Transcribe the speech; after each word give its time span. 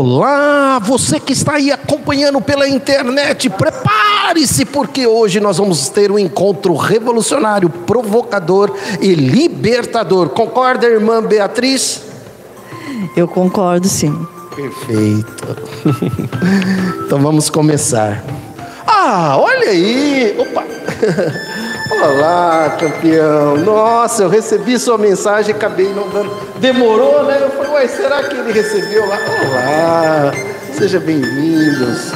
Olá, 0.00 0.78
você 0.78 1.18
que 1.18 1.32
está 1.32 1.54
aí 1.54 1.72
acompanhando 1.72 2.40
pela 2.40 2.68
internet, 2.68 3.50
prepare-se, 3.50 4.64
porque 4.64 5.08
hoje 5.08 5.40
nós 5.40 5.58
vamos 5.58 5.88
ter 5.88 6.12
um 6.12 6.18
encontro 6.20 6.72
revolucionário, 6.76 7.68
provocador 7.68 8.72
e 9.00 9.12
libertador. 9.16 10.28
Concorda, 10.28 10.86
irmã 10.86 11.20
Beatriz? 11.20 12.02
Eu 13.16 13.26
concordo, 13.26 13.88
sim. 13.88 14.16
Perfeito. 14.54 15.56
então 17.04 17.18
vamos 17.18 17.50
começar. 17.50 18.22
Ah, 18.86 19.36
olha 19.36 19.70
aí! 19.70 20.36
Opa! 20.38 20.62
Olá, 22.04 22.76
campeão. 22.78 23.56
Nossa, 23.56 24.22
eu 24.22 24.28
recebi 24.28 24.78
sua 24.78 24.96
mensagem 24.96 25.50
e 25.52 25.56
acabei 25.56 25.92
não 25.92 26.08
dando. 26.08 26.30
Demorou, 26.60 27.24
né? 27.24 27.38
Eu 27.42 27.50
falei, 27.50 27.67
uai, 27.78 27.86
será 27.86 28.24
que 28.24 28.34
ele 28.34 28.52
recebeu 28.52 29.06
lá? 29.06 29.16
Olá, 29.16 30.32
sejam 30.76 31.00
bem-vindos. 31.00 32.12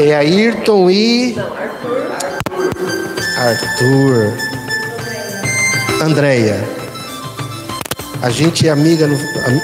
É 0.00 0.14
Ayrton 0.16 0.90
e. 0.90 1.36
Arthur. 3.44 4.32
Andréia. 6.02 6.56
A 8.22 8.30
gente 8.30 8.66
é 8.66 8.70
amiga, 8.70 9.06
no... 9.06 9.18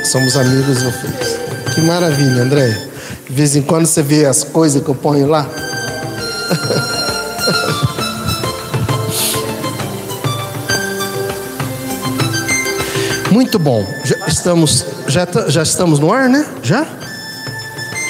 somos 0.05 0.37
amigos 0.37 0.83
no 0.83 0.93
Face. 0.93 1.39
Que 1.75 1.81
maravilha, 1.81 2.43
Andréia. 2.43 2.79
De 3.27 3.35
vez 3.35 3.57
em 3.57 3.63
quando 3.63 3.87
você 3.87 4.03
vê 4.03 4.27
as 4.27 4.45
coisas 4.45 4.83
que 4.83 4.89
eu 4.91 4.95
ponho 4.95 5.27
lá. 5.27 5.49
Muito 13.31 13.59
bom. 13.59 13.87
Já 14.05 14.27
estamos, 14.27 14.85
já, 15.09 15.27
já 15.49 15.63
estamos 15.63 15.99
no 15.99 16.13
ar, 16.13 16.29
né? 16.29 16.47
Já? 16.63 16.87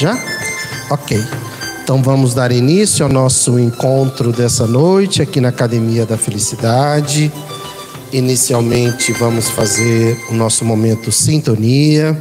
Já? 0.00 0.18
Ok. 0.90 1.24
Então 1.90 2.04
vamos 2.04 2.34
dar 2.34 2.52
início 2.52 3.04
ao 3.04 3.10
nosso 3.10 3.58
encontro 3.58 4.30
dessa 4.30 4.64
noite 4.64 5.20
aqui 5.20 5.40
na 5.40 5.48
Academia 5.48 6.06
da 6.06 6.16
Felicidade. 6.16 7.32
Inicialmente 8.12 9.12
vamos 9.14 9.48
fazer 9.48 10.16
o 10.30 10.34
nosso 10.34 10.64
momento 10.64 11.10
sintonia. 11.10 12.16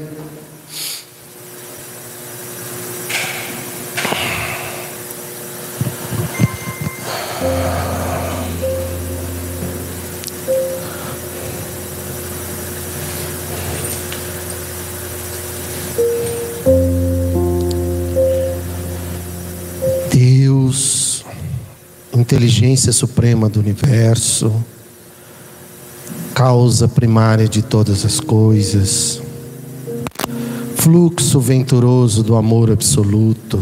Inteligência 22.89 22.93
suprema 22.93 23.47
do 23.47 23.59
universo, 23.59 24.51
causa 26.33 26.87
primária 26.87 27.47
de 27.47 27.61
todas 27.61 28.05
as 28.05 28.19
coisas, 28.19 29.21
fluxo 30.75 31.39
venturoso 31.39 32.23
do 32.23 32.35
amor 32.35 32.71
absoluto, 32.71 33.59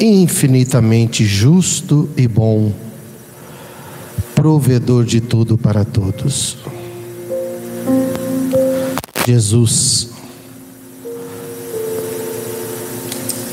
infinitamente 0.00 1.24
justo 1.24 2.08
e 2.16 2.28
bom, 2.28 2.72
provedor 4.34 5.04
de 5.04 5.20
tudo 5.20 5.56
para 5.56 5.84
todos. 5.84 6.58
Jesus 9.26 10.13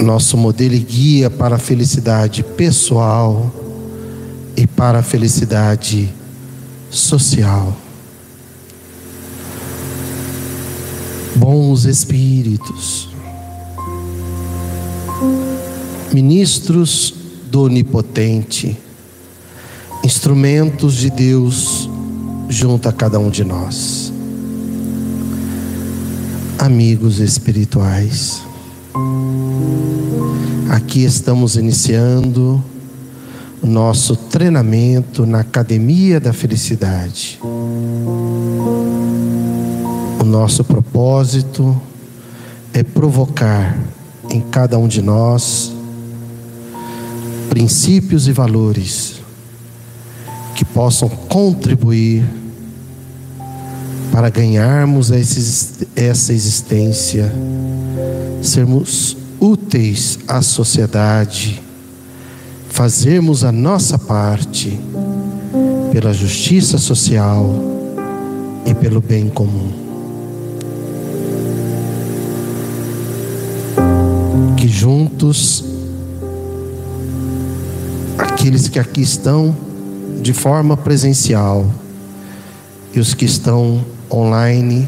nosso 0.02 0.38
modelo 0.38 0.74
e 0.74 0.80
guia 0.80 1.30
para 1.30 1.56
a 1.56 1.60
felicidade 1.60 2.44
pessoal 2.44 3.52
e 4.56 4.66
para 4.68 5.00
a 5.00 5.04
felicidade 5.04 6.10
social. 6.90 7.76
Bons 11.36 11.86
espíritos, 11.86 13.10
ministros 16.14 17.14
do 17.50 17.64
Onipotente, 17.64 18.78
instrumentos 20.04 20.96
de 20.96 21.10
Deus 21.10 21.90
junto 22.50 22.90
a 22.90 22.94
cada 22.94 23.18
um 23.18 23.30
de 23.30 23.44
nós, 23.44 24.12
amigos 26.60 27.20
espirituais. 27.20 28.51
Aqui 30.72 31.04
estamos 31.04 31.58
iniciando 31.58 32.64
o 33.62 33.68
nosso 33.68 34.16
treinamento 34.16 35.26
na 35.26 35.42
Academia 35.42 36.18
da 36.18 36.32
Felicidade. 36.32 37.38
O 40.18 40.24
nosso 40.24 40.64
propósito 40.64 41.76
é 42.74 42.84
provocar 42.84 43.78
em 44.30 44.40
cada 44.40 44.78
um 44.78 44.88
de 44.88 45.02
nós 45.02 45.74
princípios 47.50 48.30
e 48.30 48.32
valores 48.32 49.20
que 50.56 50.64
possam 50.64 51.10
contribuir 51.10 52.24
para 54.10 54.30
ganharmos 54.30 55.12
essa 55.12 56.32
existência, 56.32 57.30
sermos 58.42 59.18
úteis 59.42 60.20
à 60.28 60.44
sociedade, 60.44 61.60
fazermos 62.70 63.44
a 63.44 63.52
nossa 63.52 63.98
parte 63.98 64.80
pela 65.92 66.14
justiça 66.14 66.78
social 66.78 67.50
e 68.68 68.74
pelo 68.76 69.02
bem 69.02 69.30
comum. 69.30 69.72
Que 74.56 74.68
juntos, 74.68 75.66
aqueles 78.16 78.70
que 78.70 78.78
aqui 78.78 79.02
estão 79.02 79.56
de 80.22 80.34
forma 80.34 80.78
presencial 80.78 81.68
e 82.94 83.00
os 83.00 83.16
que 83.16 83.26
estão 83.26 83.84
online, 84.12 84.88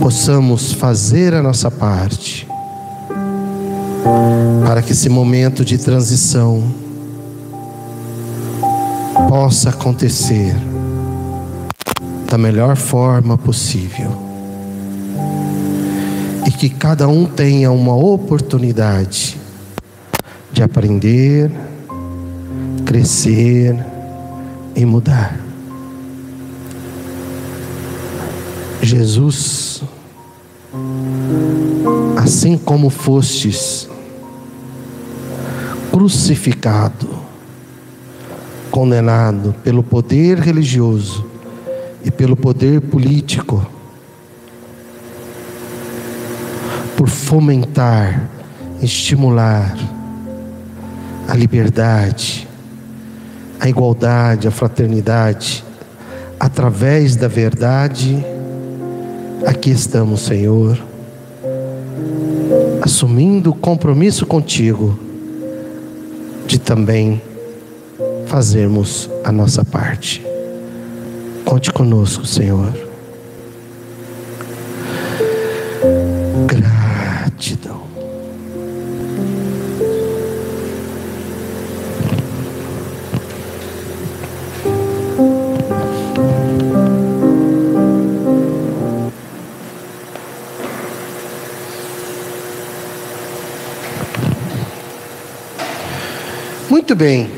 possamos 0.00 0.72
fazer 0.72 1.34
a 1.34 1.42
nossa 1.42 1.70
parte 1.70 2.48
para 4.64 4.80
que 4.80 4.92
esse 4.92 5.10
momento 5.10 5.62
de 5.62 5.76
transição 5.76 6.64
possa 9.28 9.68
acontecer 9.68 10.56
da 12.30 12.38
melhor 12.38 12.76
forma 12.76 13.36
possível 13.36 14.10
e 16.46 16.50
que 16.50 16.70
cada 16.70 17.06
um 17.06 17.26
tenha 17.26 17.70
uma 17.70 17.94
oportunidade 17.94 19.38
de 20.50 20.62
aprender, 20.62 21.52
crescer 22.86 23.76
e 24.74 24.86
mudar. 24.86 25.49
Jesus, 28.90 29.84
assim 32.16 32.58
como 32.58 32.90
fostes 32.90 33.88
crucificado, 35.92 37.08
condenado 38.68 39.54
pelo 39.62 39.84
poder 39.84 40.40
religioso 40.40 41.24
e 42.04 42.10
pelo 42.10 42.34
poder 42.34 42.80
político, 42.80 43.64
por 46.96 47.08
fomentar, 47.08 48.28
estimular 48.82 49.76
a 51.28 51.34
liberdade, 51.36 52.48
a 53.60 53.68
igualdade, 53.68 54.48
a 54.48 54.50
fraternidade, 54.50 55.64
através 56.40 57.14
da 57.14 57.28
verdade, 57.28 58.26
aqui 59.46 59.70
estamos, 59.70 60.20
Senhor, 60.20 60.78
assumindo 62.82 63.50
o 63.50 63.54
compromisso 63.54 64.26
contigo 64.26 64.98
de 66.46 66.58
também 66.58 67.20
fazermos 68.26 69.08
a 69.24 69.32
nossa 69.32 69.64
parte. 69.64 70.24
Conte 71.44 71.72
conosco, 71.72 72.26
Senhor. 72.26 72.89
Muito 96.90 96.98
bem. 96.98 97.30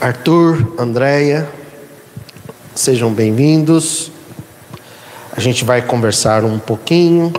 Arthur, 0.00 0.74
Andréia, 0.76 1.48
sejam 2.74 3.14
bem-vindos. 3.14 4.10
A 5.30 5.38
gente 5.38 5.64
vai 5.64 5.82
conversar 5.82 6.42
um 6.42 6.58
pouquinho 6.58 7.32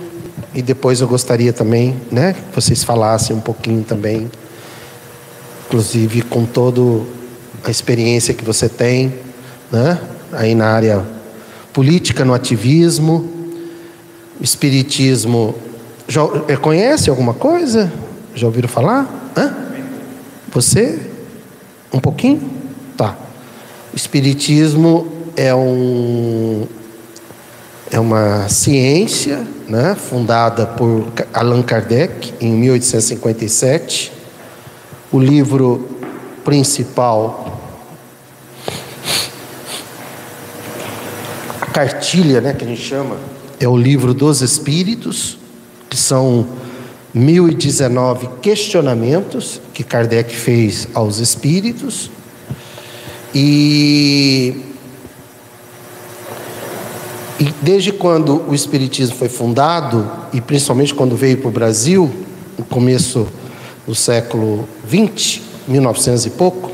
e 0.53 0.61
depois 0.61 1.01
eu 1.01 1.07
gostaria 1.09 1.51
também, 1.51 1.99
né, 2.09 2.31
que 2.31 2.55
vocês 2.55 2.81
falassem 2.81 3.35
um 3.35 3.41
pouquinho 3.41 3.83
também, 3.83 4.31
inclusive 5.67 6.21
com 6.21 6.45
toda 6.45 7.05
a 7.61 7.69
experiência 7.69 8.33
que 8.33 8.45
você 8.45 8.69
tem, 8.69 9.13
né, 9.69 9.99
aí 10.31 10.55
na 10.55 10.67
área 10.67 11.05
política, 11.73 12.23
no 12.23 12.33
ativismo, 12.33 13.34
espiritismo. 14.41 15.55
Já 16.07 16.21
eh, 16.47 16.57
conhece 16.57 17.09
alguma 17.09 17.33
coisa? 17.33 17.91
Já 18.33 18.47
ouviram 18.47 18.67
falar? 18.67 19.31
Hã? 19.35 19.55
Você? 20.51 20.99
Um 21.91 21.99
pouquinho? 21.99 22.49
Tá. 22.95 23.17
Espiritismo 23.93 25.07
é, 25.35 25.53
um, 25.53 26.67
é 27.91 27.99
uma 27.99 28.47
ciência 28.49 29.45
né, 29.67 29.95
fundada 29.95 30.65
por 30.65 31.11
Allan 31.33 31.61
Kardec 31.61 32.33
em 32.39 32.51
1857. 32.53 34.11
O 35.11 35.19
livro 35.19 35.89
principal, 36.43 37.59
a 41.61 41.65
cartilha 41.67 42.41
né, 42.41 42.53
que 42.53 42.63
a 42.63 42.67
gente 42.67 42.81
chama, 42.81 43.17
é 43.59 43.67
o 43.67 43.77
livro 43.77 44.13
dos 44.13 44.41
Espíritos, 44.41 45.37
que 45.89 45.97
são 45.97 46.47
1019 47.13 48.27
questionamentos 48.41 49.61
que 49.73 49.83
Kardec 49.83 50.35
fez 50.35 50.87
aos 50.93 51.19
espíritos. 51.19 52.11
E, 53.33 54.61
e 57.39 57.45
desde 57.61 57.93
quando 57.93 58.43
o 58.47 58.53
Espiritismo 58.53 59.15
foi 59.15 59.29
fundado, 59.29 60.09
e 60.33 60.41
principalmente 60.41 60.93
quando 60.93 61.15
veio 61.15 61.37
para 61.37 61.47
o 61.47 61.51
Brasil, 61.51 62.11
no 62.57 62.65
começo 62.65 63.27
do 63.87 63.95
século 63.95 64.67
20, 64.85 65.41
1900 65.67 66.25
e 66.25 66.29
pouco, 66.31 66.71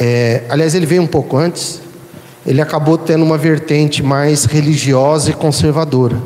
é, 0.00 0.42
aliás, 0.48 0.74
ele 0.74 0.86
veio 0.86 1.02
um 1.02 1.06
pouco 1.06 1.36
antes, 1.36 1.80
ele 2.46 2.60
acabou 2.60 2.98
tendo 2.98 3.24
uma 3.24 3.38
vertente 3.38 4.02
mais 4.02 4.44
religiosa 4.44 5.30
e 5.30 5.32
conservadora. 5.32 6.16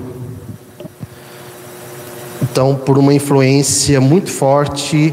Então, 2.42 2.74
por 2.74 2.96
uma 2.96 3.12
influência 3.12 4.00
muito 4.00 4.30
forte 4.30 5.12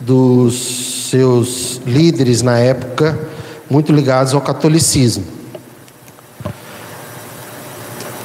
dos 0.00 1.08
seus 1.10 1.80
líderes 1.86 2.40
na 2.40 2.58
época, 2.58 3.18
muito 3.68 3.92
ligados 3.92 4.32
ao 4.32 4.40
catolicismo. 4.40 5.24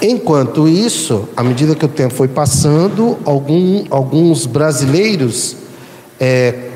Enquanto 0.01 0.67
isso, 0.67 1.27
à 1.35 1.43
medida 1.43 1.75
que 1.75 1.83
o 1.83 1.89
tempo 1.89 2.13
foi 2.13 2.27
passando, 2.27 3.17
algum, 3.25 3.83
alguns 3.89 4.45
brasileiros, 4.45 5.57
é, 6.19 6.68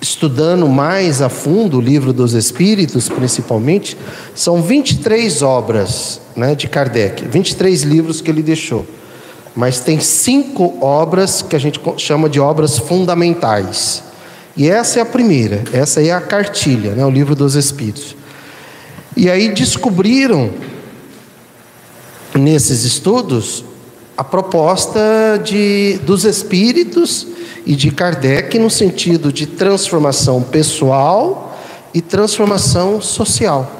estudando 0.00 0.68
mais 0.68 1.20
a 1.20 1.28
fundo 1.28 1.78
o 1.78 1.80
livro 1.80 2.12
dos 2.12 2.34
Espíritos, 2.34 3.08
principalmente, 3.08 3.96
são 4.34 4.62
23 4.62 5.42
obras 5.42 6.20
né, 6.36 6.54
de 6.54 6.68
Kardec, 6.68 7.26
23 7.26 7.82
livros 7.82 8.20
que 8.20 8.30
ele 8.30 8.42
deixou. 8.42 8.86
Mas 9.56 9.80
tem 9.80 9.98
cinco 9.98 10.78
obras 10.80 11.42
que 11.42 11.56
a 11.56 11.58
gente 11.58 11.80
chama 11.96 12.28
de 12.28 12.38
obras 12.38 12.78
fundamentais. 12.78 14.04
E 14.56 14.68
essa 14.68 15.00
é 15.00 15.02
a 15.02 15.06
primeira, 15.06 15.64
essa 15.72 16.02
é 16.02 16.12
a 16.12 16.20
cartilha, 16.20 16.92
né, 16.92 17.04
o 17.04 17.10
livro 17.10 17.34
dos 17.34 17.54
Espíritos. 17.54 18.16
E 19.16 19.28
aí 19.28 19.48
descobriram, 19.48 20.50
nesses 22.34 22.84
estudos, 22.84 23.64
a 24.18 24.24
proposta 24.24 25.40
de, 25.44 25.96
dos 25.98 26.24
Espíritos 26.24 27.24
e 27.64 27.76
de 27.76 27.92
Kardec 27.92 28.58
no 28.58 28.68
sentido 28.68 29.32
de 29.32 29.46
transformação 29.46 30.42
pessoal 30.42 31.56
e 31.94 32.00
transformação 32.00 33.00
social. 33.00 33.70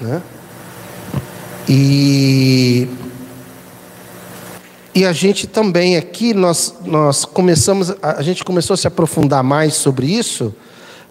Né? 0.00 0.22
E 1.68 2.88
e 4.94 5.04
a 5.04 5.12
gente 5.12 5.48
também 5.48 5.96
aqui, 5.96 6.32
nós, 6.32 6.76
nós 6.84 7.24
começamos, 7.24 7.92
a 8.00 8.22
gente 8.22 8.44
começou 8.44 8.74
a 8.74 8.76
se 8.76 8.86
aprofundar 8.86 9.42
mais 9.42 9.74
sobre 9.74 10.06
isso, 10.06 10.54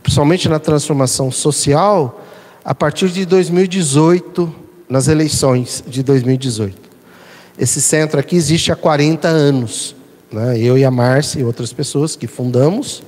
principalmente 0.02 0.48
na 0.48 0.58
transformação 0.58 1.30
social, 1.30 2.24
a 2.64 2.74
partir 2.74 3.10
de 3.10 3.26
2018, 3.26 4.56
nas 4.88 5.10
eleições 5.10 5.84
de 5.86 6.02
2018. 6.02 6.83
Esse 7.58 7.82
centro 7.82 8.20
aqui 8.20 8.36
existe 8.36 8.72
há 8.72 8.76
40 8.76 9.28
anos. 9.28 9.96
Né? 10.32 10.58
Eu 10.60 10.78
e 10.78 10.84
a 10.84 10.92
Márcia 10.92 11.40
e 11.40 11.44
outras 11.44 11.72
pessoas 11.72 12.16
que 12.16 12.28
fundamos. 12.28 13.04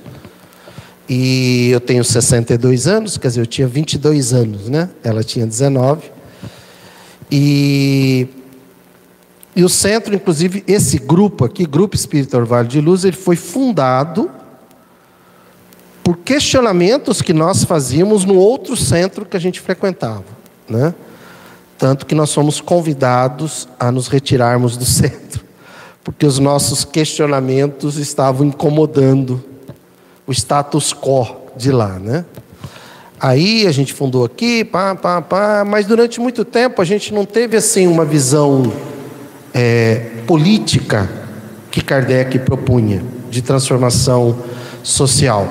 E 1.08 1.70
eu 1.70 1.80
tenho 1.80 2.04
62 2.04 2.86
anos, 2.86 3.16
quer 3.16 3.28
dizer, 3.28 3.40
eu 3.40 3.46
tinha 3.46 3.66
22 3.66 4.32
anos, 4.32 4.68
né? 4.68 4.90
Ela 5.04 5.22
tinha 5.22 5.46
19. 5.46 6.10
E 7.30 8.28
e 9.56 9.64
o 9.64 9.70
centro, 9.70 10.14
inclusive, 10.14 10.62
esse 10.68 10.98
grupo 10.98 11.42
aqui, 11.46 11.64
Grupo 11.64 11.96
Espírita 11.96 12.36
Orvalho 12.36 12.68
de 12.68 12.78
Luz, 12.78 13.04
ele 13.04 13.16
foi 13.16 13.36
fundado 13.36 14.30
por 16.04 16.18
questionamentos 16.18 17.22
que 17.22 17.32
nós 17.32 17.64
fazíamos 17.64 18.26
no 18.26 18.34
outro 18.36 18.76
centro 18.76 19.24
que 19.24 19.34
a 19.34 19.40
gente 19.40 19.58
frequentava, 19.58 20.26
né? 20.68 20.94
Tanto 21.78 22.06
que 22.06 22.14
nós 22.14 22.32
fomos 22.32 22.60
convidados 22.60 23.68
a 23.78 23.90
nos 23.92 24.08
retirarmos 24.08 24.76
do 24.76 24.84
centro, 24.86 25.44
porque 26.02 26.24
os 26.24 26.38
nossos 26.38 26.84
questionamentos 26.84 27.96
estavam 27.96 28.46
incomodando 28.46 29.42
o 30.26 30.32
status 30.32 30.92
quo 30.92 31.36
de 31.56 31.70
lá, 31.70 31.98
né? 31.98 32.24
Aí 33.18 33.66
a 33.66 33.72
gente 33.72 33.94
fundou 33.94 34.24
aqui, 34.24 34.62
pá, 34.64 34.94
pá, 34.94 35.22
pá, 35.22 35.64
mas 35.66 35.86
durante 35.86 36.20
muito 36.20 36.44
tempo 36.44 36.82
a 36.82 36.84
gente 36.84 37.14
não 37.14 37.24
teve 37.24 37.56
assim 37.56 37.86
uma 37.86 38.04
visão 38.04 38.70
é, 39.54 40.10
política 40.26 41.08
que 41.70 41.80
Kardec 41.80 42.38
propunha 42.40 43.02
de 43.30 43.40
transformação 43.40 44.36
social. 44.82 45.48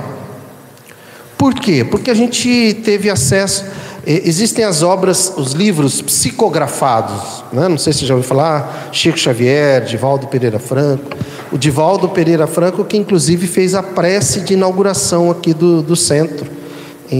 Por 1.38 1.54
quê? 1.56 1.84
Porque 1.84 2.12
a 2.12 2.14
gente 2.14 2.82
teve 2.84 3.10
acesso. 3.10 3.66
Existem 4.06 4.64
as 4.64 4.84
obras, 4.84 5.34
os 5.36 5.54
livros 5.54 6.00
psicografados, 6.00 7.44
né? 7.52 7.68
não 7.68 7.78
sei 7.78 7.92
se 7.92 8.00
você 8.00 8.06
já 8.06 8.14
ouviu 8.14 8.28
falar, 8.28 8.90
Chico 8.92 9.18
Xavier, 9.18 9.84
Divaldo 9.84 10.28
Pereira 10.28 10.60
Franco. 10.60 11.18
O 11.52 11.58
Divaldo 11.58 12.08
Pereira 12.10 12.46
Franco, 12.46 12.86
que 12.86 12.98
inclusive 12.98 13.48
fez 13.48 13.74
a 13.74 13.82
prece 13.82 14.42
de 14.42 14.54
inauguração 14.54 15.32
aqui 15.32 15.56
do, 15.56 15.82
do 15.82 15.96
centro, 15.96 16.46
em 17.12 17.18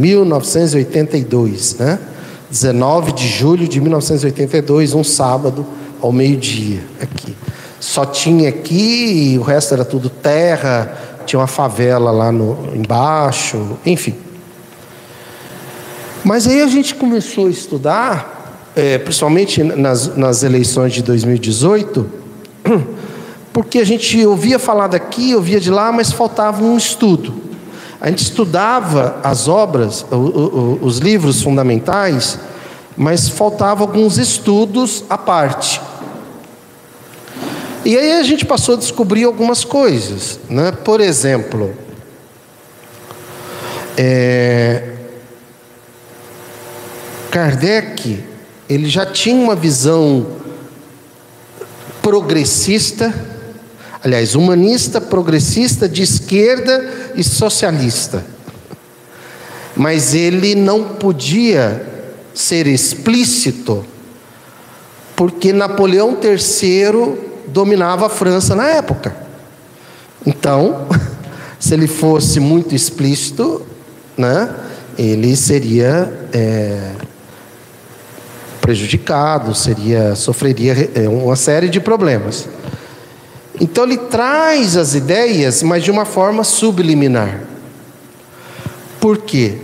1982, 0.00 1.76
né? 1.76 2.00
19 2.50 3.12
de 3.12 3.28
julho 3.28 3.68
de 3.68 3.80
1982, 3.80 4.92
um 4.92 5.04
sábado, 5.04 5.64
ao 6.00 6.10
meio-dia, 6.10 6.80
aqui. 7.00 7.36
Só 7.78 8.04
tinha 8.04 8.48
aqui 8.48 9.36
o 9.38 9.42
resto 9.44 9.74
era 9.74 9.84
tudo 9.84 10.08
terra, 10.08 10.96
tinha 11.24 11.38
uma 11.38 11.46
favela 11.46 12.10
lá 12.10 12.32
no, 12.32 12.74
embaixo, 12.74 13.78
enfim. 13.84 14.25
Mas 16.26 16.44
aí 16.48 16.60
a 16.60 16.66
gente 16.66 16.92
começou 16.96 17.46
a 17.46 17.50
estudar, 17.50 18.72
é, 18.74 18.98
principalmente 18.98 19.62
nas, 19.62 20.16
nas 20.16 20.42
eleições 20.42 20.92
de 20.92 21.00
2018, 21.00 22.04
porque 23.52 23.78
a 23.78 23.86
gente 23.86 24.26
ouvia 24.26 24.58
falar 24.58 24.88
daqui, 24.88 25.36
ouvia 25.36 25.60
de 25.60 25.70
lá, 25.70 25.92
mas 25.92 26.10
faltava 26.10 26.64
um 26.64 26.76
estudo. 26.76 27.32
A 28.00 28.08
gente 28.08 28.24
estudava 28.24 29.20
as 29.22 29.46
obras, 29.46 30.04
os 30.82 30.98
livros 30.98 31.42
fundamentais, 31.42 32.40
mas 32.96 33.28
faltava 33.28 33.82
alguns 33.82 34.18
estudos 34.18 35.04
à 35.08 35.16
parte. 35.16 35.80
E 37.84 37.96
aí 37.96 38.14
a 38.14 38.24
gente 38.24 38.44
passou 38.44 38.74
a 38.74 38.78
descobrir 38.78 39.22
algumas 39.22 39.62
coisas, 39.62 40.40
né? 40.50 40.72
Por 40.72 41.00
exemplo, 41.00 41.72
é, 43.96 44.95
Kardec 47.36 48.24
ele 48.66 48.88
já 48.88 49.04
tinha 49.04 49.36
uma 49.36 49.54
visão 49.54 50.26
progressista, 52.00 53.14
aliás, 54.02 54.34
humanista, 54.34 55.02
progressista, 55.02 55.86
de 55.86 56.02
esquerda 56.02 57.12
e 57.14 57.22
socialista. 57.22 58.24
Mas 59.76 60.14
ele 60.14 60.54
não 60.54 60.94
podia 60.94 61.86
ser 62.32 62.66
explícito, 62.66 63.84
porque 65.14 65.52
Napoleão 65.52 66.16
III 66.18 67.18
dominava 67.48 68.06
a 68.06 68.08
França 68.08 68.54
na 68.54 68.66
época. 68.66 69.14
Então, 70.24 70.88
se 71.60 71.74
ele 71.74 71.86
fosse 71.86 72.40
muito 72.40 72.74
explícito, 72.74 73.60
né, 74.16 74.48
ele 74.96 75.36
seria 75.36 76.10
é, 76.32 76.92
prejudicado, 78.66 79.54
seria 79.54 80.16
sofreria 80.16 80.90
é, 80.92 81.08
uma 81.08 81.36
série 81.36 81.68
de 81.68 81.78
problemas. 81.78 82.48
Então 83.60 83.84
ele 83.84 83.96
traz 83.96 84.76
as 84.76 84.92
ideias, 84.92 85.62
mas 85.62 85.84
de 85.84 85.90
uma 85.92 86.04
forma 86.04 86.42
subliminar. 86.42 87.44
Por 88.98 89.18
quê? 89.18 89.56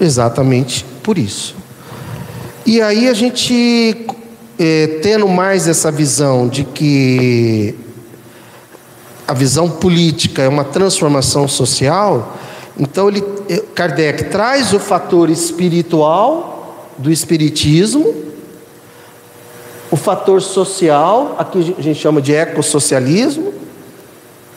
Exatamente 0.00 0.86
por 1.02 1.18
isso. 1.18 1.54
E 2.64 2.80
aí 2.80 3.10
a 3.10 3.12
gente, 3.12 4.06
é, 4.58 4.86
tendo 5.02 5.28
mais 5.28 5.68
essa 5.68 5.92
visão 5.92 6.48
de 6.48 6.64
que 6.64 7.74
a 9.28 9.34
visão 9.34 9.68
política 9.68 10.40
é 10.40 10.48
uma 10.48 10.64
transformação 10.64 11.46
social, 11.46 12.38
então 12.80 13.06
ele, 13.08 13.22
é, 13.50 13.58
Kardec 13.74 14.24
traz 14.30 14.72
o 14.72 14.80
fator 14.80 15.28
espiritual 15.28 16.53
do 16.98 17.10
espiritismo, 17.10 18.14
o 19.90 19.96
fator 19.96 20.42
social, 20.42 21.36
aqui 21.38 21.74
a 21.78 21.82
gente 21.82 22.00
chama 22.00 22.20
de 22.20 22.34
ecossocialismo, 22.34 23.52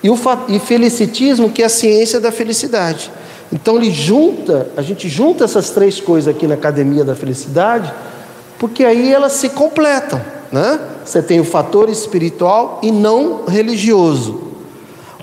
e 0.03 0.09
o 0.09 0.17
e 0.47 0.59
felicitismo, 0.59 1.49
que 1.49 1.61
é 1.61 1.65
a 1.65 1.69
ciência 1.69 2.19
da 2.19 2.31
felicidade. 2.31 3.11
Então 3.51 3.77
ele 3.77 3.91
junta, 3.91 4.69
a 4.75 4.81
gente 4.81 5.07
junta 5.07 5.43
essas 5.43 5.69
três 5.69 5.99
coisas 5.99 6.33
aqui 6.33 6.47
na 6.47 6.55
Academia 6.55 7.03
da 7.03 7.15
Felicidade, 7.15 7.91
porque 8.59 8.83
aí 8.83 9.13
elas 9.13 9.33
se 9.33 9.49
completam, 9.49 10.21
né? 10.51 10.79
Você 11.05 11.21
tem 11.21 11.39
o 11.39 11.45
fator 11.45 11.89
espiritual 11.89 12.79
e 12.83 12.91
não 12.91 13.45
religioso. 13.45 14.41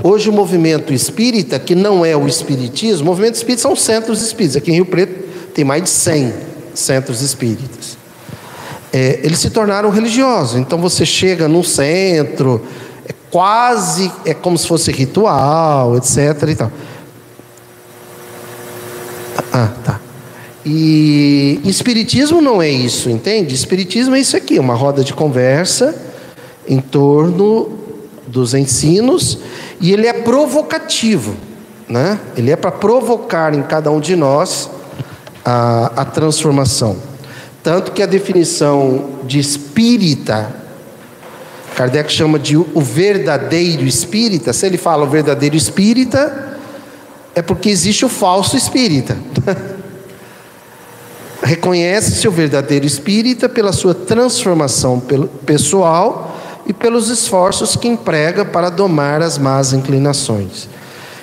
Hoje 0.02 0.28
o 0.28 0.32
movimento 0.32 0.92
espírita, 0.92 1.58
que 1.58 1.74
não 1.74 2.04
é 2.04 2.16
o 2.16 2.26
espiritismo, 2.26 3.02
o 3.02 3.06
movimento 3.06 3.34
espírita 3.34 3.62
são 3.62 3.76
centros 3.76 4.22
espíritas. 4.22 4.56
Aqui 4.56 4.70
em 4.70 4.74
Rio 4.74 4.86
Preto 4.86 5.52
tem 5.52 5.64
mais 5.64 5.82
de 5.82 5.90
100 5.90 6.53
centros 6.74 7.22
espíritas. 7.22 7.96
É, 8.92 9.20
eles 9.22 9.38
se 9.38 9.50
tornaram 9.50 9.90
religiosos. 9.90 10.56
Então 10.56 10.78
você 10.78 11.04
chega 11.04 11.48
num 11.48 11.62
centro, 11.62 12.64
é 13.06 13.12
quase 13.30 14.10
é 14.24 14.32
como 14.32 14.56
se 14.56 14.66
fosse 14.66 14.92
ritual, 14.92 15.96
etc. 15.96 16.48
E 16.48 16.54
tal. 16.54 16.72
Ah, 19.52 19.70
tá. 19.84 20.00
E 20.66 21.60
espiritismo 21.64 22.40
não 22.40 22.62
é 22.62 22.68
isso, 22.68 23.10
entende? 23.10 23.54
Espiritismo 23.54 24.14
é 24.14 24.20
isso 24.20 24.36
aqui, 24.36 24.58
uma 24.58 24.74
roda 24.74 25.04
de 25.04 25.12
conversa 25.12 25.94
em 26.66 26.80
torno 26.80 27.70
dos 28.26 28.54
ensinos 28.54 29.38
e 29.80 29.92
ele 29.92 30.06
é 30.06 30.12
provocativo, 30.12 31.36
né? 31.88 32.18
Ele 32.36 32.50
é 32.50 32.56
para 32.56 32.72
provocar 32.72 33.54
em 33.54 33.62
cada 33.62 33.90
um 33.90 34.00
de 34.00 34.16
nós 34.16 34.70
a, 35.44 35.92
a 35.96 36.04
transformação. 36.04 36.96
Tanto 37.62 37.92
que 37.92 38.02
a 38.02 38.06
definição 38.06 39.20
de 39.24 39.38
espírita, 39.38 40.54
Kardec 41.74 42.12
chama 42.12 42.38
de 42.38 42.56
o 42.56 42.80
verdadeiro 42.80 43.84
espírita, 43.84 44.52
se 44.52 44.66
ele 44.66 44.76
fala 44.76 45.04
o 45.04 45.08
verdadeiro 45.08 45.56
espírita, 45.56 46.58
é 47.34 47.42
porque 47.42 47.68
existe 47.68 48.04
o 48.04 48.08
falso 48.08 48.56
espírita. 48.56 49.16
Reconhece-se 51.42 52.26
o 52.26 52.30
verdadeiro 52.30 52.86
espírita 52.86 53.48
pela 53.48 53.72
sua 53.72 53.94
transformação 53.94 55.02
pessoal 55.44 56.34
e 56.66 56.72
pelos 56.72 57.10
esforços 57.10 57.76
que 57.76 57.88
emprega 57.88 58.44
para 58.44 58.70
domar 58.70 59.20
as 59.20 59.36
más 59.36 59.72
inclinações. 59.72 60.68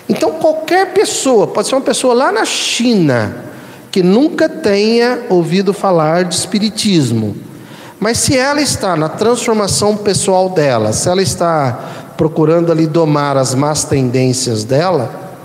Então, 0.07 0.33
qualquer 0.33 0.93
pessoa, 0.93 1.47
pode 1.47 1.67
ser 1.67 1.75
uma 1.75 1.81
pessoa 1.81 2.13
lá 2.13 2.31
na 2.31 2.45
China, 2.45 3.50
que 3.91 4.01
nunca 4.01 4.47
tenha 4.47 5.23
ouvido 5.29 5.73
falar 5.73 6.23
de 6.23 6.35
espiritismo. 6.35 7.35
Mas 7.99 8.17
se 8.17 8.37
ela 8.37 8.61
está 8.61 8.95
na 8.95 9.09
transformação 9.09 9.97
pessoal 9.97 10.49
dela, 10.49 10.93
se 10.93 11.09
ela 11.09 11.21
está 11.21 12.13
procurando 12.17 12.71
ali 12.71 12.87
domar 12.87 13.37
as 13.37 13.53
más 13.53 13.83
tendências 13.83 14.63
dela, 14.63 15.37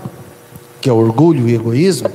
que 0.79 0.89
é 0.89 0.93
orgulho 0.93 1.47
e 1.49 1.53
egoísmo, 1.53 2.09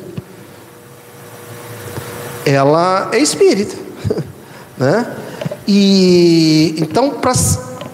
ela 2.44 3.10
é 3.12 3.18
espírita, 3.18 3.76
né? 4.76 5.06
E 5.68 6.74
então 6.78 7.10
para 7.10 7.32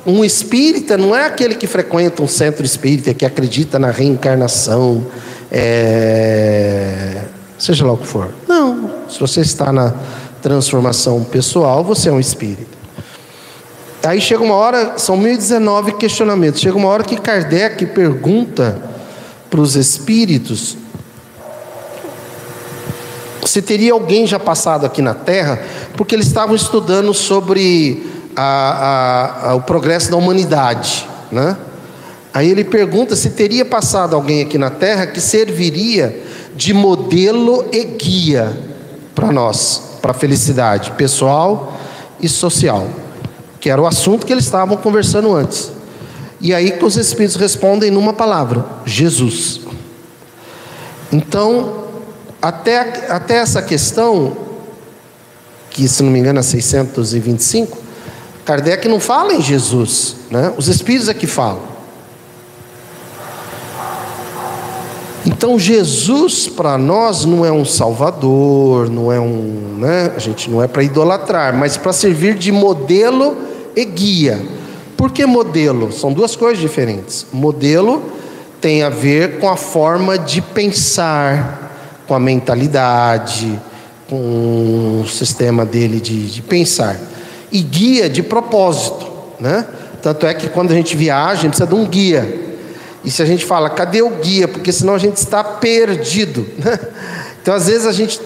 um 0.07 0.25
espírita 0.25 0.97
não 0.97 1.15
é 1.15 1.27
aquele 1.27 1.55
que 1.55 1.67
frequenta 1.67 2.23
um 2.23 2.29
centro 2.29 2.65
espírita 2.65 3.13
que 3.13 3.27
acredita 3.27 3.79
na 3.79 3.91
reencarnação, 3.91 5.07
é, 5.53 7.25
seja 7.59 7.85
lá 7.85 7.93
o 7.93 7.99
que 7.99 8.07
for. 8.07 8.31
Não, 8.47 8.91
se 9.09 9.19
você 9.19 9.41
está 9.41 9.73
na 9.73 9.95
transformação 10.41 11.25
pessoal, 11.25 11.83
você 11.83 12.09
é 12.09 12.13
um 12.13 12.21
espírito. 12.21 12.79
Aí 14.05 14.21
chega 14.21 14.43
uma 14.43 14.55
hora, 14.55 14.97
são 14.97 15.17
1019 15.17 15.93
questionamentos. 15.93 16.61
Chega 16.61 16.77
uma 16.77 16.89
hora 16.89 17.03
que 17.03 17.17
Kardec 17.17 17.85
pergunta 17.87 18.81
para 19.51 19.61
os 19.61 19.75
espíritos 19.77 20.77
se 23.49 23.63
teria 23.63 23.93
alguém 23.93 24.27
já 24.27 24.39
passado 24.39 24.85
aqui 24.85 25.01
na 25.01 25.15
Terra, 25.15 25.61
porque 25.97 26.15
eles 26.15 26.27
estavam 26.27 26.55
estudando 26.55 27.15
sobre 27.15 28.07
a, 28.37 28.43
a, 28.43 29.51
a, 29.51 29.55
o 29.55 29.63
progresso 29.63 30.11
da 30.11 30.17
humanidade, 30.17 31.09
né? 31.33 31.57
Aí 32.33 32.51
ele 32.51 32.63
pergunta 32.63 33.17
se 33.17 33.31
teria 33.31 33.65
passado 33.65 34.15
alguém 34.15 34.43
aqui 34.43 34.59
na 34.59 34.71
Terra 34.71 35.07
que 35.07 35.21
serviria 35.21 36.15
de 36.59 36.75
modelo 36.75 37.67
e 37.71 37.85
guia 37.85 38.53
para 39.15 39.31
nós, 39.31 39.81
para 40.03 40.11
a 40.11 40.15
felicidade 40.15 40.91
pessoal 40.91 41.79
e 42.21 42.29
social, 42.29 42.89
que 43.61 43.71
era 43.71 43.81
o 43.81 43.87
assunto 43.87 44.27
que 44.27 44.33
eles 44.33 44.45
estavam 44.45 44.77
conversando 44.77 45.33
antes. 45.33 45.71
E 46.41 46.53
aí 46.53 46.73
que 46.73 46.85
os 46.85 46.97
espíritos 46.97 47.37
respondem 47.37 47.93
numa 47.93 48.13
palavra: 48.13 48.67
Jesus. 48.85 49.61
Então, 51.13 51.85
até, 52.43 53.07
até 53.09 53.37
essa 53.37 53.63
questão, 53.63 54.37
que 55.71 55.87
se 55.87 56.03
não 56.03 56.11
me 56.11 56.19
engano 56.19 56.41
é 56.41 56.43
625, 56.43 57.79
Kardec 58.45 58.89
não 58.89 58.99
fala 58.99 59.33
em 59.33 59.41
Jesus, 59.41 60.17
né? 60.29 60.53
os 60.57 60.67
espíritos 60.67 61.09
é 61.09 61.15
que 61.15 61.29
falam. 61.29 61.78
Então 65.27 65.59
Jesus 65.59 66.49
para 66.49 66.79
nós 66.79 67.25
não 67.25 67.45
é 67.45 67.53
um 67.53 67.65
salvador, 67.65 68.89
não 68.89 69.13
é 69.13 69.21
um, 69.21 69.77
né? 69.79 70.13
A 70.17 70.19
gente 70.19 70.51
não 70.51 70.63
é 70.63 70.69
para 70.69 70.83
idolatrar, 70.83 71.55
mas 71.55 71.77
para 71.77 71.93
servir 71.93 72.35
de 72.35 72.53
modelo 72.53 73.37
e 73.75 73.85
guia. 73.85 74.41
Por 74.97 75.13
que 75.13 75.25
modelo? 75.27 75.93
São 75.93 76.13
duas 76.13 76.35
coisas 76.35 76.59
diferentes. 76.59 77.27
Modelo 77.33 78.03
tem 78.61 78.83
a 78.83 78.91
ver 78.91 79.39
com 79.39 79.49
a 79.49 79.57
forma 79.57 80.19
de 80.19 80.41
pensar, 80.43 82.03
com 82.07 82.15
a 82.15 82.19
mentalidade, 82.19 83.61
com 84.09 85.03
o 85.03 85.09
sistema 85.09 85.65
dele 85.65 86.01
de, 86.01 86.27
de 86.27 86.43
pensar. 86.43 86.99
E 87.53 87.61
guia 87.61 88.09
de 88.09 88.23
propósito, 88.23 89.07
né? 89.39 89.67
Tanto 90.03 90.27
é 90.27 90.35
que 90.35 90.49
quando 90.49 90.71
a 90.71 90.75
gente 90.75 90.97
viaja, 90.97 91.33
a 91.33 91.35
gente 91.37 91.51
precisa 91.51 91.69
de 91.69 91.75
um 91.75 91.87
guia. 91.87 92.48
E 93.09 93.11
se 93.11 93.23
a 93.23 93.25
gente 93.25 93.47
fala, 93.47 93.71
cadê 93.71 94.03
o 94.03 94.11
guia? 94.11 94.47
Porque 94.47 94.71
senão 94.71 94.95
a 94.95 94.99
gente 94.99 95.17
está 95.17 95.43
perdido. 95.43 96.47
Né? 96.59 96.79
Então, 97.41 97.55
às 97.55 97.67
vezes 97.67 97.87
a 97.87 97.93
gente, 97.93 98.21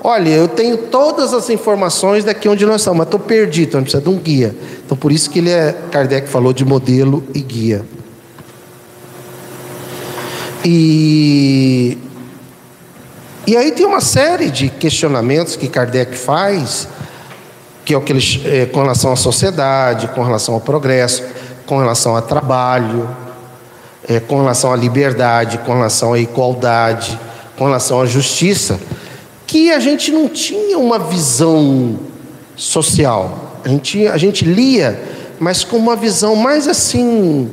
Olha, 0.00 0.28
eu 0.28 0.46
tenho 0.46 0.76
todas 0.76 1.34
as 1.34 1.50
informações 1.50 2.22
daqui 2.22 2.48
onde 2.48 2.64
nós 2.64 2.82
estamos, 2.82 2.98
mas 2.98 3.08
estou 3.08 3.18
perdido, 3.18 3.70
então 3.70 3.82
precisa 3.82 4.00
de 4.00 4.08
um 4.08 4.16
guia. 4.16 4.54
Então 4.86 4.96
por 4.96 5.10
isso 5.10 5.28
que 5.28 5.40
ele 5.40 5.50
é, 5.50 5.74
Kardec 5.90 6.28
falou 6.28 6.52
de 6.52 6.64
modelo 6.64 7.24
e 7.34 7.40
guia. 7.40 7.84
E, 10.64 11.98
e 13.44 13.56
aí 13.56 13.72
tem 13.72 13.84
uma 13.84 14.00
série 14.00 14.52
de 14.52 14.68
questionamentos 14.68 15.56
que 15.56 15.66
Kardec 15.66 16.16
faz, 16.16 16.86
que 17.84 17.92
é 17.92 17.98
o 17.98 18.00
que 18.00 18.12
ele, 18.12 18.22
é, 18.44 18.66
com 18.66 18.82
relação 18.82 19.10
à 19.10 19.16
sociedade, 19.16 20.06
com 20.14 20.22
relação 20.22 20.54
ao 20.54 20.60
progresso, 20.60 21.24
com 21.66 21.78
relação 21.78 22.14
ao 22.14 22.22
trabalho, 22.22 23.08
é, 24.08 24.18
com 24.18 24.38
relação 24.38 24.72
à 24.72 24.76
liberdade, 24.76 25.58
com 25.58 25.74
relação 25.74 26.14
à 26.14 26.18
igualdade, 26.18 27.18
com 27.56 27.66
relação 27.66 28.00
à 28.00 28.06
justiça 28.06 28.78
que 29.48 29.72
a 29.72 29.80
gente 29.80 30.12
não 30.12 30.28
tinha 30.28 30.78
uma 30.78 30.98
visão 30.98 31.98
social. 32.54 33.60
A 33.64 33.68
gente, 33.68 34.06
a 34.06 34.18
gente 34.18 34.44
lia, 34.44 35.02
mas 35.40 35.64
com 35.64 35.78
uma 35.78 35.96
visão 35.96 36.36
mais 36.36 36.68
assim, 36.68 37.50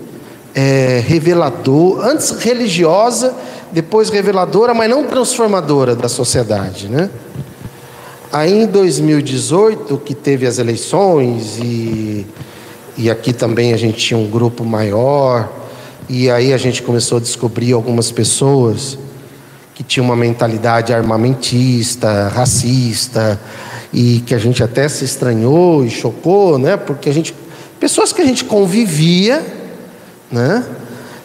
é, 0.53 1.01
revelador, 1.07 2.05
antes 2.05 2.31
religiosa, 2.31 3.33
depois 3.71 4.09
reveladora, 4.09 4.73
mas 4.73 4.89
não 4.89 5.05
transformadora 5.05 5.95
da 5.95 6.09
sociedade, 6.09 6.89
né? 6.89 7.09
Aí 8.29 8.63
em 8.63 8.65
2018, 8.65 9.97
que 9.99 10.13
teve 10.13 10.45
as 10.45 10.59
eleições, 10.59 11.57
e, 11.63 12.27
e 12.97 13.09
aqui 13.09 13.31
também 13.31 13.73
a 13.73 13.77
gente 13.77 13.97
tinha 13.97 14.17
um 14.17 14.27
grupo 14.29 14.65
maior, 14.65 15.49
e 16.07 16.29
aí 16.29 16.53
a 16.53 16.57
gente 16.57 16.83
começou 16.83 17.17
a 17.17 17.21
descobrir 17.21 17.73
algumas 17.73 18.11
pessoas 18.11 18.97
que 19.73 19.83
tinha 19.83 20.03
uma 20.03 20.15
mentalidade 20.15 20.93
armamentista, 20.93 22.29
racista, 22.29 23.39
e 23.91 24.19
que 24.25 24.35
a 24.35 24.37
gente 24.37 24.63
até 24.63 24.87
se 24.87 25.03
estranhou 25.03 25.85
e 25.85 25.89
chocou, 25.89 26.57
né? 26.57 26.77
Porque 26.77 27.09
a 27.09 27.13
gente 27.13 27.33
pessoas 27.79 28.13
que 28.13 28.21
a 28.21 28.25
gente 28.25 28.45
convivia, 28.45 29.45
né? 30.31 30.65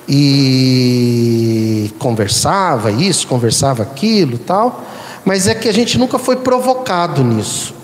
E 0.09 1.93
conversava 1.99 2.91
isso, 2.91 3.27
conversava 3.27 3.83
aquilo, 3.83 4.39
tal, 4.39 4.85
mas 5.25 5.47
é 5.47 5.55
que 5.55 5.69
a 5.69 5.73
gente 5.73 5.99
nunca 5.99 6.19
foi 6.19 6.37
provocado 6.37 7.23
nisso. 7.23 7.75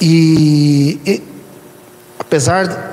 E, 0.00 1.00
e 1.06 1.22
apesar 2.18 2.91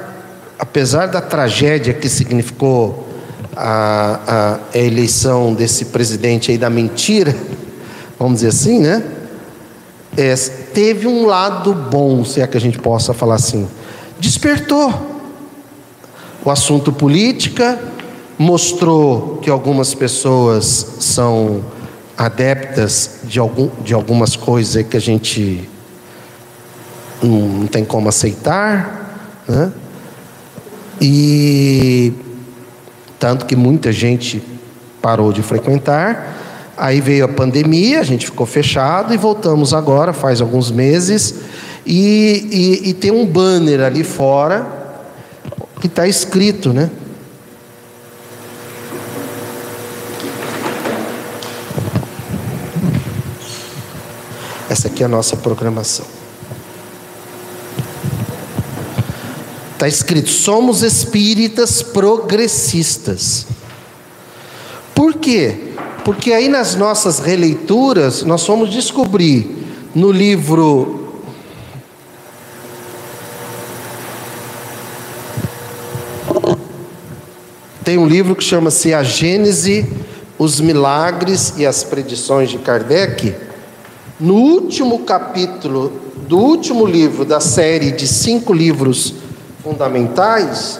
apesar 0.59 1.05
da 1.05 1.21
tragédia 1.21 1.93
que 1.93 2.09
significou 2.09 3.07
a, 3.55 4.59
a, 4.73 4.77
eleição 4.77 5.53
desse 5.53 5.85
presidente 5.85 6.51
aí 6.51 6.57
da 6.57 6.69
mentira, 6.69 7.33
vamos 8.19 8.41
dizer 8.41 8.49
assim, 8.49 8.79
né? 8.79 9.01
É, 10.17 10.35
teve 10.73 11.07
um 11.07 11.25
lado 11.25 11.73
bom, 11.73 12.25
se 12.25 12.41
é 12.41 12.47
que 12.47 12.57
a 12.57 12.61
gente 12.61 12.77
possa 12.77 13.13
falar 13.13 13.35
assim. 13.35 13.69
Despertou 14.19 14.93
o 16.43 16.51
assunto 16.51 16.91
política, 16.91 17.79
mostrou 18.37 19.37
que 19.37 19.49
algumas 19.49 19.93
pessoas 19.93 20.95
são 20.99 21.63
adeptas 22.17 23.19
de, 23.23 23.39
algum, 23.39 23.69
de 23.81 23.93
algumas 23.93 24.35
coisas 24.35 24.85
que 24.85 24.97
a 24.97 25.01
gente 25.01 25.69
não, 27.23 27.39
não 27.39 27.67
tem 27.67 27.85
como 27.85 28.09
aceitar, 28.09 29.41
né? 29.47 29.71
E 31.01 32.13
tanto 33.19 33.45
que 33.45 33.55
muita 33.55 33.91
gente 33.91 34.41
parou 35.01 35.31
de 35.31 35.41
frequentar. 35.41 36.37
Aí 36.77 37.01
veio 37.01 37.25
a 37.25 37.27
pandemia, 37.27 37.99
a 37.99 38.03
gente 38.03 38.25
ficou 38.25 38.45
fechado 38.45 39.13
e 39.13 39.17
voltamos 39.17 39.73
agora, 39.73 40.13
faz 40.13 40.39
alguns 40.39 40.71
meses. 40.71 41.35
E, 41.85 42.79
e, 42.83 42.89
e 42.89 42.93
tem 42.93 43.11
um 43.11 43.25
banner 43.25 43.81
ali 43.81 44.03
fora 44.03 44.65
que 45.81 45.87
está 45.87 46.07
escrito, 46.07 46.71
né? 46.71 46.89
Essa 54.69 54.87
aqui 54.87 55.01
é 55.01 55.05
a 55.05 55.09
nossa 55.09 55.35
programação. 55.35 56.18
Está 59.79 59.87
escrito: 59.87 60.29
somos 60.29 60.83
espíritas 60.83 61.81
progressistas. 61.81 63.47
Por 64.93 65.13
quê? 65.13 65.71
Porque 66.03 66.33
aí 66.33 66.49
nas 66.49 66.75
nossas 66.75 67.19
releituras 67.19 68.23
nós 68.23 68.45
fomos 68.45 68.71
descobrir 68.71 69.65
no 69.95 70.11
livro 70.11 71.13
tem 77.81 77.97
um 77.97 78.05
livro 78.05 78.35
que 78.35 78.43
chama-se 78.43 78.93
A 78.93 79.01
Gênese, 79.01 79.89
os 80.37 80.59
Milagres 80.59 81.53
e 81.55 81.65
as 81.65 81.85
Predições 81.85 82.49
de 82.49 82.57
Kardec. 82.57 83.33
No 84.19 84.33
último 84.33 84.99
capítulo 85.05 86.01
do 86.27 86.37
último 86.37 86.85
livro 86.85 87.23
da 87.23 87.39
série 87.39 87.93
de 87.93 88.05
cinco 88.05 88.51
livros 88.51 89.18
fundamentais, 89.63 90.79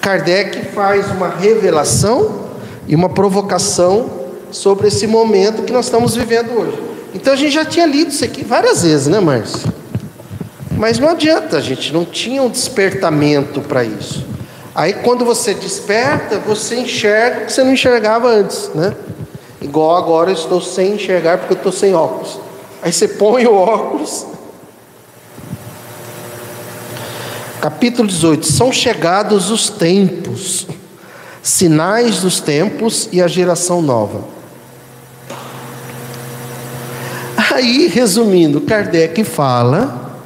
Kardec 0.00 0.72
faz 0.72 1.10
uma 1.10 1.28
revelação 1.28 2.48
e 2.88 2.94
uma 2.94 3.08
provocação 3.08 4.10
sobre 4.50 4.88
esse 4.88 5.06
momento 5.06 5.62
que 5.62 5.72
nós 5.72 5.84
estamos 5.86 6.16
vivendo 6.16 6.50
hoje. 6.58 6.82
Então 7.14 7.32
a 7.32 7.36
gente 7.36 7.52
já 7.52 7.64
tinha 7.64 7.86
lido 7.86 8.10
isso 8.10 8.24
aqui 8.24 8.44
várias 8.44 8.82
vezes, 8.82 9.06
né, 9.06 9.20
Márcio? 9.20 9.72
Mas 10.70 10.98
não 10.98 11.10
adianta, 11.10 11.58
a 11.58 11.60
gente 11.60 11.92
não 11.92 12.04
tinha 12.04 12.42
um 12.42 12.48
despertamento 12.48 13.60
para 13.60 13.84
isso. 13.84 14.24
Aí 14.74 14.94
quando 14.94 15.24
você 15.24 15.52
desperta, 15.52 16.38
você 16.38 16.76
enxerga 16.76 17.42
o 17.42 17.46
que 17.46 17.52
você 17.52 17.62
não 17.62 17.72
enxergava 17.72 18.28
antes, 18.28 18.70
né? 18.74 18.94
Igual 19.60 19.96
agora 19.96 20.30
eu 20.30 20.34
estou 20.34 20.60
sem 20.60 20.94
enxergar 20.94 21.38
porque 21.38 21.52
eu 21.52 21.58
estou 21.58 21.72
sem 21.72 21.94
óculos. 21.94 22.40
Aí 22.82 22.90
você 22.92 23.06
põe 23.06 23.46
o 23.46 23.54
óculos 23.54 24.26
Capítulo 27.60 28.08
18: 28.08 28.46
São 28.46 28.72
chegados 28.72 29.50
os 29.50 29.68
tempos, 29.68 30.66
sinais 31.42 32.20
dos 32.20 32.40
tempos 32.40 33.08
e 33.12 33.20
a 33.20 33.28
geração 33.28 33.82
nova. 33.82 34.24
Aí, 37.52 37.88
resumindo, 37.88 38.62
Kardec 38.62 39.22
fala 39.24 40.22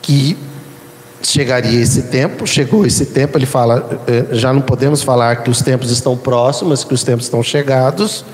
que 0.00 0.36
chegaria 1.22 1.80
esse 1.82 2.04
tempo, 2.04 2.46
chegou 2.46 2.86
esse 2.86 3.06
tempo, 3.06 3.36
ele 3.36 3.44
fala, 3.44 4.00
eh, 4.06 4.26
já 4.32 4.52
não 4.52 4.62
podemos 4.62 5.02
falar 5.02 5.42
que 5.42 5.50
os 5.50 5.60
tempos 5.60 5.90
estão 5.90 6.16
próximos, 6.16 6.84
que 6.84 6.94
os 6.94 7.02
tempos 7.02 7.26
estão 7.26 7.42
chegados, 7.42 8.24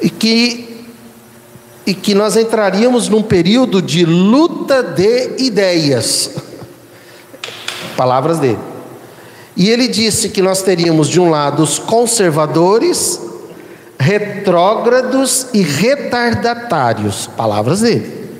e 0.00 0.08
que, 0.08 0.86
e 1.84 1.92
que 1.92 2.14
nós 2.14 2.36
entraríamos 2.36 3.08
num 3.08 3.22
período 3.22 3.82
de 3.82 4.04
luta 4.06 4.82
de 4.82 5.42
ideias. 5.42 6.47
Palavras 7.98 8.38
dele. 8.38 8.60
E 9.56 9.68
ele 9.68 9.88
disse 9.88 10.28
que 10.28 10.40
nós 10.40 10.62
teríamos 10.62 11.08
de 11.08 11.18
um 11.18 11.30
lado 11.30 11.64
os 11.64 11.80
conservadores, 11.80 13.20
retrógrados 13.98 15.48
e 15.52 15.62
retardatários. 15.62 17.26
Palavras 17.36 17.80
dele. 17.80 18.38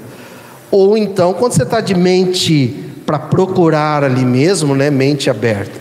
Ou 0.70 0.98
então 0.98 1.32
quando 1.32 1.52
você 1.52 1.62
está 1.62 1.80
de 1.80 1.94
mente 1.94 2.93
para 3.04 3.18
procurar 3.18 4.04
ali 4.04 4.24
mesmo, 4.24 4.74
né? 4.74 4.90
mente 4.90 5.28
aberta. 5.28 5.80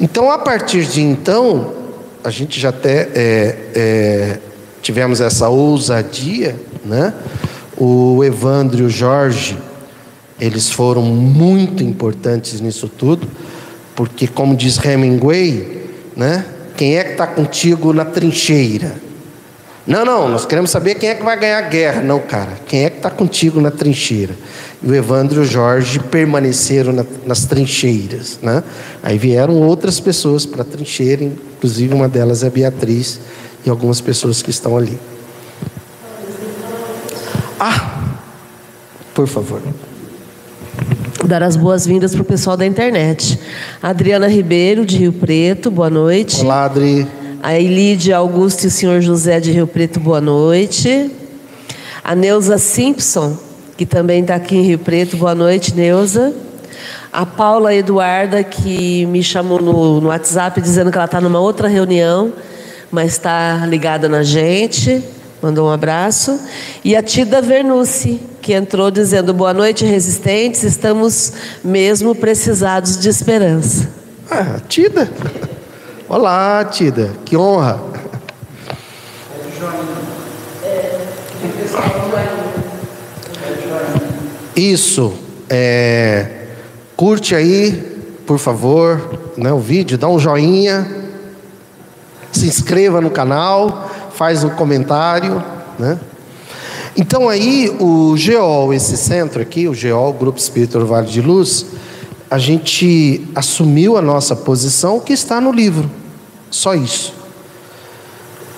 Então, 0.00 0.30
a 0.30 0.38
partir 0.38 0.84
de 0.84 1.00
então, 1.00 1.74
a 2.22 2.30
gente 2.30 2.60
já 2.60 2.68
até 2.70 3.08
é, 3.14 3.56
é, 3.74 4.38
tivemos 4.82 5.20
essa 5.20 5.48
ousadia, 5.48 6.56
né? 6.84 7.14
O 7.76 8.22
Evandro 8.24 8.82
e 8.82 8.86
o 8.86 8.90
Jorge, 8.90 9.58
eles 10.40 10.70
foram 10.70 11.02
muito 11.02 11.82
importantes 11.82 12.60
nisso 12.60 12.88
tudo, 12.88 13.26
porque, 13.94 14.26
como 14.26 14.54
diz 14.54 14.82
Hemingway, 14.82 15.82
né? 16.16 16.44
Quem 16.76 16.96
é 16.96 17.04
que 17.04 17.12
está 17.12 17.26
contigo 17.26 17.92
na 17.92 18.04
trincheira? 18.04 19.05
Não, 19.86 20.04
não, 20.04 20.28
nós 20.28 20.44
queremos 20.44 20.70
saber 20.70 20.96
quem 20.96 21.10
é 21.10 21.14
que 21.14 21.22
vai 21.22 21.38
ganhar 21.38 21.58
a 21.58 21.68
guerra. 21.68 22.02
Não, 22.02 22.18
cara, 22.18 22.54
quem 22.66 22.84
é 22.84 22.90
que 22.90 22.96
está 22.96 23.08
contigo 23.08 23.60
na 23.60 23.70
trincheira? 23.70 24.34
E 24.82 24.90
o 24.90 24.94
Evandro 24.94 25.40
e 25.40 25.44
o 25.44 25.46
Jorge 25.46 26.00
permaneceram 26.00 26.92
na, 26.92 27.04
nas 27.24 27.44
trincheiras. 27.44 28.40
Né? 28.42 28.64
Aí 29.00 29.16
vieram 29.16 29.54
outras 29.54 30.00
pessoas 30.00 30.44
para 30.44 30.62
a 30.62 30.64
trincheira, 30.64 31.22
inclusive 31.22 31.94
uma 31.94 32.08
delas 32.08 32.42
é 32.42 32.48
a 32.48 32.50
Beatriz 32.50 33.20
e 33.64 33.70
algumas 33.70 34.00
pessoas 34.00 34.42
que 34.42 34.50
estão 34.50 34.76
ali. 34.76 34.98
Ah, 37.60 38.16
por 39.14 39.28
favor. 39.28 39.62
Dar 41.24 41.44
as 41.44 41.56
boas-vindas 41.56 42.12
para 42.12 42.22
o 42.22 42.24
pessoal 42.24 42.56
da 42.56 42.66
internet. 42.66 43.38
Adriana 43.80 44.26
Ribeiro, 44.26 44.84
de 44.84 44.96
Rio 44.98 45.12
Preto, 45.12 45.70
boa 45.70 45.88
noite. 45.88 46.40
Olá, 46.40 46.64
Adri. 46.64 47.06
A 47.46 47.56
Elide 47.56 48.12
Augusto 48.12 48.64
e 48.64 48.66
o 48.66 48.70
senhor 48.72 49.00
José 49.00 49.38
de 49.38 49.52
Rio 49.52 49.68
Preto, 49.68 50.00
boa 50.00 50.20
noite. 50.20 51.08
A 52.02 52.12
Neuza 52.12 52.58
Simpson, 52.58 53.38
que 53.76 53.86
também 53.86 54.22
está 54.22 54.34
aqui 54.34 54.56
em 54.56 54.62
Rio 54.62 54.80
Preto, 54.80 55.16
boa 55.16 55.32
noite, 55.32 55.72
Neuza. 55.72 56.34
A 57.12 57.24
Paula 57.24 57.72
Eduarda, 57.72 58.42
que 58.42 59.06
me 59.06 59.22
chamou 59.22 59.62
no, 59.62 60.00
no 60.00 60.08
WhatsApp 60.08 60.60
dizendo 60.60 60.90
que 60.90 60.98
ela 60.98 61.04
está 61.04 61.20
numa 61.20 61.38
outra 61.38 61.68
reunião, 61.68 62.32
mas 62.90 63.12
está 63.12 63.64
ligada 63.64 64.08
na 64.08 64.24
gente, 64.24 65.00
mandou 65.40 65.68
um 65.68 65.70
abraço. 65.70 66.40
E 66.84 66.96
a 66.96 67.02
Tida 67.02 67.40
Vernucci, 67.40 68.20
que 68.42 68.54
entrou 68.54 68.90
dizendo: 68.90 69.32
Boa 69.32 69.54
noite, 69.54 69.84
resistentes, 69.84 70.64
estamos 70.64 71.32
mesmo 71.62 72.12
precisados 72.12 72.98
de 72.98 73.08
esperança. 73.08 73.88
Ah, 74.28 74.60
Tida. 74.68 75.08
Olá, 76.08 76.64
Tida, 76.64 77.14
que 77.24 77.36
honra. 77.36 77.80
Isso, 84.54 85.12
é, 85.50 86.44
curte 86.96 87.34
aí, 87.34 87.72
por 88.24 88.38
favor, 88.38 89.18
né, 89.36 89.52
o 89.52 89.58
vídeo, 89.58 89.98
dá 89.98 90.06
um 90.06 90.16
joinha, 90.16 90.86
se 92.30 92.46
inscreva 92.46 93.00
no 93.00 93.10
canal, 93.10 93.90
faz 94.14 94.44
um 94.44 94.50
comentário, 94.50 95.42
né? 95.76 95.98
Então 96.96 97.28
aí 97.28 97.76
o 97.80 98.16
GEOL, 98.16 98.72
esse 98.72 98.96
centro 98.96 99.42
aqui, 99.42 99.66
o 99.66 99.74
GEOL, 99.74 100.12
Grupo 100.12 100.38
Espírito 100.38 100.86
Vale 100.86 101.08
de 101.08 101.20
Luz, 101.20 101.66
a 102.30 102.38
gente 102.38 103.26
assumiu 103.34 103.96
a 103.96 104.02
nossa 104.02 104.34
posição 104.34 105.00
que 105.00 105.12
está 105.12 105.40
no 105.40 105.52
livro, 105.52 105.90
só 106.50 106.74
isso. 106.74 107.14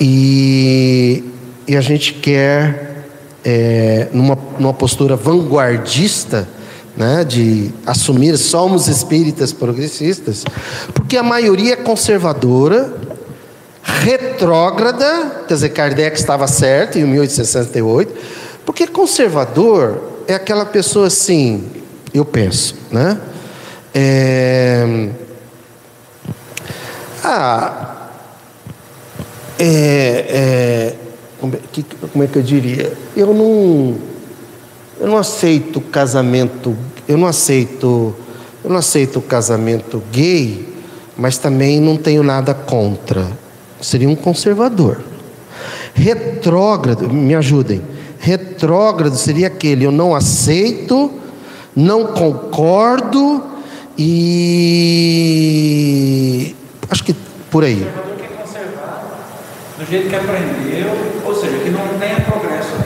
E, 0.01 1.25
e 1.67 1.77
a 1.77 1.81
gente 1.81 2.15
quer, 2.15 3.09
é, 3.45 4.09
numa, 4.13 4.39
numa 4.59 4.73
postura 4.73 5.17
vanguardista, 5.17 6.49
né, 6.97 7.25
de 7.25 7.71
assumir 7.87 8.37
somos 8.37 8.89
espíritas 8.89 9.53
progressistas, 9.53 10.45
porque 10.93 11.17
a 11.17 11.23
maioria 11.23 11.75
é 11.75 11.77
conservadora, 11.77 12.93
retrógrada, 13.83 15.45
quer 15.47 15.55
dizer, 15.55 15.69
Kardec 15.71 16.19
estava 16.19 16.47
certo 16.47 16.99
em 16.99 17.05
1868, 17.05 18.15
porque 18.67 18.87
conservador 18.87 20.03
é 20.27 20.35
aquela 20.35 20.67
pessoa 20.67 21.07
assim, 21.07 21.65
eu 22.13 22.25
penso, 22.25 22.75
né? 22.91 23.19
É, 23.95 25.09
ah, 27.25 28.09
é, 29.59 29.67
é, 30.29 30.95
como, 31.41 31.55
é, 31.55 31.59
que, 31.73 31.83
como 31.83 32.25
é 32.25 32.27
que 32.27 32.39
eu 32.39 32.43
diria? 32.43 32.93
Eu 33.17 33.35
não, 33.35 33.97
eu 35.01 35.07
não 35.07 35.19
aceito 35.19 35.81
casamento, 35.81 36.77
eu 37.09 37.17
não 37.17 37.27
aceito, 37.27 38.15
eu 38.63 38.71
não 38.71 38.79
aceito 38.79 39.21
casamento 39.21 40.03
gay, 40.13 40.69
mas 41.17 41.39
também 41.39 41.81
não 41.81 41.97
tenho 41.97 42.23
nada 42.23 42.55
contra. 42.55 43.27
Seria 43.81 44.09
um 44.09 44.17
conservador. 44.17 45.03
Retrógrado, 45.95 47.09
me 47.13 47.35
ajudem. 47.35 47.83
Retrógrado 48.19 49.17
seria 49.17 49.49
aquele 49.49 49.85
eu 49.85 49.93
não 49.93 50.15
aceito, 50.15 51.11
não 51.75 52.07
concordo 52.07 53.43
e 53.99 54.05
acho 56.89 57.03
que 57.03 57.15
por 57.51 57.65
aí. 57.65 57.77
que 57.77 57.83
é 58.23 58.29
do 59.79 59.85
jeito 59.91 60.09
que 60.09 60.15
aprendeu, 60.15 60.89
ou 61.25 61.35
seja, 61.35 61.59
que 61.59 61.71
não 61.71 61.99
tenha 61.99 62.21
progresso 62.21 62.79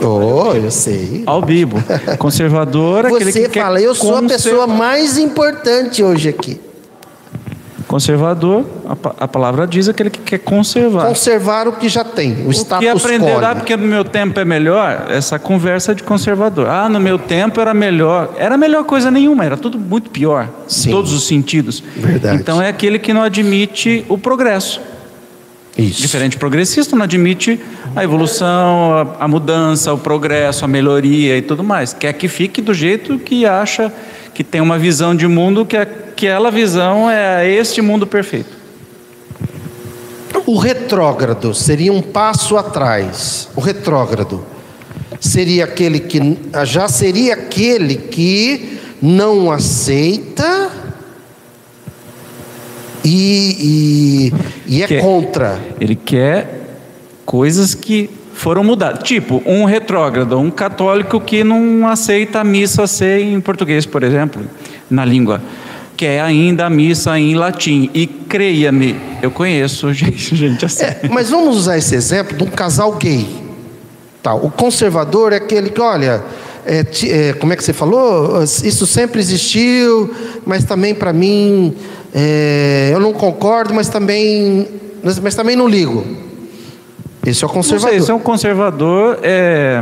Oh, 0.00 0.54
eu 0.54 0.70
sei. 0.70 1.24
Ao 1.26 1.42
Bibo. 1.42 1.76
Conservador 2.18 3.04
é 3.04 3.08
aquele 3.08 3.32
Você 3.32 3.48
que 3.48 3.58
fala, 3.58 3.80
quer 3.80 3.86
eu 3.86 3.94
sou 3.96 4.16
a 4.16 4.22
pessoa 4.22 4.64
mais 4.66 5.18
importante 5.18 6.04
hoje 6.04 6.28
aqui. 6.28 6.60
Conservador, 7.88 8.66
a, 8.86 9.24
a 9.24 9.26
palavra 9.26 9.66
diz 9.66 9.88
aquele 9.88 10.10
que 10.10 10.20
quer 10.20 10.38
conservar. 10.38 11.06
Conservar 11.08 11.66
o 11.66 11.72
que 11.72 11.88
já 11.88 12.04
tem, 12.04 12.44
o, 12.44 12.48
o 12.48 12.50
status 12.52 12.86
que 12.86 12.88
aprendeu, 12.88 13.38
quo. 13.38 13.44
ah, 13.46 13.54
porque 13.54 13.74
no 13.78 13.86
meu 13.86 14.04
tempo 14.04 14.38
é 14.38 14.44
melhor, 14.44 15.06
essa 15.08 15.38
conversa 15.38 15.94
de 15.94 16.02
conservador. 16.02 16.68
Ah, 16.68 16.86
no 16.86 17.00
meu 17.00 17.18
tempo 17.18 17.58
era 17.58 17.72
melhor. 17.72 18.34
Era 18.36 18.58
melhor 18.58 18.84
coisa 18.84 19.10
nenhuma, 19.10 19.42
era 19.42 19.56
tudo 19.56 19.78
muito 19.78 20.10
pior, 20.10 20.50
Sim. 20.68 20.90
em 20.90 20.92
todos 20.92 21.14
os 21.14 21.26
sentidos. 21.26 21.82
Verdade. 21.96 22.36
Então 22.36 22.60
é 22.60 22.68
aquele 22.68 22.98
que 22.98 23.14
não 23.14 23.22
admite 23.22 24.04
o 24.06 24.18
progresso. 24.18 24.82
Isso. 25.78 26.02
Diferente 26.02 26.36
progressista 26.36 26.94
não 26.94 27.04
admite 27.04 27.58
a 27.96 28.04
evolução, 28.04 28.92
a, 29.18 29.24
a 29.24 29.28
mudança, 29.28 29.94
o 29.94 29.98
progresso, 29.98 30.62
a 30.62 30.68
melhoria 30.68 31.38
e 31.38 31.42
tudo 31.42 31.64
mais. 31.64 31.94
Quer 31.94 32.12
que 32.12 32.28
fique 32.28 32.60
do 32.60 32.74
jeito 32.74 33.18
que 33.18 33.46
acha 33.46 33.90
que 34.38 34.44
tem 34.44 34.60
uma 34.60 34.78
visão 34.78 35.16
de 35.16 35.26
mundo 35.26 35.66
que 35.66 35.76
aquela 35.76 36.48
visão 36.48 37.10
é 37.10 37.50
este 37.50 37.82
mundo 37.82 38.06
perfeito. 38.06 38.56
O 40.46 40.56
retrógrado 40.56 41.52
seria 41.52 41.92
um 41.92 42.00
passo 42.00 42.56
atrás. 42.56 43.48
O 43.56 43.60
retrógrado 43.60 44.46
seria 45.18 45.64
aquele 45.64 45.98
que 45.98 46.38
já 46.66 46.86
seria 46.86 47.34
aquele 47.34 47.96
que 47.96 48.78
não 49.02 49.50
aceita 49.50 50.70
e, 53.04 54.30
e, 54.68 54.76
e 54.76 54.82
é 54.84 54.86
Quer. 54.86 55.00
contra. 55.00 55.58
Ele 55.80 55.96
quer 55.96 56.78
coisas 57.26 57.74
que 57.74 58.08
foram 58.38 58.62
mudadas. 58.62 59.02
Tipo, 59.02 59.42
um 59.44 59.64
retrógrado, 59.64 60.38
um 60.38 60.50
católico 60.50 61.20
que 61.20 61.42
não 61.42 61.88
aceita 61.88 62.40
a 62.40 62.44
missa 62.44 62.86
ser 62.86 63.20
em 63.20 63.40
português, 63.40 63.84
por 63.84 64.04
exemplo, 64.04 64.42
na 64.88 65.04
língua. 65.04 65.42
Quer 65.96 66.20
ainda 66.20 66.66
a 66.66 66.70
missa 66.70 67.18
em 67.18 67.34
latim. 67.34 67.90
E 67.92 68.06
creia-me, 68.06 68.96
eu 69.20 69.30
conheço 69.32 69.92
gente, 69.92 70.36
gente 70.36 70.64
assim. 70.64 70.84
É, 70.84 71.00
mas 71.10 71.28
vamos 71.30 71.56
usar 71.56 71.78
esse 71.78 71.96
exemplo 71.96 72.36
de 72.36 72.44
um 72.44 72.46
casal 72.46 72.92
gay. 72.94 73.26
Tá, 74.22 74.34
o 74.34 74.50
conservador 74.50 75.32
é 75.32 75.36
aquele 75.36 75.70
que, 75.70 75.80
olha, 75.80 76.22
é, 76.64 76.84
é, 77.06 77.32
como 77.32 77.52
é 77.52 77.56
que 77.56 77.64
você 77.64 77.72
falou? 77.72 78.40
Isso 78.44 78.86
sempre 78.86 79.20
existiu, 79.20 80.14
mas 80.46 80.62
também 80.62 80.94
para 80.94 81.12
mim 81.12 81.74
é, 82.14 82.90
eu 82.92 83.00
não 83.00 83.12
concordo, 83.12 83.74
mas 83.74 83.88
também, 83.88 84.68
mas 85.02 85.34
também 85.34 85.56
não 85.56 85.66
ligo. 85.66 86.27
Esse 87.26 87.44
é 87.44 87.46
o 87.46 87.50
conservador. 87.50 87.90
sei, 87.90 87.98
esse 87.98 88.10
é 88.10 88.14
um 88.14 88.18
conservador 88.20 89.18
é, 89.22 89.80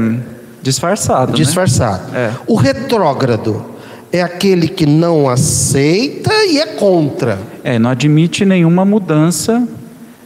disfarçado. 0.62 1.32
né? 1.32 1.36
Disfarçado. 1.36 2.14
É. 2.16 2.30
O 2.46 2.54
retrógrado 2.56 3.64
é 4.12 4.22
aquele 4.22 4.68
que 4.68 4.86
não 4.86 5.28
aceita 5.28 6.32
e 6.46 6.58
é 6.58 6.66
contra. 6.66 7.38
É, 7.62 7.78
não 7.78 7.90
admite 7.90 8.44
nenhuma 8.44 8.84
mudança 8.84 9.62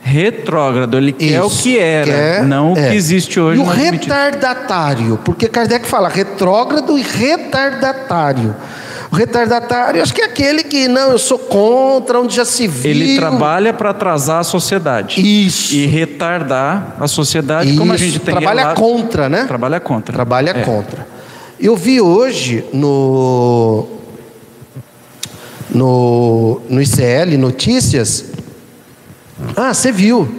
retrógrado, 0.02 0.96
ele 0.96 1.12
quer 1.12 1.42
o 1.42 1.46
Isso, 1.46 1.62
que 1.62 1.78
era, 1.78 2.04
quer- 2.06 2.42
não 2.44 2.72
o 2.72 2.78
é. 2.78 2.88
que 2.90 2.96
existe 2.96 3.38
hoje. 3.38 3.60
E 3.60 3.62
o 3.62 3.66
retardatário, 3.66 5.18
porque 5.24 5.46
Kardec 5.46 5.86
fala 5.86 6.08
retrógrado 6.08 6.98
e 6.98 7.02
retardatário. 7.02 8.56
O 9.12 9.16
retardatário, 9.16 10.00
acho 10.02 10.14
que 10.14 10.22
é 10.22 10.24
aquele 10.26 10.62
que, 10.62 10.86
não, 10.86 11.10
eu 11.10 11.18
sou 11.18 11.36
contra, 11.38 12.20
onde 12.20 12.36
já 12.36 12.44
se 12.44 12.68
viu. 12.68 12.90
Ele 12.92 13.16
trabalha 13.16 13.72
para 13.74 13.90
atrasar 13.90 14.38
a 14.38 14.44
sociedade. 14.44 15.20
Isso. 15.20 15.74
E 15.74 15.84
retardar 15.86 16.94
a 17.00 17.08
sociedade, 17.08 17.76
como 17.76 17.90
a 17.92 17.96
Isso, 17.96 18.04
gente 18.04 18.20
tem 18.20 18.34
trabalha 18.36 18.60
relato- 18.60 18.80
contra, 18.80 19.28
né? 19.28 19.44
Trabalha 19.46 19.80
contra. 19.80 20.12
Trabalha 20.14 20.50
É. 20.50 20.62
contra. 20.62 21.06
Eu 21.58 21.76
vi 21.76 22.00
hoje 22.00 22.64
no, 22.72 23.86
no, 25.68 26.60
no 26.68 26.80
ICL 26.80 27.36
Notícias. 27.36 28.26
Ah, 29.56 29.74
você 29.74 29.90
viu. 29.90 30.36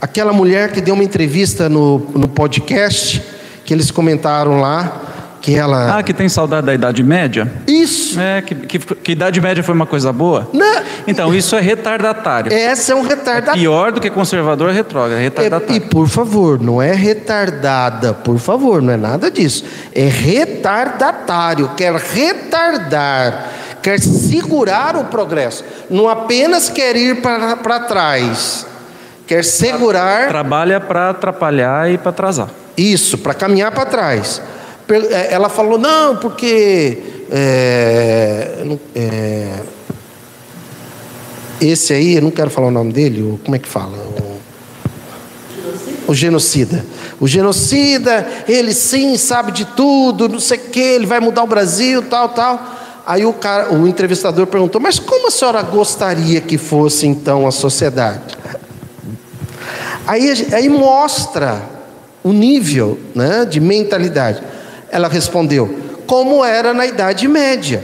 Aquela 0.00 0.32
mulher 0.32 0.72
que 0.72 0.80
deu 0.80 0.94
uma 0.94 1.04
entrevista 1.04 1.68
no, 1.68 1.98
no 2.14 2.26
podcast, 2.26 3.22
que 3.64 3.72
eles 3.72 3.90
comentaram 3.90 4.60
lá, 4.60 5.00
que 5.42 5.54
ela. 5.56 5.98
Ah, 5.98 6.02
que 6.04 6.14
tem 6.14 6.28
saudade 6.28 6.64
da 6.66 6.72
Idade 6.72 7.02
Média? 7.02 7.50
Isso! 7.66 8.18
É, 8.18 8.40
que, 8.40 8.54
que, 8.54 8.78
que 8.78 9.12
Idade 9.12 9.40
Média 9.40 9.62
foi 9.62 9.74
uma 9.74 9.86
coisa 9.86 10.12
boa? 10.12 10.48
Né? 10.54 10.84
Então, 11.06 11.34
isso 11.34 11.56
é 11.56 11.60
retardatário. 11.60 12.52
Essa 12.52 12.92
é 12.92 12.94
um 12.94 13.02
retardatário. 13.02 13.60
Pior 13.60 13.90
do 13.90 14.00
que 14.00 14.08
conservador 14.08 14.70
é 14.70 14.72
retrógrado, 14.72 15.14
é 15.14 15.16
É, 15.16 15.20
e 15.20 15.24
retardatário. 15.24 15.80
por 15.82 16.08
favor, 16.08 16.60
não 16.62 16.80
é 16.80 16.92
retardada, 16.92 18.14
por 18.14 18.38
favor, 18.38 18.80
não 18.80 18.92
é 18.92 18.96
nada 18.96 19.30
disso. 19.30 19.64
É 19.92 20.06
retardatário, 20.06 21.70
quer 21.76 21.92
retardar, 21.94 23.48
quer 23.82 23.98
segurar 24.00 24.96
o 24.96 25.04
progresso. 25.04 25.64
Não 25.90 26.08
apenas 26.08 26.68
quer 26.68 26.94
ir 26.96 27.20
para, 27.20 27.56
para 27.56 27.80
trás, 27.80 28.64
quer 29.26 29.42
segurar 29.44 30.28
Trabalha 30.28 30.80
para 30.80 31.10
atrapalhar 31.10 31.90
e 31.90 31.98
para 31.98 32.10
atrasar. 32.10 32.48
isso, 32.76 33.18
para 33.18 33.34
caminhar 33.34 33.72
para 33.72 33.86
trás. 33.86 34.40
É, 34.94 35.32
Ela 35.32 35.48
falou, 35.48 35.78
não, 35.78 36.16
porque 36.16 36.98
é, 37.30 38.64
é, 38.94 39.60
esse 41.60 41.92
aí, 41.92 42.16
eu 42.16 42.22
não 42.22 42.30
quero 42.30 42.50
falar 42.50 42.68
o 42.68 42.70
nome 42.70 42.92
dele, 42.92 43.38
como 43.44 43.56
é 43.56 43.58
que 43.58 43.68
fala? 43.68 43.96
O, 43.96 44.40
o 46.08 46.14
genocida. 46.14 46.84
O 47.20 47.28
genocida, 47.28 48.26
ele 48.48 48.74
sim 48.74 49.16
sabe 49.16 49.52
de 49.52 49.64
tudo, 49.64 50.28
não 50.28 50.40
sei 50.40 50.58
o 50.58 50.60
que, 50.70 50.80
ele 50.80 51.06
vai 51.06 51.20
mudar 51.20 51.44
o 51.44 51.46
Brasil, 51.46 52.02
tal, 52.02 52.28
tal. 52.30 52.80
Aí 53.06 53.24
o, 53.24 53.32
cara, 53.32 53.72
o 53.72 53.86
entrevistador 53.88 54.46
perguntou, 54.46 54.80
mas 54.80 54.98
como 54.98 55.28
a 55.28 55.30
senhora 55.30 55.62
gostaria 55.62 56.40
que 56.40 56.58
fosse 56.58 57.06
então 57.06 57.46
a 57.46 57.50
sociedade? 57.50 58.36
Aí, 60.06 60.48
aí 60.52 60.68
mostra 60.68 61.62
o 62.22 62.32
nível 62.32 62.98
né, 63.14 63.44
de 63.44 63.60
mentalidade. 63.60 64.42
Ela 64.92 65.08
respondeu, 65.08 65.78
como 66.06 66.44
era 66.44 66.72
na 66.74 66.86
Idade 66.86 67.26
Média. 67.26 67.82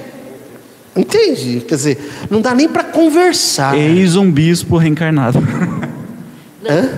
Entende? 0.95 1.65
Quer 1.67 1.75
dizer, 1.77 2.13
não 2.31 2.41
dá 2.41 2.55
nem 2.55 2.69
para 2.69 2.85
conversar. 2.85 3.77
Eis 3.77 4.15
um 4.15 4.31
bispo 4.31 4.77
reencarnado. 4.77 5.39
Hã? 6.69 6.89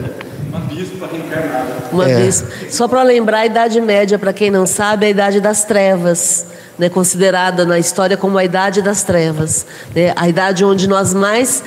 Uma 1.93 2.09
É. 2.11 2.17
vez, 2.17 2.45
só 2.71 2.89
para 2.89 3.03
lembrar, 3.03 3.39
a 3.41 3.47
Idade 3.47 3.81
Média, 3.81 4.19
para 4.19 4.33
quem 4.33 4.51
não 4.51 4.67
sabe, 4.67 5.05
é 5.05 5.09
a 5.09 5.11
Idade 5.11 5.41
das 5.41 5.65
Trevas, 5.65 6.47
né, 6.79 6.89
considerada 6.89 7.65
na 7.65 7.79
história 7.79 8.17
como 8.17 8.37
a 8.39 8.45
Idade 8.45 8.81
das 8.83 9.03
Trevas, 9.03 9.67
né, 9.95 10.13
a 10.17 10.29
idade 10.29 10.65
onde 10.65 10.89
nós 10.89 11.13
mais 11.15 11.63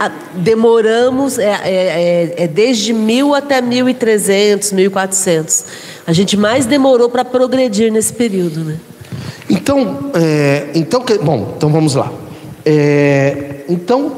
a- 0.00 0.10
demoramos, 0.34 1.38
é, 1.38 1.44
é- 1.44 1.54
é- 1.64 2.44
é 2.44 2.48
desde 2.48 2.92
1000 2.92 3.34
até 3.34 3.60
1300, 3.60 4.72
1400. 4.72 5.64
A 6.06 6.12
gente 6.12 6.36
mais 6.36 6.66
demorou 6.66 7.10
para 7.10 7.24
progredir 7.24 7.90
nesse 7.90 8.12
período. 8.12 8.62
Né? 8.64 8.78
Então, 9.50 10.10
é, 10.14 10.70
então 10.74 11.04
bom, 11.22 11.54
então 11.56 11.70
vamos 11.70 11.94
lá. 11.94 12.12
É, 12.64 13.64
então, 13.68 14.12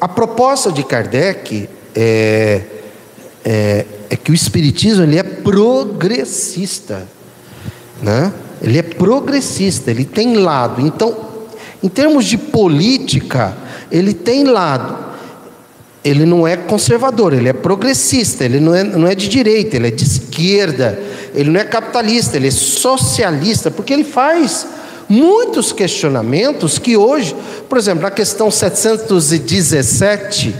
a 0.00 0.08
proposta 0.08 0.70
de 0.72 0.82
Kardec 0.82 1.68
é, 1.94 2.60
é, 3.44 3.86
é 4.10 4.16
que 4.16 4.30
o 4.30 4.34
Espiritismo 4.34 5.02
ele 5.02 5.18
é 5.18 5.22
progressista, 5.22 7.06
né? 8.02 8.32
Ele 8.62 8.78
é 8.78 8.82
progressista, 8.82 9.90
ele 9.90 10.04
tem 10.04 10.36
lado. 10.36 10.80
Então, 10.80 11.16
em 11.82 11.88
termos 11.88 12.26
de 12.26 12.36
política, 12.36 13.56
ele 13.90 14.12
tem 14.12 14.44
lado. 14.44 15.10
Ele 16.02 16.24
não 16.24 16.46
é 16.46 16.56
conservador, 16.56 17.34
ele 17.34 17.48
é 17.48 17.52
progressista, 17.52 18.44
ele 18.44 18.58
não 18.58 18.74
é, 18.74 18.82
não 18.82 19.06
é 19.06 19.14
de 19.14 19.28
direita, 19.28 19.76
ele 19.76 19.88
é 19.88 19.90
de 19.90 20.04
esquerda, 20.04 20.98
ele 21.34 21.50
não 21.50 21.60
é 21.60 21.64
capitalista, 21.64 22.36
ele 22.36 22.48
é 22.48 22.50
socialista, 22.50 23.70
porque 23.70 23.92
ele 23.92 24.04
faz 24.04 24.66
muitos 25.08 25.72
questionamentos 25.72 26.78
que 26.78 26.96
hoje, 26.96 27.34
por 27.68 27.78
exemplo, 27.78 28.02
na 28.02 28.10
questão 28.10 28.50
717, 28.50 30.54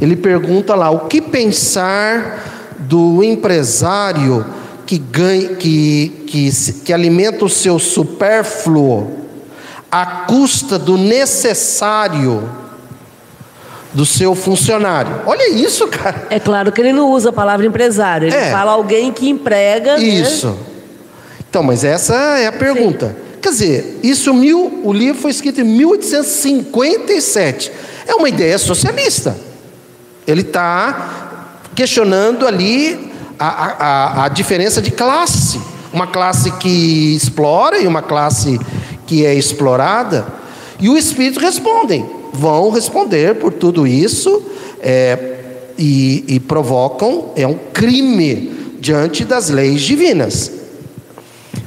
ele 0.00 0.16
pergunta 0.16 0.74
lá: 0.74 0.90
o 0.90 1.06
que 1.06 1.20
pensar 1.20 2.74
do 2.78 3.22
empresário 3.22 4.46
que 4.86 4.98
ganha, 4.98 5.56
que, 5.56 6.24
que, 6.26 6.50
que 6.84 6.92
alimenta 6.92 7.44
o 7.44 7.48
seu 7.48 7.78
supérfluo 7.78 9.18
à 9.90 10.24
custa 10.26 10.78
do 10.78 10.96
necessário 10.96 12.48
do 13.92 14.04
seu 14.04 14.34
funcionário? 14.34 15.20
Olha 15.26 15.48
isso, 15.50 15.86
cara. 15.88 16.26
É 16.30 16.38
claro 16.38 16.70
que 16.72 16.80
ele 16.80 16.92
não 16.92 17.10
usa 17.10 17.30
a 17.30 17.32
palavra 17.32 17.66
empresário, 17.66 18.28
ele 18.28 18.36
É. 18.36 18.50
fala 18.50 18.72
alguém 18.72 19.12
que 19.12 19.28
emprega. 19.28 19.96
né? 19.96 20.02
Isso. 20.04 20.56
Então, 21.48 21.62
mas 21.62 21.84
essa 21.84 22.14
é 22.38 22.46
a 22.46 22.52
pergunta. 22.52 23.16
Quer 23.40 23.50
dizer, 23.50 24.00
isso 24.02 24.34
mil, 24.34 24.80
o 24.84 24.92
livro 24.92 25.20
foi 25.22 25.30
escrito 25.30 25.60
em 25.60 25.64
1857. 25.64 27.70
É 28.06 28.14
uma 28.14 28.28
ideia 28.28 28.58
socialista. 28.58 29.36
Ele 30.26 30.42
está 30.42 31.46
questionando 31.74 32.46
ali 32.46 33.10
a, 33.38 33.48
a, 33.48 34.22
a- 34.22 34.24
a 34.24 34.28
diferença 34.28 34.82
de 34.82 34.90
classe. 34.90 35.58
Uma 35.92 36.06
classe 36.06 36.50
que 36.52 37.14
explora 37.16 37.78
e 37.78 37.86
uma 37.86 38.02
classe 38.02 38.60
que 39.06 39.24
é 39.24 39.32
explorada. 39.34 40.26
E 40.78 40.88
o 40.90 40.98
Espírito 40.98 41.40
respondem, 41.40 42.04
vão 42.32 42.70
responder 42.70 43.34
por 43.36 43.52
tudo 43.52 43.86
isso 43.86 44.42
é, 44.80 45.18
e, 45.78 46.24
e 46.28 46.40
provocam, 46.40 47.30
é 47.36 47.46
um 47.46 47.56
crime 47.72 48.52
diante 48.80 49.24
das 49.24 49.48
leis 49.48 49.80
divinas. 49.82 50.52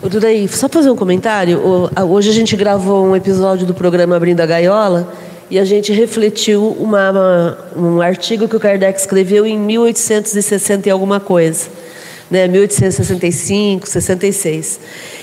Dudaí, 0.04 0.48
só 0.48 0.68
fazer 0.68 0.90
um 0.90 0.96
comentário. 0.96 1.62
Hoje 2.10 2.30
a 2.30 2.34
gente 2.34 2.56
gravou 2.56 3.06
um 3.06 3.16
episódio 3.16 3.68
do 3.68 3.74
programa 3.74 4.16
Abrindo 4.16 4.42
a 4.42 4.46
Gaiola 4.46 5.14
e 5.50 5.60
a 5.60 5.66
gente 5.66 5.92
refletiu 5.94 6.76
uma- 6.80 7.12
uma- 7.12 7.58
um 7.76 8.02
artigo 8.02 8.48
que 8.48 8.56
o 8.56 8.60
Kardec 8.60 9.00
escreveu 9.00 9.46
em 9.46 9.60
1860 9.60 10.88
e 10.88 10.92
alguma 10.92 11.20
coisa, 11.20 11.68
né? 12.32 12.48
1865, 12.48 13.88
66. 13.88 14.80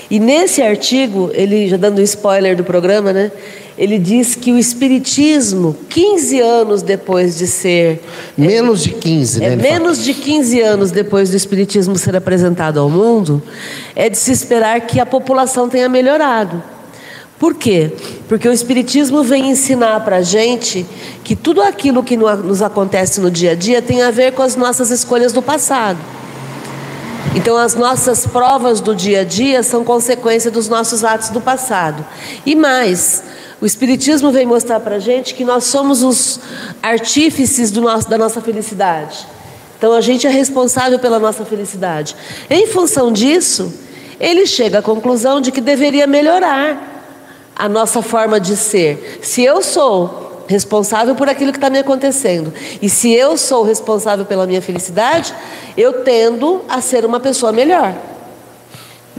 E 0.09 0.19
nesse 0.19 0.61
artigo, 0.61 1.29
ele 1.33 1.67
já 1.67 1.75
dando 1.77 1.99
um 1.99 2.03
spoiler 2.03 2.55
do 2.55 2.63
programa, 2.63 3.11
né? 3.11 3.31
Ele 3.79 3.97
diz 3.97 4.35
que 4.35 4.51
o 4.51 4.57
espiritismo, 4.59 5.73
15 5.87 6.41
anos 6.41 6.81
depois 6.81 7.37
de 7.37 7.47
ser 7.47 8.03
Menos 8.37 8.83
de 8.83 8.89
15, 8.91 9.39
né? 9.39 9.45
é 9.45 9.51
ele 9.53 9.61
fala. 9.63 9.73
menos 9.73 10.03
de 10.03 10.13
15 10.13 10.59
anos 10.59 10.91
depois 10.91 11.29
do 11.29 11.37
Espiritismo 11.37 11.97
ser 11.97 12.13
apresentado 12.13 12.77
ao 12.77 12.89
mundo, 12.89 13.41
é 13.95 14.09
de 14.09 14.17
se 14.17 14.33
esperar 14.33 14.81
que 14.81 14.99
a 14.99 15.05
população 15.05 15.69
tenha 15.69 15.87
melhorado. 15.87 16.61
Por 17.39 17.55
quê? 17.55 17.89
Porque 18.27 18.49
o 18.49 18.51
Espiritismo 18.51 19.23
vem 19.23 19.49
ensinar 19.49 20.03
para 20.03 20.17
a 20.17 20.21
gente 20.21 20.85
que 21.23 21.33
tudo 21.33 21.61
aquilo 21.61 22.03
que 22.03 22.17
no- 22.17 22.35
nos 22.35 22.61
acontece 22.61 23.21
no 23.21 23.31
dia 23.31 23.51
a 23.51 23.55
dia 23.55 23.81
tem 23.81 24.01
a 24.01 24.11
ver 24.11 24.33
com 24.33 24.41
as 24.43 24.57
nossas 24.57 24.91
escolhas 24.91 25.31
do 25.31 25.41
passado. 25.41 25.99
Então, 27.35 27.55
as 27.57 27.75
nossas 27.75 28.25
provas 28.25 28.81
do 28.81 28.93
dia 28.93 29.21
a 29.21 29.23
dia 29.23 29.61
são 29.63 29.85
consequência 29.85 30.49
dos 30.51 30.67
nossos 30.67 31.03
atos 31.05 31.29
do 31.29 31.39
passado. 31.39 32.03
E 32.45 32.55
mais, 32.55 33.23
o 33.61 33.65
Espiritismo 33.65 34.31
vem 34.31 34.45
mostrar 34.45 34.79
para 34.79 34.95
a 34.95 34.99
gente 34.99 35.33
que 35.33 35.43
nós 35.43 35.65
somos 35.65 36.01
os 36.01 36.39
artífices 36.81 37.71
nosso, 37.71 38.09
da 38.09 38.17
nossa 38.17 38.41
felicidade. 38.41 39.27
Então, 39.77 39.93
a 39.93 40.01
gente 40.01 40.25
é 40.25 40.29
responsável 40.29 40.99
pela 40.99 41.19
nossa 41.19 41.43
felicidade. 41.45 42.15
Em 42.49 42.67
função 42.67 43.11
disso, 43.11 43.73
ele 44.19 44.45
chega 44.45 44.79
à 44.79 44.81
conclusão 44.81 45.39
de 45.39 45.51
que 45.51 45.61
deveria 45.61 46.05
melhorar 46.05 46.89
a 47.55 47.67
nossa 47.67 48.01
forma 48.01 48.39
de 48.39 48.55
ser. 48.55 49.19
Se 49.21 49.43
eu 49.43 49.61
sou 49.61 50.43
responsável 50.47 51.13
por 51.13 51.29
aquilo 51.29 51.51
que 51.51 51.57
está 51.57 51.69
me 51.69 51.79
acontecendo, 51.79 52.53
e 52.81 52.89
se 52.89 53.11
eu 53.11 53.37
sou 53.37 53.63
responsável 53.63 54.25
pela 54.25 54.47
minha 54.47 54.61
felicidade, 54.61 55.33
eu 55.77 56.01
tendo 56.03 56.61
a 56.67 56.81
ser 56.81 57.05
uma 57.05 57.19
pessoa 57.19 57.51
melhor. 57.51 57.93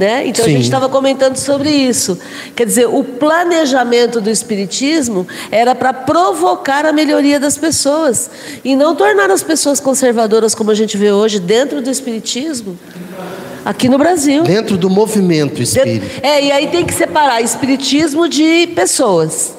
Né? 0.00 0.26
Então 0.28 0.46
Sim. 0.46 0.52
a 0.52 0.54
gente 0.54 0.64
estava 0.64 0.88
comentando 0.88 1.36
sobre 1.36 1.68
isso. 1.68 2.18
Quer 2.56 2.64
dizer, 2.64 2.86
o 2.88 3.04
planejamento 3.04 4.18
do 4.18 4.30
Espiritismo 4.30 5.26
era 5.50 5.74
para 5.74 5.92
provocar 5.92 6.86
a 6.86 6.92
melhoria 6.92 7.38
das 7.38 7.58
pessoas 7.58 8.30
e 8.64 8.74
não 8.74 8.96
tornar 8.96 9.30
as 9.30 9.42
pessoas 9.42 9.78
conservadoras, 9.78 10.54
como 10.54 10.70
a 10.70 10.74
gente 10.74 10.96
vê 10.96 11.12
hoje, 11.12 11.38
dentro 11.38 11.82
do 11.82 11.90
Espiritismo, 11.90 12.78
aqui 13.62 13.90
no 13.90 13.98
Brasil. 13.98 14.42
Dentro 14.42 14.78
do 14.78 14.88
movimento 14.88 15.62
espírita. 15.62 16.06
É, 16.26 16.44
e 16.46 16.50
aí 16.50 16.68
tem 16.68 16.86
que 16.86 16.94
separar 16.94 17.42
Espiritismo 17.42 18.26
de 18.26 18.68
pessoas. 18.68 19.52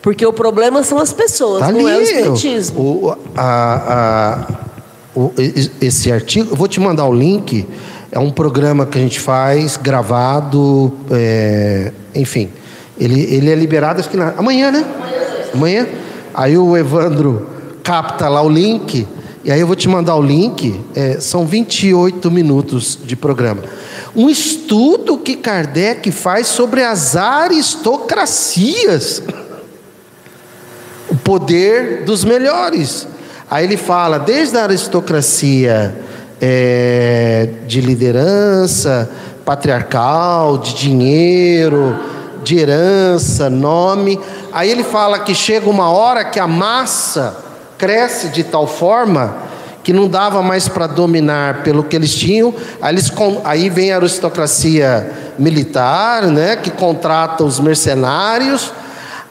Porque 0.00 0.24
o 0.24 0.32
problema 0.32 0.82
são 0.82 0.98
as 0.98 1.12
pessoas, 1.12 1.60
Tá 1.60 1.70
não 1.70 1.80
ali 1.86 1.90
é 1.90 1.98
o 1.98 2.00
Espiritismo. 2.02 2.80
o- 2.80 3.10
a- 3.36 4.46
a- 4.46 4.54
o- 5.14 5.32
esse 5.82 6.10
artigo, 6.10 6.52
eu 6.52 6.56
vou 6.56 6.66
te 6.66 6.80
mandar 6.80 7.04
o 7.04 7.12
link. 7.14 7.66
É 8.14 8.18
um 8.18 8.30
programa 8.30 8.84
que 8.84 8.98
a 8.98 9.00
gente 9.00 9.18
faz, 9.18 9.78
gravado, 9.78 10.92
é, 11.10 11.90
enfim. 12.14 12.50
Ele, 13.00 13.22
ele 13.22 13.50
é 13.50 13.54
liberado 13.54 14.00
acho 14.00 14.10
que 14.10 14.18
na, 14.18 14.34
amanhã, 14.36 14.70
né? 14.70 14.84
Amanhã. 15.54 15.88
Aí 16.34 16.58
o 16.58 16.76
Evandro 16.76 17.48
capta 17.82 18.28
lá 18.28 18.42
o 18.42 18.50
link. 18.50 19.08
E 19.42 19.50
aí 19.50 19.58
eu 19.58 19.66
vou 19.66 19.74
te 19.74 19.88
mandar 19.88 20.14
o 20.16 20.20
link. 20.20 20.78
é, 20.94 21.20
são 21.20 21.46
28 21.46 22.30
minutos 22.30 22.98
de 23.02 23.16
programa. 23.16 23.62
Um 24.14 24.28
estudo 24.28 25.16
que 25.16 25.34
Kardec 25.34 26.12
faz 26.12 26.48
sobre 26.48 26.84
as 26.84 27.16
aristocracias 27.16 29.22
o 31.08 31.16
poder 31.16 32.04
dos 32.04 32.24
melhores. 32.24 33.08
Aí 33.50 33.64
ele 33.64 33.78
fala 33.78 34.18
desde 34.18 34.58
a 34.58 34.64
aristocracia 34.64 36.11
é, 36.44 37.48
de 37.68 37.80
liderança, 37.80 39.08
patriarcal, 39.44 40.58
de 40.58 40.74
dinheiro, 40.74 41.96
de 42.42 42.58
herança, 42.58 43.48
nome. 43.48 44.18
Aí 44.52 44.68
ele 44.68 44.82
fala 44.82 45.20
que 45.20 45.36
chega 45.36 45.70
uma 45.70 45.88
hora 45.90 46.24
que 46.24 46.40
a 46.40 46.48
massa 46.48 47.36
cresce 47.78 48.28
de 48.28 48.42
tal 48.42 48.66
forma 48.66 49.36
que 49.84 49.92
não 49.92 50.08
dava 50.08 50.42
mais 50.42 50.68
para 50.68 50.88
dominar 50.88 51.62
pelo 51.62 51.84
que 51.84 51.94
eles 51.94 52.12
tinham. 52.12 52.52
Aí, 52.80 52.92
eles, 52.92 53.12
aí 53.44 53.70
vem 53.70 53.92
a 53.92 53.96
aristocracia 53.96 55.10
militar, 55.38 56.24
né, 56.26 56.56
que 56.56 56.70
contrata 56.70 57.44
os 57.44 57.60
mercenários. 57.60 58.72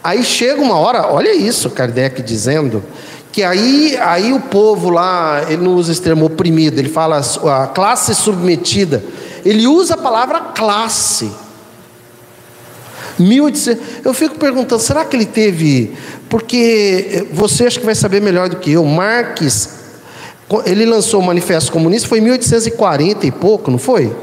Aí 0.03 0.23
chega 0.23 0.61
uma 0.61 0.77
hora, 0.77 1.07
olha 1.11 1.33
isso, 1.33 1.69
Kardec 1.69 2.21
dizendo, 2.21 2.83
que 3.31 3.43
aí, 3.43 3.97
aí 3.97 4.33
o 4.33 4.39
povo 4.39 4.89
lá, 4.89 5.45
ele 5.47 5.63
não 5.63 5.75
usa 5.75 5.91
esse 5.91 6.01
termo 6.01 6.25
oprimido, 6.25 6.79
ele 6.79 6.89
fala 6.89 7.19
a 7.19 7.67
classe 7.67 8.13
submetida. 8.13 9.03
Ele 9.45 9.65
usa 9.67 9.93
a 9.93 9.97
palavra 9.97 10.39
classe. 10.39 11.31
1800, 13.17 13.83
eu 14.03 14.13
fico 14.13 14.35
perguntando, 14.35 14.81
será 14.81 15.05
que 15.05 15.15
ele 15.15 15.25
teve? 15.25 15.93
Porque 16.29 17.27
você 17.31 17.65
acho 17.65 17.79
que 17.79 17.85
vai 17.85 17.95
saber 17.95 18.21
melhor 18.21 18.49
do 18.49 18.57
que 18.57 18.71
eu. 18.71 18.83
Marx, 18.85 19.69
ele 20.65 20.85
lançou 20.85 21.19
o 21.19 21.23
Manifesto 21.23 21.71
Comunista, 21.71 22.07
foi 22.07 22.19
em 22.19 22.21
1840 22.21 23.27
e 23.27 23.31
pouco, 23.31 23.71
não 23.71 23.77
foi? 23.77 24.13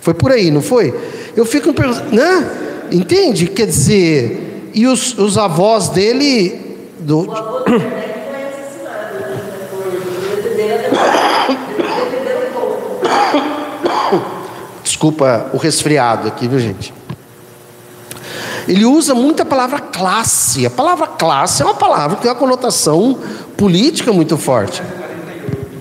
Foi 0.00 0.14
por 0.14 0.30
aí, 0.30 0.50
não 0.50 0.62
foi? 0.62 0.94
Eu 1.34 1.44
fico 1.44 1.72
perguntando, 1.72 2.14
né? 2.14 2.50
Entende? 2.92 3.46
Quer 3.46 3.66
dizer, 3.66 4.70
e 4.74 4.86
os, 4.86 5.16
os 5.18 5.38
avós 5.38 5.88
dele. 5.88 6.62
Do, 7.04 7.26
Desculpa 14.82 15.50
o 15.52 15.58
resfriado 15.58 16.28
aqui, 16.28 16.48
viu 16.48 16.58
gente? 16.58 16.94
Ele 18.66 18.86
usa 18.86 19.14
muito 19.14 19.42
a 19.42 19.44
palavra 19.44 19.80
classe. 19.80 20.64
A 20.64 20.70
palavra 20.70 21.06
classe 21.06 21.60
é 21.60 21.64
uma 21.66 21.74
palavra 21.74 22.16
que 22.16 22.22
tem 22.22 22.30
uma 22.30 22.38
conotação 22.38 23.18
política 23.54 24.10
muito 24.10 24.38
forte. 24.38 24.82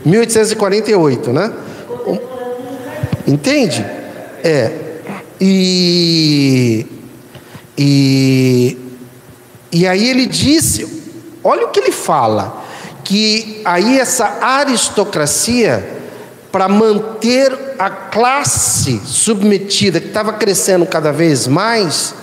1848, 0.03 1.31
né? 1.31 1.53
Entende? 3.25 3.86
É. 4.43 4.79
E, 5.39 6.86
e, 7.77 8.77
e 9.71 9.88
aí 9.88 10.09
ele 10.09 10.25
disse: 10.25 11.03
olha 11.43 11.65
o 11.65 11.69
que 11.69 11.79
ele 11.79 11.91
fala, 11.91 12.63
que 13.03 13.62
aí 13.65 13.99
essa 13.99 14.39
aristocracia, 14.41 16.01
para 16.51 16.67
manter 16.69 17.75
a 17.79 17.89
classe 17.89 19.01
submetida, 19.06 19.99
que 19.99 20.08
estava 20.08 20.34
crescendo 20.34 20.86
cada 20.86 21.12
vez 21.12 21.47
mais, 21.47 22.13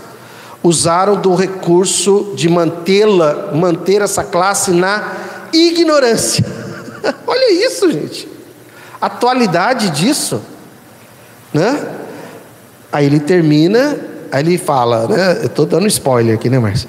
usaram 0.63 1.17
do 1.17 1.35
recurso 1.35 2.33
de 2.37 2.49
mantê-la, 2.49 3.51
manter 3.53 4.03
essa 4.03 4.23
classe 4.23 4.71
na 4.71 5.13
ignorância. 5.53 6.45
Olha 7.27 7.67
isso, 7.67 7.91
gente. 7.91 8.29
Atualidade 9.01 9.91
disso, 9.91 10.41
né? 11.53 11.97
Aí 12.93 13.07
ele 13.07 13.21
termina, 13.21 13.99
aí 14.31 14.43
ele 14.43 14.59
fala, 14.59 15.09
né? 15.09 15.39
Eu 15.41 15.47
estou 15.47 15.65
dando 15.65 15.87
spoiler 15.87 16.35
aqui, 16.35 16.51
né, 16.51 16.59
Márcio? 16.59 16.89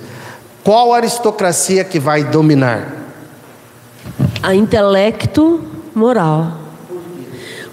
Qual 0.63 0.93
aristocracia 0.93 1.83
que 1.83 1.99
vai 1.99 2.23
dominar? 2.23 2.93
A 4.43 4.53
intelecto 4.53 5.63
moral. 5.93 6.59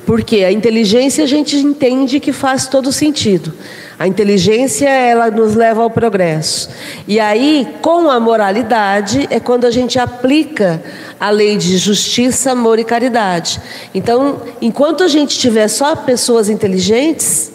Porque 0.07 0.37
a 0.37 0.51
inteligência 0.51 1.25
a 1.25 1.27
gente 1.27 1.57
entende 1.57 2.19
que 2.19 2.33
faz 2.33 2.67
todo 2.67 2.91
sentido. 2.91 3.53
A 3.99 4.07
inteligência 4.07 4.89
ela 4.89 5.31
nos 5.31 5.55
leva 5.55 5.83
ao 5.83 5.91
progresso. 5.91 6.71
E 7.07 7.21
aí, 7.21 7.67
com 7.83 8.09
a 8.09 8.19
moralidade, 8.19 9.27
é 9.29 9.39
quando 9.39 9.67
a 9.67 9.71
gente 9.71 9.99
aplica 9.99 10.83
a 11.19 11.29
lei 11.31 11.57
de 11.57 11.77
justiça, 11.77 12.53
amor 12.53 12.79
e 12.79 12.85
caridade. 12.85 13.61
Então, 13.93 14.41
enquanto 14.63 15.03
a 15.03 15.09
gente 15.09 15.37
tiver 15.37 15.69
só 15.69 15.95
pessoas 15.97 16.49
inteligentes, 16.49 17.51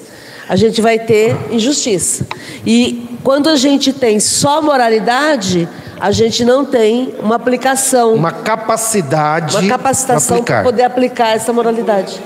a 0.47 0.55
gente 0.55 0.81
vai 0.81 0.99
ter 0.99 1.35
injustiça. 1.49 2.27
E 2.65 3.12
quando 3.23 3.49
a 3.49 3.55
gente 3.55 3.93
tem 3.93 4.19
só 4.19 4.61
moralidade, 4.61 5.67
a 5.99 6.11
gente 6.11 6.43
não 6.43 6.65
tem 6.65 7.13
uma 7.19 7.35
aplicação, 7.35 8.13
Uma 8.13 8.31
capacidade 8.31 9.55
uma 9.55 9.69
capacitação 9.69 10.43
para 10.43 10.63
poder 10.63 10.83
aplicar 10.83 11.29
essa 11.29 11.53
moralidade 11.53 12.21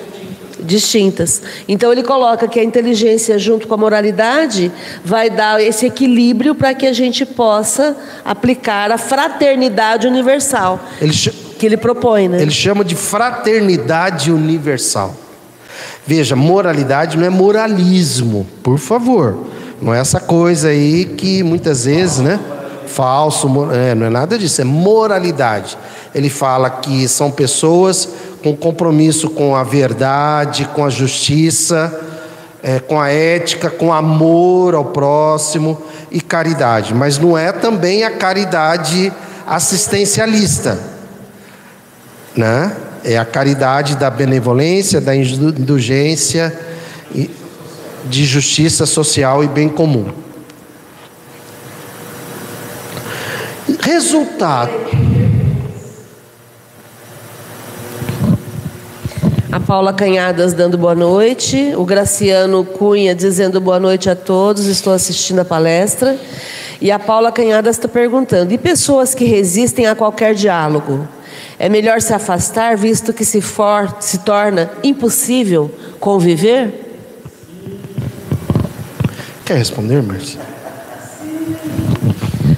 distintas. 0.60 1.42
Então 1.68 1.92
ele 1.92 2.04
coloca 2.04 2.48
que 2.48 2.60
a 2.60 2.64
inteligência 2.64 3.38
junto 3.40 3.68
com 3.68 3.74
a 3.74 3.78
moralidade 3.78 4.72
vai 5.06 5.30
dar 5.30 5.62
esse 5.62 5.86
equilíbrio 5.86 6.56
para 6.56 6.74
que 6.74 6.86
a 6.86 6.94
gente 6.94 7.26
possa 7.26 7.96
aplicar 8.26 8.92
a 8.92 8.98
fraternidade 8.98 10.08
universal 10.08 10.80
Ele, 11.00 11.14
que 11.14 11.66
ele 11.66 11.78
propõe, 11.78 12.28
né? 12.28 12.42
ele 12.42 12.52
chama 12.52 12.84
de 12.84 12.96
fraternidade 12.96 14.32
universal. 14.32 15.16
Veja, 16.06 16.36
moralidade 16.36 17.18
não 17.18 17.26
é 17.26 17.30
moralismo, 17.30 18.48
por 18.64 18.78
favor. 18.78 19.38
Não 19.82 19.94
é 19.94 20.00
essa 20.00 20.20
coisa 20.20 20.70
aí 20.70 21.06
que 21.06 21.44
muitas 21.44 21.86
vezes, 21.86 22.20
né? 22.20 22.40
Falso, 22.88 23.48
é, 23.72 23.94
não 23.94 24.06
é 24.06 24.10
nada 24.10 24.38
disso, 24.38 24.62
é 24.62 24.64
moralidade. 24.64 25.78
Ele 26.16 26.30
fala 26.30 26.70
que 26.70 27.08
são 27.08 27.30
pessoas 27.30 28.10
com 28.42 28.56
compromisso 28.56 29.30
com 29.30 29.56
a 29.56 29.64
verdade, 29.64 30.66
com 30.74 30.86
a 30.86 30.90
justiça, 30.90 31.94
é, 32.64 32.80
com 32.80 33.00
a 33.00 33.10
ética, 33.10 33.70
com 33.70 33.94
amor 33.94 34.74
ao 34.74 34.86
próximo 34.86 35.82
e 36.10 36.22
caridade. 36.22 36.94
Mas 36.94 37.18
não 37.18 37.38
é 37.38 37.52
também 37.52 38.04
a 38.04 38.12
caridade 38.12 39.12
assistencialista 39.46 40.98
né? 42.38 42.72
É 43.04 43.18
a 43.18 43.26
caridade 43.26 43.96
da 43.96 44.10
benevolência, 44.10 45.02
da 45.02 45.16
indu- 45.16 45.60
indulgência, 45.60 46.58
e 47.14 47.30
de 48.08 48.26
justiça 48.26 48.86
social 48.86 49.44
e 49.44 49.48
bem 49.48 49.70
comum. 49.70 50.06
Resultado. 53.82 54.72
A 59.52 59.60
Paula 59.60 59.94
Canhadas 59.94 60.54
dando 60.54 60.78
boa 60.78 60.94
noite, 60.94 61.74
o 61.76 61.86
Graciano 61.86 62.64
Cunha 62.64 63.16
dizendo 63.16 63.60
boa 63.60 63.80
noite 63.80 64.10
a 64.10 64.16
todos, 64.16 64.66
estou 64.66 64.94
assistindo 64.94 65.40
a 65.40 65.46
palestra. 65.46 66.18
E 66.80 66.92
a 66.92 67.00
Paula 67.00 67.32
Canhadas 67.32 67.78
está 67.78 67.88
perguntando: 67.88 68.54
e 68.54 68.58
pessoas 68.58 69.16
que 69.16 69.26
resistem 69.26 69.88
a 69.88 69.96
qualquer 69.96 70.36
diálogo? 70.36 71.08
É 71.60 71.70
melhor 71.70 72.02
se 72.02 72.14
afastar, 72.14 72.78
visto 72.78 73.12
que 73.12 73.26
se, 73.26 73.42
for, 73.42 73.96
se 74.00 74.20
torna 74.20 74.70
impossível 74.84 75.72
conviver? 76.00 76.87
Quer 79.48 79.56
responder, 79.60 80.04
Márcia? 80.04 80.42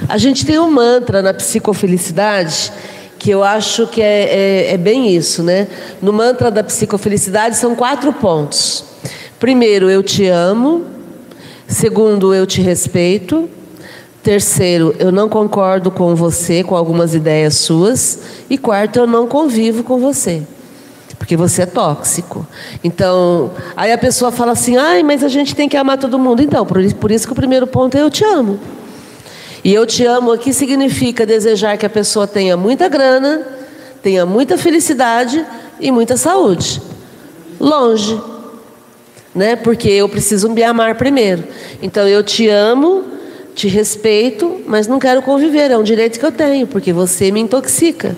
A 0.08 0.18
gente 0.18 0.44
tem 0.44 0.58
um 0.58 0.72
mantra 0.72 1.22
na 1.22 1.32
psicofelicidade 1.36 2.74
que 3.20 3.30
eu 3.30 3.44
acho 3.44 3.86
que 3.86 4.02
é, 4.02 4.24
é- 4.70 4.74
é 4.74 4.78
bem 4.78 5.16
isso, 5.16 5.44
né? 5.44 5.68
No 6.02 6.12
mantra 6.12 6.50
da 6.50 6.64
psicofelicidade 6.64 7.58
são 7.58 7.76
quatro 7.76 8.12
pontos. 8.12 8.84
Primeiro, 9.40 9.88
eu 9.88 10.02
te 10.02 10.26
amo. 10.28 10.86
Segundo, 11.68 12.34
eu 12.34 12.48
te 12.48 12.60
respeito. 12.60 13.48
Terceiro, 14.24 14.96
eu 14.98 15.12
não 15.12 15.30
concordo 15.30 15.92
com 15.92 16.16
você, 16.16 16.64
com 16.64 16.76
algumas 16.76 17.14
ideias 17.14 17.56
suas. 17.56 18.20
E 18.50 18.58
quarto, 18.58 18.98
eu 18.98 19.06
não 19.06 19.28
convivo 19.28 19.84
com 19.84 20.00
você. 20.00 20.42
Porque 21.30 21.38
você 21.38 21.62
é 21.62 21.66
tóxico. 21.68 22.48
Então, 22.84 23.52
aí 23.78 23.92
a 23.92 24.00
pessoa 24.00 24.32
fala 24.32 24.54
assim: 24.54 24.78
ai, 24.78 25.04
mas 25.04 25.24
a 25.24 25.28
gente 25.28 25.56
tem 25.56 25.70
que 25.70 25.78
amar 25.78 26.00
todo 26.00 26.18
mundo. 26.18 26.42
Então, 26.42 26.66
por 26.66 27.12
isso, 27.12 27.28
que 27.28 27.32
o 27.32 27.36
primeiro 27.36 27.68
ponto 27.68 27.96
é 27.96 28.02
eu 28.02 28.10
te 28.10 28.24
amo. 28.24 28.60
E 29.64 29.72
eu 29.72 29.86
te 29.86 30.04
amo 30.04 30.32
aqui 30.32 30.52
significa 30.52 31.28
desejar 31.28 31.78
que 31.78 31.86
a 31.86 31.90
pessoa 31.90 32.26
tenha 32.26 32.58
muita 32.58 32.90
grana, 32.90 33.46
tenha 34.02 34.26
muita 34.26 34.58
felicidade 34.58 35.46
e 35.80 35.92
muita 35.92 36.18
saúde. 36.18 36.82
Longe. 37.60 38.20
Né? 39.36 39.56
Porque 39.56 39.88
eu 39.88 40.10
preciso 40.10 40.50
me 40.50 40.64
amar 40.64 40.96
primeiro. 40.96 41.44
Então 41.80 42.08
eu 42.08 42.24
te 42.24 42.50
amo, 42.50 43.06
te 43.54 43.68
respeito, 43.68 44.62
mas 44.66 44.88
não 44.88 44.98
quero 44.98 45.22
conviver, 45.22 45.70
é 45.70 45.78
um 45.78 45.84
direito 45.84 46.20
que 46.20 46.26
eu 46.26 46.32
tenho, 46.32 46.66
porque 46.66 46.92
você 46.92 47.32
me 47.32 47.40
intoxica. 47.40 48.18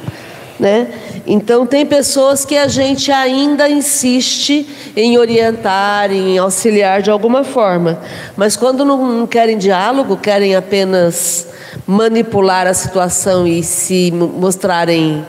Né? 0.62 0.90
Então, 1.26 1.66
tem 1.66 1.84
pessoas 1.88 2.46
que 2.46 2.56
a 2.56 2.68
gente 2.68 3.12
ainda 3.12 3.68
insiste 3.68 4.70
em 4.96 5.18
orientar, 5.18 6.12
em 6.12 6.38
auxiliar 6.38 7.02
de 7.02 7.10
alguma 7.10 7.44
forma, 7.44 8.00
mas 8.38 8.56
quando 8.56 8.86
não 8.86 9.26
querem 9.26 9.58
diálogo, 9.58 10.16
querem 10.18 10.56
apenas 10.56 11.48
manipular 11.88 12.68
a 12.68 12.76
situação 12.76 13.48
e 13.48 13.64
se 13.64 14.12
mostrarem 14.12 15.26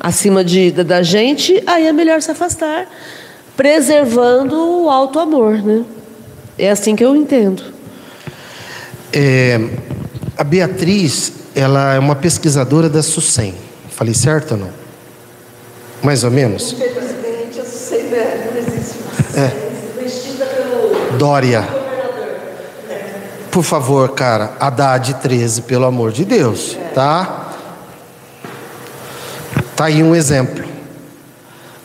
acima 0.00 0.42
de, 0.42 0.70
da 0.70 1.02
gente, 1.02 1.62
aí 1.66 1.86
é 1.86 1.92
melhor 1.92 2.22
se 2.22 2.30
afastar, 2.30 2.88
preservando 3.54 4.56
o 4.56 4.88
alto 4.88 5.18
amor. 5.18 5.62
Né? 5.62 5.84
É 6.58 6.70
assim 6.70 6.96
que 6.96 7.04
eu 7.04 7.14
entendo. 7.14 7.64
É, 9.12 9.60
a 10.38 10.42
Beatriz, 10.42 11.34
ela 11.54 11.92
é 11.92 11.98
uma 11.98 12.16
pesquisadora 12.16 12.88
da 12.88 13.02
SUSEM. 13.02 13.63
Falei 13.96 14.12
certo 14.12 14.52
ou 14.52 14.58
não? 14.58 14.70
Mais 16.02 16.24
ou 16.24 16.30
menos? 16.30 16.72
Infelizmente, 16.72 17.58
eu 17.58 17.64
sei, 17.64 18.02
né? 18.04 18.50
não 18.50 18.58
existe 18.58 18.98
É. 19.36 20.02
Vestida 20.02 20.46
pelo 20.46 21.16
Dória. 21.16 21.66
Por 23.50 23.62
favor, 23.62 24.10
cara, 24.10 24.56
Haddad 24.58 25.14
13, 25.14 25.62
pelo 25.62 25.84
amor 25.84 26.10
de 26.10 26.24
Deus, 26.24 26.76
tá? 26.92 27.52
Tá 29.76 29.84
aí 29.84 30.02
um 30.02 30.12
exemplo. 30.12 30.64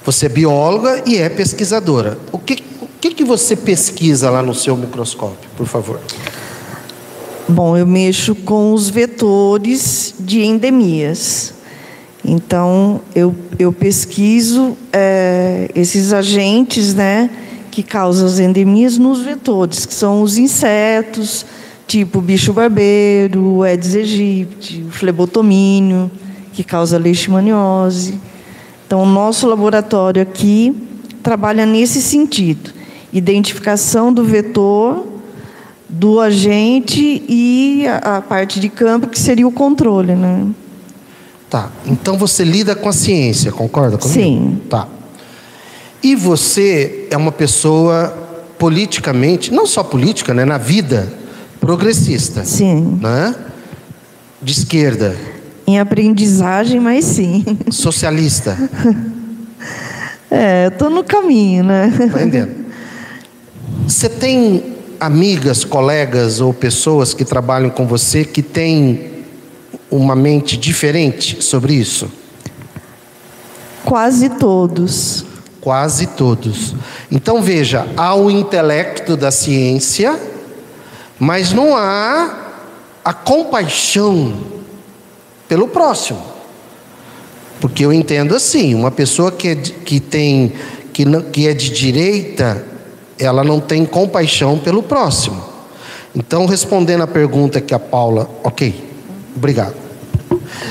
Você 0.04 0.26
é 0.26 0.30
bióloga 0.30 1.04
e 1.06 1.18
é 1.18 1.30
pesquisadora. 1.30 2.18
O 2.32 2.40
que, 2.40 2.64
o 2.82 2.88
que, 3.00 3.12
que 3.12 3.24
você 3.24 3.56
pesquisa 3.56 4.32
lá 4.32 4.42
no 4.42 4.56
seu 4.56 4.76
microscópio, 4.76 5.48
por 5.56 5.68
favor? 5.68 6.00
Bom, 7.48 7.78
eu 7.78 7.86
mexo 7.86 8.34
com 8.34 8.74
os 8.74 8.90
vetores 8.90 10.16
de 10.20 10.44
endemias. 10.44 11.54
Então, 12.24 13.02
eu, 13.16 13.34
eu 13.58 13.72
pesquiso 13.72 14.78
é, 14.92 15.70
esses 15.74 16.12
agentes 16.12 16.94
né, 16.94 17.30
que 17.72 17.82
causam 17.82 18.28
as 18.28 18.40
endemias 18.40 18.98
nos 18.98 19.22
vetores, 19.22 19.86
que 19.86 19.94
são 19.94 20.22
os 20.22 20.38
insetos, 20.38 21.46
tipo 21.88 22.22
bicho 22.22 22.54
barbeiro, 22.54 23.64
Aedes 23.64 23.96
aegypti, 23.96 24.84
o 24.88 24.92
flebotomínio, 24.92 26.12
que 26.54 26.64
causa 26.64 26.98
leishmaniose. 26.98 28.20
Então, 28.86 29.04
o 29.04 29.06
nosso 29.06 29.48
laboratório 29.48 30.22
aqui 30.22 30.76
trabalha 31.24 31.66
nesse 31.66 32.02
sentido: 32.02 32.72
identificação 33.14 34.12
do 34.12 34.24
vetor, 34.24 35.08
do 35.88 36.20
agente 36.20 37.24
e 37.28 37.86
a, 37.88 38.18
a 38.18 38.22
parte 38.22 38.60
de 38.60 38.68
campo, 38.68 39.08
que 39.08 39.20
seria 39.20 39.48
o 39.48 39.52
controle. 39.52 40.16
Né? 40.16 40.48
Tá. 41.50 41.72
Então 41.86 42.18
você 42.18 42.44
lida 42.44 42.76
com 42.76 42.88
a 42.88 42.94
ciência, 42.94 43.52
concorda 43.52 43.98
comigo? 43.98 44.20
Sim. 44.20 44.62
Tá. 44.70 44.88
E 46.04 46.16
você 46.16 47.08
é 47.10 47.18
uma 47.18 47.32
pessoa 47.32 48.16
politicamente, 48.58 49.52
não 49.52 49.66
só 49.66 49.84
política, 49.84 50.34
né, 50.34 50.46
na 50.46 50.58
vida, 50.58 51.12
progressista. 51.60 52.46
Sim. 52.46 53.00
Né? 53.02 53.34
De 54.42 54.54
esquerda, 54.54 55.16
Em 55.68 55.80
aprendizagem, 55.80 56.80
mas 56.80 57.06
sim. 57.06 57.44
socialista. 57.72 58.58
É, 60.32 60.68
estou 60.68 60.92
no 60.92 61.04
caminho, 61.04 61.64
né? 61.64 61.92
Tá 61.98 62.22
entendendo? 62.22 62.66
Você 63.88 64.08
tem 64.08 64.76
amigas, 65.00 65.66
colegas 65.66 66.40
ou 66.40 66.54
pessoas 66.54 67.16
que 67.16 67.26
trabalham 67.26 67.72
com 67.72 67.88
você 67.88 68.24
que 68.24 68.44
têm 68.44 69.09
uma 69.92 70.16
mente 70.16 70.58
diferente 70.58 71.44
sobre 71.44 71.74
isso? 71.74 72.10
Quase 73.86 74.30
todos. 74.30 75.26
Quase 75.62 76.08
todos. 76.08 76.74
Então 77.12 77.42
veja, 77.42 77.88
há 77.98 78.16
o 78.16 78.32
intelecto 78.32 79.18
da 79.18 79.30
ciência, 79.32 80.18
mas 81.20 81.52
não 81.52 81.76
há 81.76 82.38
a 83.04 83.14
compaixão 83.14 84.34
pelo 85.48 85.68
próximo. 85.68 86.22
Porque 87.60 87.84
eu 87.84 87.92
entendo 87.92 88.36
assim, 88.36 88.74
uma 88.74 88.90
pessoa 88.92 89.32
que, 89.32 89.50
é 89.50 89.56
de- 89.56 89.72
que 89.72 90.00
tem 90.00 90.54
que, 90.94 91.04
não- 91.04 91.22
que 91.24 91.48
é 91.48 91.54
de 91.54 91.70
direita, 91.72 92.66
ela 93.18 93.44
não 93.44 93.60
tem 93.60 93.86
compaixão 93.86 94.58
pelo 94.58 94.82
próximo. 94.82 95.44
Então, 96.16 96.46
respondendo 96.46 97.02
a 97.04 97.08
pergunta 97.08 97.60
que 97.60 97.74
a 97.74 97.80
Paula, 97.80 98.30
ok, 98.44 98.89
obrigado. 99.40 99.76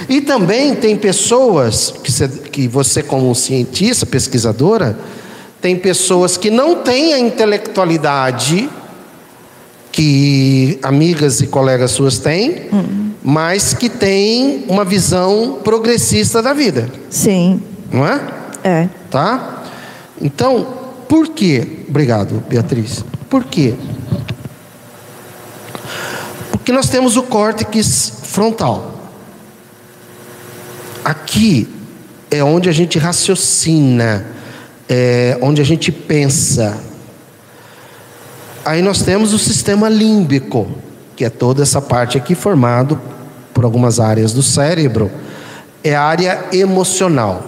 E 0.09 0.21
também 0.21 0.75
tem 0.75 0.97
pessoas 0.97 1.93
que 2.03 2.13
você, 2.13 2.29
que 2.29 2.69
você 2.69 3.03
como 3.03 3.35
cientista, 3.35 4.07
pesquisadora, 4.07 4.99
tem 5.61 5.77
pessoas 5.77 6.37
que 6.37 6.51
não 6.51 6.77
têm 6.77 7.15
a 7.15 7.19
intelectualidade 7.19 8.69
que 9.91 10.79
amigas 10.83 11.41
e 11.41 11.47
colegas 11.49 11.91
suas 11.91 12.19
têm, 12.19 12.69
mas 13.23 13.75
que 13.75 13.89
têm 13.89 14.65
uma 14.69 14.85
visão 14.85 15.59
progressista 15.65 16.41
da 16.41 16.53
vida, 16.53 16.89
Sim, 17.11 17.61
não 17.93 18.07
é? 18.07 18.21
é. 18.63 18.89
Tá? 19.11 19.65
Então, 20.21 20.67
por 21.09 21.29
quê? 21.29 21.67
Obrigado, 21.89 22.45
Beatriz. 22.49 23.05
Por 23.29 23.45
quê? 23.45 23.75
Porque 26.69 26.77
nós 26.77 26.91
temos 26.91 27.17
o 27.17 27.23
córtex 27.23 28.13
frontal. 28.25 28.93
Aqui 31.03 31.67
é 32.31 32.45
onde 32.45 32.69
a 32.69 32.73
gente 32.73 32.99
raciocina, 32.99 34.27
é 34.87 35.39
onde 35.41 35.63
a 35.63 35.65
gente 35.65 35.91
pensa. 35.91 36.79
Aí 38.67 38.83
nós 38.83 39.01
temos 39.01 39.33
o 39.33 39.39
sistema 39.39 39.89
límbico, 39.89 40.69
que 41.17 41.25
é 41.25 41.31
toda 41.31 41.63
essa 41.63 41.81
parte 41.81 42.19
aqui 42.19 42.35
formado 42.35 43.01
por 43.55 43.65
algumas 43.65 43.99
áreas 43.99 44.35
do 44.35 44.43
cérebro, 44.43 45.11
é 45.83 45.95
a 45.95 46.03
área 46.03 46.49
emocional. 46.53 47.47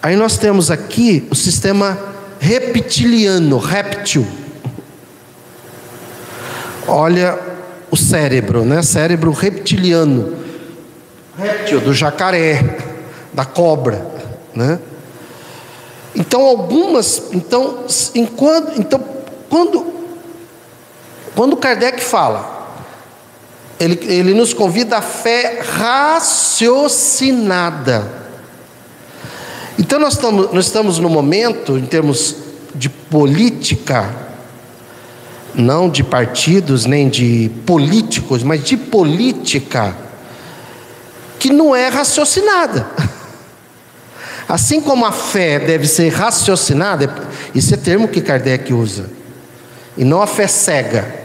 Aí 0.00 0.14
nós 0.14 0.38
temos 0.38 0.70
aqui 0.70 1.26
o 1.28 1.34
sistema 1.34 1.98
reptiliano, 2.38 3.58
réptil. 3.58 4.24
Olha 6.86 7.50
o 7.92 7.96
cérebro, 7.96 8.64
né? 8.64 8.82
Cérebro 8.82 9.30
reptiliano. 9.30 10.34
Réptil 11.38 11.80
do 11.80 11.92
jacaré, 11.92 12.78
da 13.34 13.44
cobra, 13.44 14.06
né? 14.54 14.78
Então 16.14 16.42
algumas, 16.42 17.24
então, 17.32 17.84
enquanto, 18.14 18.80
então 18.80 19.02
quando 19.48 19.92
quando 21.34 21.56
Kardec 21.56 22.02
fala, 22.02 22.70
ele, 23.80 23.98
ele 24.06 24.34
nos 24.34 24.54
convida 24.54 24.98
à 24.98 25.02
fé 25.02 25.62
raciocinada. 25.62 28.20
Então 29.78 29.98
nós 29.98 30.12
estamos, 30.14 30.52
nós 30.52 30.66
estamos 30.66 30.98
no 30.98 31.08
momento, 31.08 31.78
em 31.78 31.86
termos 31.86 32.36
de 32.74 32.88
política, 32.88 34.21
não 35.54 35.88
de 35.88 36.02
partidos 36.02 36.86
nem 36.86 37.08
de 37.08 37.50
políticos, 37.66 38.42
mas 38.42 38.62
de 38.64 38.76
política, 38.76 39.96
que 41.38 41.50
não 41.52 41.74
é 41.74 41.88
raciocinada. 41.88 42.86
Assim 44.48 44.80
como 44.80 45.04
a 45.04 45.12
fé 45.12 45.58
deve 45.58 45.86
ser 45.86 46.10
raciocinada, 46.10 47.12
esse 47.54 47.74
é 47.74 47.76
termo 47.76 48.08
que 48.08 48.20
Kardec 48.20 48.72
usa, 48.72 49.10
e 49.96 50.04
não 50.04 50.22
a 50.22 50.26
fé 50.26 50.46
cega. 50.46 51.22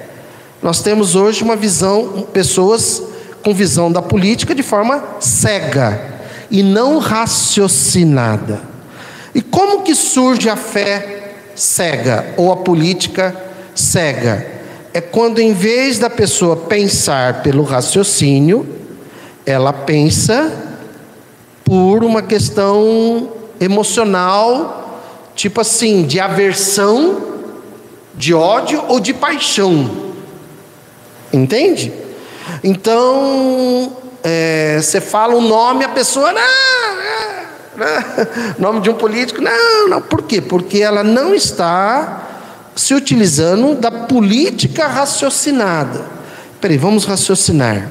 Nós 0.61 0.81
temos 0.81 1.15
hoje 1.15 1.43
uma 1.43 1.55
visão, 1.55 2.27
pessoas 2.33 3.01
com 3.43 3.53
visão 3.53 3.91
da 3.91 4.01
política 4.01 4.53
de 4.53 4.63
forma 4.63 5.03
cega 5.19 6.01
e 6.49 6.63
não 6.63 6.97
raciocinada. 6.99 8.61
E 9.33 9.41
como 9.41 9.83
que 9.83 9.93
surge 9.93 10.49
a 10.49 10.55
fé 10.55 11.33
cega 11.55 12.33
ou 12.37 12.51
a 12.51 12.57
política 12.57 13.29
cega? 13.29 13.46
É 14.93 15.01
quando, 15.01 15.39
em 15.39 15.53
vez 15.53 15.99
da 15.99 16.09
pessoa 16.09 16.55
pensar 16.55 17.43
pelo 17.43 17.63
raciocínio, 17.63 18.67
ela 19.45 19.71
pensa 19.71 20.51
por 21.63 22.03
uma 22.03 22.21
questão 22.21 23.31
emocional, 23.59 25.01
tipo 25.35 25.61
assim, 25.61 26.03
de 26.03 26.19
aversão, 26.19 27.21
de 28.15 28.33
ódio 28.33 28.83
ou 28.87 28.99
de 28.99 29.13
paixão. 29.13 30.13
Entende? 31.31 31.93
Então, 32.63 33.95
é, 34.23 34.79
você 34.81 34.99
fala 34.99 35.35
um 35.35 35.41
nome, 35.41 35.85
a 35.85 35.89
pessoa, 35.89 36.33
não, 36.33 36.41
não, 37.75 37.85
não, 37.85 38.55
nome 38.73 38.81
de 38.81 38.89
um 38.89 38.95
político, 38.95 39.41
não, 39.41 39.87
não, 39.87 40.01
por 40.01 40.23
quê? 40.23 40.41
Porque 40.41 40.79
ela 40.79 41.03
não 41.03 41.35
está 41.35 42.36
se 42.77 42.93
utilizando 42.93 43.75
da 43.75 43.89
política 43.91 44.87
raciocinada. 44.87 46.05
Peraí, 46.61 46.77
vamos 46.77 47.05
raciocinar. 47.05 47.89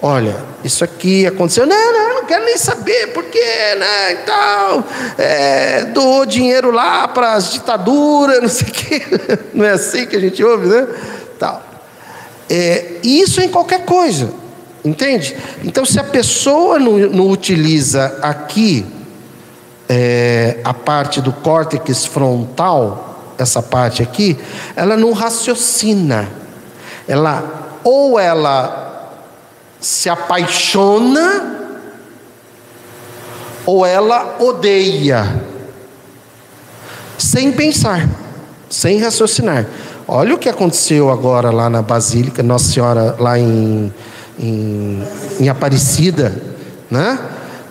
Olha, 0.00 0.36
isso 0.64 0.82
aqui 0.82 1.26
aconteceu. 1.26 1.66
Não, 1.66 1.92
não, 1.92 2.14
não 2.16 2.24
quero 2.24 2.44
nem 2.44 2.56
saber, 2.56 3.08
porque, 3.12 3.38
né, 3.38 4.12
então, 4.12 4.84
é, 5.16 5.84
doou 5.84 6.26
dinheiro 6.26 6.70
lá 6.70 7.06
para 7.06 7.34
as 7.34 7.52
ditaduras, 7.52 8.40
não 8.40 8.48
sei 8.48 8.68
o 8.68 8.72
quê. 8.72 9.02
Não 9.54 9.64
é 9.64 9.70
assim 9.70 10.06
que 10.06 10.16
a 10.16 10.20
gente 10.20 10.42
ouve, 10.42 10.66
né? 10.66 10.86
Tal. 11.38 11.62
É, 12.50 12.96
isso 13.02 13.40
em 13.40 13.48
qualquer 13.48 13.84
coisa, 13.84 14.30
entende? 14.84 15.36
Então, 15.62 15.84
se 15.84 15.98
a 15.98 16.04
pessoa 16.04 16.78
não, 16.78 16.98
não 16.98 17.30
utiliza 17.30 18.18
aqui 18.20 18.84
é, 19.88 20.58
a 20.64 20.74
parte 20.74 21.20
do 21.20 21.32
córtex 21.32 22.04
frontal, 22.04 23.13
essa 23.38 23.62
parte 23.62 24.02
aqui, 24.02 24.38
ela 24.76 24.96
não 24.96 25.12
raciocina. 25.12 26.28
Ela 27.06 27.80
ou 27.82 28.18
ela 28.18 28.84
se 29.80 30.08
apaixona 30.08 31.54
ou 33.66 33.84
ela 33.84 34.36
odeia, 34.40 35.42
sem 37.18 37.52
pensar, 37.52 38.08
sem 38.68 38.98
raciocinar. 38.98 39.66
Olha 40.06 40.34
o 40.34 40.38
que 40.38 40.48
aconteceu 40.48 41.10
agora 41.10 41.50
lá 41.50 41.70
na 41.70 41.80
Basílica, 41.80 42.42
Nossa 42.42 42.72
Senhora, 42.72 43.16
lá 43.18 43.38
em, 43.38 43.92
em, 44.38 45.02
em 45.40 45.48
Aparecida, 45.48 46.34
né? 46.90 47.18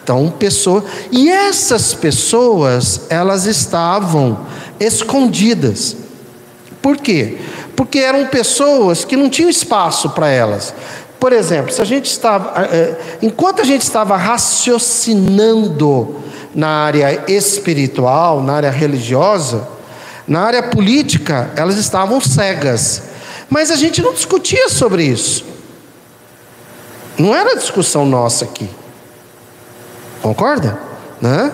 Então, 0.04 0.30
pessoa. 0.38 0.84
E 1.12 1.32
essas 1.32 1.93
pessoas, 1.93 3.01
elas 3.10 3.45
estavam 3.45 4.45
escondidas. 4.80 5.95
Por 6.82 6.97
quê? 6.97 7.38
Porque 7.76 7.99
eram 7.99 8.26
pessoas 8.28 9.06
que 9.06 9.16
não 9.16 9.30
tinham 9.30 9.49
espaço 9.49 10.10
para 10.10 10.28
elas. 10.28 10.74
Por 11.20 11.32
exemplo, 11.32 11.72
se 11.72 11.82
a 11.82 11.86
gente 11.86 12.08
estava, 12.08 12.66
é, 12.66 12.97
enquanto 13.22 13.62
a 13.62 13.64
gente 13.64 13.84
estava 13.84 14.18
raciocinando 14.18 16.18
na 16.54 16.68
área 16.68 17.24
espiritual, 17.30 18.43
na 18.43 18.56
área 18.56 18.70
religiosa, 18.70 19.66
na 20.28 20.41
área 20.41 20.64
política, 20.64 21.49
elas 21.56 21.78
estavam 21.78 22.20
cegas. 22.20 23.04
Mas 23.49 23.72
a 23.72 23.78
gente 23.78 24.01
não 24.01 24.14
discutia 24.14 24.68
sobre 24.68 25.06
isso. 25.06 25.45
Não 27.18 27.34
era 27.34 27.56
discussão 27.56 28.06
nossa 28.06 28.43
aqui. 28.43 28.70
Concorda? 30.24 30.80
Né? 31.21 31.51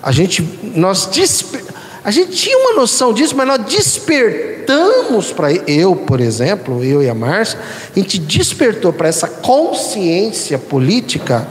A 0.00 0.12
gente, 0.12 0.48
nós 0.76 1.06
desper... 1.06 1.60
a 2.04 2.10
gente 2.12 2.30
tinha 2.30 2.56
uma 2.56 2.74
noção 2.74 3.12
disso, 3.12 3.36
mas 3.36 3.46
nós 3.48 3.64
despertamos 3.64 5.32
para 5.32 5.52
eu, 5.52 5.96
por 5.96 6.20
exemplo, 6.20 6.84
eu 6.84 7.02
e 7.02 7.10
a 7.10 7.14
Márcia, 7.14 7.58
a 7.94 7.98
gente 7.98 8.20
despertou 8.20 8.92
para 8.92 9.08
essa 9.08 9.26
consciência 9.26 10.56
política 10.56 11.48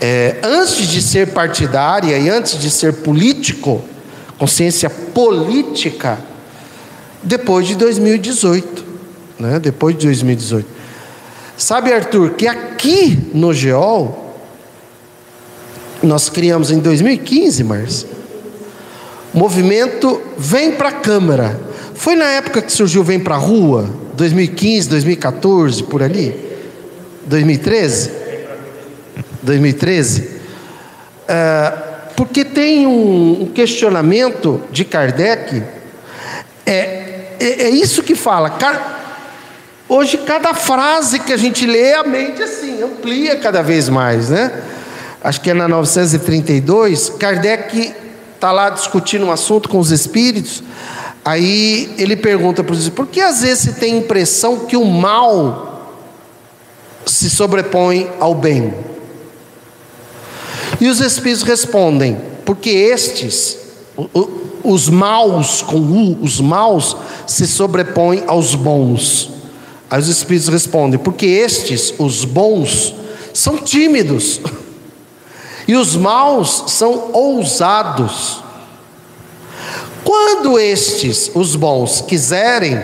é, 0.00 0.36
antes 0.44 0.86
de 0.86 1.02
ser 1.02 1.32
partidária 1.32 2.16
e 2.16 2.30
antes 2.30 2.56
de 2.56 2.70
ser 2.70 2.92
político, 2.94 3.82
consciência 4.38 4.88
política, 4.88 6.18
depois 7.20 7.66
de 7.66 7.74
2018, 7.74 8.84
né? 9.40 9.58
Depois 9.58 9.98
de 9.98 10.06
2018. 10.06 10.66
Sabe, 11.56 11.92
Arthur, 11.92 12.30
que 12.30 12.46
aqui 12.46 13.30
no 13.34 13.52
GEOL 13.52 14.29
nós 16.02 16.28
criamos 16.28 16.70
em 16.70 16.78
2015, 16.78 17.64
Márcia, 17.64 18.08
movimento 19.32 20.20
Vem 20.36 20.72
para 20.72 20.88
a 20.88 20.92
Câmara. 20.92 21.60
Foi 21.94 22.14
na 22.14 22.26
época 22.26 22.62
que 22.62 22.72
surgiu 22.72 23.04
Vem 23.04 23.20
Pra 23.20 23.36
Rua? 23.36 23.88
2015, 24.14 24.88
2014, 24.88 25.82
por 25.84 26.02
ali? 26.02 26.34
2013? 27.26 28.10
2013? 29.42 30.30
É, 31.28 31.72
porque 32.16 32.44
tem 32.44 32.86
um, 32.86 33.42
um, 33.42 33.46
questionamento 33.46 34.60
de 34.70 34.84
Kardec, 34.84 35.62
é, 36.66 36.72
é, 37.38 37.62
é 37.62 37.70
isso 37.70 38.02
que 38.02 38.14
fala. 38.14 38.58
hoje, 39.88 40.18
cada 40.18 40.52
frase 40.54 41.20
que 41.20 41.32
a 41.32 41.36
gente 41.36 41.64
lê, 41.66 41.94
a 41.94 42.04
mente 42.04 42.42
assim, 42.42 42.82
amplia 42.82 43.36
cada 43.36 43.62
vez 43.62 43.88
mais, 43.88 44.28
né? 44.28 44.52
Acho 45.22 45.40
que 45.40 45.50
é 45.50 45.54
na 45.54 45.68
932, 45.68 47.10
Kardec 47.18 47.94
está 48.34 48.52
lá 48.52 48.70
discutindo 48.70 49.26
um 49.26 49.30
assunto 49.30 49.68
com 49.68 49.78
os 49.78 49.90
espíritos. 49.90 50.62
Aí 51.22 51.94
ele 51.98 52.16
pergunta 52.16 52.64
para 52.64 52.72
os 52.72 52.88
por 52.88 53.06
que 53.06 53.20
às 53.20 53.42
vezes 53.42 53.58
se 53.58 53.72
tem 53.74 53.94
a 53.94 53.98
impressão 53.98 54.60
que 54.60 54.76
o 54.76 54.84
mal 54.84 55.94
se 57.04 57.28
sobrepõe 57.28 58.08
ao 58.18 58.34
bem? 58.34 58.72
E 60.80 60.88
os 60.88 61.00
espíritos 61.00 61.42
respondem, 61.42 62.16
porque 62.46 62.70
estes, 62.70 63.58
os 64.64 64.88
maus 64.88 65.60
com 65.60 65.76
U, 65.76 66.18
os 66.22 66.40
maus 66.40 66.96
se 67.26 67.46
sobrepõem 67.46 68.24
aos 68.26 68.54
bons. 68.54 69.30
Aí 69.90 70.00
os 70.00 70.08
espíritos 70.08 70.48
respondem, 70.48 70.98
porque 70.98 71.26
estes, 71.26 71.92
os 71.98 72.24
bons, 72.24 72.94
são 73.34 73.58
tímidos, 73.58 74.40
e 75.70 75.76
os 75.76 75.94
maus 75.94 76.64
são 76.66 77.12
ousados. 77.12 78.42
Quando 80.02 80.58
estes, 80.58 81.30
os 81.32 81.54
bons, 81.54 82.00
quiserem, 82.00 82.76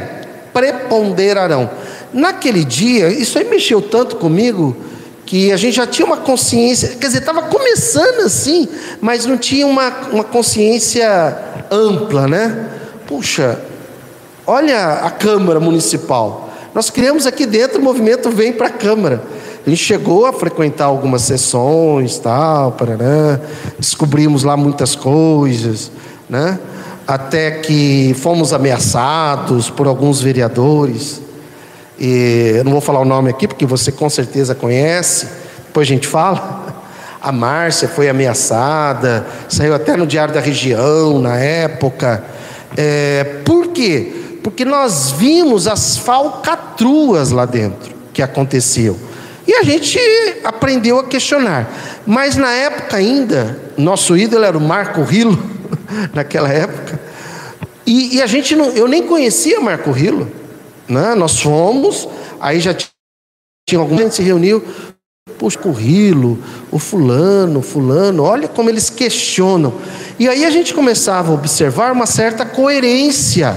preponderarão. 0.53 1.69
Naquele 2.13 2.65
dia, 2.65 3.09
isso 3.09 3.41
aí 3.41 3.45
mexeu 3.45 3.83
tanto 3.83 4.15
comigo 4.15 4.77
que 5.25 5.51
a 5.51 5.57
gente 5.57 5.75
já 5.75 5.85
tinha 5.85 6.07
uma 6.07 6.19
consciência, 6.19 6.91
quer 6.91 7.09
dizer, 7.09 7.19
estava 7.19 7.43
começando 7.43 8.21
assim, 8.21 8.69
mas 9.01 9.27
não 9.27 9.37
tinha 9.37 9.67
uma, 9.67 9.89
uma 10.13 10.23
consciência 10.23 11.09
ampla, 11.69 12.29
né? 12.29 12.71
Puxa, 13.09 13.59
olha 14.47 15.01
a 15.03 15.11
Câmara 15.11 15.59
Municipal. 15.59 16.53
Nós 16.73 16.89
criamos 16.89 17.27
aqui 17.27 17.47
dentro 17.47 17.81
o 17.81 17.83
movimento 17.83 18.31
Vem 18.31 18.53
para 18.53 18.69
a 18.69 18.71
Câmara. 18.71 19.25
Gente 19.67 19.83
chegou 19.83 20.27
a 20.27 20.33
frequentar 20.33 20.85
algumas 20.85 21.23
sessões, 21.23 22.19
tal, 22.19 22.73
parará, 22.73 23.41
descobrimos 23.79 24.45
lá 24.45 24.57
muitas 24.57 24.95
coisas, 24.95 25.91
né? 26.29 26.59
até 27.07 27.53
que 27.53 28.15
fomos 28.19 28.53
ameaçados 28.53 29.71
por 29.71 29.87
alguns 29.87 30.21
vereadores. 30.21 31.23
E 31.99 32.55
eu 32.57 32.65
não 32.65 32.73
vou 32.73 32.81
falar 32.81 33.01
o 33.01 33.05
nome 33.05 33.31
aqui, 33.31 33.47
porque 33.47 33.65
você 33.65 33.93
com 33.93 34.11
certeza 34.11 34.55
conhece, 34.55 35.29
depois 35.67 35.87
a 35.87 35.93
gente 35.93 36.07
fala. 36.07 36.65
A 37.23 37.33
Márcia 37.33 37.89
foi 37.89 38.09
ameaçada, 38.09 39.27
saiu 39.49 39.75
até 39.75 39.97
no 39.97 40.07
Diário 40.07 40.35
da 40.35 40.41
Região 40.41 41.19
na 41.21 41.37
época. 41.37 42.23
É, 42.77 43.41
por 43.45 43.69
quê? 43.69 44.39
Porque 44.43 44.65
nós 44.65 45.13
vimos 45.13 45.67
as 45.67 45.97
falcatruas 45.97 47.31
lá 47.31 47.47
dentro 47.47 47.95
que 48.13 48.23
aconteceu. 48.23 48.97
E 49.47 49.55
a 49.55 49.63
gente 49.63 49.99
aprendeu 50.43 50.99
a 50.99 51.05
questionar. 51.05 51.71
Mas 52.05 52.37
na 52.37 52.51
época 52.51 52.97
ainda, 52.97 53.61
nosso 53.77 54.17
ídolo 54.17 54.45
era 54.45 54.59
o 54.59 54.61
Marco 54.61 55.03
Rilo, 55.03 55.39
naquela 56.13 56.49
época. 56.49 57.01
E, 57.87 58.17
e, 58.17 58.23
a 58.23 58.27
gente 58.27 58.57
não, 58.57 58.71
eu 58.71 58.89
nem 58.89 59.05
conhecia 59.07 59.61
Marco 59.61 59.93
Rilo. 59.93 60.31
Né? 60.89 61.15
Nós 61.15 61.41
fomos, 61.41 62.09
aí 62.41 62.59
já 62.59 62.75
tinha 62.75 63.81
algum 63.81 63.97
gente 63.99 64.17
se 64.17 64.23
reuniu. 64.23 64.65
Puxa, 65.39 65.59
o 65.65 65.73
Rilo, 65.73 66.39
o 66.71 66.79
fulano, 66.79 67.61
o 67.61 67.63
fulano, 67.63 68.23
olha 68.23 68.49
como 68.49 68.71
eles 68.71 68.91
questionam. 68.91 69.75
E 70.19 70.29
aí 70.29 70.45
a 70.45 70.51
gente 70.51 70.73
começava 70.73 71.31
a 71.31 71.35
observar 71.35 71.93
uma 71.93 72.07
certa 72.07 72.45
coerência. 72.45 73.57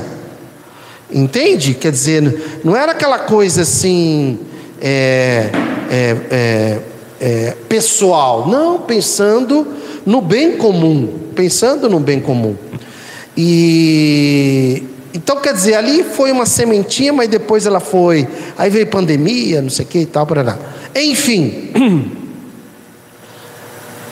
Entende? 1.12 1.74
Quer 1.74 1.92
dizer, 1.92 2.62
não 2.64 2.76
era 2.76 2.92
aquela 2.92 3.20
coisa 3.20 3.64
assim. 3.64 4.40
É, 4.82 5.50
é, 5.90 6.18
é, 6.32 6.80
é, 7.22 7.56
pessoal, 7.68 8.48
não, 8.48 8.80
pensando 8.80 9.68
no 10.06 10.22
bem 10.22 10.58
comum, 10.58 11.08
pensando 11.36 11.90
no 11.90 12.00
bem 12.00 12.20
comum. 12.20 12.56
E 13.36 14.84
Então, 15.14 15.38
quer 15.38 15.54
dizer, 15.54 15.76
ali 15.76 16.04
foi 16.04 16.32
uma 16.32 16.46
sementinha, 16.46 17.12
mas 17.12 17.28
depois 17.28 17.66
ela 17.66 17.80
foi. 17.80 18.28
Aí 18.58 18.70
veio 18.70 18.88
pandemia, 18.88 19.62
não 19.62 19.70
sei 19.70 19.86
o 19.86 19.88
que 19.88 20.00
e 20.00 20.06
tal, 20.06 20.26
para 20.26 20.58
Enfim. 20.96 21.72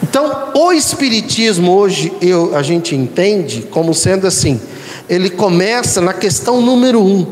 Então, 0.03 0.51
o 0.53 0.71
Espiritismo 0.71 1.71
hoje 1.73 2.13
eu, 2.21 2.55
a 2.55 2.61
gente 2.61 2.95
entende 2.95 3.63
como 3.69 3.93
sendo 3.93 4.25
assim: 4.25 4.59
ele 5.09 5.29
começa 5.29 5.99
na 6.01 6.13
questão 6.13 6.61
número 6.61 7.01
um. 7.01 7.25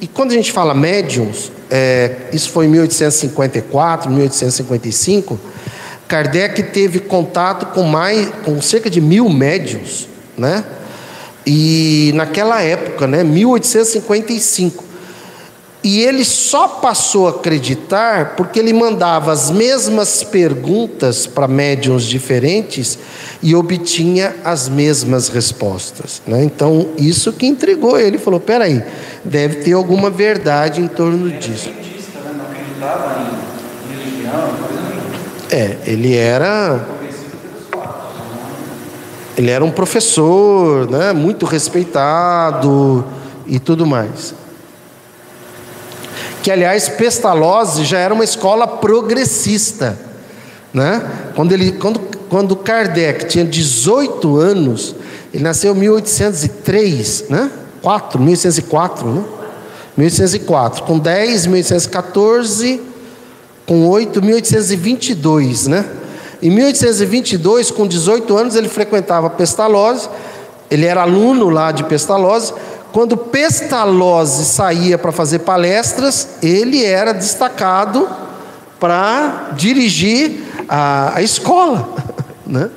E 0.00 0.06
quando 0.06 0.32
a 0.32 0.34
gente 0.34 0.50
fala 0.50 0.74
médiums, 0.74 1.52
é, 1.74 2.28
isso 2.34 2.50
foi 2.50 2.66
em 2.66 2.68
1854, 2.68 4.10
1855, 4.10 5.40
Kardec 6.06 6.64
teve 6.64 7.00
contato 7.00 7.64
com 7.72 7.84
mais, 7.84 8.28
com 8.44 8.60
cerca 8.60 8.90
de 8.90 9.00
mil 9.00 9.26
médiums, 9.30 10.06
né? 10.36 10.62
E 11.46 12.12
naquela 12.14 12.60
época, 12.60 13.06
né, 13.06 13.24
1855. 13.24 14.84
E 15.84 16.00
ele 16.00 16.24
só 16.24 16.68
passou 16.68 17.26
a 17.26 17.30
acreditar 17.30 18.36
porque 18.36 18.60
ele 18.60 18.72
mandava 18.72 19.32
as 19.32 19.50
mesmas 19.50 20.22
perguntas 20.22 21.26
para 21.26 21.48
médiums 21.48 22.04
diferentes 22.04 22.96
e 23.42 23.52
obtinha 23.56 24.36
as 24.44 24.68
mesmas 24.68 25.28
respostas. 25.28 26.22
Né? 26.24 26.44
Então, 26.44 26.90
isso 26.96 27.32
que 27.32 27.46
intrigou 27.46 27.98
ele. 27.98 28.16
Falou: 28.16 28.38
peraí, 28.38 28.80
deve 29.24 29.56
ter 29.56 29.72
alguma 29.72 30.08
verdade 30.08 30.80
em 30.80 30.86
torno 30.86 31.28
disso. 31.30 31.70
É, 35.50 35.76
ele 35.84 36.14
era. 36.14 36.86
Ele 39.36 39.50
era 39.50 39.64
um 39.64 39.70
professor, 39.70 40.88
né, 40.90 41.12
muito 41.14 41.46
respeitado 41.46 43.04
e 43.46 43.58
tudo 43.58 43.86
mais 43.86 44.34
que 46.42 46.50
aliás 46.50 46.88
Pestalozzi 46.88 47.84
já 47.84 47.98
era 47.98 48.12
uma 48.12 48.24
escola 48.24 48.66
progressista, 48.66 49.96
né? 50.74 51.02
Quando 51.36 51.52
ele, 51.52 51.72
quando, 51.72 52.00
quando 52.28 52.56
Kardec 52.56 53.26
tinha 53.26 53.44
18 53.44 54.36
anos, 54.36 54.94
ele 55.32 55.42
nasceu 55.42 55.74
em 55.74 55.78
1803, 55.78 57.26
né? 57.28 57.50
4, 57.80 58.20
1804, 58.20 59.06
né? 59.08 59.24
1804, 59.96 60.82
com 60.84 60.98
10, 60.98 61.46
1814, 61.46 62.80
com 63.66 63.86
8, 63.88 64.22
1822, 64.22 65.66
né? 65.68 65.84
Em 66.42 66.50
1822, 66.50 67.70
com 67.70 67.86
18 67.86 68.36
anos, 68.36 68.56
ele 68.56 68.68
frequentava 68.68 69.30
Pestalozzi, 69.30 70.08
ele 70.70 70.86
era 70.86 71.02
aluno 71.02 71.48
lá 71.50 71.70
de 71.70 71.84
Pestalozzi, 71.84 72.52
quando 72.92 73.16
Pestalozzi 73.16 74.44
saía 74.44 74.98
para 74.98 75.10
fazer 75.10 75.40
palestras, 75.40 76.36
ele 76.42 76.84
era 76.84 77.12
destacado 77.12 78.06
para 78.78 79.50
dirigir 79.56 80.42
a, 80.68 81.16
a 81.16 81.22
escola. 81.22 81.88
Né? 82.44 82.68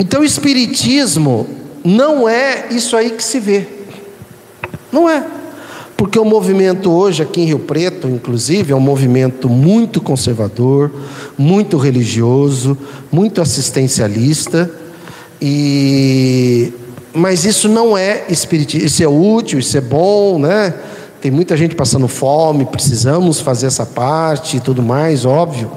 Então, 0.00 0.22
o 0.22 0.24
Espiritismo 0.24 1.46
não 1.84 2.28
é 2.28 2.66
isso 2.70 2.96
aí 2.96 3.10
que 3.10 3.22
se 3.22 3.38
vê. 3.38 3.68
Não 4.90 5.08
é. 5.08 5.24
Porque 5.96 6.18
o 6.18 6.24
movimento 6.24 6.90
hoje, 6.90 7.22
aqui 7.22 7.42
em 7.42 7.44
Rio 7.44 7.60
Preto, 7.60 8.08
inclusive, 8.08 8.72
é 8.72 8.74
um 8.74 8.80
movimento 8.80 9.48
muito 9.48 10.00
conservador, 10.00 10.90
muito 11.38 11.76
religioso, 11.76 12.76
muito 13.12 13.40
assistencialista 13.40 14.68
e 15.40 16.72
mas 17.12 17.46
isso 17.46 17.66
não 17.66 17.96
é 17.96 18.24
espiritismo, 18.28 18.86
isso 18.86 19.02
é 19.02 19.08
útil, 19.08 19.58
isso 19.58 19.76
é 19.76 19.80
bom, 19.80 20.38
né? 20.38 20.74
Tem 21.18 21.30
muita 21.30 21.56
gente 21.56 21.74
passando 21.74 22.06
fome, 22.06 22.66
precisamos 22.66 23.40
fazer 23.40 23.66
essa 23.66 23.86
parte 23.86 24.58
e 24.58 24.60
tudo 24.60 24.82
mais, 24.82 25.24
óbvio. 25.24 25.70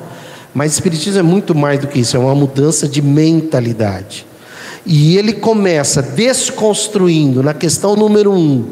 Mas 0.53 0.73
espiritismo 0.73 1.19
é 1.19 1.23
muito 1.23 1.55
mais 1.55 1.79
do 1.79 1.87
que 1.87 1.99
isso, 1.99 2.17
é 2.17 2.19
uma 2.19 2.35
mudança 2.35 2.89
de 2.89 3.01
mentalidade. 3.01 4.27
E 4.85 5.17
ele 5.17 5.31
começa 5.31 6.01
desconstruindo 6.01 7.41
na 7.41 7.53
questão 7.53 7.95
número 7.95 8.33
um, 8.33 8.65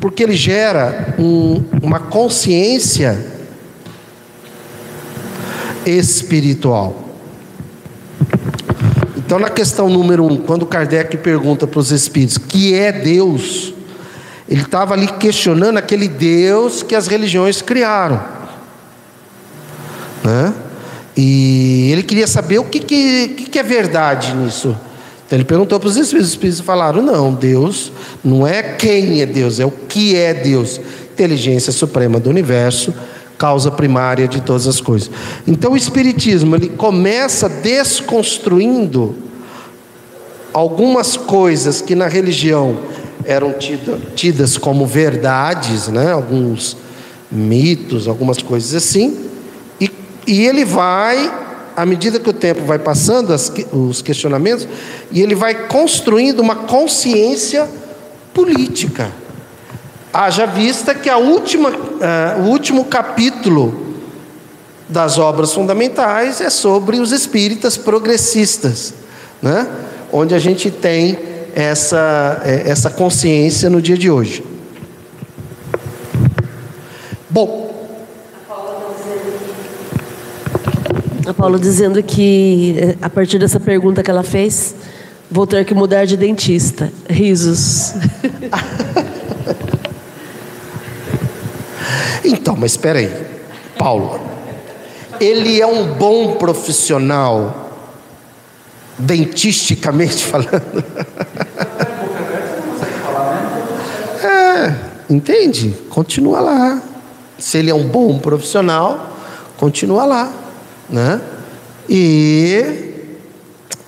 porque 0.00 0.22
ele 0.22 0.36
gera 0.36 1.14
um, 1.18 1.62
uma 1.82 2.00
consciência 2.00 3.24
espiritual. 5.84 7.04
Então, 9.26 9.40
na 9.40 9.48
questão 9.48 9.88
número 9.88 10.24
um, 10.24 10.36
quando 10.36 10.64
Kardec 10.64 11.16
pergunta 11.16 11.66
para 11.66 11.80
os 11.80 11.90
espíritos 11.90 12.38
que 12.38 12.72
é 12.72 12.92
Deus, 12.92 13.74
ele 14.48 14.62
estava 14.62 14.94
ali 14.94 15.08
questionando 15.08 15.78
aquele 15.78 16.06
Deus 16.06 16.84
que 16.84 16.94
as 16.94 17.08
religiões 17.08 17.60
criaram. 17.60 18.22
Né? 20.22 20.54
E 21.16 21.90
ele 21.90 22.04
queria 22.04 22.28
saber 22.28 22.60
o 22.60 22.64
que, 22.66 22.78
que, 22.78 23.28
que 23.50 23.58
é 23.58 23.64
verdade 23.64 24.32
nisso. 24.32 24.76
Então 25.26 25.36
ele 25.36 25.44
perguntou 25.44 25.80
para 25.80 25.88
os 25.88 25.96
espíritos, 25.96 26.28
os 26.28 26.34
espíritos 26.34 26.60
falaram: 26.60 27.02
não, 27.02 27.34
Deus 27.34 27.90
não 28.22 28.46
é 28.46 28.62
quem 28.62 29.22
é 29.22 29.26
Deus, 29.26 29.58
é 29.58 29.66
o 29.66 29.72
que 29.72 30.14
é 30.14 30.34
Deus. 30.34 30.80
Inteligência 31.12 31.72
suprema 31.72 32.20
do 32.20 32.30
universo, 32.30 32.94
causa 33.38 33.70
primária 33.70 34.26
de 34.26 34.40
todas 34.40 34.66
as 34.66 34.80
coisas. 34.80 35.10
Então 35.46 35.72
o 35.72 35.76
espiritismo 35.76 36.56
ele 36.56 36.70
começa 36.70 37.48
desconstruindo 37.48 39.14
algumas 40.52 41.16
coisas 41.16 41.82
que 41.82 41.94
na 41.94 42.08
religião 42.08 42.78
eram 43.24 43.52
tida, 43.52 43.98
tidas 44.14 44.56
como 44.56 44.86
verdades, 44.86 45.88
né? 45.88 46.12
Alguns 46.12 46.76
mitos, 47.30 48.08
algumas 48.08 48.38
coisas 48.38 48.74
assim, 48.74 49.18
e, 49.80 49.90
e 50.26 50.46
ele 50.46 50.64
vai 50.64 51.44
à 51.76 51.84
medida 51.84 52.18
que 52.18 52.30
o 52.30 52.32
tempo 52.32 52.62
vai 52.62 52.78
passando, 52.78 53.34
as, 53.34 53.52
os 53.70 54.00
questionamentos, 54.00 54.66
e 55.12 55.20
ele 55.20 55.34
vai 55.34 55.66
construindo 55.66 56.40
uma 56.40 56.56
consciência 56.56 57.68
política. 58.32 59.12
Haja 60.18 60.46
vista 60.46 60.94
que 60.94 61.10
a 61.10 61.18
última, 61.18 61.68
uh, 61.68 62.40
o 62.40 62.44
último 62.48 62.86
capítulo 62.86 63.98
das 64.88 65.18
obras 65.18 65.52
fundamentais 65.52 66.40
é 66.40 66.48
sobre 66.48 66.98
os 66.98 67.12
espíritas 67.12 67.76
progressistas, 67.76 68.94
né? 69.42 69.68
onde 70.10 70.34
a 70.34 70.38
gente 70.38 70.70
tem 70.70 71.18
essa, 71.54 72.40
é, 72.46 72.62
essa 72.66 72.88
consciência 72.88 73.68
no 73.68 73.82
dia 73.82 73.98
de 73.98 74.10
hoje. 74.10 74.42
Bom. 77.28 77.66
A 81.26 81.34
Paula 81.34 81.58
dizendo 81.58 82.02
que, 82.02 82.74
eh, 82.78 82.96
a 83.02 83.10
partir 83.10 83.38
dessa 83.38 83.60
pergunta 83.60 84.02
que 84.02 84.10
ela 84.10 84.22
fez, 84.22 84.76
vou 85.30 85.46
ter 85.46 85.66
que 85.66 85.74
mudar 85.74 86.06
de 86.06 86.16
dentista. 86.16 86.90
Risos. 87.06 87.92
Então, 92.26 92.56
mas 92.56 92.72
espera 92.72 92.98
aí, 92.98 93.26
Paulo, 93.78 94.20
ele 95.20 95.60
é 95.60 95.66
um 95.66 95.94
bom 95.94 96.34
profissional, 96.34 97.70
dentisticamente 98.98 100.24
falando. 100.24 100.84
É, 104.18 104.74
entende? 105.08 105.76
Continua 105.88 106.40
lá. 106.40 106.82
Se 107.38 107.58
ele 107.58 107.70
é 107.70 107.74
um 107.74 107.86
bom 107.86 108.18
profissional, 108.18 109.16
continua 109.56 110.04
lá, 110.04 110.32
né? 110.88 111.20
E 111.88 112.92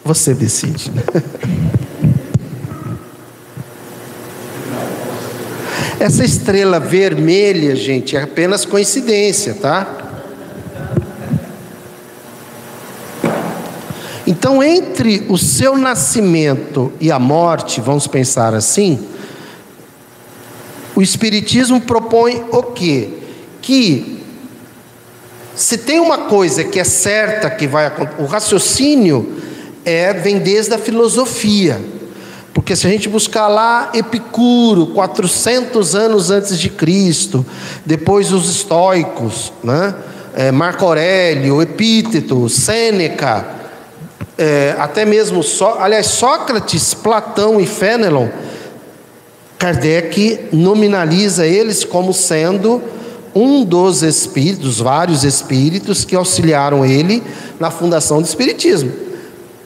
você 0.04 0.34
decide. 0.34 0.92
Essa 6.00 6.24
estrela 6.24 6.78
vermelha, 6.78 7.74
gente, 7.74 8.16
é 8.16 8.22
apenas 8.22 8.64
coincidência, 8.64 9.54
tá? 9.54 10.08
Então, 14.24 14.62
entre 14.62 15.26
o 15.28 15.36
seu 15.36 15.76
nascimento 15.76 16.92
e 17.00 17.10
a 17.10 17.18
morte, 17.18 17.80
vamos 17.80 18.06
pensar 18.06 18.54
assim, 18.54 19.08
o 20.94 21.02
Espiritismo 21.02 21.80
propõe 21.80 22.44
o 22.52 22.62
quê? 22.62 23.08
Que 23.60 24.22
se 25.56 25.78
tem 25.78 25.98
uma 25.98 26.18
coisa 26.18 26.62
que 26.62 26.78
é 26.78 26.84
certa 26.84 27.50
que 27.50 27.66
vai 27.66 27.86
acontecer, 27.86 28.22
o 28.22 28.26
raciocínio 28.26 29.42
é, 29.84 30.12
vem 30.12 30.38
desde 30.38 30.74
a 30.74 30.78
filosofia. 30.78 31.97
Porque 32.58 32.74
se 32.74 32.88
a 32.88 32.90
gente 32.90 33.08
buscar 33.08 33.46
lá 33.46 33.92
Epicuro, 33.94 34.88
400 34.88 35.94
anos 35.94 36.28
antes 36.32 36.58
de 36.58 36.68
Cristo, 36.68 37.46
depois 37.86 38.32
os 38.32 38.50
estoicos, 38.50 39.52
né? 39.62 39.94
É, 40.34 40.50
Marco 40.50 40.84
Aurélio, 40.84 41.62
Epíteto, 41.62 42.48
Sêneca, 42.48 43.46
é, 44.36 44.74
até 44.76 45.04
mesmo, 45.04 45.40
só, 45.40 45.78
aliás, 45.80 46.06
Sócrates, 46.06 46.94
Platão 46.94 47.60
e 47.60 47.66
Fénelon, 47.66 48.26
Kardec 49.56 50.48
nominaliza 50.52 51.46
eles 51.46 51.84
como 51.84 52.12
sendo 52.12 52.82
um 53.36 53.64
dos 53.64 54.02
espíritos, 54.02 54.80
vários 54.80 55.22
espíritos 55.22 56.04
que 56.04 56.16
auxiliaram 56.16 56.84
ele 56.84 57.22
na 57.60 57.70
fundação 57.70 58.20
do 58.20 58.26
Espiritismo. 58.26 59.07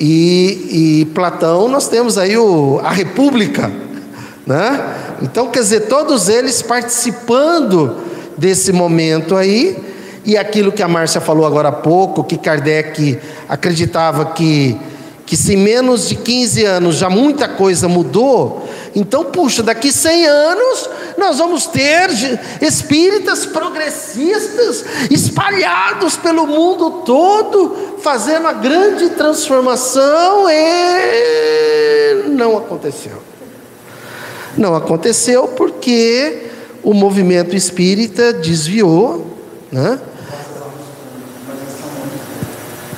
E, 0.00 1.02
e 1.02 1.04
Platão, 1.14 1.68
nós 1.68 1.88
temos 1.88 2.18
aí 2.18 2.36
o, 2.36 2.80
a 2.82 2.90
República, 2.90 3.70
né? 4.46 4.96
Então, 5.22 5.48
quer 5.48 5.60
dizer, 5.60 5.80
todos 5.82 6.28
eles 6.28 6.62
participando 6.62 7.96
desse 8.36 8.72
momento 8.72 9.36
aí, 9.36 9.76
e 10.24 10.36
aquilo 10.36 10.72
que 10.72 10.82
a 10.82 10.88
Márcia 10.88 11.20
falou 11.20 11.46
agora 11.46 11.68
há 11.68 11.72
pouco, 11.72 12.24
que 12.24 12.36
Kardec 12.36 13.18
acreditava 13.48 14.26
que, 14.26 14.76
que 15.26 15.36
se 15.36 15.56
menos 15.56 16.08
de 16.08 16.16
15 16.16 16.64
anos 16.64 16.96
já 16.96 17.08
muita 17.08 17.48
coisa 17.48 17.88
mudou, 17.88 18.68
então, 18.94 19.24
puxa, 19.24 19.62
daqui 19.62 19.90
100 19.90 20.26
anos 20.26 20.90
nós 21.16 21.38
vamos 21.38 21.66
ter 21.66 22.10
espíritas 22.60 23.46
progressistas 23.46 24.84
espalhados 25.10 26.16
pelo 26.16 26.46
mundo 26.46 27.02
todo, 27.04 27.96
fazendo 28.02 28.48
a 28.48 28.52
grande 28.52 29.10
transformação, 29.10 30.46
e 30.50 32.28
não 32.28 32.56
aconteceu. 32.58 33.22
Não 34.58 34.74
aconteceu 34.74 35.48
porque 35.48 36.50
o 36.82 36.92
movimento 36.92 37.56
espírita 37.56 38.32
desviou, 38.32 39.38
né? 39.70 39.98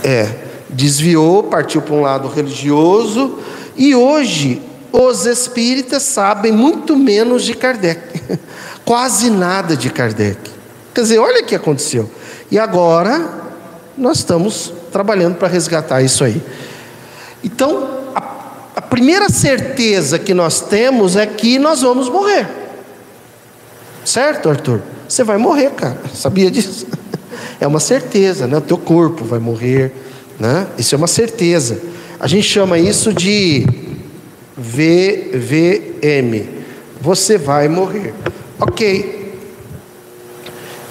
É, 0.03 0.29
desviou, 0.69 1.45
partiu 1.45 1.81
para 1.81 1.95
um 1.95 2.03
lado 2.03 2.29
religioso, 2.29 3.39
e 3.77 3.95
hoje 3.95 4.61
os 4.97 5.27
espíritas 5.27 6.05
sabem 6.05 6.53
muito 6.53 6.97
menos 6.97 7.43
de 7.43 7.53
Kardec, 7.53 8.01
quase 8.85 9.29
nada 9.29 9.77
de 9.77 9.91
Kardec. 9.91 10.39
Quer 10.95 11.01
dizer, 11.01 11.19
olha 11.19 11.43
o 11.43 11.45
que 11.45 11.57
aconteceu. 11.57 12.09
E 12.49 12.61
agora 12.61 13.29
nós 13.99 14.19
estamos 14.19 14.73
trabalhando 14.93 15.35
para 15.35 15.49
resgatar 15.49 16.01
isso 16.01 16.23
aí. 16.23 16.41
Então, 17.43 18.05
a, 18.15 18.23
a 18.77 18.81
primeira 18.81 19.29
certeza 19.29 20.17
que 20.17 20.33
nós 20.33 20.61
temos 20.61 21.17
é 21.17 21.27
que 21.27 21.59
nós 21.59 21.83
vamos 21.83 22.09
morrer. 22.09 22.47
Certo, 24.05 24.49
Arthur? 24.49 24.81
Você 25.09 25.25
vai 25.25 25.39
morrer, 25.39 25.71
cara. 25.71 25.99
Sabia 26.15 26.51
disso? 26.51 26.87
É 27.61 27.67
uma 27.67 27.81
certeza, 27.81 28.47
né? 28.47 28.59
O 28.59 28.61
teu 28.61 28.77
corpo 28.77 29.25
vai 29.25 29.39
morrer, 29.39 29.93
né? 30.39 30.67
Isso 30.77 30.95
é 30.95 30.99
uma 30.99 31.07
certeza. 31.07 31.79
A 32.19 32.27
gente 32.27 32.43
chama 32.43 32.79
isso 32.79 33.13
de 33.13 33.84
VVM. 34.57 36.49
Você 37.01 37.37
vai 37.37 37.69
morrer. 37.69 38.15
Ok. 38.59 39.25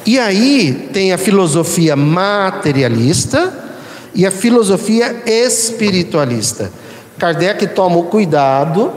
E 0.06 0.20
aí 0.20 0.90
tem 0.92 1.14
a 1.14 1.18
filosofia 1.18 1.96
materialista 1.96 3.54
e 4.14 4.26
a 4.26 4.32
filosofia 4.32 5.24
espiritualista. 5.26 6.72
Kardec 7.18 7.68
toma 7.68 7.98
o 7.98 8.04
cuidado 8.04 8.92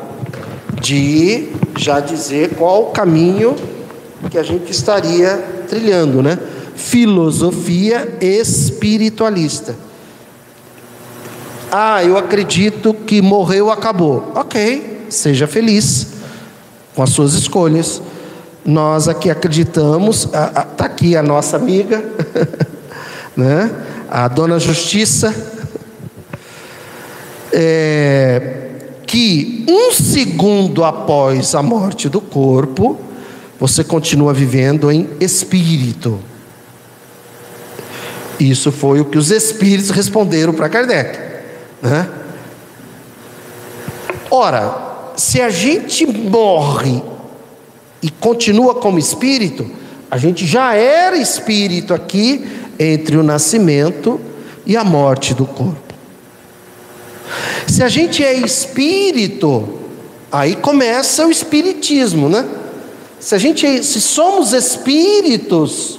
de 0.83 1.49
já 1.79 2.01
dizer 2.01 2.51
qual 2.57 2.83
o 2.83 2.87
caminho 2.87 3.55
que 4.31 4.39
a 4.39 4.43
gente 4.43 4.71
estaria 4.73 5.37
trilhando, 5.69 6.23
né? 6.23 6.39
Filosofia 6.75 8.17
espiritualista. 8.21 9.75
Ah, 11.79 12.03
eu 12.03 12.17
acredito 12.17 12.95
que 12.95 13.21
morreu, 13.21 13.71
acabou. 13.71 14.33
Ok, 14.35 15.09
seja 15.11 15.47
feliz 15.47 16.07
com 16.95 17.03
as 17.03 17.11
suas 17.11 17.35
escolhas. 17.35 18.01
Nós 18.65 19.09
aqui 19.09 19.29
acreditamos, 19.29 20.25
está 20.25 20.87
aqui 20.87 21.15
a 21.15 21.23
nossa 21.23 21.59
amiga, 21.59 22.03
né? 23.37 23.71
a 24.09 24.27
dona 24.27 24.59
Justiça, 24.59 25.35
é, 27.53 28.71
que 29.07 29.67
um 29.69 29.93
segundo 29.93 30.83
após 30.83 31.55
a 31.55 31.63
morte 31.63 32.09
do 32.09 32.23
corpo, 32.23 32.99
você 33.61 33.85
continua 33.85 34.33
vivendo 34.33 34.91
em 34.91 35.11
espírito. 35.21 36.19
Isso 38.41 38.73
foi 38.73 38.99
o 38.99 39.05
que 39.05 39.19
os 39.19 39.31
espíritos 39.31 39.91
responderam 39.91 40.55
para 40.55 40.71
Kardec. 40.71 41.26
Né? 41.87 42.09
Ora, 44.29 45.13
se 45.17 45.41
a 45.41 45.49
gente 45.49 46.05
morre 46.05 47.01
e 48.03 48.11
continua 48.11 48.75
como 48.75 48.99
espírito, 48.99 49.71
a 50.11 50.19
gente 50.19 50.45
já 50.45 50.75
era 50.75 51.17
espírito 51.17 51.95
aqui 51.95 52.45
entre 52.77 53.17
o 53.17 53.23
nascimento 53.23 54.21
e 54.67 54.77
a 54.77 54.83
morte 54.83 55.33
do 55.33 55.47
corpo. 55.47 55.95
Se 57.69 57.85
a 57.85 57.89
gente 57.89 58.25
é 58.25 58.35
espírito, 58.35 59.79
aí 60.31 60.57
começa 60.57 61.25
o 61.25 61.31
espiritismo, 61.31 62.29
né? 62.29 62.45
Se 63.21 63.35
a 63.35 63.39
gente, 63.39 63.65
é, 63.65 63.81
se 63.83 64.01
somos 64.01 64.53
espíritos, 64.53 65.99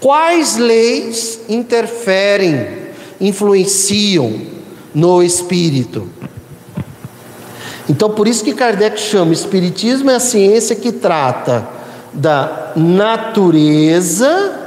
quais 0.00 0.56
leis 0.56 1.40
interferem, 1.48 2.78
influenciam 3.20 4.59
no 4.94 5.22
espírito? 5.22 6.08
Então, 7.88 8.10
por 8.10 8.28
isso 8.28 8.44
que 8.44 8.54
Kardec 8.54 9.00
chama 9.00 9.32
espiritismo 9.32 10.10
é 10.10 10.14
a 10.14 10.20
ciência 10.20 10.76
que 10.76 10.92
trata 10.92 11.66
da 12.12 12.72
natureza. 12.76 14.58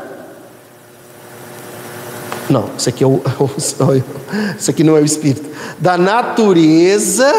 Não, 2.49 2.69
isso 2.77 2.89
aqui 2.89 3.03
é 3.03 3.07
o, 3.07 3.21
isso 3.57 4.69
aqui 4.69 4.83
não 4.83 4.97
é 4.97 5.01
o 5.01 5.05
espírito. 5.05 5.49
Da 5.79 5.97
natureza, 5.97 7.31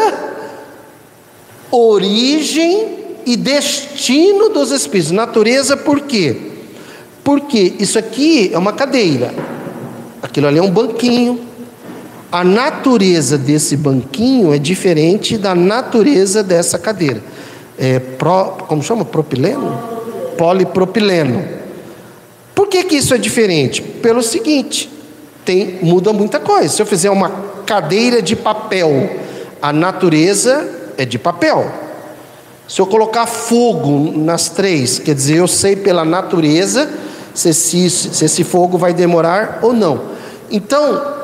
origem 1.69 2.95
e 3.25 3.35
destino 3.35 4.49
dos 4.49 4.71
espíritos. 4.71 5.11
Natureza 5.11 5.77
por 5.77 6.01
quê? 6.01 6.51
Porque 7.23 7.73
isso 7.79 7.97
aqui 7.97 8.51
é 8.53 8.57
uma 8.57 8.73
cadeira, 8.73 9.33
aquilo 10.21 10.47
ali 10.47 10.59
é 10.59 10.63
um 10.63 10.71
banquinho. 10.71 11.39
A 12.35 12.43
natureza 12.43 13.37
desse 13.37 13.77
banquinho 13.77 14.53
é 14.53 14.57
diferente 14.57 15.37
da 15.37 15.55
natureza 15.55 16.43
dessa 16.43 16.77
cadeira. 16.77 17.23
É 17.79 17.97
pro, 17.97 18.57
como 18.67 18.83
chama? 18.83 19.05
Propileno? 19.05 19.79
Polipropileno. 20.37 21.47
Por 22.53 22.67
que, 22.67 22.83
que 22.83 22.97
isso 22.97 23.13
é 23.13 23.17
diferente? 23.17 23.81
Pelo 23.81 24.21
seguinte, 24.21 24.91
tem, 25.45 25.79
muda 25.81 26.11
muita 26.11 26.37
coisa. 26.37 26.67
Se 26.67 26.81
eu 26.81 26.85
fizer 26.85 27.09
uma 27.09 27.29
cadeira 27.65 28.21
de 28.21 28.35
papel, 28.35 29.11
a 29.61 29.71
natureza 29.71 30.91
é 30.97 31.05
de 31.05 31.17
papel. 31.17 31.71
Se 32.67 32.81
eu 32.81 32.85
colocar 32.85 33.27
fogo 33.27 34.11
nas 34.13 34.49
três, 34.49 34.99
quer 34.99 35.15
dizer, 35.15 35.37
eu 35.37 35.47
sei 35.47 35.77
pela 35.77 36.03
natureza 36.03 36.89
se, 37.33 37.53
se, 37.53 37.89
se 37.89 38.25
esse 38.25 38.43
fogo 38.43 38.77
vai 38.77 38.93
demorar 38.93 39.59
ou 39.61 39.71
não. 39.71 40.01
Então, 40.51 41.14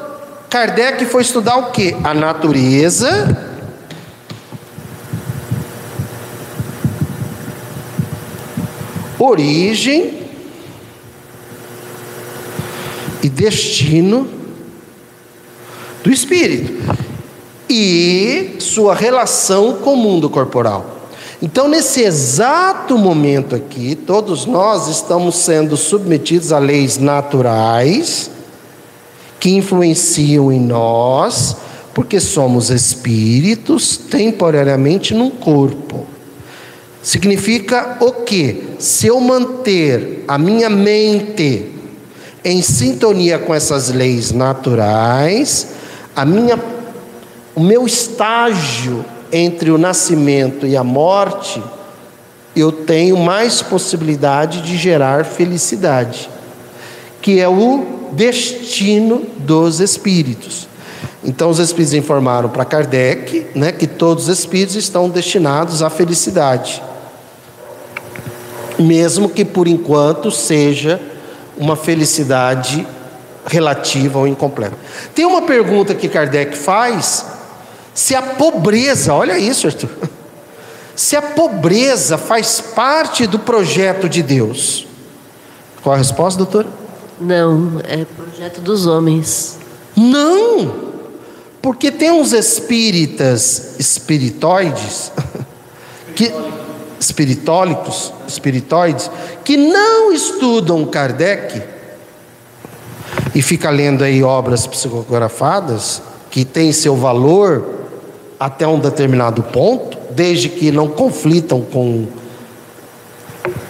Kardec 0.51 1.05
foi 1.05 1.21
estudar 1.21 1.55
o 1.55 1.71
que? 1.71 1.95
A 2.03 2.13
natureza. 2.13 3.49
Origem 9.17 10.27
e 13.23 13.29
destino 13.29 14.27
do 16.03 16.11
espírito 16.11 16.73
e 17.69 18.57
sua 18.59 18.93
relação 18.93 19.75
com 19.75 19.93
o 19.93 19.97
mundo 19.97 20.29
corporal. 20.29 21.07
Então, 21.41 21.69
nesse 21.69 22.01
exato 22.01 22.97
momento 22.97 23.55
aqui, 23.55 23.95
todos 23.95 24.45
nós 24.45 24.89
estamos 24.89 25.37
sendo 25.37 25.77
submetidos 25.77 26.51
a 26.51 26.59
leis 26.59 26.97
naturais 26.97 28.29
que 29.41 29.49
influenciam 29.49 30.51
em 30.51 30.59
nós, 30.59 31.57
porque 31.95 32.19
somos 32.19 32.69
espíritos 32.69 33.97
temporariamente 33.97 35.15
num 35.15 35.31
corpo. 35.31 36.05
Significa 37.01 37.97
o 38.01 38.11
que? 38.11 38.75
Se 38.77 39.07
eu 39.07 39.19
manter 39.19 40.23
a 40.27 40.37
minha 40.37 40.69
mente 40.69 41.71
em 42.45 42.61
sintonia 42.61 43.39
com 43.39 43.55
essas 43.55 43.89
leis 43.89 44.31
naturais, 44.31 45.69
a 46.15 46.23
minha, 46.23 46.59
o 47.55 47.61
meu 47.61 47.87
estágio 47.87 49.03
entre 49.31 49.71
o 49.71 49.77
nascimento 49.79 50.67
e 50.67 50.77
a 50.77 50.83
morte, 50.83 51.59
eu 52.55 52.71
tenho 52.71 53.17
mais 53.17 53.59
possibilidade 53.59 54.61
de 54.61 54.77
gerar 54.77 55.25
felicidade, 55.25 56.29
que 57.23 57.39
é 57.39 57.49
o 57.49 58.00
destino 58.11 59.25
dos 59.37 59.79
espíritos. 59.79 60.67
Então 61.23 61.49
os 61.49 61.59
espíritos 61.59 61.93
informaram 61.93 62.49
para 62.49 62.65
Kardec 62.65 63.47
né, 63.53 63.71
que 63.71 63.85
todos 63.85 64.27
os 64.27 64.39
espíritos 64.39 64.75
estão 64.75 65.09
destinados 65.09 65.83
à 65.83 65.89
felicidade. 65.89 66.81
Mesmo 68.79 69.29
que 69.29 69.45
por 69.45 69.67
enquanto 69.67 70.31
seja 70.31 70.99
uma 71.57 71.75
felicidade 71.75 72.87
relativa 73.45 74.19
ou 74.19 74.27
incompleta. 74.27 74.75
Tem 75.13 75.25
uma 75.25 75.43
pergunta 75.43 75.93
que 75.93 76.09
Kardec 76.09 76.57
faz: 76.57 77.25
se 77.93 78.15
a 78.15 78.21
pobreza, 78.21 79.13
olha 79.13 79.37
isso, 79.37 79.67
Arthur, 79.67 79.89
se 80.95 81.15
a 81.15 81.21
pobreza 81.21 82.17
faz 82.17 82.59
parte 82.59 83.27
do 83.27 83.37
projeto 83.37 84.09
de 84.09 84.23
Deus. 84.23 84.87
Qual 85.83 85.93
a 85.93 85.97
resposta, 85.97 86.37
doutor? 86.37 86.67
Não, 87.21 87.79
é 87.83 88.03
projeto 88.03 88.59
dos 88.61 88.87
homens. 88.87 89.59
Não! 89.95 90.91
Porque 91.61 91.91
tem 91.91 92.11
uns 92.11 92.33
espíritas 92.33 93.75
espiritoides 93.77 95.11
que 96.15 96.33
espiritólicos, 96.99 98.11
espiritoides 98.27 99.09
que 99.43 99.55
não 99.57 100.11
estudam 100.11 100.85
Kardec 100.85 101.61
e 103.33 103.41
fica 103.41 103.69
lendo 103.69 104.03
aí 104.03 104.23
obras 104.23 104.65
psicografadas 104.65 106.01
que 106.31 106.43
têm 106.43 106.71
seu 106.71 106.95
valor 106.95 107.81
até 108.39 108.67
um 108.67 108.79
determinado 108.79 109.43
ponto, 109.43 109.97
desde 110.11 110.49
que 110.49 110.71
não 110.71 110.87
conflitam 110.87 111.61
com, 111.61 112.07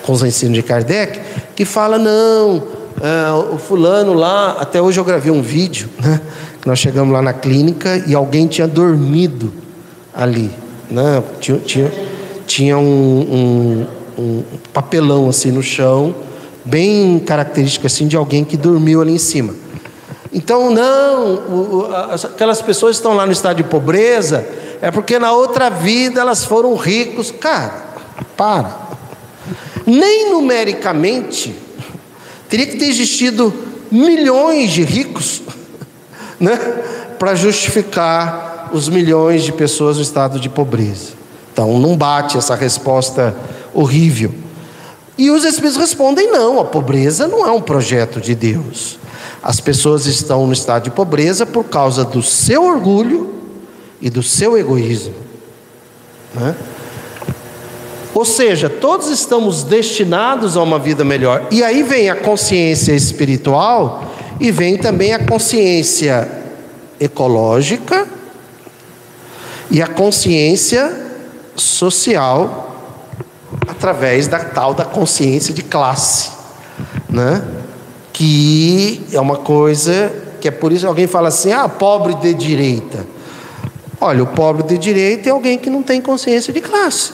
com 0.03 0.13
os 0.13 0.23
ensinos 0.23 0.55
de 0.55 0.63
Kardec, 0.63 1.19
que 1.55 1.65
fala 1.65 1.97
não, 1.97 2.80
é, 3.01 3.31
o 3.31 3.57
fulano 3.57 4.13
lá, 4.13 4.57
até 4.59 4.79
hoje 4.79 4.99
eu 4.99 5.03
gravei 5.03 5.31
um 5.31 5.41
vídeo, 5.41 5.89
né? 5.99 6.21
Nós 6.63 6.77
chegamos 6.77 7.11
lá 7.11 7.19
na 7.19 7.33
clínica 7.33 8.03
e 8.05 8.13
alguém 8.13 8.45
tinha 8.45 8.67
dormido 8.67 9.51
ali, 10.13 10.51
né? 10.87 11.23
Tinha, 11.39 11.57
tinha, 11.57 11.91
tinha 12.45 12.77
um, 12.77 13.87
um, 14.17 14.21
um 14.21 14.43
papelão 14.71 15.27
assim 15.27 15.51
no 15.51 15.63
chão, 15.63 16.13
bem 16.63 17.17
característico 17.17 17.87
assim 17.87 18.07
de 18.07 18.15
alguém 18.15 18.45
que 18.45 18.55
dormiu 18.55 19.01
ali 19.01 19.13
em 19.13 19.17
cima. 19.17 19.55
Então, 20.31 20.69
não, 20.69 21.89
aquelas 22.13 22.61
pessoas 22.61 22.97
que 22.97 22.99
estão 22.99 23.15
lá 23.15 23.25
no 23.25 23.31
estado 23.31 23.57
de 23.57 23.63
pobreza, 23.63 24.47
é 24.79 24.91
porque 24.91 25.17
na 25.17 25.31
outra 25.31 25.69
vida 25.69 26.21
elas 26.21 26.45
foram 26.45 26.75
ricos. 26.75 27.31
Cara, 27.31 27.83
para. 28.37 28.91
Nem 29.87 30.31
numericamente 30.31 31.55
teria 32.51 32.67
que 32.67 32.75
ter 32.75 32.87
existido 32.87 33.53
milhões 33.89 34.71
de 34.71 34.83
ricos 34.83 35.41
né, 36.37 36.57
para 37.17 37.33
justificar 37.33 38.69
os 38.73 38.89
milhões 38.89 39.43
de 39.43 39.53
pessoas 39.53 39.95
no 39.95 40.03
estado 40.03 40.37
de 40.37 40.49
pobreza. 40.49 41.13
Então 41.53 41.79
não 41.79 41.95
bate 41.95 42.37
essa 42.37 42.53
resposta 42.53 43.33
horrível. 43.73 44.33
E 45.17 45.31
os 45.31 45.45
Espíritos 45.45 45.77
respondem: 45.77 46.29
não, 46.29 46.59
a 46.59 46.65
pobreza 46.65 47.25
não 47.25 47.45
é 47.47 47.51
um 47.51 47.61
projeto 47.61 48.19
de 48.19 48.35
Deus. 48.35 48.99
As 49.41 49.61
pessoas 49.61 50.05
estão 50.05 50.45
no 50.45 50.53
estado 50.53 50.83
de 50.83 50.91
pobreza 50.91 51.45
por 51.45 51.63
causa 51.63 52.03
do 52.03 52.21
seu 52.21 52.63
orgulho 52.65 53.33
e 54.01 54.09
do 54.09 54.21
seu 54.21 54.57
egoísmo. 54.57 55.13
Né? 56.35 56.55
Ou 58.13 58.25
seja, 58.25 58.69
todos 58.69 59.09
estamos 59.09 59.63
destinados 59.63 60.57
a 60.57 60.63
uma 60.63 60.77
vida 60.77 61.03
melhor. 61.03 61.47
E 61.49 61.63
aí 61.63 61.81
vem 61.81 62.09
a 62.09 62.15
consciência 62.15 62.93
espiritual 62.93 64.03
e 64.39 64.51
vem 64.51 64.77
também 64.77 65.13
a 65.13 65.25
consciência 65.25 66.29
ecológica 66.99 68.07
e 69.69 69.81
a 69.81 69.87
consciência 69.87 71.09
social 71.55 72.75
através 73.67 74.27
da 74.27 74.39
tal 74.39 74.73
da 74.73 74.83
consciência 74.83 75.53
de 75.53 75.63
classe, 75.63 76.31
né? 77.09 77.43
Que 78.11 79.01
é 79.13 79.19
uma 79.19 79.37
coisa 79.37 80.11
que 80.41 80.47
é 80.47 80.51
por 80.51 80.71
isso 80.71 80.81
que 80.81 80.87
alguém 80.87 81.07
fala 81.07 81.29
assim: 81.29 81.53
"Ah, 81.53 81.69
pobre 81.69 82.13
de 82.15 82.33
direita". 82.33 83.05
Olha, 83.99 84.23
o 84.23 84.27
pobre 84.27 84.63
de 84.63 84.77
direita 84.77 85.29
é 85.29 85.31
alguém 85.31 85.57
que 85.57 85.69
não 85.69 85.81
tem 85.81 86.01
consciência 86.01 86.51
de 86.51 86.59
classe. 86.59 87.13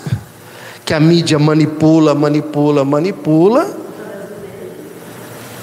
Que 0.87 0.93
a 0.93 0.99
mídia 1.01 1.37
manipula, 1.37 2.15
manipula, 2.15 2.85
manipula 2.85 3.69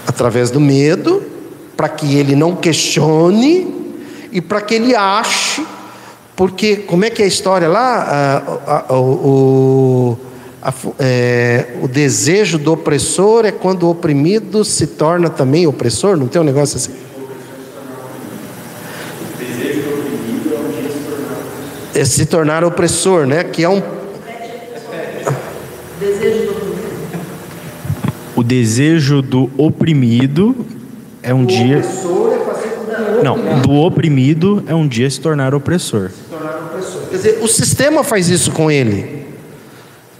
através 0.06 0.50
do 0.50 0.60
medo 0.60 1.22
para 1.74 1.88
que 1.88 2.16
ele 2.16 2.36
não 2.36 2.54
questione 2.54 3.96
e 4.30 4.42
para 4.42 4.60
que 4.60 4.74
ele 4.74 4.94
ache, 4.94 5.66
porque 6.36 6.76
como 6.76 7.06
é 7.06 7.10
que 7.10 7.22
é 7.22 7.24
a 7.24 7.28
história 7.28 7.68
lá? 7.68 8.44
Ah, 8.66 8.94
o, 8.94 8.98
o, 8.98 10.18
é, 10.98 11.68
o 11.82 11.88
desejo 11.88 12.58
do 12.58 12.74
opressor 12.74 13.46
é 13.46 13.50
quando 13.50 13.84
o 13.84 13.90
oprimido 13.90 14.62
se 14.62 14.88
torna 14.88 15.30
também 15.30 15.66
opressor, 15.66 16.18
não 16.18 16.28
tem 16.28 16.42
um 16.42 16.44
negócio 16.44 16.76
assim? 16.76 16.92
É 21.94 22.04
se 22.04 22.26
tornar 22.26 22.62
opressor, 22.62 23.24
né? 23.24 23.42
Que 23.42 23.64
é 23.64 23.68
um. 23.70 24.03
O 28.44 28.46
desejo 28.46 29.22
do 29.22 29.50
oprimido 29.56 30.54
é 31.22 31.32
um 31.32 31.46
dia. 31.46 31.82
Não, 33.22 33.62
do 33.62 33.72
oprimido 33.72 34.62
é 34.66 34.74
um 34.74 34.86
dia 34.86 35.08
se 35.08 35.18
tornar 35.18 35.54
opressor. 35.54 36.10
Se 36.10 36.28
tornar 36.28 36.58
opressor. 36.58 37.00
Quer 37.08 37.16
dizer, 37.16 37.38
o 37.40 37.48
sistema 37.48 38.04
faz 38.04 38.28
isso 38.28 38.52
com 38.52 38.70
ele. 38.70 39.26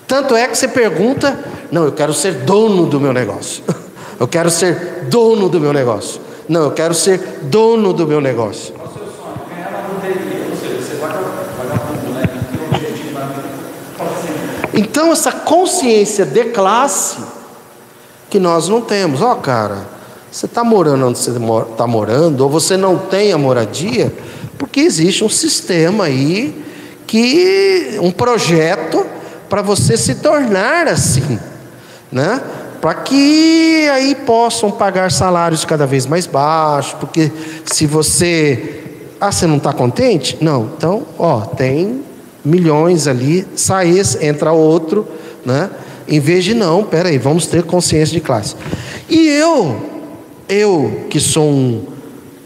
Tanto 0.09 0.35
é 0.35 0.49
que 0.49 0.57
você 0.57 0.67
pergunta: 0.67 1.39
não, 1.71 1.85
eu 1.85 1.93
quero 1.93 2.15
ser 2.15 2.33
dono 2.47 2.87
do 2.87 2.99
meu 2.99 3.13
negócio. 3.13 3.63
Eu 4.19 4.29
quero 4.29 4.49
ser 4.49 5.07
dono 5.11 5.49
do 5.49 5.61
meu 5.61 5.73
negócio. 5.73 6.21
Não, 6.49 6.63
eu 6.63 6.71
quero 6.71 6.95
ser 6.95 7.41
dono 7.43 7.93
do 7.93 8.07
meu 8.07 8.21
negócio. 8.21 8.73
Então, 14.73 15.11
essa 15.11 15.33
consciência 15.33 16.25
de 16.25 16.45
classe 16.45 17.34
que 18.35 18.41
nós 18.41 18.69
não 18.69 18.81
temos. 18.81 19.23
Ó, 19.23 19.31
oh, 19.31 19.37
cara, 19.37 19.87
você 20.29 20.47
está 20.47 20.65
morando 20.65 21.07
onde 21.07 21.21
você 21.21 21.31
está 21.31 21.87
morando, 21.87 22.41
ou 22.41 22.51
você 22.51 22.77
não 22.77 22.99
tem 22.99 23.33
a 23.33 23.39
moradia, 23.39 24.13
porque 24.59 24.81
existe 24.81 25.23
um 25.23 25.29
sistema 25.29 26.07
aí, 26.07 26.65
que 27.07 27.97
um 28.03 28.11
projeto 28.11 29.07
para 29.49 29.63
você 29.63 29.97
se 29.97 30.17
tornar 30.17 30.89
assim, 30.89 31.39
né? 32.11 32.41
Para 32.81 32.95
que 32.95 33.89
aí 33.93 34.17
possam 34.17 34.69
pagar 34.69 35.13
salários 35.13 35.65
cada 35.65 35.87
vez 35.87 36.05
mais 36.05 36.27
baixos, 36.27 36.95
porque 36.95 37.31
se 37.65 37.87
você. 37.87 38.83
Ah, 39.21 39.31
você 39.31 39.47
não 39.47 39.59
está 39.59 39.73
contente? 39.73 40.39
Não, 40.41 40.73
então, 40.77 41.07
ó, 41.17 41.43
tem 41.43 42.03
milhões 42.45 43.07
ali, 43.07 43.47
sai 43.55 43.97
esse, 43.97 44.27
entra 44.27 44.51
outro, 44.51 45.07
né? 45.47 45.71
Em 46.07 46.21
vez 46.21 46.45
de 46.45 46.55
não, 46.55 46.85
peraí, 46.85 47.19
vamos 47.19 47.47
ter 47.47 47.63
consciência 47.63 48.15
de 48.15 48.21
classe. 48.21 48.55
E 49.09 49.29
eu 49.29 49.95
eu, 50.49 51.07
que 51.09 51.19
sou 51.19 51.49
um, 51.49 51.87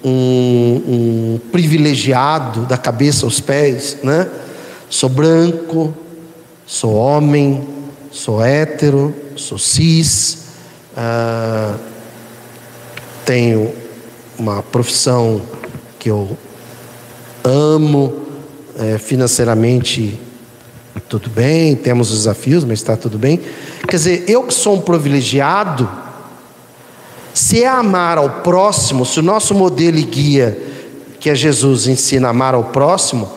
um, 0.05 0.83
um 0.87 1.41
privilegiado 1.51 2.63
da 2.67 2.77
cabeça 2.77 3.27
aos 3.27 3.41
pés, 3.41 3.99
né? 4.03 4.29
Sou 4.89 5.09
branco, 5.09 5.95
sou 6.67 6.95
homem, 6.95 7.67
sou 8.11 8.43
hétero, 8.43 9.15
sou 9.37 9.59
cis, 9.59 10.45
ah, 10.97 11.77
tenho 13.25 13.73
uma 14.39 14.63
profissão 14.63 15.43
que 15.99 16.09
eu 16.09 16.39
amo, 17.45 18.27
é, 18.79 18.97
financeiramente 18.97 20.19
tudo 21.01 21.29
bem, 21.31 21.75
temos 21.77 22.11
desafios, 22.11 22.65
mas 22.65 22.79
está 22.79 22.97
tudo 22.97 23.19
bem. 23.19 23.41
Quer 23.87 23.97
dizer, 23.97 24.25
eu 24.29 24.43
que 24.45 24.55
sou 24.55 24.77
um 24.77 24.81
privilegiado, 24.81 25.89
se 27.35 27.63
é 27.63 27.69
amar 27.69 28.19
ao 28.19 28.29
próximo, 28.43 29.07
se 29.07 29.21
o 29.21 29.23
nosso 29.23 29.55
modelo 29.55 29.99
e 29.99 30.03
guia, 30.03 30.59
que 31.21 31.31
é 31.31 31.35
Jesus, 31.35 31.87
ensina 31.87 32.29
a 32.29 32.31
amar 32.31 32.55
ao 32.55 32.65
próximo, 32.65 33.29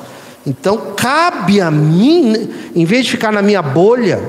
então 0.45 0.93
cabe 0.95 1.62
a 1.62 1.70
mim, 1.70 2.49
em 2.76 2.86
vez 2.86 3.05
de 3.05 3.12
ficar 3.12 3.32
na 3.32 3.41
minha 3.41 3.62
bolha, 3.62 4.20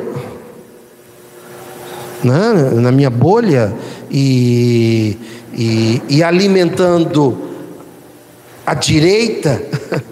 né, 2.22 2.70
na 2.74 2.92
minha 2.92 3.10
bolha 3.10 3.72
e, 4.10 5.16
e, 5.54 6.02
e 6.08 6.22
alimentando 6.22 7.50
a 8.64 8.74
direita, 8.74 9.60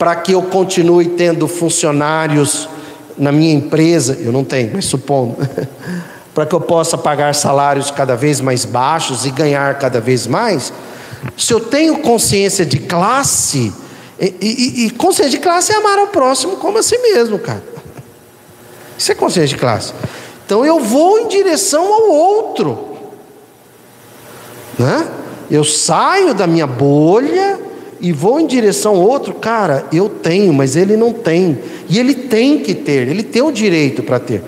para 0.00 0.16
que 0.16 0.32
eu 0.32 0.40
continue 0.40 1.10
tendo 1.10 1.46
funcionários 1.46 2.66
na 3.18 3.30
minha 3.30 3.52
empresa, 3.52 4.16
eu 4.18 4.32
não 4.32 4.42
tenho, 4.42 4.70
mas 4.72 4.86
supondo. 4.86 5.36
para 6.32 6.46
que 6.46 6.54
eu 6.54 6.60
possa 6.62 6.96
pagar 6.96 7.34
salários 7.34 7.90
cada 7.90 8.16
vez 8.16 8.40
mais 8.40 8.64
baixos 8.64 9.26
e 9.26 9.30
ganhar 9.30 9.78
cada 9.78 10.00
vez 10.00 10.26
mais, 10.26 10.72
Se 11.36 11.52
eu 11.52 11.60
tenho 11.60 11.98
consciência 11.98 12.64
de 12.64 12.78
classe, 12.78 13.74
e, 14.18 14.34
e, 14.40 14.86
e 14.86 14.90
consciência 14.90 15.32
de 15.32 15.38
classe 15.38 15.70
é 15.70 15.76
amar 15.76 15.98
ao 15.98 16.06
próximo 16.06 16.56
como 16.56 16.78
a 16.78 16.82
si 16.82 16.96
mesmo, 16.96 17.38
cara. 17.38 17.62
Isso 18.96 19.12
é 19.12 19.14
consciência 19.14 19.54
de 19.54 19.60
classe. 19.60 19.92
Então 20.46 20.64
eu 20.64 20.80
vou 20.80 21.18
em 21.18 21.28
direção 21.28 21.84
ao 21.92 22.10
outro. 22.10 22.96
Né? 24.78 25.06
Eu 25.50 25.62
saio 25.62 26.32
da 26.32 26.46
minha 26.46 26.66
bolha 26.66 27.68
e 28.00 28.12
vou 28.12 28.40
em 28.40 28.46
direção 28.46 28.96
ao 28.96 29.02
outro. 29.02 29.34
Cara, 29.34 29.86
eu 29.92 30.08
tenho, 30.08 30.52
mas 30.52 30.76
ele 30.76 30.96
não 30.96 31.12
tem. 31.12 31.58
E 31.88 31.98
ele 31.98 32.14
tem 32.14 32.60
que 32.60 32.74
ter, 32.74 33.08
ele 33.08 33.22
tem 33.22 33.42
o 33.42 33.52
direito 33.52 34.02
para 34.02 34.18
ter. 34.18 34.42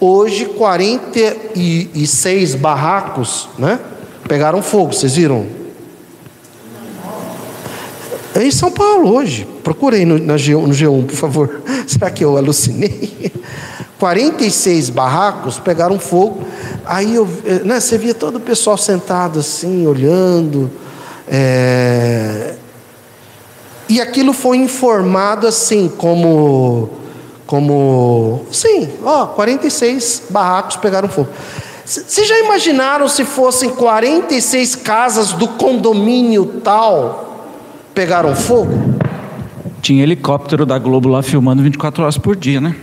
Hoje, 0.00 0.44
46 0.44 2.54
barracos 2.54 3.48
né, 3.58 3.80
pegaram 4.28 4.62
fogo, 4.62 4.92
vocês 4.92 5.16
viram? 5.16 5.46
É 8.34 8.44
em 8.44 8.52
São 8.52 8.70
Paulo 8.70 9.12
hoje. 9.12 9.48
Procurei 9.64 10.04
no, 10.04 10.18
no 10.18 10.34
G1, 10.34 11.06
por 11.06 11.16
favor. 11.16 11.62
Será 11.88 12.10
que 12.10 12.24
eu 12.24 12.36
alucinei? 12.36 13.32
46 13.98 14.90
barracos 14.90 15.58
pegaram 15.58 15.98
fogo. 15.98 16.46
Aí 16.86 17.16
eu, 17.16 17.28
eh, 17.44 17.62
né, 17.64 17.80
você 17.80 17.98
via 17.98 18.14
todo 18.14 18.36
o 18.36 18.40
pessoal 18.40 18.78
sentado 18.78 19.40
assim, 19.40 19.86
olhando. 19.86 20.70
É... 21.26 22.54
E 23.88 24.00
aquilo 24.00 24.32
foi 24.32 24.58
informado 24.58 25.46
assim, 25.46 25.90
como. 25.96 26.90
Como. 27.46 28.44
Sim, 28.52 28.90
ó, 29.02 29.26
46 29.26 30.24
barracos 30.28 30.76
pegaram 30.76 31.08
fogo. 31.08 31.28
Vocês 31.84 32.28
já 32.28 32.38
imaginaram 32.38 33.08
se 33.08 33.24
fossem 33.24 33.70
46 33.70 34.76
casas 34.76 35.32
do 35.32 35.48
condomínio 35.48 36.60
tal 36.62 37.46
pegaram 37.94 38.36
fogo? 38.36 38.98
Tinha 39.80 40.02
helicóptero 40.02 40.66
da 40.66 40.78
Globo 40.78 41.08
lá 41.08 41.22
filmando 41.22 41.62
24 41.62 42.02
horas 42.02 42.18
por 42.18 42.36
dia, 42.36 42.60
né? 42.60 42.76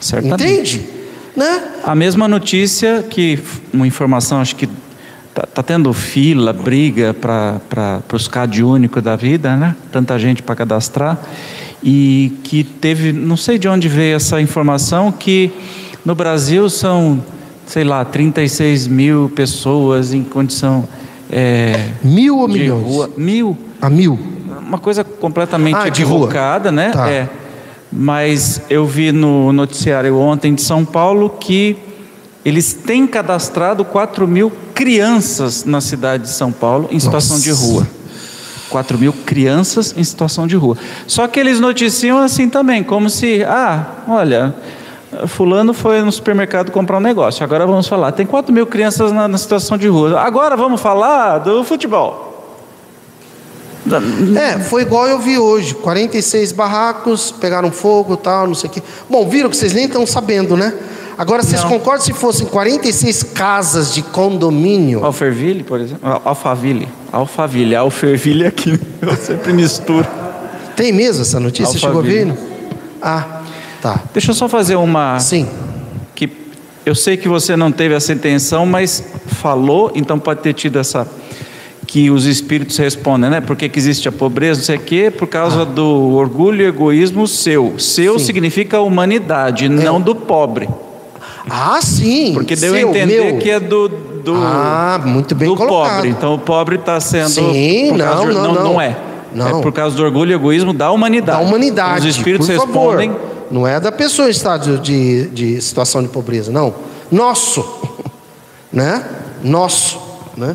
Certamente. 0.00 0.42
Entende? 0.42 0.88
Né? 1.36 1.62
A 1.84 1.94
mesma 1.94 2.26
notícia 2.26 3.04
que 3.08 3.38
uma 3.72 3.86
informação, 3.86 4.40
acho 4.40 4.56
que 4.56 4.68
tá, 5.38 5.46
tá 5.46 5.62
tendo 5.62 5.92
fila, 5.92 6.52
briga 6.52 7.14
para 7.14 8.02
os 8.12 8.26
CAD 8.26 8.64
único 8.64 9.00
da 9.00 9.14
vida, 9.14 9.56
né? 9.56 9.76
Tanta 9.92 10.18
gente 10.18 10.42
para 10.42 10.56
cadastrar 10.56 11.18
e 11.82 12.32
que 12.42 12.64
teve, 12.64 13.12
não 13.12 13.36
sei 13.36 13.56
de 13.56 13.68
onde 13.68 13.88
veio 13.88 14.16
essa 14.16 14.40
informação 14.40 15.12
que 15.12 15.52
no 16.04 16.14
Brasil 16.14 16.68
são, 16.68 17.22
sei 17.66 17.84
lá, 17.84 18.04
36 18.04 18.88
mil 18.88 19.30
pessoas 19.34 20.12
em 20.12 20.24
condição 20.24 20.88
é, 21.30 21.90
mil 22.02 22.38
ou 22.38 22.48
milhões? 22.48 22.84
Rua, 22.84 23.10
mil. 23.16 23.56
A 23.80 23.88
mil. 23.88 24.18
Uma 24.66 24.78
coisa 24.78 25.04
completamente 25.04 25.76
ah, 25.76 25.86
equivocada, 25.86 26.72
né? 26.72 26.90
Tá. 26.90 27.08
É 27.08 27.28
mas 27.90 28.60
eu 28.68 28.84
vi 28.84 29.12
no 29.12 29.50
noticiário 29.50 30.14
ontem 30.18 30.54
de 30.54 30.60
São 30.60 30.84
Paulo 30.84 31.30
que 31.30 31.74
eles 32.48 32.72
têm 32.72 33.06
cadastrado 33.06 33.84
4 33.84 34.26
mil 34.26 34.50
crianças 34.74 35.64
na 35.64 35.80
cidade 35.80 36.24
de 36.24 36.30
São 36.30 36.50
Paulo 36.50 36.88
em 36.90 36.98
situação 36.98 37.36
Nossa. 37.36 37.44
de 37.44 37.50
rua. 37.50 37.86
4 38.70 38.98
mil 38.98 39.12
crianças 39.12 39.94
em 39.96 40.04
situação 40.04 40.46
de 40.46 40.56
rua. 40.56 40.76
Só 41.06 41.26
que 41.26 41.38
eles 41.38 41.60
noticiam 41.60 42.18
assim 42.18 42.48
também, 42.48 42.82
como 42.82 43.08
se, 43.08 43.42
ah, 43.44 43.86
olha, 44.06 44.54
fulano 45.26 45.72
foi 45.72 46.02
no 46.02 46.12
supermercado 46.12 46.70
comprar 46.70 46.98
um 46.98 47.00
negócio, 47.00 47.42
agora 47.42 47.66
vamos 47.66 47.86
falar, 47.86 48.12
tem 48.12 48.26
4 48.26 48.52
mil 48.52 48.66
crianças 48.66 49.10
na, 49.10 49.26
na 49.26 49.38
situação 49.38 49.78
de 49.78 49.88
rua, 49.88 50.20
agora 50.20 50.56
vamos 50.56 50.80
falar 50.80 51.38
do 51.38 51.64
futebol. 51.64 52.26
É, 54.38 54.58
foi 54.58 54.82
igual 54.82 55.08
eu 55.08 55.18
vi 55.18 55.38
hoje. 55.38 55.74
46 55.74 56.52
barracos, 56.52 57.30
pegaram 57.30 57.70
fogo 57.70 58.18
tal, 58.18 58.46
não 58.46 58.54
sei 58.54 58.68
o 58.68 58.72
quê. 58.72 58.82
Bom, 59.08 59.26
viram 59.26 59.48
que 59.48 59.56
vocês 59.56 59.72
nem 59.72 59.86
estão 59.86 60.06
sabendo, 60.06 60.58
né? 60.58 60.74
Agora, 61.18 61.42
vocês 61.42 61.60
não. 61.64 61.68
concordam 61.68 62.04
se 62.06 62.12
fossem 62.12 62.46
46 62.46 63.24
casas 63.24 63.92
de 63.92 64.02
condomínio? 64.02 65.04
Alferville, 65.04 65.64
por 65.64 65.80
exemplo? 65.80 66.08
Alphaville. 66.24 66.88
Alphaville. 67.10 67.74
Alferville 67.74 68.46
aqui. 68.46 68.78
Eu 69.02 69.16
sempre 69.16 69.52
misturo. 69.52 70.06
Tem 70.76 70.92
mesmo 70.92 71.22
essa 71.22 71.40
notícia? 71.40 71.76
Chegou 71.76 71.98
a 71.98 72.04
ver? 72.04 72.32
Ah, 73.02 73.42
tá. 73.82 74.00
Deixa 74.12 74.30
eu 74.30 74.34
só 74.34 74.48
fazer 74.48 74.76
uma. 74.76 75.18
Sim. 75.18 75.48
Que 76.14 76.30
eu 76.86 76.94
sei 76.94 77.16
que 77.16 77.28
você 77.28 77.56
não 77.56 77.72
teve 77.72 77.96
essa 77.96 78.12
intenção, 78.12 78.64
mas 78.64 79.02
falou, 79.26 79.90
então 79.96 80.20
pode 80.20 80.40
ter 80.40 80.52
tido 80.52 80.78
essa 80.78 81.04
que 81.84 82.12
os 82.12 82.26
espíritos 82.26 82.76
respondem, 82.76 83.28
né? 83.28 83.40
Por 83.40 83.56
que, 83.56 83.68
que 83.68 83.78
existe 83.78 84.08
a 84.08 84.12
pobreza, 84.12 84.60
não 84.60 84.66
sei 84.66 84.76
o 84.76 84.80
quê? 84.80 85.10
Por 85.10 85.26
causa 85.26 85.62
ah. 85.62 85.64
do 85.64 86.14
orgulho 86.14 86.62
e 86.62 86.66
egoísmo 86.66 87.26
seu. 87.26 87.74
Seu 87.76 88.20
sim. 88.20 88.26
significa 88.26 88.80
humanidade, 88.80 89.64
é. 89.64 89.68
não 89.68 90.00
do 90.00 90.14
pobre. 90.14 90.68
Ah, 91.50 91.80
sim. 91.82 92.32
Porque 92.34 92.56
deu 92.56 92.74
a 92.74 92.80
entender 92.80 93.32
meu. 93.32 93.38
que 93.38 93.50
é 93.50 93.60
do, 93.60 93.88
do, 93.88 94.34
ah, 94.34 95.00
muito 95.04 95.34
bem 95.34 95.48
do 95.48 95.56
colocado. 95.56 95.94
pobre. 95.94 96.08
Então 96.10 96.34
o 96.34 96.38
pobre 96.38 96.76
está 96.76 97.00
sendo. 97.00 97.30
Sim, 97.30 97.92
não, 97.92 98.26
de, 98.26 98.34
não, 98.34 98.54
não, 98.54 98.64
não, 98.64 98.80
é. 98.80 98.96
Não. 99.32 99.58
É 99.58 99.62
por 99.62 99.72
causa 99.72 99.96
do 99.96 100.02
orgulho 100.02 100.32
e 100.32 100.34
egoísmo 100.34 100.72
da 100.72 100.90
humanidade. 100.90 101.38
Da 101.38 101.46
humanidade. 101.46 102.08
Os 102.08 102.16
espíritos 102.16 102.48
respondem. 102.48 103.10
Favor. 103.10 103.28
Não 103.50 103.66
é 103.66 103.80
da 103.80 103.90
pessoa 103.90 104.28
em 104.28 104.30
estado 104.30 104.78
de, 104.78 105.26
de 105.28 105.60
situação 105.60 106.02
de 106.02 106.08
pobreza, 106.08 106.50
não. 106.52 106.74
Nosso. 107.10 107.64
Né? 108.70 109.02
Nosso. 109.42 109.98
Né? 110.36 110.54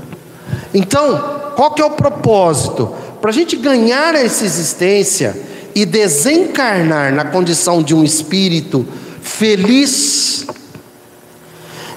Então, 0.71 1.17
qual 1.55 1.71
que 1.71 1.81
é 1.81 1.85
o 1.85 1.89
propósito? 1.89 2.93
Para 3.19 3.31
a 3.31 3.33
gente 3.33 3.55
ganhar 3.55 4.13
essa 4.13 4.45
existência 4.45 5.35
e 5.73 5.85
desencarnar 5.85 7.11
na 7.13 7.25
condição 7.25 7.81
de 7.81 7.95
um 7.95 8.03
espírito 8.03 8.85
feliz. 9.21 10.45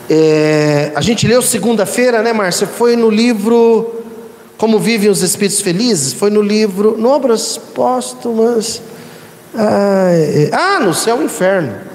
É, 0.09 0.93
a 0.95 1.01
gente 1.01 1.27
leu 1.27 1.43
segunda-feira, 1.43 2.23
né, 2.23 2.33
Márcia? 2.33 2.67
Foi 2.67 2.97
no 2.97 3.11
livro 3.11 4.03
Como 4.57 4.79
Vivem 4.79 5.11
os 5.11 5.23
Espíritos 5.23 5.61
Felizes? 5.61 6.13
Foi 6.13 6.31
no 6.31 6.43
livro 6.43 6.97
No 6.99 7.09
Obras 7.09 7.59
Póstumas. 7.59 8.81
Ah, 9.55 10.11
é, 10.13 10.51
ah, 10.53 10.81
no 10.81 10.95
Céu 10.95 11.21
e 11.23 11.25
Inferno. 11.25 11.87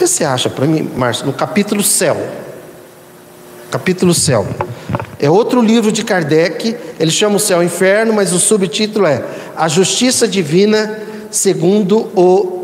que 0.00 0.06
você 0.06 0.24
acha 0.24 0.48
para 0.48 0.66
mim, 0.66 0.90
Márcio, 0.96 1.26
no 1.26 1.32
capítulo 1.32 1.82
Céu? 1.82 2.16
Capítulo 3.70 4.14
Céu. 4.14 4.46
É 5.18 5.28
outro 5.28 5.60
livro 5.60 5.92
de 5.92 6.02
Kardec, 6.02 6.74
ele 6.98 7.10
chama 7.10 7.36
o 7.36 7.38
Céu 7.38 7.62
e 7.62 7.66
Inferno, 7.66 8.14
mas 8.14 8.32
o 8.32 8.40
subtítulo 8.40 9.04
é 9.04 9.22
A 9.54 9.68
Justiça 9.68 10.26
Divina 10.26 10.98
segundo 11.30 12.10
o 12.16 12.59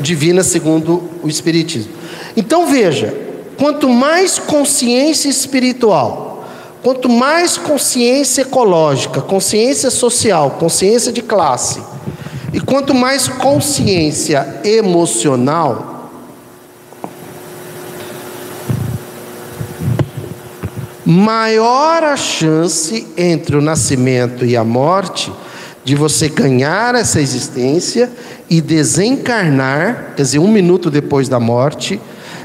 Divina 0.00 0.42
segundo 0.42 1.02
o 1.22 1.28
Espiritismo. 1.28 1.92
Então 2.36 2.66
veja, 2.66 3.14
quanto 3.58 3.88
mais 3.88 4.38
consciência 4.38 5.28
espiritual, 5.28 6.48
quanto 6.82 7.08
mais 7.08 7.56
consciência 7.58 8.42
ecológica, 8.42 9.20
consciência 9.20 9.90
social, 9.90 10.52
consciência 10.52 11.12
de 11.12 11.22
classe, 11.22 11.82
e 12.52 12.60
quanto 12.60 12.94
mais 12.94 13.28
consciência 13.28 14.60
emocional, 14.64 16.10
maior 21.04 22.02
a 22.02 22.16
chance 22.16 23.06
entre 23.16 23.56
o 23.56 23.60
nascimento 23.60 24.44
e 24.44 24.56
a 24.56 24.62
morte 24.62 25.32
de 25.84 25.94
você 25.94 26.28
ganhar 26.28 26.94
essa 26.94 27.20
existência 27.20 28.10
e 28.48 28.60
desencarnar, 28.60 30.12
quer 30.16 30.22
dizer, 30.22 30.38
um 30.38 30.48
minuto 30.48 30.90
depois 30.90 31.28
da 31.28 31.40
morte, 31.40 32.00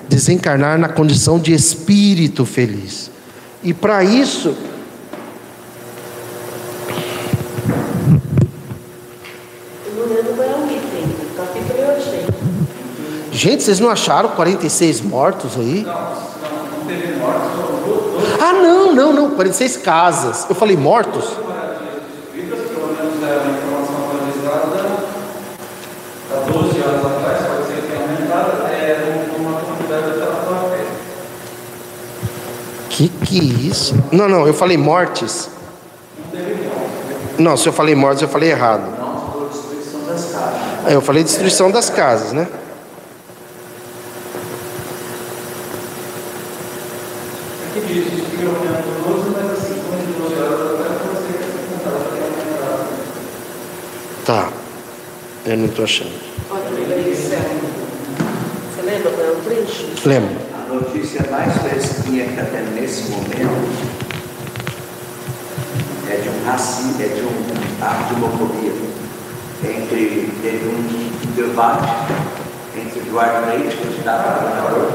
desencarnar 0.07 0.77
na 0.77 0.89
condição 0.89 1.39
de 1.39 1.53
espírito 1.53 2.45
feliz. 2.45 3.11
E 3.63 3.73
para 3.73 4.03
isso, 4.03 4.55
Gente, 13.43 13.63
vocês 13.63 13.79
não 13.79 13.89
acharam 13.89 14.29
46 14.29 15.01
mortos 15.01 15.57
aí? 15.57 15.83
Não, 15.83 15.93
não 15.93 16.85
teve 16.87 17.13
mortos. 17.17 17.51
Ah, 18.39 18.53
não, 18.53 18.93
não, 18.93 19.11
não, 19.11 19.31
46 19.31 19.77
casas. 19.77 20.45
Eu 20.47 20.55
falei 20.55 20.77
mortos? 20.77 21.25
Que 32.93 33.09
que 33.09 33.39
é 33.39 33.43
isso? 33.43 33.95
Não, 34.11 34.29
não, 34.29 34.45
eu 34.45 34.53
falei 34.53 34.77
mortes. 34.77 35.49
Não, 37.39 37.57
se 37.57 37.67
eu 37.67 37.73
falei 37.73 37.95
mortes, 37.95 38.21
eu 38.21 38.29
falei 38.29 38.51
errado. 38.51 38.83
Não, 38.99 39.49
destruição 39.49 40.05
das 40.05 40.31
casas. 40.31 40.93
Eu 40.93 41.01
falei 41.01 41.23
destruição 41.23 41.71
das 41.71 41.89
casas, 41.89 42.33
né? 42.33 42.47
Tá. 54.23 54.49
Eu 55.47 55.57
não 55.57 55.65
estou 55.65 55.83
achando. 55.83 56.13
Você 58.75 58.81
lembra 58.83 59.09
é 59.09 59.31
o? 60.05 60.07
Lembro. 60.07 60.52
A 60.73 60.77
notícia 60.77 61.21
mais 61.29 61.53
fresquinha 61.57 62.25
que 62.25 62.39
até 62.39 62.61
nesse 62.73 63.11
momento 63.11 63.69
é 66.09 66.15
de 66.15 66.29
um 66.29 66.43
racismo, 66.47 66.99
é 66.99 67.09
de 67.09 67.21
um 67.21 67.45
ato 67.79 68.05
de 68.05 68.15
homofobia. 68.15 68.73
Entre, 69.63 70.33
teve 70.41 70.67
um 70.67 71.11
debate 71.35 71.93
entre 72.75 73.01
Eduardo 73.01 73.49
Leite, 73.49 73.77
candidato 73.77 74.27
a 74.27 74.31
governador, 74.39 74.91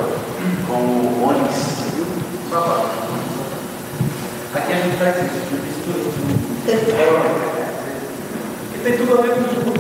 com 0.66 0.74
o 0.74 1.30
viu? 1.94 2.06
Aqui 4.56 4.72
a 4.72 4.80
gente 4.80 4.96
faz 4.96 5.16
isso, 5.16 5.38
tem 8.82 8.96
tudo 8.96 9.16
a 9.16 9.22
ver 9.22 9.30
com 9.30 9.42
o 9.70 9.77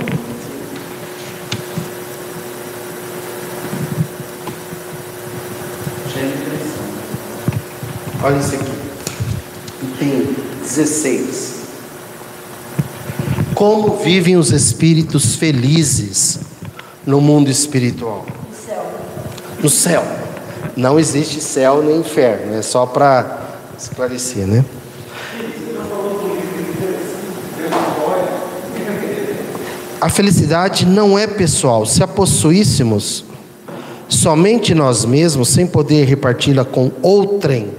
Olha 8.20 8.36
isso 8.38 8.56
aqui. 8.56 8.72
Item 9.82 10.34
16. 10.62 11.54
Como 13.54 13.96
vivem 13.98 14.36
os 14.36 14.50
espíritos 14.50 15.36
felizes 15.36 16.40
no 17.06 17.20
mundo 17.20 17.48
espiritual? 17.48 18.26
No 18.48 18.56
céu. 18.56 18.86
No 19.62 19.70
céu. 19.70 20.04
Não 20.76 20.98
existe 20.98 21.40
céu 21.40 21.82
nem 21.82 22.00
inferno, 22.00 22.54
é 22.54 22.62
só 22.62 22.86
para 22.86 23.40
esclarecer, 23.78 24.46
né? 24.46 24.64
A 30.00 30.08
felicidade 30.08 30.86
não 30.86 31.18
é 31.18 31.26
pessoal. 31.26 31.86
Se 31.86 32.02
a 32.02 32.06
possuíssemos 32.06 33.24
somente 34.08 34.74
nós 34.74 35.04
mesmos, 35.04 35.48
sem 35.48 35.66
poder 35.66 36.04
reparti-la 36.06 36.64
com 36.64 36.90
outrem, 37.02 37.70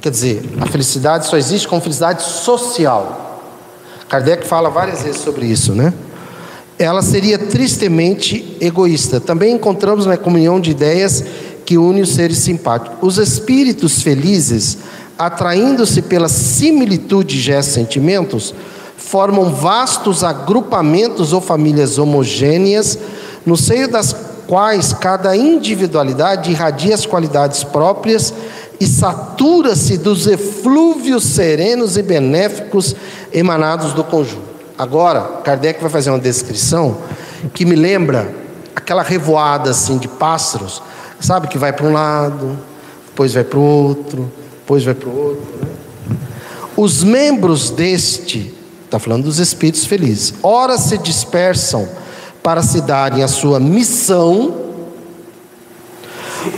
quer 0.00 0.10
dizer, 0.10 0.42
a 0.60 0.66
felicidade 0.66 1.26
só 1.26 1.36
existe 1.36 1.66
como 1.66 1.80
felicidade 1.80 2.22
social. 2.22 3.26
Kardec 4.08 4.46
fala 4.46 4.70
várias 4.70 5.02
vezes 5.02 5.20
sobre 5.20 5.46
isso, 5.46 5.72
né? 5.74 5.92
Ela 6.78 7.02
seria 7.02 7.38
tristemente 7.38 8.56
egoísta. 8.60 9.20
Também 9.20 9.54
encontramos 9.54 10.06
na 10.06 10.16
comunhão 10.16 10.60
de 10.60 10.70
ideias 10.70 11.24
que 11.64 11.78
une 11.78 12.02
os 12.02 12.14
seres 12.14 12.38
simpáticos. 12.38 12.98
Os 13.00 13.18
espíritos 13.18 14.02
felizes, 14.02 14.78
atraindo-se 15.18 16.02
pela 16.02 16.28
similitude 16.28 17.34
de 17.34 17.40
gestos 17.40 17.74
sentimentos, 17.74 18.54
formam 18.96 19.52
vastos 19.52 20.22
agrupamentos 20.22 21.32
ou 21.32 21.40
famílias 21.40 21.98
homogêneas, 21.98 22.98
no 23.44 23.56
seio 23.56 23.88
das 23.88 24.14
quais 24.46 24.92
cada 24.92 25.36
individualidade 25.36 26.50
irradia 26.50 26.94
as 26.94 27.04
qualidades 27.04 27.64
próprias 27.64 28.32
e 28.78 28.86
satura-se 28.86 29.96
dos 29.96 30.26
eflúvios 30.26 31.24
serenos 31.24 31.96
e 31.96 32.02
benéficos 32.02 32.94
emanados 33.32 33.92
do 33.92 34.04
conjunto. 34.04 34.46
Agora, 34.78 35.22
Kardec 35.42 35.80
vai 35.80 35.90
fazer 35.90 36.10
uma 36.10 36.18
descrição 36.18 36.98
que 37.54 37.64
me 37.64 37.74
lembra 37.74 38.34
aquela 38.74 39.02
revoada 39.02 39.70
assim 39.70 39.96
de 39.96 40.06
pássaros, 40.06 40.82
sabe 41.18 41.48
que 41.48 41.56
vai 41.56 41.72
para 41.72 41.86
um 41.86 41.92
lado, 41.92 42.58
depois 43.06 43.32
vai 43.32 43.44
para 43.44 43.58
o 43.58 43.62
outro, 43.62 44.30
depois 44.60 44.84
vai 44.84 44.94
para 44.94 45.08
o 45.08 45.16
outro. 45.16 45.46
Né? 45.60 45.68
Os 46.76 47.02
membros 47.02 47.70
deste, 47.70 48.54
está 48.84 48.98
falando 48.98 49.24
dos 49.24 49.38
espíritos 49.38 49.86
felizes, 49.86 50.34
ora 50.42 50.76
se 50.76 50.98
dispersam 50.98 51.88
para 52.42 52.62
se 52.62 52.82
darem 52.82 53.22
a 53.22 53.28
sua 53.28 53.58
missão, 53.58 54.54
se 56.44 56.50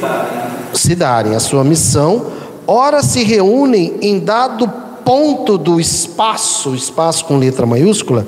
a 1.35 1.41
sua 1.41 1.65
missão, 1.65 2.27
ora 2.67 3.03
se 3.03 3.23
reúnem 3.23 3.97
em 4.01 4.19
dado 4.19 4.69
ponto 5.05 5.57
do 5.57 5.81
espaço, 5.81 6.75
espaço 6.75 7.25
com 7.25 7.39
letra 7.39 7.67
maiúscula, 7.67 8.27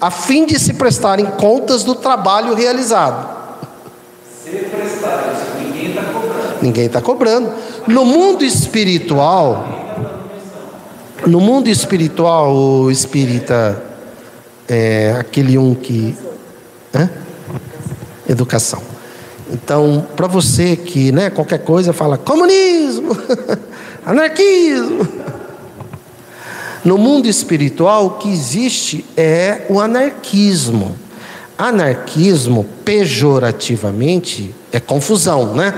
a 0.00 0.10
fim 0.10 0.46
de 0.46 0.58
se 0.58 0.74
prestarem 0.74 1.26
contas 1.26 1.84
do 1.84 1.94
trabalho 1.94 2.54
realizado. 2.54 3.28
Se 4.44 4.50
prestar, 4.50 5.34
ninguém 5.60 5.90
está 5.90 6.02
cobrando. 6.02 6.62
Ninguém 6.62 6.86
está 6.86 7.00
cobrando. 7.00 7.52
No 7.86 8.04
mundo 8.04 8.44
espiritual, 8.44 9.66
no 11.26 11.40
mundo 11.40 11.68
espiritual, 11.68 12.54
o 12.54 12.90
espírita 12.90 13.82
é 14.68 15.16
aquele 15.18 15.58
um 15.58 15.74
que 15.74 16.16
Hã? 16.94 17.08
Educação. 18.28 18.82
Então, 19.52 20.06
para 20.16 20.26
você 20.26 20.76
que, 20.76 21.10
né, 21.10 21.28
qualquer 21.30 21.58
coisa 21.58 21.92
fala 21.92 22.16
comunismo, 22.16 23.16
anarquismo. 24.06 25.08
No 26.84 26.96
mundo 26.96 27.26
espiritual, 27.26 28.06
o 28.06 28.10
que 28.10 28.30
existe 28.30 29.04
é 29.16 29.66
o 29.68 29.80
anarquismo. 29.80 30.96
Anarquismo, 31.58 32.64
pejorativamente, 32.84 34.54
é 34.72 34.80
confusão, 34.80 35.54
né? 35.54 35.74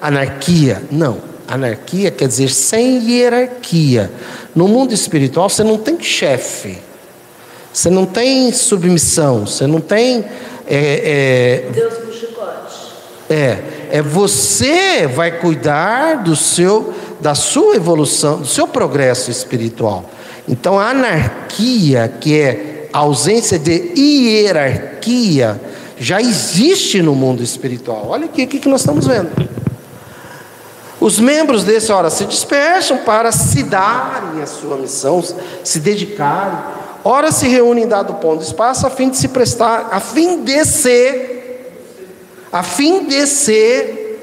Anarquia, 0.00 0.82
não. 0.92 1.18
Anarquia 1.48 2.10
quer 2.10 2.28
dizer 2.28 2.50
sem 2.50 3.10
hierarquia. 3.10 4.12
No 4.54 4.68
mundo 4.68 4.92
espiritual, 4.92 5.48
você 5.48 5.64
não 5.64 5.78
tem 5.78 6.00
chefe. 6.00 6.78
Você 7.72 7.90
não 7.90 8.06
tem 8.06 8.52
submissão, 8.52 9.46
você 9.46 9.66
não 9.66 9.80
tem. 9.80 10.24
É, 10.66 11.64
é, 11.66 11.70
Deus. 11.72 12.07
É, 13.28 13.58
é 13.90 14.02
você 14.02 15.06
vai 15.06 15.38
cuidar 15.38 16.22
do 16.22 16.34
seu, 16.34 16.94
da 17.20 17.34
sua 17.34 17.76
evolução, 17.76 18.40
do 18.40 18.46
seu 18.46 18.66
progresso 18.66 19.30
espiritual. 19.30 20.04
Então 20.48 20.78
a 20.78 20.90
anarquia, 20.90 22.12
que 22.20 22.38
é 22.40 22.88
a 22.92 22.98
ausência 22.98 23.58
de 23.58 23.92
hierarquia, 23.96 25.60
já 25.98 26.20
existe 26.20 27.02
no 27.02 27.14
mundo 27.14 27.42
espiritual. 27.42 28.06
Olha 28.08 28.24
aqui 28.24 28.44
o 28.44 28.48
que 28.48 28.68
nós 28.68 28.80
estamos 28.80 29.06
vendo. 29.06 29.30
Os 31.00 31.20
membros 31.20 31.64
desse 31.64 31.92
hora 31.92 32.10
se 32.10 32.24
dispersam 32.24 32.98
para 32.98 33.30
se 33.30 33.62
darem 33.62 34.42
a 34.42 34.46
sua 34.46 34.76
missão, 34.76 35.22
se 35.62 35.78
dedicarem 35.78 36.78
Ora 37.04 37.30
se 37.30 37.46
reúnem 37.48 37.84
em 37.84 37.88
dado 37.88 38.14
ponto 38.14 38.40
do 38.40 38.44
espaço 38.44 38.86
a 38.86 38.90
fim 38.90 39.08
de 39.08 39.16
se 39.16 39.28
prestar, 39.28 39.88
a 39.90 40.00
fim 40.00 40.42
de 40.42 40.64
ser, 40.64 41.37
a 42.52 42.62
fim 42.62 43.06
de 43.06 43.26
ser, 43.26 44.20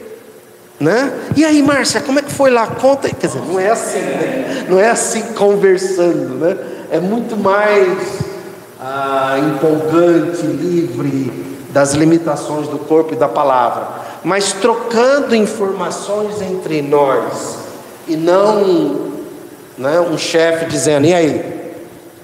né? 0.79 1.11
E 1.35 1.45
aí, 1.45 1.61
Márcia, 1.61 2.01
como 2.01 2.19
é 2.19 2.21
que 2.21 2.31
foi 2.31 2.49
lá? 2.49 2.67
Conta, 2.67 3.09
quer 3.09 3.27
dizer, 3.27 3.41
não 3.41 3.59
é 3.59 3.69
assim, 3.69 3.99
né? 3.99 4.65
não 4.69 4.79
é 4.79 4.89
assim 4.89 5.21
conversando, 5.33 6.35
né? 6.35 6.57
É 6.91 6.99
muito 6.99 7.37
mais 7.37 7.97
ah, 8.79 9.37
empolgante, 9.39 10.45
livre 10.45 11.45
das 11.69 11.93
limitações 11.93 12.67
do 12.67 12.79
corpo 12.79 13.13
e 13.13 13.17
da 13.17 13.27
palavra, 13.27 13.87
mas 14.23 14.53
trocando 14.53 15.35
informações 15.35 16.41
entre 16.41 16.81
nós 16.81 17.57
e 18.07 18.15
não, 18.15 19.11
né, 19.77 19.99
um 19.99 20.17
chefe 20.17 20.65
dizendo, 20.67 21.05
e 21.05 21.13
aí? 21.13 21.64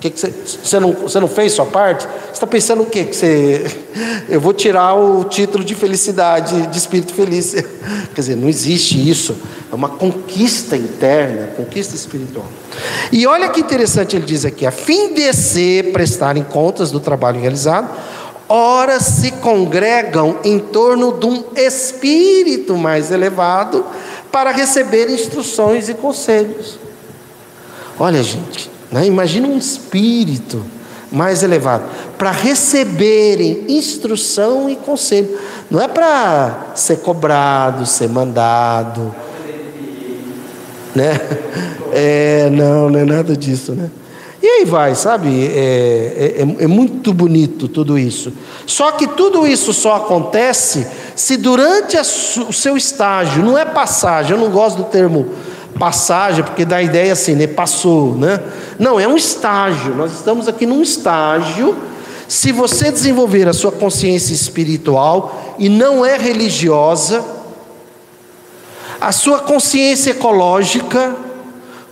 Que 0.02 0.10
que 0.10 0.20
você, 0.20 0.34
você, 0.64 0.80
não, 0.80 0.94
você 0.94 1.20
não 1.20 1.28
fez 1.28 1.54
sua 1.54 1.68
parte? 1.68 2.08
Você 2.08 2.32
está 2.34 2.48
pensando 2.48 2.82
o 2.82 2.88
quê? 2.88 3.04
Que 3.04 3.16
você, 3.16 3.66
eu 4.28 4.42
vou 4.42 4.52
tirar 4.52 4.96
o 4.96 5.24
título 5.26 5.64
de 5.64 5.76
felicidade, 5.76 6.66
de 6.68 6.78
espírito 6.78 7.14
feliz. 7.14 7.54
Quer 8.16 8.22
dizer, 8.22 8.36
não 8.36 8.50
existe 8.50 8.98
isso. 9.08 9.38
É 9.72 9.76
uma 9.76 9.90
conquista 9.90 10.76
interna, 10.76 11.52
conquista 11.56 11.96
espiritual. 11.96 12.48
E 13.12 13.28
olha 13.28 13.48
que 13.50 13.60
interessante 13.62 14.16
ele 14.16 14.26
diz 14.26 14.44
aqui: 14.44 14.66
a 14.66 14.72
fim 14.72 15.14
de 15.14 15.32
se 15.34 15.84
prestarem 15.94 16.44
contas 16.44 16.90
do 16.90 17.00
trabalho 17.00 17.40
realizado, 17.40 17.88
ora 18.50 19.00
se 19.00 19.30
congregam 19.34 20.40
em 20.44 20.58
torno 20.58 21.14
de 21.14 21.28
um 21.28 21.44
espírito 21.56 22.76
mais 22.76 23.12
elevado 23.12 23.86
para 24.32 24.50
receber 24.50 25.12
instruções 25.12 25.90
e 25.90 25.94
conselhos. 25.94 26.80
Olha, 28.00 28.24
gente, 28.24 28.72
né? 28.92 29.06
Imagina 29.06 29.48
um 29.48 29.58
espírito 29.58 30.66
mais 31.12 31.44
elevado 31.44 31.86
para 32.18 32.32
receberem 32.32 33.66
instrução 33.68 34.70
e 34.70 34.76
conselho. 34.76 35.38
Não 35.70 35.82
é 35.82 35.88
para 35.88 36.72
ser 36.76 36.98
cobrado, 36.98 37.86
ser 37.86 38.10
mandado. 38.10 39.14
Né? 40.96 41.20
É, 41.94 42.50
não, 42.50 42.90
não 42.90 43.00
é 43.00 43.04
nada 43.04 43.36
disso, 43.36 43.74
né? 43.74 43.90
E 44.42 44.48
aí 44.48 44.66
vai, 44.66 44.96
sabe? 44.96 45.46
É, 45.54 46.38
é, 46.38 46.64
é, 46.64 46.68
muito 46.68 47.14
bonito 47.14 47.68
tudo 47.68 48.00
isso. 48.00 48.34
Só 48.66 48.94
que 48.94 49.06
tudo 49.06 49.46
isso 49.46 49.72
só 49.72 49.98
acontece 49.98 50.88
se 51.16 51.38
durante 51.38 51.98
a, 51.98 52.02
o 52.02 52.54
seu 52.54 52.76
estágio, 52.76 53.44
não 53.44 53.58
é 53.58 53.66
passagem, 53.66 54.32
eu 54.32 54.38
não 54.38 54.50
gosto 54.50 54.78
do 54.78 54.84
termo 54.86 55.28
passagem, 55.78 56.44
porque 56.44 56.66
dá 56.66 56.78
a 56.78 56.84
ideia 56.84 57.14
assim, 57.14 57.36
né? 57.36 57.48
Passou, 57.48 58.16
né? 58.16 58.40
Não, 58.78 59.00
é 59.00 59.08
um 59.08 59.16
estágio. 59.16 59.96
Nós 59.96 60.14
estamos 60.14 60.48
aqui 60.48 60.66
num 60.66 60.82
estágio. 60.82 61.76
Se 62.28 62.52
você 62.52 62.92
desenvolver 62.92 63.48
a 63.48 63.54
sua 63.54 63.72
consciência 63.72 64.34
espiritual 64.34 65.56
e 65.60 65.68
não 65.68 66.06
é 66.06 66.18
religiosa, 66.18 67.24
a 69.00 69.12
sua 69.12 69.40
consciência 69.40 70.12
ecológica, 70.12 71.16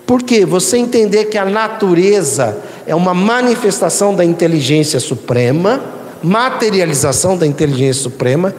porque 0.05 0.45
você 0.45 0.77
entender 0.77 1.25
que 1.25 1.37
a 1.37 1.45
natureza 1.45 2.57
é 2.85 2.95
uma 2.95 3.13
manifestação 3.13 4.15
da 4.15 4.23
inteligência 4.23 4.99
suprema, 4.99 5.81
materialização 6.23 7.37
da 7.37 7.45
inteligência 7.45 8.03
suprema, 8.03 8.53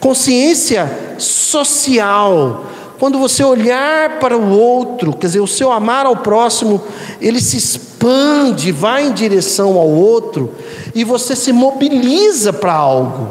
consciência 0.00 0.90
social, 1.18 2.64
quando 2.98 3.18
você 3.18 3.44
olhar 3.44 4.18
para 4.18 4.36
o 4.36 4.50
outro, 4.50 5.12
quer 5.12 5.26
dizer, 5.26 5.40
o 5.40 5.46
seu 5.46 5.70
amar 5.70 6.06
ao 6.06 6.16
próximo, 6.16 6.82
ele 7.20 7.40
se 7.40 7.56
expande, 7.56 8.72
vai 8.72 9.06
em 9.06 9.12
direção 9.12 9.76
ao 9.76 9.88
outro, 9.88 10.54
e 10.94 11.04
você 11.04 11.36
se 11.36 11.52
mobiliza 11.52 12.52
para 12.52 12.72
algo. 12.72 13.30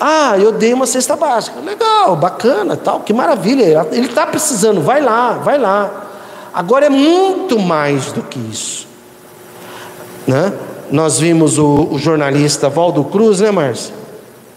Ah, 0.00 0.36
eu 0.36 0.50
dei 0.50 0.74
uma 0.74 0.84
cesta 0.84 1.14
básica. 1.14 1.60
Legal, 1.60 2.16
bacana, 2.16 2.76
tal, 2.76 3.00
que 3.00 3.12
maravilha. 3.12 3.86
Ele 3.92 4.06
está 4.06 4.26
precisando, 4.26 4.80
vai 4.80 5.00
lá, 5.00 5.34
vai 5.34 5.56
lá. 5.56 6.08
Agora 6.52 6.86
é 6.86 6.90
muito 6.90 7.56
mais 7.56 8.10
do 8.10 8.20
que 8.22 8.36
isso. 8.50 8.88
Né? 10.26 10.52
Nós 10.90 11.20
vimos 11.20 11.56
o, 11.56 11.88
o 11.92 11.98
jornalista 12.00 12.68
Valdo 12.68 13.04
Cruz, 13.04 13.38
né, 13.38 13.52
Márcio? 13.52 13.94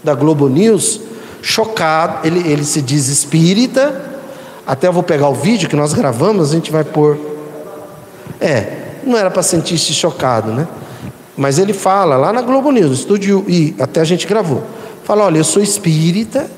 Da 0.03 0.15
Globo 0.15 0.49
News 0.49 0.99
chocado, 1.45 2.25
ele, 2.25 2.39
ele 2.51 2.65
se 2.65 2.81
diz 2.81 3.07
espírita. 3.07 4.01
Até 4.65 4.87
eu 4.87 4.93
vou 4.93 5.03
pegar 5.03 5.29
o 5.29 5.35
vídeo 5.35 5.69
que 5.69 5.75
nós 5.75 5.93
gravamos, 5.93 6.49
a 6.49 6.55
gente 6.55 6.71
vai 6.71 6.83
pôr. 6.83 7.19
É, 8.41 8.95
não 9.05 9.15
era 9.15 9.29
para 9.29 9.43
sentir-se 9.43 9.93
chocado, 9.93 10.51
né? 10.51 10.67
Mas 11.37 11.59
ele 11.59 11.71
fala 11.71 12.17
lá 12.17 12.33
na 12.33 12.41
Globo 12.41 12.71
News, 12.71 12.99
estúdio 12.99 13.45
e 13.47 13.75
até 13.79 14.01
a 14.01 14.03
gente 14.03 14.25
gravou. 14.25 14.63
Fala, 15.03 15.25
olha, 15.25 15.37
eu 15.37 15.43
sou 15.43 15.61
espírita, 15.61 16.49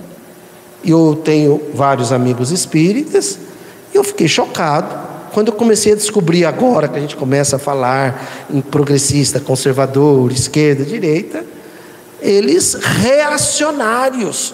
eu 0.86 1.20
tenho 1.22 1.62
vários 1.74 2.14
amigos 2.14 2.52
espíritas, 2.52 3.38
e 3.94 3.98
eu 3.98 4.06
fiquei 4.06 4.28
chocado 4.30 4.88
quando 5.34 5.50
eu 5.50 5.54
comecei 5.54 5.92
a 5.92 5.96
descobrir 5.96 6.46
agora 6.46 6.88
que 6.88 6.98
a 6.98 7.02
gente 7.02 7.18
começa 7.18 7.58
a 7.58 7.60
falar 7.60 8.48
em 8.50 8.62
progressista, 8.62 9.40
conservador, 9.42 10.32
esquerda, 10.32 10.86
direita, 10.86 11.44
eles 12.22 12.76
reacionários. 12.76 14.54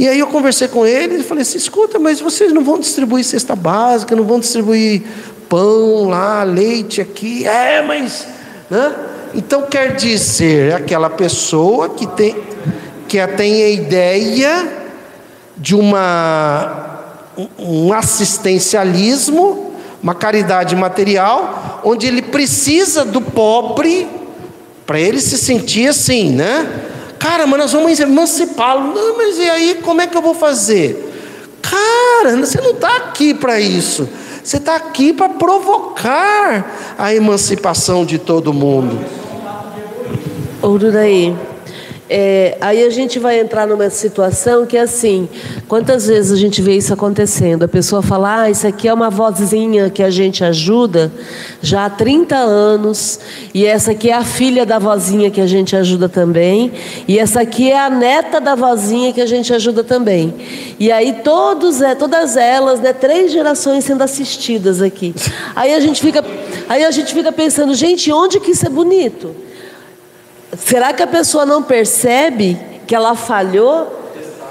E 0.00 0.08
aí 0.08 0.18
eu 0.18 0.28
conversei 0.28 0.66
com 0.66 0.86
ele 0.86 1.16
e 1.16 1.22
falei 1.22 1.42
assim: 1.42 1.58
escuta, 1.58 1.98
mas 1.98 2.22
vocês 2.22 2.54
não 2.54 2.64
vão 2.64 2.78
distribuir 2.78 3.22
cesta 3.22 3.54
básica, 3.54 4.16
não 4.16 4.24
vão 4.24 4.40
distribuir 4.40 5.02
pão 5.46 6.08
lá, 6.08 6.42
leite 6.42 7.02
aqui. 7.02 7.46
É, 7.46 7.82
mas. 7.82 8.26
Né? 8.70 8.94
Então 9.34 9.66
quer 9.66 9.94
dizer, 9.96 10.72
aquela 10.72 11.10
pessoa 11.10 11.90
que 11.90 12.06
tem, 12.06 12.34
que 13.06 13.26
tem 13.26 13.62
a 13.62 13.68
ideia 13.68 14.72
de 15.54 15.74
uma, 15.74 17.04
um 17.58 17.92
assistencialismo, 17.92 19.74
uma 20.02 20.14
caridade 20.14 20.74
material, 20.74 21.82
onde 21.84 22.06
ele 22.06 22.22
precisa 22.22 23.04
do 23.04 23.20
pobre 23.20 24.08
para 24.86 24.98
ele 24.98 25.20
se 25.20 25.36
sentir 25.36 25.88
assim, 25.88 26.30
né? 26.30 26.86
Cara, 27.20 27.46
mas 27.46 27.60
nós 27.60 27.72
vamos 27.72 28.00
emancipá-lo. 28.00 28.94
Não, 28.94 29.18
mas 29.18 29.38
e 29.38 29.48
aí, 29.48 29.74
como 29.82 30.00
é 30.00 30.06
que 30.06 30.16
eu 30.16 30.22
vou 30.22 30.34
fazer? 30.34 31.06
Cara, 31.60 32.34
você 32.38 32.58
não 32.62 32.70
está 32.70 32.96
aqui 32.96 33.34
para 33.34 33.60
isso. 33.60 34.08
Você 34.42 34.56
está 34.56 34.74
aqui 34.74 35.12
para 35.12 35.28
provocar 35.28 36.94
a 36.98 37.14
emancipação 37.14 38.06
de 38.06 38.18
todo 38.18 38.54
mundo. 38.54 38.98
Ouro 40.62 40.90
daí. 40.90 41.36
É, 42.12 42.58
aí 42.60 42.82
a 42.82 42.90
gente 42.90 43.20
vai 43.20 43.38
entrar 43.38 43.68
numa 43.68 43.88
situação 43.88 44.66
que 44.66 44.76
é 44.76 44.80
assim: 44.80 45.28
quantas 45.68 46.08
vezes 46.08 46.32
a 46.32 46.36
gente 46.36 46.60
vê 46.60 46.76
isso 46.76 46.92
acontecendo? 46.92 47.62
A 47.62 47.68
pessoa 47.68 48.02
fala, 48.02 48.42
ah, 48.42 48.50
isso 48.50 48.66
aqui 48.66 48.88
é 48.88 48.92
uma 48.92 49.08
vozinha 49.08 49.88
que 49.88 50.02
a 50.02 50.10
gente 50.10 50.42
ajuda 50.42 51.12
já 51.62 51.84
há 51.84 51.90
30 51.90 52.34
anos, 52.34 53.20
e 53.54 53.64
essa 53.64 53.92
aqui 53.92 54.10
é 54.10 54.14
a 54.14 54.24
filha 54.24 54.66
da 54.66 54.76
vozinha 54.76 55.30
que 55.30 55.40
a 55.40 55.46
gente 55.46 55.76
ajuda 55.76 56.08
também, 56.08 56.72
e 57.06 57.16
essa 57.16 57.42
aqui 57.42 57.70
é 57.70 57.78
a 57.78 57.88
neta 57.88 58.40
da 58.40 58.56
vozinha 58.56 59.12
que 59.12 59.20
a 59.20 59.26
gente 59.26 59.54
ajuda 59.54 59.84
também. 59.84 60.34
E 60.80 60.90
aí 60.90 61.12
todos, 61.22 61.80
é, 61.80 61.94
todas 61.94 62.36
elas, 62.36 62.80
né, 62.80 62.92
três 62.92 63.30
gerações 63.30 63.84
sendo 63.84 64.02
assistidas 64.02 64.82
aqui. 64.82 65.14
Aí 65.54 65.72
a 65.72 65.78
gente 65.78 66.00
fica, 66.02 66.24
aí 66.68 66.82
a 66.82 66.90
gente 66.90 67.14
fica 67.14 67.30
pensando, 67.30 67.72
gente, 67.72 68.10
onde 68.10 68.40
que 68.40 68.50
isso 68.50 68.66
é 68.66 68.68
bonito? 68.68 69.49
Será 70.56 70.92
que 70.92 71.02
a 71.02 71.06
pessoa 71.06 71.46
não 71.46 71.62
percebe 71.62 72.58
que 72.86 72.94
ela 72.94 73.14
falhou? 73.14 73.98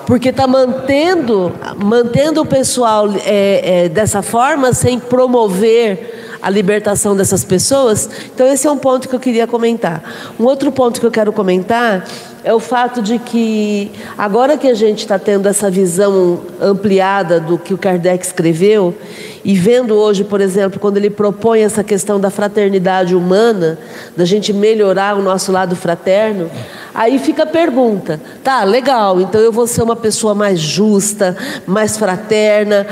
Porque 0.05 0.29
está 0.29 0.47
mantendo, 0.47 1.53
mantendo 1.77 2.41
o 2.41 2.45
pessoal 2.45 3.09
é, 3.25 3.85
é, 3.85 3.89
dessa 3.89 4.21
forma, 4.21 4.73
sem 4.73 4.97
promover 4.97 6.37
a 6.41 6.49
libertação 6.49 7.15
dessas 7.15 7.43
pessoas. 7.43 8.09
Então, 8.33 8.47
esse 8.47 8.65
é 8.65 8.71
um 8.71 8.77
ponto 8.77 9.07
que 9.07 9.15
eu 9.15 9.19
queria 9.19 9.45
comentar. 9.45 10.01
Um 10.39 10.45
outro 10.45 10.71
ponto 10.71 10.99
que 10.99 11.05
eu 11.05 11.11
quero 11.11 11.31
comentar 11.33 12.05
é 12.43 12.53
o 12.53 12.59
fato 12.59 13.01
de 13.01 13.19
que, 13.19 13.91
agora 14.17 14.57
que 14.57 14.67
a 14.67 14.73
gente 14.73 14.99
está 14.99 15.19
tendo 15.19 15.47
essa 15.47 15.69
visão 15.69 16.41
ampliada 16.61 17.39
do 17.39 17.57
que 17.57 17.73
o 17.73 17.77
Kardec 17.77 18.25
escreveu, 18.25 18.95
e 19.43 19.55
vendo 19.55 19.95
hoje, 19.95 20.23
por 20.23 20.41
exemplo, 20.41 20.79
quando 20.79 20.97
ele 20.97 21.09
propõe 21.09 21.61
essa 21.61 21.83
questão 21.83 22.19
da 22.19 22.29
fraternidade 22.29 23.15
humana, 23.15 23.77
da 24.15 24.25
gente 24.25 24.53
melhorar 24.53 25.17
o 25.17 25.21
nosso 25.21 25.51
lado 25.51 25.75
fraterno, 25.75 26.49
aí 26.93 27.19
fica 27.19 27.43
a 27.43 27.47
pergunta: 27.47 28.19
tá, 28.43 28.63
legal, 28.63 29.19
então 29.19 29.39
eu 29.41 29.51
vou 29.51 29.67
ser 29.67 29.81
uma 29.81 29.95
pessoa 29.95 30.35
mais 30.35 30.59
justa, 30.59 31.35
mais 31.65 31.97
fraterna. 31.97 32.85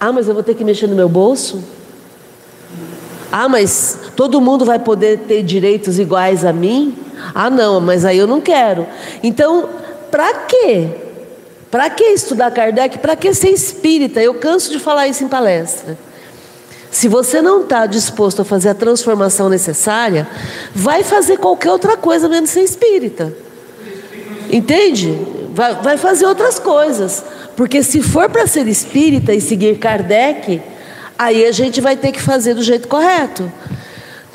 Ah, 0.00 0.12
mas 0.12 0.28
eu 0.28 0.34
vou 0.34 0.42
ter 0.42 0.54
que 0.54 0.64
mexer 0.64 0.86
no 0.86 0.96
meu 0.96 1.08
bolso? 1.08 1.62
Ah, 3.30 3.48
mas 3.48 3.98
todo 4.16 4.40
mundo 4.40 4.64
vai 4.64 4.78
poder 4.78 5.20
ter 5.20 5.42
direitos 5.42 5.98
iguais 5.98 6.44
a 6.44 6.52
mim? 6.52 6.94
Ah, 7.34 7.50
não, 7.50 7.80
mas 7.80 8.04
aí 8.04 8.18
eu 8.18 8.26
não 8.26 8.40
quero. 8.40 8.86
Então, 9.22 9.68
para 10.10 10.34
quê? 10.46 10.88
Para 11.70 11.88
que 11.88 12.04
estudar 12.04 12.50
Kardec? 12.50 12.98
Para 12.98 13.16
que 13.16 13.32
ser 13.32 13.50
espírita? 13.50 14.20
Eu 14.20 14.34
canso 14.34 14.70
de 14.70 14.78
falar 14.78 15.08
isso 15.08 15.24
em 15.24 15.28
palestra. 15.28 15.96
Se 16.90 17.08
você 17.08 17.40
não 17.40 17.62
está 17.62 17.86
disposto 17.86 18.42
a 18.42 18.44
fazer 18.44 18.68
a 18.68 18.74
transformação 18.74 19.48
necessária, 19.48 20.28
vai 20.74 21.02
fazer 21.02 21.38
qualquer 21.38 21.70
outra 21.70 21.96
coisa 21.96 22.28
menos 22.28 22.50
ser 22.50 22.60
espírita. 22.60 23.32
Entende? 24.50 25.18
Vai, 25.54 25.74
vai 25.76 25.96
fazer 25.96 26.26
outras 26.26 26.58
coisas. 26.58 27.24
Porque 27.56 27.82
se 27.82 28.02
for 28.02 28.28
para 28.28 28.46
ser 28.46 28.68
espírita 28.68 29.32
e 29.32 29.40
seguir 29.40 29.78
Kardec, 29.78 30.60
aí 31.18 31.46
a 31.46 31.52
gente 31.52 31.80
vai 31.80 31.96
ter 31.96 32.12
que 32.12 32.20
fazer 32.20 32.52
do 32.52 32.62
jeito 32.62 32.86
correto. 32.88 33.50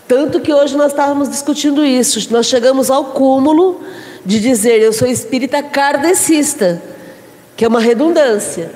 Tanto 0.07 0.39
que 0.39 0.53
hoje 0.53 0.77
nós 0.77 0.91
estávamos 0.91 1.29
discutindo 1.29 1.83
isso. 1.85 2.31
Nós 2.31 2.45
chegamos 2.45 2.89
ao 2.89 3.05
cúmulo 3.05 3.81
de 4.25 4.39
dizer 4.39 4.81
eu 4.81 4.93
sou 4.93 5.07
espírita 5.07 5.61
kardecista, 5.61 6.81
que 7.55 7.65
é 7.65 7.67
uma 7.67 7.79
redundância. 7.79 8.71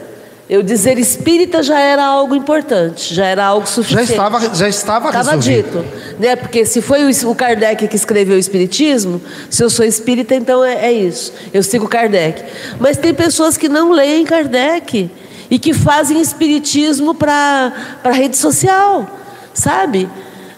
Eu 0.50 0.62
dizer 0.62 0.98
espírita 0.98 1.64
já 1.64 1.80
era 1.80 2.04
algo 2.04 2.36
importante, 2.36 3.14
já 3.16 3.26
era 3.26 3.46
algo 3.46 3.66
suficiente. 3.66 4.08
Já 4.08 4.12
estava, 4.12 4.40
já 4.54 4.68
estava, 4.68 5.08
estava 5.08 5.38
dito, 5.38 5.86
né? 6.20 6.36
Porque 6.36 6.66
se 6.66 6.82
foi 6.82 7.10
o 7.10 7.34
Kardec 7.36 7.88
que 7.88 7.96
escreveu 7.96 8.36
o 8.36 8.40
espiritismo, 8.40 9.22
se 9.50 9.64
eu 9.64 9.70
sou 9.70 9.86
espírita, 9.86 10.36
então 10.36 10.62
é, 10.62 10.88
é 10.88 10.92
isso. 10.92 11.32
Eu 11.54 11.64
sigo 11.64 11.88
Kardec. 11.88 12.44
Mas 12.82 12.98
tem 12.98 13.14
pessoas 13.14 13.56
que 13.56 13.70
não 13.70 13.92
leem 13.92 14.26
Kardec 14.26 15.10
e 15.50 15.58
que 15.58 15.74
fazem 15.74 16.20
espiritismo 16.20 17.16
para 17.16 17.72
para 18.04 18.12
rede 18.12 18.36
social, 18.36 19.08
sabe? 19.54 20.10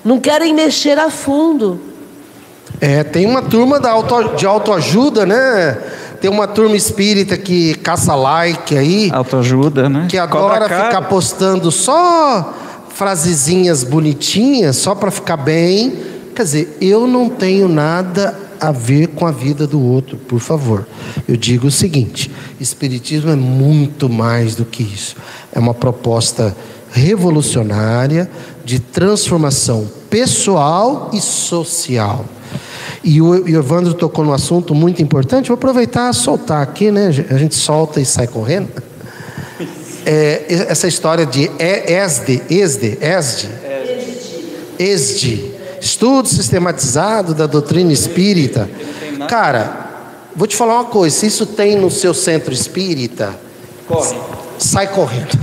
Não 0.04 0.20
querem 0.20 0.54
mexer 0.54 0.98
a 1.00 1.10
fundo. 1.10 1.80
É, 2.82 3.04
tem 3.04 3.26
uma 3.26 3.42
turma 3.42 3.80
da 3.80 3.92
auto, 3.92 4.36
de 4.36 4.46
autoajuda, 4.46 5.26
né? 5.26 5.78
Tem 6.20 6.30
uma 6.30 6.48
turma 6.48 6.76
espírita 6.76 7.38
que 7.38 7.76
caça 7.76 8.16
like 8.16 8.78
aí. 8.78 9.10
Autoajuda, 9.14 9.90
né? 9.90 10.08
Que 10.10 10.18
adora 10.18 10.64
ficar 10.64 11.02
postando 11.04 11.72
só 11.72 12.54
frasezinhas 12.90 13.84
bonitinhas, 13.84 14.78
só 14.78 14.96
para 14.96 15.12
ficar 15.12 15.38
bem. 15.38 15.98
Quer 16.36 16.44
dizer, 16.44 16.78
eu 16.82 17.08
não 17.08 17.30
tenho 17.30 17.68
nada 17.68 18.38
a 18.60 18.72
ver 18.72 19.08
com 19.08 19.28
a 19.28 19.32
vida 19.32 19.68
do 19.68 19.82
outro, 19.82 20.18
por 20.18 20.40
favor. 20.40 20.88
Eu 21.28 21.36
digo 21.36 21.68
o 21.68 21.72
seguinte: 21.72 22.32
Espiritismo 22.60 23.30
é 23.30 23.36
muito 23.36 24.08
mais 24.08 24.56
do 24.56 24.64
que 24.64 24.84
isso. 24.84 25.16
É 25.52 25.60
uma 25.60 25.74
proposta 25.74 26.56
revolucionária 26.92 28.30
de 28.64 28.80
transformação 28.80 29.88
pessoal 30.10 31.10
e 31.14 31.20
social. 31.20 32.26
E 33.04 33.22
o, 33.22 33.48
Evandro 33.48 33.94
tocou 33.94 34.24
num 34.24 34.32
assunto 34.32 34.74
muito 34.74 35.02
importante, 35.02 35.48
vou 35.50 35.56
aproveitar 35.56 36.10
e 36.12 36.14
soltar 36.14 36.62
aqui, 36.62 36.92
né? 36.92 37.08
A 37.30 37.38
gente 37.38 37.56
solta 37.56 38.00
e 38.00 38.06
sai 38.06 38.28
correndo. 38.28 38.70
É, 40.06 40.46
essa 40.70 40.88
história 40.88 41.26
de 41.26 41.50
ESD, 41.60 42.42
ESD, 42.50 42.98
ESD, 43.02 43.50
ESD, 44.80 45.52
estudo 45.82 46.28
sistematizado 46.28 47.34
da 47.34 47.46
doutrina 47.46 47.92
espírita. 47.92 48.70
Cara, 49.30 50.28
vou 50.36 50.48
te 50.48 50.56
falar 50.56 50.76
uma 50.76 50.86
coisa: 50.86 51.16
se 51.16 51.28
isso 51.28 51.46
tem 51.46 51.78
no 51.78 51.90
seu 51.90 52.14
centro 52.14 52.54
espírita, 52.54 53.34
Corre. 53.88 54.16
Sai 54.64 54.88
correndo. 54.88 55.38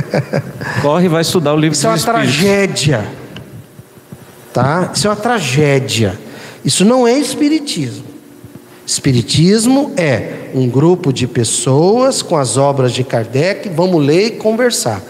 Corre 0.82 1.06
e 1.06 1.08
vai 1.08 1.22
estudar 1.22 1.54
o 1.54 1.56
livro 1.56 1.74
Isso 1.74 1.86
é 1.86 1.90
uma 1.90 1.96
Espírito. 1.96 2.22
tragédia. 2.22 3.06
Tá? 4.52 4.90
Isso 4.94 5.06
é 5.06 5.10
uma 5.10 5.16
tragédia. 5.16 6.18
Isso 6.64 6.84
não 6.84 7.08
é 7.08 7.18
espiritismo. 7.18 8.04
Espiritismo 8.86 9.92
é 9.96 10.50
um 10.54 10.68
grupo 10.68 11.12
de 11.12 11.26
pessoas 11.26 12.20
com 12.20 12.36
as 12.36 12.56
obras 12.56 12.92
de 12.92 13.02
Kardec, 13.02 13.68
vamos 13.70 14.04
ler 14.04 14.26
e 14.26 14.30
conversar. 14.32 15.00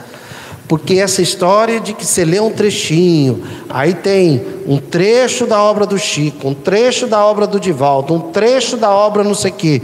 Porque 0.68 0.94
essa 0.94 1.20
história 1.20 1.80
de 1.80 1.92
que 1.92 2.06
você 2.06 2.24
lê 2.24 2.38
um 2.38 2.50
trechinho, 2.50 3.42
aí 3.68 3.92
tem 3.92 4.40
um 4.66 4.78
trecho 4.78 5.46
da 5.46 5.60
obra 5.60 5.84
do 5.84 5.98
Chico, 5.98 6.48
um 6.48 6.54
trecho 6.54 7.06
da 7.06 7.24
obra 7.24 7.46
do 7.46 7.58
Divaldo, 7.58 8.14
um 8.14 8.20
trecho 8.20 8.76
da 8.76 8.90
obra 8.90 9.24
não 9.24 9.34
sei 9.34 9.50
o 9.50 9.54
quê. 9.54 9.82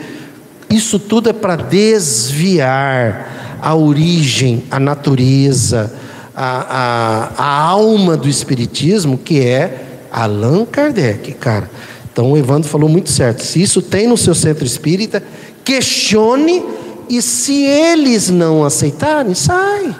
Isso 0.71 0.99
tudo 0.99 1.29
é 1.31 1.33
para 1.33 1.57
desviar 1.57 3.38
a 3.61 3.75
origem, 3.75 4.65
a 4.71 4.79
natureza, 4.79 5.93
a, 6.35 7.33
a, 7.37 7.43
a 7.43 7.63
alma 7.63 8.17
do 8.17 8.29
Espiritismo, 8.29 9.19
que 9.19 9.41
é 9.41 10.07
Allan 10.11 10.65
Kardec, 10.65 11.33
cara. 11.35 11.71
Então 12.13 12.33
o 12.33 12.37
Evandro 12.37 12.69
falou 12.69 12.89
muito 12.89 13.11
certo. 13.11 13.43
Se 13.45 13.63
isso 13.63 13.81
tem 13.81 14.07
no 14.09 14.17
seu 14.17 14.35
centro 14.35 14.65
espírita, 14.65 15.23
questione 15.65 16.65
e 17.09 17.23
se 17.23 17.63
eles 17.63 18.29
não 18.29 18.65
aceitarem, 18.65 19.35
sai. 19.35 19.95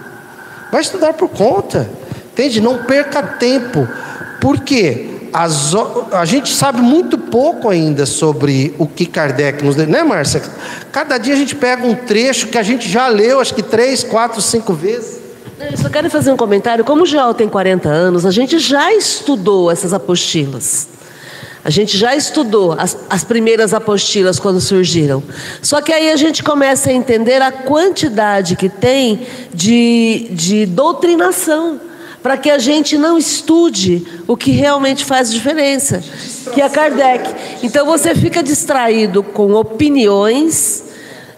Vai 0.71 0.81
estudar 0.81 1.15
por 1.15 1.29
conta. 1.29 1.89
Entende? 2.33 2.61
Não 2.61 2.85
perca 2.85 3.23
tempo. 3.23 3.89
Por 4.41 4.61
quê? 4.61 5.18
As 5.33 5.75
a 6.13 6.25
gente 6.25 6.53
sabe 6.55 6.81
muito 6.81 7.19
pouco 7.19 7.69
ainda 7.69 8.07
sobre 8.07 8.75
o 8.79 8.87
que 8.87 9.07
Kardec 9.07 9.65
nos 9.65 9.77
deu, 9.77 9.87
né, 9.87 10.03
Márcia? 10.03 10.43
Cada 10.91 11.19
dia 11.19 11.35
a 11.35 11.37
gente 11.37 11.55
pega 11.55 11.87
um 11.87 11.95
trecho 11.95 12.49
que 12.49 12.59
a 12.59 12.63
gente 12.63 12.89
já 12.89 13.09
leu, 13.09 13.41
acho 13.41 13.55
que 13.55 13.63
três, 13.63 14.03
quatro, 14.03 14.41
cinco 14.41 14.73
vezes. 14.73 15.19
Eu 15.59 15.77
só 15.77 15.89
quero 15.89 16.09
fazer 16.09 16.33
um 16.33 16.37
comentário. 16.37 16.85
Como 16.85 17.03
o 17.03 17.07
Joel 17.07 17.35
tem 17.35 17.49
40 17.49 17.89
anos, 17.89 18.25
a 18.25 18.31
gente 18.31 18.59
já 18.59 18.93
estudou 18.93 19.71
essas 19.71 19.93
apostilas. 19.93 20.89
A 21.65 21.71
gente 21.71 21.99
já 21.99 22.15
estudou 22.15 22.73
as, 22.79 22.97
as 23.11 23.25
primeiras 23.25 23.75
apostilas 23.75 24.39
quando 24.39 24.61
surgiram. 24.61 25.23
Só 25.61 25.83
que 25.83 25.93
aí 25.93 26.11
a 26.11 26.17
gente 26.17 26.43
começa 26.43 26.91
a 26.91 26.93
entender 26.93 27.43
a 27.43 27.51
quantidade 27.51 28.57
que 28.57 28.69
tem 28.69 29.27
de, 29.53 30.29
de 30.31 30.65
doutrinação 30.65 31.81
para 32.29 32.37
que 32.37 32.51
a 32.51 32.59
gente 32.59 32.99
não 32.99 33.17
estude 33.17 34.07
o 34.27 34.37
que 34.37 34.51
realmente 34.51 35.03
faz 35.03 35.33
diferença, 35.33 36.05
que 36.53 36.61
é 36.61 36.69
Kardec. 36.69 37.35
Então 37.63 37.87
você 37.87 38.15
fica 38.15 38.43
distraído 38.43 39.23
com 39.23 39.55
opiniões 39.55 40.85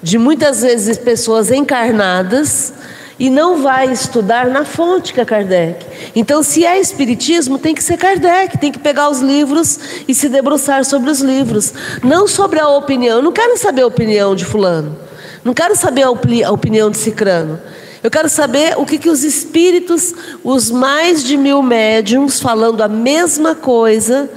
de 0.02 0.18
muitas 0.18 0.62
vezes 0.62 0.98
pessoas 0.98 1.52
encarnadas 1.52 2.72
e 3.20 3.30
não 3.30 3.62
vai 3.62 3.92
estudar 3.92 4.48
na 4.48 4.64
fonte 4.64 5.14
que 5.14 5.20
é 5.20 5.24
Kardec. 5.24 5.86
Então, 6.16 6.42
se 6.42 6.66
é 6.66 6.80
espiritismo, 6.80 7.56
tem 7.56 7.72
que 7.72 7.84
ser 7.84 7.96
Kardec, 7.96 8.58
tem 8.58 8.72
que 8.72 8.80
pegar 8.80 9.10
os 9.10 9.20
livros 9.20 9.78
e 10.08 10.12
se 10.12 10.28
debruçar 10.28 10.84
sobre 10.84 11.08
os 11.08 11.20
livros, 11.20 11.72
não 12.02 12.26
sobre 12.26 12.58
a 12.58 12.66
opinião. 12.66 13.18
Eu 13.18 13.22
não 13.22 13.30
quero 13.30 13.56
saber 13.56 13.82
a 13.82 13.86
opinião 13.86 14.34
de 14.34 14.44
fulano. 14.44 14.96
Não 15.44 15.54
quero 15.54 15.76
saber 15.76 16.02
a, 16.02 16.10
opini- 16.10 16.42
a 16.42 16.50
opinião 16.50 16.90
de 16.90 16.98
Cicrano. 16.98 17.60
Eu 18.02 18.10
quero 18.10 18.28
saber 18.28 18.74
o 18.78 18.86
que, 18.86 18.98
que 18.98 19.10
os 19.10 19.22
espíritos, 19.24 20.14
os 20.43 20.70
mais 20.70 21.22
de 21.22 21.36
mil 21.36 21.62
médiums, 21.62 22.40
falando 22.40 22.81
a 22.82 22.89
mesma 22.89 23.55
coisa, 23.55 24.31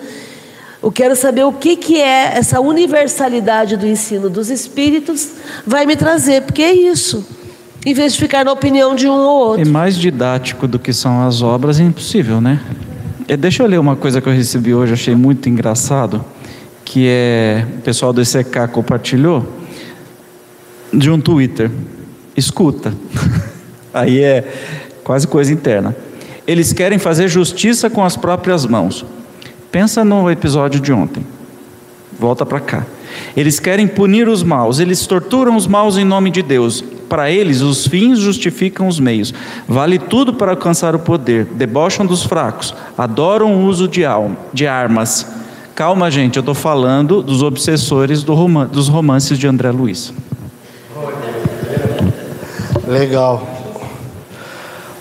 eu 0.82 0.92
quero 0.92 1.16
saber 1.16 1.46
o 1.46 1.54
que, 1.54 1.78
que 1.78 1.96
é 2.02 2.34
essa 2.38 2.60
universalidade 2.60 3.78
do 3.78 3.88
ensino 3.88 4.30
dos 4.30 4.50
espíritos, 4.50 5.30
vai 5.66 5.86
me 5.86 5.96
trazer, 5.96 6.42
porque 6.42 6.62
é 6.62 6.74
isso. 6.74 7.26
Em 7.86 7.94
vez 7.94 8.14
de 8.14 8.20
ficar 8.20 8.44
na 8.44 8.52
opinião 8.52 8.96
de 8.96 9.08
um 9.08 9.14
ou 9.14 9.56
E 9.56 9.60
outro. 9.60 9.72
mais 9.72 9.96
didático 9.98 10.68
do 10.68 10.78
que 10.78 10.92
são 10.92 11.26
as 11.26 11.42
obras 11.42 11.80
é 11.80 11.84
impossível, 11.84 12.42
né? 12.42 12.60
É, 13.28 13.38
deixa 13.38 13.64
eu 13.64 13.68
ler 13.68 13.80
uma 13.80 13.96
coisa 13.96 14.20
que 14.20 14.28
eu 14.28 14.34
recebi 14.34 14.74
hoje, 14.74 14.92
achei 14.94 15.16
muito 15.16 15.48
engraçado, 15.48 16.24
que 16.84 17.08
é 17.08 17.66
o 17.78 17.82
pessoal 17.82 18.12
do 18.12 18.22
ECK 18.22 18.68
compartilhou 18.74 19.46
de 20.94 21.10
um 21.10 21.20
Twitter. 21.20 21.72
Escuta. 22.36 22.94
Aí 23.94 24.22
é 24.22 24.44
quase 25.04 25.28
coisa 25.28 25.52
interna. 25.54 25.96
Eles 26.48 26.74
querem 26.74 26.98
fazer 26.98 27.28
justiça 27.28 27.90
com 27.90 28.04
as 28.04 28.18
próprias 28.18 28.66
mãos. 28.66 29.06
Pensa 29.72 30.04
no 30.04 30.30
episódio 30.30 30.80
de 30.80 30.92
ontem. 30.92 31.26
Volta 32.20 32.46
para 32.46 32.60
cá. 32.60 32.86
Eles 33.36 33.60
querem 33.60 33.88
punir 33.88 34.28
os 34.28 34.44
maus, 34.44 34.80
eles 34.80 35.06
torturam 35.06 35.56
os 35.56 35.68
maus 35.68 35.98
em 35.98 36.04
nome 36.04 36.32
de 36.32 36.42
Deus. 36.42 36.84
Para 37.08 37.30
eles, 37.30 37.62
os 37.62 37.86
fins 37.86 38.18
justificam 38.18 38.88
os 38.88 39.00
meios. 39.00 39.34
Vale 39.68 40.00
tudo 40.00 40.34
para 40.34 40.52
alcançar 40.52 40.96
o 40.96 41.00
poder. 41.00 41.46
Debocham 41.46 42.06
dos 42.06 42.24
fracos, 42.24 42.74
adoram 42.98 43.54
o 43.56 43.66
uso 43.66 43.88
de, 43.88 44.04
alma, 44.04 44.36
de 44.52 44.66
armas. 44.66 45.28
Calma, 45.76 46.10
gente, 46.10 46.38
eu 46.38 46.42
estou 46.42 46.56
falando 46.56 47.22
dos 47.22 47.44
obsessores 47.44 48.24
do 48.24 48.34
roman- 48.34 48.66
dos 48.68 48.88
romances 48.88 49.38
de 49.38 49.48
André 49.48 49.70
Luiz. 49.72 50.12
Legal. 52.88 53.48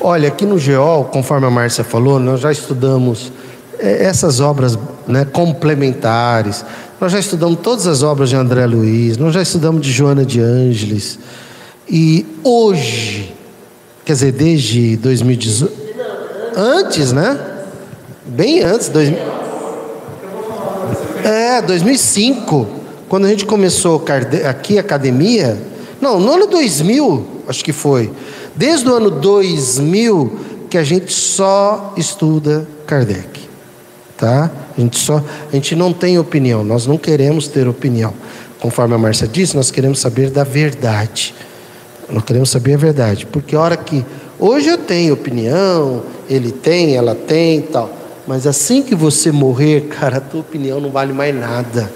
Olha, 0.05 0.27
aqui 0.27 0.45
no 0.45 0.59
GEOL, 0.59 1.05
conforme 1.05 1.47
a 1.47 1.51
Márcia 1.51 1.85
falou, 1.85 2.19
nós 2.19 2.41
já 2.41 2.51
estudamos 2.51 3.31
eh, 3.79 4.05
essas 4.05 4.41
obras 4.41 4.77
né, 5.07 5.25
complementares. 5.25 6.65
Nós 7.01 7.13
já 7.13 7.21
estudamos 7.21 7.61
todas 7.61 7.87
as 7.87 8.03
obras 8.03 8.29
de 8.29 8.35
André 8.35 8.67
Luiz, 8.67 9.17
nós 9.17 9.33
já 9.33 9.41
estudamos 9.41 9.81
de 9.81 9.93
Joana 9.93 10.25
de 10.25 10.41
Ângeles. 10.41 11.21
E 11.89 12.27
hoje, 12.43 13.33
quer 14.05 14.15
dizer, 14.15 14.33
desde 14.33 14.97
2018, 14.97 15.73
antes, 16.57 17.13
né? 17.13 17.39
Bem 18.27 18.61
antes, 18.61 18.89
2000, 18.89 19.19
é, 21.23 21.63
2005, 21.63 22.67
quando 23.09 23.27
a 23.27 23.29
gente 23.29 23.47
começou 23.47 24.05
aqui 24.49 24.79
a 24.79 24.81
academia, 24.81 25.57
não, 26.01 26.19
no 26.19 26.33
ano 26.33 26.49
2000, 26.49 27.45
acho 27.47 27.65
que 27.65 27.73
foi. 27.73 28.11
Desde 28.55 28.89
o 28.89 28.95
ano 28.95 29.11
2000 29.11 30.67
que 30.69 30.79
a 30.79 30.85
gente 30.85 31.13
só 31.13 31.93
estuda 31.97 32.67
Kardec. 32.87 33.43
Tá? 34.17 34.51
A 34.77 34.81
gente 34.81 34.99
só, 34.99 35.23
a 35.51 35.55
gente 35.55 35.75
não 35.77 35.93
tem 35.93 36.19
opinião, 36.19 36.65
nós 36.65 36.87
não 36.87 36.97
queremos 36.97 37.49
ter 37.49 37.69
opinião. 37.69 38.15
Conforme 38.61 38.95
a 38.95 38.99
Márcia 38.99 39.27
disse, 39.27 39.57
nós 39.57 39.71
queremos 39.71 39.99
saber 39.99 40.31
da 40.31 40.45
verdade. 40.45 41.35
Nós 42.09 42.25
queremos 42.25 42.51
saber 42.51 42.75
a 42.75 42.77
verdade, 42.77 43.27
porque 43.27 43.57
a 43.57 43.61
hora 43.61 43.77
que 43.77 44.05
hoje 44.39 44.69
eu 44.69 44.79
tenho 44.79 45.15
opinião, 45.15 46.03
ele 46.29 46.53
tem, 46.53 46.95
ela 46.95 47.15
tem, 47.15 47.63
tal, 47.63 47.91
mas 48.27 48.47
assim 48.47 48.83
que 48.83 48.95
você 48.95 49.33
morrer, 49.33 49.89
cara, 49.89 50.19
a 50.19 50.21
tua 50.21 50.41
opinião 50.41 50.81
não 50.81 50.91
vale 50.91 51.13
mais 51.13 51.35
nada. 51.35 51.91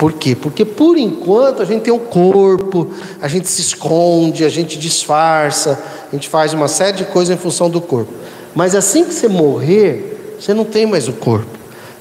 Por 0.00 0.14
quê? 0.14 0.34
Porque 0.34 0.64
por 0.64 0.96
enquanto 0.96 1.60
a 1.60 1.64
gente 1.66 1.82
tem 1.82 1.92
um 1.92 1.98
corpo, 1.98 2.90
a 3.20 3.28
gente 3.28 3.46
se 3.46 3.60
esconde, 3.60 4.46
a 4.46 4.48
gente 4.48 4.78
disfarça, 4.78 5.78
a 6.10 6.14
gente 6.16 6.26
faz 6.26 6.54
uma 6.54 6.68
série 6.68 6.96
de 6.96 7.04
coisas 7.04 7.36
em 7.36 7.38
função 7.38 7.68
do 7.68 7.82
corpo. 7.82 8.10
Mas 8.54 8.74
assim 8.74 9.04
que 9.04 9.12
você 9.12 9.28
morrer, 9.28 10.38
você 10.40 10.54
não 10.54 10.64
tem 10.64 10.86
mais 10.86 11.06
o 11.06 11.12
corpo. 11.12 11.50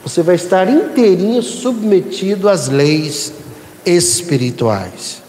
Você 0.02 0.22
vai 0.22 0.36
estar 0.36 0.70
inteirinho 0.70 1.44
submetido 1.44 2.48
às 2.48 2.70
leis 2.70 3.34
espirituais. 3.86 5.22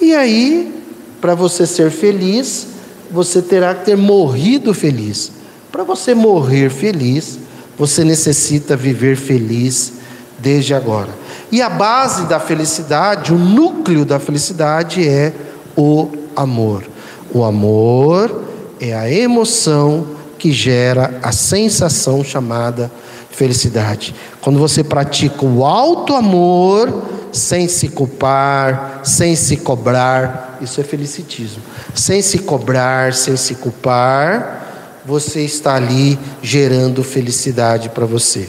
E 0.00 0.14
aí, 0.14 0.72
para 1.20 1.34
você 1.34 1.66
ser 1.66 1.90
feliz, 1.90 2.68
você 3.10 3.42
terá 3.42 3.74
que 3.74 3.86
ter 3.86 3.96
morrido 3.96 4.72
feliz. 4.72 5.32
Para 5.72 5.82
você 5.82 6.14
morrer 6.14 6.70
feliz, 6.70 7.40
você 7.76 8.04
necessita 8.04 8.76
viver 8.76 9.16
feliz 9.16 10.03
desde 10.44 10.74
agora. 10.74 11.08
E 11.50 11.62
a 11.62 11.70
base 11.70 12.26
da 12.26 12.38
felicidade, 12.38 13.32
o 13.32 13.38
núcleo 13.38 14.04
da 14.04 14.20
felicidade 14.20 15.08
é 15.08 15.32
o 15.74 16.10
amor. 16.36 16.84
O 17.32 17.42
amor 17.42 18.44
é 18.78 18.94
a 18.94 19.10
emoção 19.10 20.06
que 20.38 20.52
gera 20.52 21.18
a 21.22 21.32
sensação 21.32 22.22
chamada 22.22 22.92
felicidade. 23.30 24.14
Quando 24.40 24.58
você 24.58 24.84
pratica 24.84 25.44
o 25.44 25.64
alto 25.64 26.14
amor, 26.14 27.02
sem 27.32 27.66
se 27.66 27.88
culpar, 27.88 29.00
sem 29.02 29.34
se 29.34 29.56
cobrar, 29.56 30.58
isso 30.60 30.80
é 30.80 30.84
felicitismo. 30.84 31.62
Sem 31.94 32.20
se 32.20 32.38
cobrar, 32.40 33.14
sem 33.14 33.36
se 33.36 33.54
culpar, 33.56 35.00
você 35.04 35.40
está 35.40 35.74
ali 35.74 36.18
gerando 36.42 37.02
felicidade 37.02 37.88
para 37.88 38.06
você. 38.06 38.48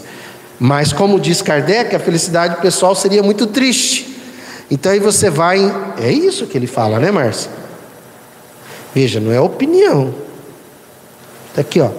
Mas 0.60 0.94
como 0.94 1.20
diz 1.20 1.42
Kardec, 1.42 1.96
a 1.96 2.00
felicidade 2.00 2.62
pessoal 2.62 2.96
seria 2.96 3.22
muito 3.22 3.48
triste. 3.48 4.16
Então 4.70 4.92
aí 4.92 5.00
você 5.00 5.30
vai, 5.30 5.60
é 6.02 6.12
isso 6.12 6.48
que 6.48 6.58
ele 6.58 6.68
fala, 6.68 7.00
né, 7.00 7.12
Márcia? 7.12 7.52
Veja, 8.94 9.20
não 9.20 9.32
é 9.32 9.40
opinião. 9.40 10.14
Está 11.50 11.62
aqui, 11.62 11.82
ó. 11.82 11.90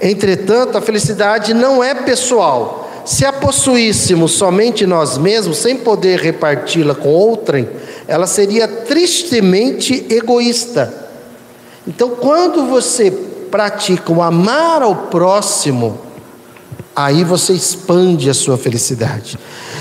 Entretanto, 0.00 0.78
a 0.78 0.80
felicidade 0.80 1.52
não 1.52 1.82
é 1.82 1.94
pessoal. 1.94 2.90
Se 3.04 3.24
a 3.24 3.32
possuíssemos 3.32 4.32
somente 4.32 4.86
nós 4.86 5.18
mesmos, 5.18 5.58
sem 5.58 5.76
poder 5.76 6.20
reparti-la 6.20 6.94
com 6.94 7.08
outrem, 7.08 7.68
ela 8.06 8.26
seria 8.26 8.68
tristemente 8.68 10.06
egoísta. 10.08 10.92
Então, 11.86 12.10
quando 12.10 12.66
você 12.66 13.10
pratica 13.50 14.12
o 14.12 14.22
amar 14.22 14.82
ao 14.82 14.94
próximo, 14.94 15.98
aí 17.04 17.24
você 17.24 17.52
expande 17.52 18.28
a 18.30 18.34
sua 18.34 18.56
felicidade. 18.56 19.38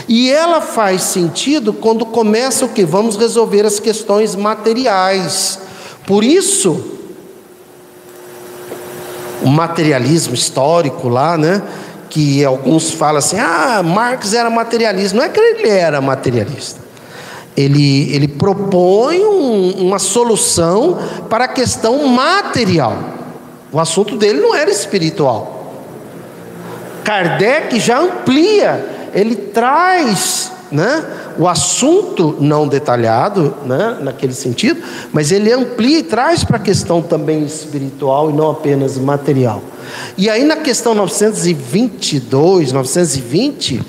E 0.07 0.29
ela 0.29 0.61
faz 0.61 1.03
sentido 1.03 1.71
quando 1.71 2.05
começa 2.05 2.65
o 2.65 2.69
que? 2.69 2.83
Vamos 2.83 3.15
resolver 3.15 3.65
as 3.65 3.79
questões 3.79 4.35
materiais. 4.35 5.59
Por 6.07 6.23
isso, 6.23 6.83
o 9.43 9.47
materialismo 9.47 10.33
histórico 10.33 11.07
lá, 11.07 11.37
né? 11.37 11.61
Que 12.09 12.43
alguns 12.43 12.91
falam 12.91 13.17
assim: 13.17 13.37
ah, 13.37 13.83
Marx 13.83 14.33
era 14.33 14.49
materialista. 14.49 15.15
Não 15.15 15.23
é 15.23 15.29
que 15.29 15.39
ele 15.39 15.69
era 15.69 16.01
materialista. 16.01 16.79
Ele, 17.55 18.13
ele 18.13 18.27
propõe 18.27 19.23
um, 19.23 19.71
uma 19.85 19.99
solução 19.99 20.97
para 21.29 21.45
a 21.45 21.47
questão 21.47 22.07
material. 22.07 22.97
O 23.71 23.79
assunto 23.79 24.17
dele 24.17 24.39
não 24.39 24.55
era 24.55 24.71
espiritual. 24.71 25.58
Kardec 27.03 27.79
já 27.79 27.99
amplia, 27.99 29.09
ele 29.13 29.35
traz 29.35 30.51
né, 30.71 31.03
o 31.37 31.47
assunto 31.47 32.37
não 32.39 32.67
detalhado, 32.67 33.55
né, 33.65 33.97
naquele 34.01 34.33
sentido, 34.33 34.81
mas 35.11 35.31
ele 35.31 35.51
amplia 35.51 35.99
e 35.99 36.03
traz 36.03 36.43
para 36.43 36.57
a 36.57 36.59
questão 36.59 37.01
também 37.01 37.43
espiritual 37.43 38.29
e 38.29 38.33
não 38.33 38.51
apenas 38.51 38.97
material. 38.97 39.63
E 40.17 40.29
aí 40.29 40.43
na 40.43 40.57
questão 40.57 40.93
922, 40.93 42.71
920, 42.71 43.81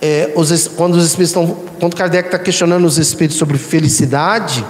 é, 0.00 0.32
os, 0.34 0.68
quando 0.68 0.94
os 0.94 1.06
espíritos 1.06 1.30
estão, 1.30 1.56
quando 1.78 1.96
Kardec 1.96 2.28
está 2.28 2.38
questionando 2.38 2.84
os 2.84 2.98
espíritos 2.98 3.38
sobre 3.38 3.56
felicidade, 3.56 4.64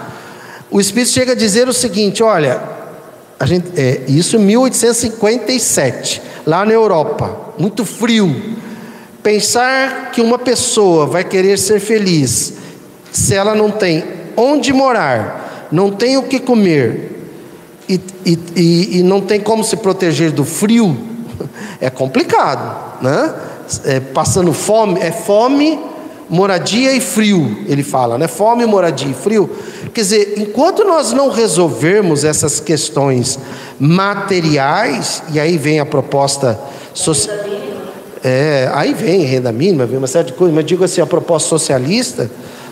o 0.70 0.80
espírito 0.80 1.10
chega 1.10 1.32
a 1.32 1.34
dizer 1.34 1.68
o 1.68 1.72
seguinte: 1.72 2.22
olha, 2.22 2.60
a 3.38 3.46
gente, 3.46 3.68
é, 3.78 4.02
isso 4.08 4.36
em 4.36 4.40
1857, 4.40 6.22
lá 6.46 6.64
na 6.64 6.72
Europa, 6.72 7.54
muito 7.58 7.84
frio. 7.84 8.56
Pensar 9.22 10.10
que 10.10 10.20
uma 10.20 10.38
pessoa 10.38 11.06
vai 11.06 11.24
querer 11.24 11.58
ser 11.58 11.80
feliz 11.80 12.54
se 13.10 13.34
ela 13.34 13.54
não 13.54 13.70
tem 13.70 14.04
onde 14.36 14.72
morar, 14.72 15.68
não 15.70 15.90
tem 15.90 16.16
o 16.16 16.24
que 16.24 16.40
comer 16.40 17.12
e, 17.88 18.00
e, 18.24 18.38
e, 18.56 18.98
e 18.98 19.02
não 19.02 19.20
tem 19.20 19.40
como 19.40 19.62
se 19.62 19.76
proteger 19.76 20.30
do 20.30 20.44
frio, 20.44 20.96
é 21.80 21.90
complicado, 21.90 23.02
né? 23.02 23.34
É, 23.84 24.00
passando 24.00 24.52
fome, 24.52 25.00
é 25.00 25.10
fome, 25.10 25.78
moradia 26.32 26.92
e 26.92 27.00
frio, 27.00 27.58
ele 27.68 27.84
fala, 27.84 28.18
né? 28.18 28.26
Fome, 28.26 28.66
moradia 28.66 29.10
e 29.10 29.14
frio. 29.14 29.48
Quer 29.92 30.00
dizer, 30.00 30.34
enquanto 30.38 30.82
nós 30.82 31.12
não 31.12 31.30
resolvermos 31.30 32.24
essas 32.24 32.58
questões 32.58 33.38
materiais, 33.78 35.22
e 35.32 35.38
aí 35.38 35.56
vem 35.58 35.78
a 35.78 35.86
proposta 35.86 36.58
social 36.92 37.52
é, 38.24 38.70
aí 38.72 38.94
vem 38.94 39.24
renda 39.24 39.50
mínima, 39.50 39.84
vem 39.84 39.98
uma 39.98 40.06
série 40.06 40.28
de 40.28 40.32
coisas, 40.34 40.54
mas 40.54 40.64
digo 40.64 40.84
assim, 40.84 41.00
a 41.00 41.06
proposta 41.06 41.48
socialista, 41.48 42.30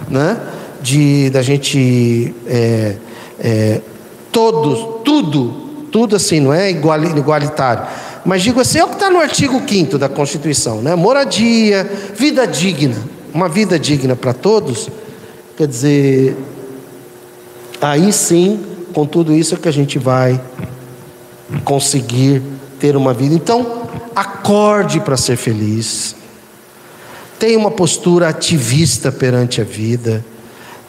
né, 0.09 0.39
de 0.81 1.29
da 1.31 1.43
gente 1.43 2.33
é, 2.47 2.95
é, 3.39 3.81
todos, 4.31 5.03
tudo, 5.05 5.51
tudo 5.91 6.15
assim, 6.15 6.39
não 6.39 6.55
é 6.55 6.71
igual, 6.71 7.03
igualitário. 7.03 7.85
Mas 8.25 8.43
digo 8.43 8.61
assim, 8.61 8.79
é 8.79 8.85
o 8.85 8.89
que 8.89 8.95
está 8.95 9.11
no 9.11 9.19
artigo 9.19 9.61
5 9.67 9.99
da 9.99 10.09
Constituição, 10.09 10.83
né? 10.83 10.95
Moradia, 10.95 11.91
vida 12.15 12.47
digna, 12.47 12.97
uma 13.33 13.49
vida 13.49 13.79
digna 13.79 14.17
para 14.17 14.33
todos, 14.33 14.89
quer 15.57 15.67
dizer, 15.67 16.37
aí 17.81 18.13
sim, 18.13 18.61
com 18.93 19.07
tudo 19.07 19.33
isso 19.33 19.55
é 19.55 19.59
que 19.59 19.69
a 19.69 19.73
gente 19.73 19.99
vai 19.99 20.41
conseguir 21.65 22.43
ter 22.79 22.97
uma 22.97 23.13
vida. 23.13 23.35
Então, 23.35 23.89
acorde 24.15 25.01
para 25.01 25.17
ser 25.17 25.37
feliz. 25.37 26.17
Tenha 27.39 27.59
uma 27.59 27.71
postura 27.71 28.29
ativista 28.29 29.11
perante 29.11 29.61
a 29.61 29.65
vida. 29.65 30.25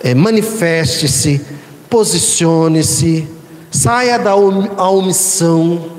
É, 0.03 0.13
Manifeste-se, 0.13 1.41
posicione-se, 1.89 3.27
saia 3.71 4.17
da 4.17 4.35
omissão, 4.35 5.91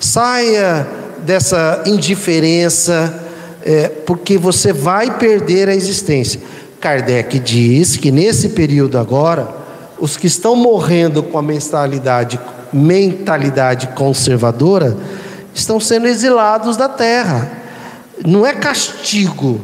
saia 0.00 0.86
dessa 1.24 1.82
indiferença, 1.86 3.21
é, 3.64 3.88
porque 3.88 4.36
você 4.36 4.72
vai 4.72 5.18
perder 5.18 5.68
a 5.68 5.74
existência. 5.74 6.40
Kardec 6.80 7.38
diz 7.38 7.96
que 7.96 8.10
nesse 8.10 8.50
período 8.50 8.98
agora, 8.98 9.48
os 10.00 10.16
que 10.16 10.26
estão 10.26 10.56
morrendo 10.56 11.22
com 11.22 11.38
a 11.38 11.42
mentalidade, 11.42 12.40
mentalidade 12.72 13.86
conservadora 13.88 14.96
estão 15.54 15.78
sendo 15.78 16.08
exilados 16.08 16.76
da 16.76 16.88
terra. 16.88 17.50
Não 18.26 18.44
é 18.44 18.52
castigo, 18.52 19.60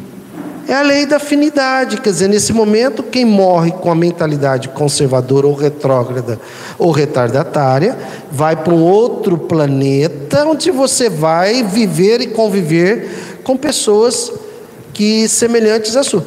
é 0.68 0.74
a 0.74 0.82
lei 0.82 1.06
da 1.06 1.16
afinidade. 1.16 2.00
Quer 2.00 2.10
dizer, 2.10 2.28
nesse 2.28 2.52
momento, 2.52 3.02
quem 3.02 3.24
morre 3.24 3.72
com 3.72 3.90
a 3.90 3.94
mentalidade 3.94 4.68
conservadora 4.68 5.46
ou 5.46 5.54
retrógrada 5.54 6.38
ou 6.78 6.90
retardatária 6.90 7.96
vai 8.30 8.54
para 8.54 8.74
um 8.74 8.82
outro 8.82 9.38
planeta 9.38 10.44
onde 10.44 10.70
você 10.70 11.08
vai 11.08 11.62
viver 11.62 12.20
e 12.20 12.26
conviver 12.26 13.27
com 13.48 13.56
pessoas 13.56 14.30
que 14.92 15.26
semelhantes 15.28 15.96
à 15.96 16.04
sua. 16.04 16.24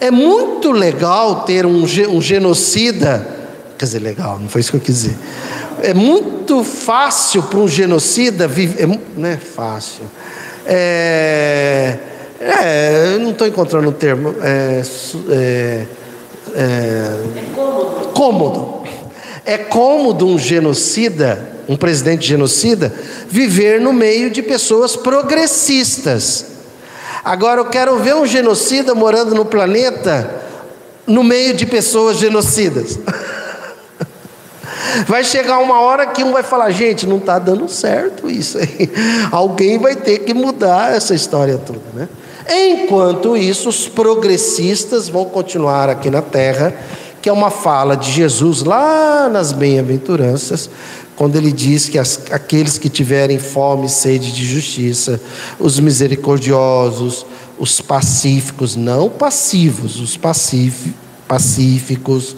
É 0.00 0.10
muito 0.10 0.72
legal 0.72 1.44
ter 1.44 1.64
um, 1.64 1.82
um 1.82 2.20
genocida, 2.20 3.26
quer 3.78 3.84
dizer, 3.84 4.00
legal, 4.00 4.38
não 4.38 4.48
foi 4.48 4.62
isso 4.62 4.70
que 4.72 4.76
eu 4.78 4.80
quis 4.80 5.02
dizer 5.02 5.16
é 5.82 5.92
muito 5.94 6.64
fácil 6.64 7.42
para 7.42 7.58
um 7.58 7.68
genocida 7.68 8.48
viver. 8.48 8.84
É, 8.84 8.98
não 9.16 9.28
é 9.28 9.36
fácil. 9.36 10.04
É, 10.64 11.98
é, 12.40 13.12
eu 13.14 13.20
não 13.20 13.30
estou 13.30 13.46
encontrando 13.46 13.86
o 13.86 13.90
um 13.90 13.92
termo. 13.92 14.34
É, 14.42 14.82
é, 15.30 15.86
é, 16.54 17.10
cômodo. 17.54 18.08
cômodo. 18.12 18.86
É 19.44 19.58
cômodo 19.58 20.26
um 20.26 20.38
genocida, 20.38 21.55
um 21.68 21.76
presidente 21.76 22.26
genocida, 22.26 22.92
viver 23.28 23.80
no 23.80 23.92
meio 23.92 24.30
de 24.30 24.42
pessoas 24.42 24.96
progressistas. 24.96 26.46
Agora 27.24 27.60
eu 27.60 27.66
quero 27.66 27.98
ver 27.98 28.14
um 28.14 28.26
genocida 28.26 28.94
morando 28.94 29.34
no 29.34 29.44
planeta 29.44 30.42
no 31.06 31.22
meio 31.22 31.54
de 31.54 31.66
pessoas 31.66 32.18
genocidas. 32.18 32.98
Vai 35.06 35.24
chegar 35.24 35.58
uma 35.58 35.80
hora 35.80 36.06
que 36.06 36.24
um 36.24 36.32
vai 36.32 36.42
falar: 36.42 36.70
gente, 36.70 37.06
não 37.06 37.18
está 37.18 37.38
dando 37.38 37.68
certo 37.68 38.30
isso 38.30 38.58
aí. 38.58 38.90
Alguém 39.30 39.78
vai 39.78 39.94
ter 39.94 40.20
que 40.20 40.32
mudar 40.32 40.94
essa 40.94 41.14
história 41.14 41.58
toda, 41.58 41.80
né? 41.92 42.08
Enquanto 42.48 43.36
isso, 43.36 43.68
os 43.68 43.88
progressistas 43.88 45.08
vão 45.08 45.24
continuar 45.24 45.90
aqui 45.90 46.08
na 46.08 46.22
terra, 46.22 46.72
que 47.20 47.28
é 47.28 47.32
uma 47.32 47.50
fala 47.50 47.96
de 47.96 48.10
Jesus 48.10 48.62
lá 48.62 49.28
nas 49.28 49.52
bem-aventuranças, 49.52 50.70
quando 51.16 51.36
ele 51.36 51.50
diz 51.50 51.88
que 51.88 51.98
as, 51.98 52.20
aqueles 52.30 52.78
que 52.78 52.90
tiverem 52.90 53.38
fome 53.38 53.86
e 53.86 53.88
sede 53.88 54.30
de 54.30 54.44
justiça, 54.44 55.18
os 55.58 55.80
misericordiosos, 55.80 57.24
os 57.58 57.80
pacíficos, 57.80 58.76
não 58.76 59.08
passivos, 59.08 59.98
os 59.98 60.18
pacíficos, 61.26 62.36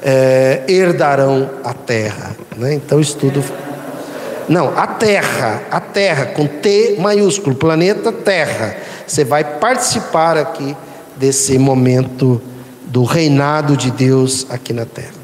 é, 0.00 0.62
herdarão 0.68 1.50
a 1.64 1.74
terra. 1.74 2.36
Né? 2.56 2.74
Então, 2.74 3.00
estudo. 3.00 3.42
Não, 4.48 4.76
a 4.76 4.86
terra, 4.86 5.62
a 5.70 5.80
terra, 5.80 6.26
com 6.26 6.46
T 6.46 6.96
maiúsculo, 6.98 7.54
planeta 7.56 8.12
Terra. 8.12 8.76
Você 9.06 9.24
vai 9.24 9.44
participar 9.58 10.36
aqui 10.36 10.76
desse 11.16 11.58
momento 11.58 12.40
do 12.86 13.04
reinado 13.04 13.76
de 13.76 13.90
Deus 13.90 14.46
aqui 14.50 14.72
na 14.72 14.84
terra. 14.84 15.21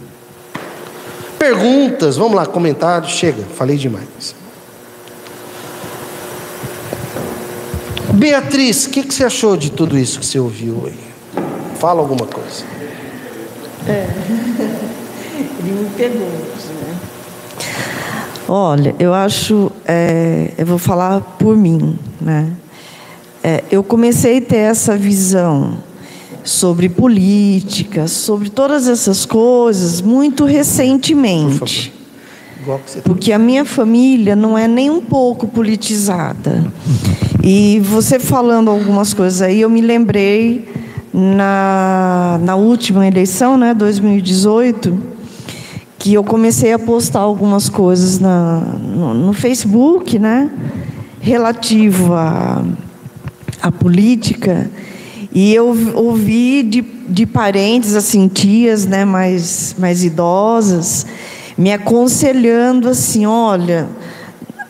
Perguntas, 1.48 2.18
vamos 2.18 2.34
lá, 2.34 2.44
comentários, 2.44 3.12
chega, 3.12 3.42
falei 3.56 3.78
demais. 3.78 4.36
Beatriz, 8.12 8.84
o 8.84 8.90
que, 8.90 9.02
que, 9.02 9.14
você 9.14 9.24
achou 9.24 9.56
de 9.56 9.72
tudo 9.72 9.96
isso 9.96 10.20
que 10.20 10.26
você 10.26 10.38
ouviu 10.38 10.84
aí? 10.84 11.42
Fala 11.76 12.00
alguma 12.00 12.26
coisa. 12.26 12.64
É. 13.88 14.06
Ele 15.64 15.72
me 15.72 15.90
pergunta, 15.96 16.68
né? 16.84 16.98
Olha, 18.46 18.94
eu 18.98 19.14
acho, 19.14 19.72
é, 19.86 20.52
eu 20.58 20.66
vou 20.66 20.78
falar 20.78 21.22
por 21.38 21.56
mim, 21.56 21.98
né? 22.20 22.52
É, 23.42 23.64
eu 23.70 23.82
comecei 23.82 24.36
a 24.36 24.42
ter 24.42 24.56
essa 24.56 24.98
visão 24.98 25.78
sobre 26.48 26.88
política, 26.88 28.08
sobre 28.08 28.48
todas 28.48 28.88
essas 28.88 29.26
coisas 29.26 30.00
muito 30.00 30.46
recentemente. 30.46 31.92
você 32.64 33.00
porque 33.02 33.32
a 33.32 33.38
minha 33.38 33.66
família 33.66 34.34
não 34.34 34.56
é 34.56 34.66
nem 34.66 34.88
um 34.88 35.00
pouco 35.00 35.46
politizada. 35.46 36.64
E 37.44 37.80
você 37.80 38.18
falando 38.18 38.70
algumas 38.70 39.12
coisas 39.12 39.42
aí, 39.42 39.60
eu 39.60 39.68
me 39.68 39.82
lembrei 39.82 40.66
na, 41.12 42.40
na 42.42 42.56
última 42.56 43.06
eleição, 43.06 43.58
né, 43.58 43.74
2018, 43.74 44.98
que 45.98 46.14
eu 46.14 46.24
comecei 46.24 46.72
a 46.72 46.78
postar 46.78 47.20
algumas 47.20 47.68
coisas 47.68 48.18
na, 48.18 48.60
no, 48.60 49.12
no 49.12 49.32
Facebook, 49.34 50.18
né, 50.18 50.50
relativo 51.20 52.14
à 52.14 52.64
política. 53.78 54.70
E 55.32 55.55
eu 55.55 55.76
ouvi 55.94 56.62
de, 56.62 56.80
de 56.80 57.26
parentes, 57.26 57.94
assim, 57.94 58.28
tias 58.28 58.86
né, 58.86 59.05
mais, 59.05 59.74
mais 59.78 60.02
idosas, 60.02 61.06
me 61.56 61.72
aconselhando 61.72 62.88
assim: 62.88 63.26
olha, 63.26 63.88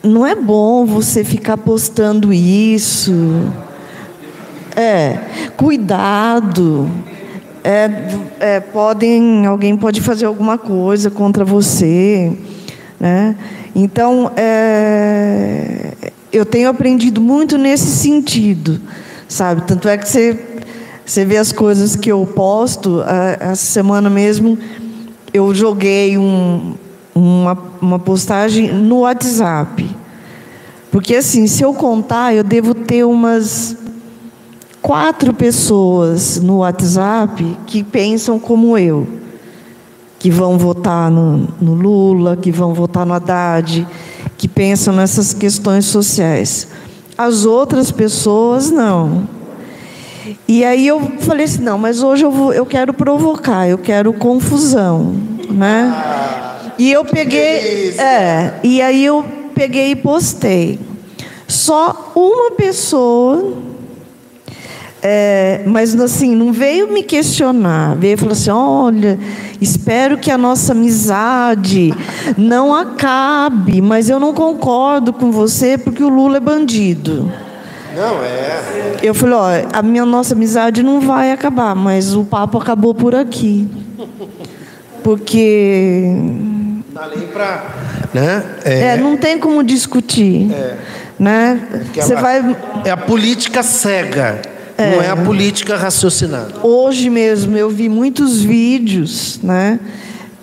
não 0.03 0.27
é 0.27 0.35
bom 0.35 0.85
você 0.85 1.23
ficar 1.23 1.57
postando 1.57 2.33
isso. 2.33 3.13
É, 4.75 5.19
cuidado. 5.57 6.89
É, 7.65 7.91
é, 8.39 8.61
podem, 8.61 9.45
alguém 9.45 9.77
pode 9.77 10.01
fazer 10.01 10.25
alguma 10.25 10.57
coisa 10.57 11.11
contra 11.11 11.45
você, 11.45 12.33
né? 12.99 13.37
Então, 13.75 14.31
é, 14.37 15.93
eu 16.33 16.47
tenho 16.47 16.69
aprendido 16.69 17.21
muito 17.21 17.59
nesse 17.59 17.87
sentido, 17.87 18.81
sabe? 19.29 19.63
Tanto 19.63 19.89
é 19.89 19.99
que 19.99 20.09
você, 20.09 20.39
você 21.05 21.25
vê 21.25 21.37
as 21.37 21.53
coisas 21.53 21.95
que 21.95 22.11
eu 22.11 22.27
posto. 22.27 23.03
Essa 23.39 23.57
semana 23.57 24.09
mesmo, 24.09 24.59
eu 25.33 25.55
joguei 25.55 26.17
um, 26.17 26.75
uma, 27.15 27.59
uma 27.81 27.99
postagem 27.99 28.73
no 28.73 29.01
WhatsApp. 29.01 29.89
Porque 30.91 31.17
assim, 31.17 31.47
se 31.47 31.63
eu 31.63 31.75
contar, 31.75 32.35
eu 32.35 32.43
devo 32.43 32.75
ter 32.75 33.05
umas 33.05 33.77
quatro 34.81 35.35
pessoas 35.35 36.41
no 36.41 36.59
WhatsApp 36.59 37.59
que 37.67 37.85
pensam 37.85 38.39
como 38.39 38.79
eu, 38.79 39.07
que 40.19 40.31
vão 40.31 40.57
votar 40.57 41.11
no, 41.11 41.49
no 41.61 41.75
Lula, 41.75 42.37
que 42.37 42.51
vão 42.51 42.73
votar 42.73 43.05
no 43.05 43.13
Haddad, 43.13 43.87
que 44.39 44.49
pensam 44.49 44.95
nessas 44.95 45.35
questões 45.35 45.85
sociais. 45.85 46.69
As 47.19 47.45
outras 47.45 47.91
pessoas 47.91 48.71
não. 48.71 49.29
E 50.47 50.65
aí 50.65 50.87
eu 50.87 51.01
falei 51.19 51.47
assim, 51.47 51.63
não, 51.63 51.77
mas 51.77 52.01
hoje 52.01 52.25
eu, 52.25 52.31
vou, 52.31 52.53
eu 52.53 52.65
quero 52.65 52.95
provocar, 52.95 53.69
eu 53.69 53.77
quero 53.77 54.13
confusão, 54.13 55.17
né? 55.51 55.93
E 56.79 56.93
eu 56.93 57.05
peguei, 57.05 57.91
é, 57.99 58.61
e 58.63 58.81
aí 58.81 59.05
eu 59.05 59.25
peguei 59.53 59.91
e 59.91 59.97
postei. 59.97 60.79
Só 61.49 62.13
uma 62.15 62.53
pessoa, 62.53 63.55
é, 65.03 65.63
mas 65.65 65.99
assim, 66.01 66.35
não 66.35 66.53
veio 66.53 66.93
me 66.93 67.03
questionar, 67.03 67.97
veio 67.97 68.15
e 68.15 68.17
falou 68.17 68.33
assim: 68.33 68.51
olha, 68.51 69.19
espero 69.61 70.19
que 70.19 70.31
a 70.31 70.37
nossa 70.39 70.73
amizade 70.73 71.95
não 72.37 72.75
acabe, 72.75 73.81
mas 73.81 74.11
eu 74.11 74.19
não 74.19 74.35
concordo 74.35 75.13
com 75.13 75.31
você 75.31 75.79
porque 75.79 76.03
o 76.03 76.09
Lula 76.09 76.39
é 76.39 76.41
bandido. 76.41 77.31
Não, 77.95 78.25
é. 78.25 78.97
Eu 79.03 79.15
falei: 79.15 79.35
olha, 79.35 79.69
a 79.73 79.83
minha 79.83 80.05
nossa 80.05 80.35
amizade 80.35 80.83
não 80.83 81.01
vai 81.01 81.31
acabar, 81.31 81.77
mas 81.77 82.15
o 82.15 82.25
papo 82.25 82.59
acabou 82.59 82.93
por 82.93 83.15
aqui. 83.15 83.69
Porque 85.03 86.05
além 86.95 87.29
para, 87.29 87.65
né? 88.13 88.45
É, 88.65 88.81
é, 88.81 88.97
não 88.97 89.17
tem 89.17 89.39
como 89.39 89.63
discutir, 89.63 90.51
é. 90.53 90.77
né? 91.19 91.61
Você 91.95 92.17
vai 92.17 92.57
é 92.85 92.91
a 92.91 92.97
política 92.97 93.63
cega, 93.63 94.43
é. 94.79 94.91
não 94.95 95.03
é 95.03 95.11
a 95.11 95.17
política 95.17 95.77
raciocinada. 95.77 96.55
Hoje 96.63 97.11
mesmo 97.11 97.57
eu 97.57 97.69
vi 97.69 97.89
muitos 97.89 98.41
vídeos, 98.41 99.41
né? 99.43 99.81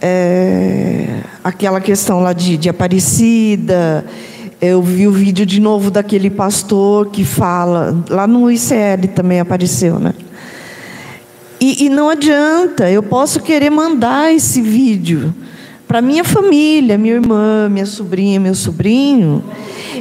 É, 0.02 1.22
aquela 1.44 1.80
questão 1.80 2.20
lá 2.20 2.34
de, 2.34 2.58
de 2.58 2.70
Aparecida. 2.70 4.06
Eu 4.62 4.82
vi 4.82 5.08
o 5.08 5.12
vídeo 5.12 5.46
de 5.46 5.60
novo 5.60 5.90
daquele 5.90 6.30
pastor 6.30 7.08
que 7.08 7.24
fala, 7.24 8.04
lá 8.10 8.28
no 8.28 8.52
ICL 8.52 9.08
também 9.14 9.40
apareceu, 9.40 10.00
né? 10.00 10.14
E, 11.60 11.86
e 11.86 11.90
não 11.90 12.10
adianta, 12.10 12.90
eu 12.90 13.02
posso 13.02 13.40
querer 13.42 13.70
mandar 13.70 14.34
esse 14.34 14.62
vídeo, 14.62 15.34
para 15.88 16.02
minha 16.02 16.24
família, 16.24 16.98
minha 16.98 17.16
irmã, 17.16 17.70
minha 17.70 17.86
sobrinha, 17.86 18.40
meu 18.40 18.56
sobrinho, 18.56 19.44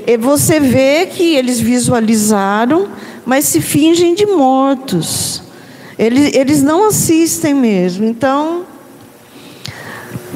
e 0.06 0.16
você 0.16 0.58
vê 0.58 1.06
que 1.06 1.36
eles 1.36 1.60
visualizaram, 1.60 2.88
mas 3.24 3.46
se 3.46 3.60
fingem 3.60 4.14
de 4.14 4.26
mortos. 4.26 5.42
Eles, 5.98 6.34
eles 6.34 6.62
não 6.62 6.88
assistem 6.88 7.54
mesmo. 7.54 8.04
Então, 8.04 8.62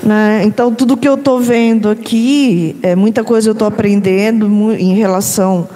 né, 0.02 0.42
então 0.44 0.72
tudo 0.72 0.96
que 0.96 1.08
eu 1.08 1.14
estou 1.14 1.40
vendo 1.40 1.90
aqui, 1.90 2.76
é 2.82 2.94
muita 2.94 3.22
coisa 3.24 3.48
eu 3.48 3.52
estou 3.52 3.68
aprendendo 3.68 4.72
em 4.72 4.94
relação 4.94 5.68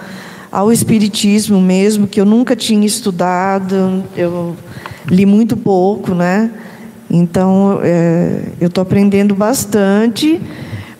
ao 0.51 0.71
espiritismo 0.71 1.59
mesmo, 1.59 2.07
que 2.07 2.21
eu 2.21 2.25
nunca 2.25 2.55
tinha 2.55 2.85
estudado, 2.85 4.03
eu 4.15 4.55
li 5.07 5.25
muito 5.25 5.57
pouco, 5.57 6.13
né? 6.13 6.51
Então, 7.09 7.79
é, 7.83 8.43
eu 8.61 8.67
estou 8.67 8.81
aprendendo 8.81 9.35
bastante, 9.35 10.39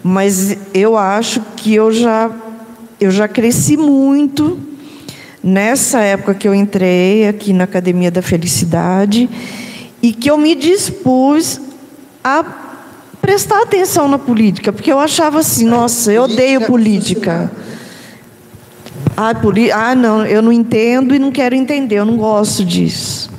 mas 0.03 0.57
eu 0.73 0.97
acho 0.97 1.41
que 1.55 1.73
eu 1.73 1.91
já, 1.91 2.31
eu 2.99 3.09
já 3.09 3.27
cresci 3.27 3.77
muito 3.77 4.72
nessa 5.43 5.99
época 5.99 6.33
que 6.33 6.47
eu 6.47 6.55
entrei 6.55 7.27
aqui 7.27 7.51
na 7.51 7.65
Academia 7.65 8.09
da 8.09 8.21
Felicidade 8.21 9.29
e 10.01 10.13
que 10.13 10.31
eu 10.31 10.37
me 10.37 10.55
dispus 10.55 11.59
a 12.23 12.43
prestar 13.21 13.61
atenção 13.61 14.07
na 14.07 14.17
política, 14.17 14.71
porque 14.71 14.91
eu 14.91 14.99
achava 14.99 15.39
assim, 15.39 15.65
nossa, 15.65 16.11
eu 16.11 16.23
odeio 16.23 16.61
política. 16.61 17.51
Ah, 19.15 19.35
poli 19.35 19.71
ah, 19.71 19.93
não, 19.93 20.25
eu 20.25 20.41
não 20.41 20.51
entendo 20.51 21.13
e 21.13 21.19
não 21.19 21.31
quero 21.31 21.55
entender, 21.55 21.95
eu 21.95 22.05
não 22.05 22.17
gosto 22.17 22.63
disso. 22.65 23.29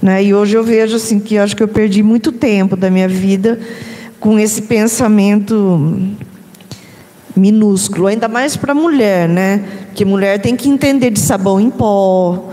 Né? 0.00 0.24
E 0.24 0.34
hoje 0.34 0.56
eu 0.56 0.64
vejo 0.64 0.96
assim 0.96 1.20
que 1.20 1.34
eu 1.34 1.42
acho 1.42 1.54
que 1.54 1.62
eu 1.62 1.68
perdi 1.68 2.02
muito 2.02 2.32
tempo 2.32 2.74
da 2.74 2.90
minha 2.90 3.08
vida 3.08 3.60
com 4.18 4.38
esse 4.38 4.62
pensamento 4.62 5.98
minúsculo, 7.36 8.06
ainda 8.06 8.28
mais 8.28 8.56
para 8.56 8.74
mulher, 8.74 9.28
né? 9.28 9.62
Porque 9.90 10.04
mulher 10.04 10.40
tem 10.40 10.56
que 10.56 10.68
entender 10.68 11.10
de 11.10 11.18
sabão 11.18 11.60
em 11.60 11.68
pó, 11.68 12.50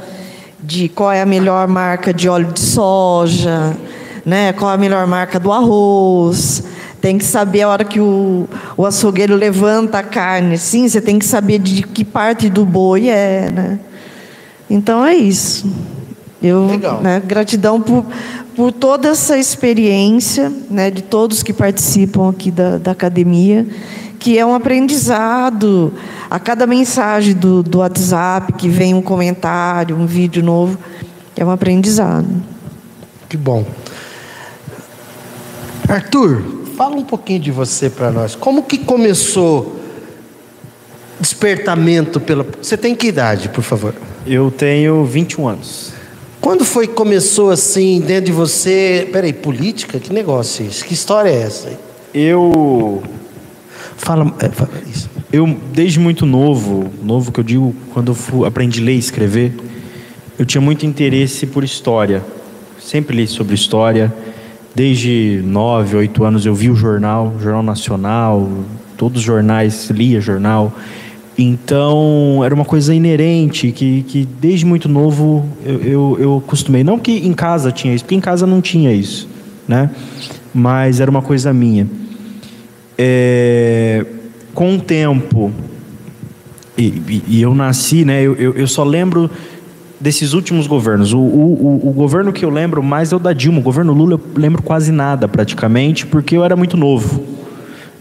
de 0.59 0.89
qual 0.89 1.11
é 1.11 1.21
a 1.21 1.25
melhor 1.25 1.67
marca 1.67 2.11
de 2.11 2.27
óleo 2.27 2.51
de 2.51 2.59
soja, 2.59 3.77
né? 4.25 4.51
Qual 4.53 4.71
é 4.71 4.73
a 4.73 4.77
melhor 4.77 5.05
marca 5.05 5.39
do 5.39 5.51
arroz. 5.51 6.63
Tem 6.99 7.17
que 7.17 7.23
saber 7.23 7.61
a 7.61 7.69
hora 7.69 7.85
que 7.85 7.99
o, 7.99 8.49
o 8.75 8.85
açougueiro 8.85 9.35
levanta 9.35 9.99
a 9.99 10.03
carne, 10.03 10.57
sim, 10.57 10.89
você 10.89 10.99
tem 10.99 11.19
que 11.19 11.25
saber 11.25 11.59
de 11.59 11.83
que 11.83 12.03
parte 12.03 12.49
do 12.49 12.65
boi 12.65 13.07
é, 13.07 13.51
né? 13.51 13.79
Então 14.67 15.05
é 15.05 15.15
isso. 15.15 15.71
Eu, 16.41 16.65
Legal. 16.65 17.01
Né, 17.01 17.21
gratidão 17.23 17.79
por, 17.79 18.03
por 18.55 18.71
toda 18.71 19.09
essa 19.09 19.37
experiência 19.37 20.51
né, 20.69 20.89
de 20.89 21.03
todos 21.03 21.43
que 21.43 21.53
participam 21.53 22.29
aqui 22.29 22.49
da, 22.49 22.79
da 22.79 22.91
academia, 22.91 23.65
que 24.27 24.37
é 24.37 24.45
um 24.45 24.53
aprendizado. 24.53 25.93
A 26.29 26.37
cada 26.37 26.67
mensagem 26.67 27.33
do, 27.33 27.63
do 27.63 27.77
WhatsApp 27.77 28.51
que 28.51 28.67
vem 28.67 28.93
um 28.93 29.01
comentário, 29.01 29.95
um 29.95 30.05
vídeo 30.05 30.43
novo, 30.43 30.77
é 31.33 31.45
um 31.45 31.49
aprendizado. 31.49 32.27
Que 33.29 33.37
bom. 33.37 33.65
Arthur, 35.87 36.43
fala 36.75 36.97
um 36.97 37.05
pouquinho 37.05 37.39
de 37.39 37.51
você 37.51 37.89
para 37.89 38.11
nós. 38.11 38.35
Como 38.35 38.63
que 38.63 38.77
começou 38.77 39.79
despertamento 41.21 42.19
pela. 42.19 42.45
Você 42.61 42.75
tem 42.75 42.93
que 42.93 43.07
idade, 43.07 43.47
por 43.47 43.63
favor? 43.63 43.95
Eu 44.25 44.51
tenho 44.51 45.05
21 45.05 45.47
anos. 45.47 45.93
Quando 46.41 46.65
foi 46.65 46.85
que 46.85 46.93
começou 46.93 47.49
assim, 47.49 48.01
dentro 48.01 48.25
de 48.25 48.31
você? 48.33 49.07
Peraí, 49.09 49.31
política? 49.31 50.01
Que 50.01 50.11
negócio 50.11 50.65
é 50.65 50.67
esse? 50.67 50.83
Que 50.83 50.93
história 50.93 51.29
é 51.29 51.43
essa? 51.43 51.79
Eu. 52.13 53.01
Fala, 53.97 54.33
é, 54.39 54.49
fala 54.49 54.71
isso. 54.89 55.09
Eu, 55.31 55.57
desde 55.73 55.99
muito 55.99 56.25
novo, 56.25 56.89
novo 57.03 57.31
que 57.31 57.39
eu 57.39 57.43
digo, 57.43 57.75
quando 57.93 58.09
eu 58.09 58.15
fui, 58.15 58.47
aprendi 58.47 58.79
a 58.79 58.85
ler 58.85 58.95
e 58.95 58.99
escrever, 58.99 59.53
eu 60.39 60.45
tinha 60.45 60.61
muito 60.61 60.85
interesse 60.85 61.45
por 61.45 61.63
história. 61.63 62.23
Sempre 62.79 63.17
li 63.17 63.27
sobre 63.27 63.55
história. 63.55 64.13
Desde 64.73 65.41
nove, 65.43 65.97
oito 65.97 66.23
anos 66.23 66.45
eu 66.45 66.53
vi 66.53 66.69
o 66.69 66.75
jornal, 66.75 67.33
Jornal 67.41 67.63
Nacional, 67.63 68.47
todos 68.95 69.19
os 69.19 69.25
jornais, 69.25 69.89
lia 69.89 70.21
jornal. 70.21 70.71
Então, 71.37 72.41
era 72.43 72.53
uma 72.53 72.65
coisa 72.65 72.93
inerente 72.93 73.71
que, 73.71 74.03
que 74.03 74.27
desde 74.39 74.65
muito 74.65 74.87
novo 74.87 75.45
eu, 75.65 75.81
eu, 75.81 76.17
eu. 76.19 76.83
Não 76.85 76.97
que 76.97 77.11
em 77.11 77.33
casa 77.33 77.71
tinha 77.71 77.93
isso, 77.93 78.03
porque 78.03 78.15
em 78.15 78.21
casa 78.21 78.47
não 78.47 78.61
tinha 78.61 78.93
isso, 78.93 79.27
né? 79.67 79.89
Mas 80.53 80.99
era 80.99 81.09
uma 81.09 81.21
coisa 81.21 81.51
minha. 81.51 81.87
É, 82.97 84.05
com 84.53 84.75
o 84.75 84.79
tempo, 84.79 85.51
e, 86.77 87.23
e- 87.27 87.41
eu 87.41 87.53
nasci, 87.53 88.03
né? 88.03 88.21
Eu, 88.23 88.35
eu, 88.35 88.53
eu 88.53 88.67
só 88.67 88.83
lembro 88.83 89.29
desses 89.99 90.33
últimos 90.33 90.67
governos. 90.67 91.13
O, 91.13 91.19
o, 91.19 91.89
o- 91.89 91.91
governo 91.93 92.31
que 92.33 92.43
eu 92.45 92.49
lembro 92.49 92.81
mais 92.81 93.11
é 93.11 93.15
o 93.15 93.19
da 93.19 93.33
Dilma. 93.33 93.59
O 93.59 93.61
governo 93.63 93.93
Lula 93.93 94.13
eu 94.13 94.21
lembro 94.35 94.61
quase 94.63 94.91
nada, 94.91 95.27
praticamente, 95.27 96.05
porque 96.05 96.35
eu 96.37 96.43
era 96.43 96.55
muito 96.55 96.75
novo. 96.77 97.23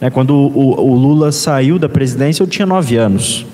Né? 0.01 0.11
Quando 0.11 0.31
o, 0.35 0.81
o- 0.81 0.95
Lula 0.95 1.31
saiu 1.33 1.79
da 1.79 1.89
presidência, 1.89 2.43
eu 2.43 2.47
tinha 2.47 2.67
nove 2.67 2.97
anos. 2.97 3.47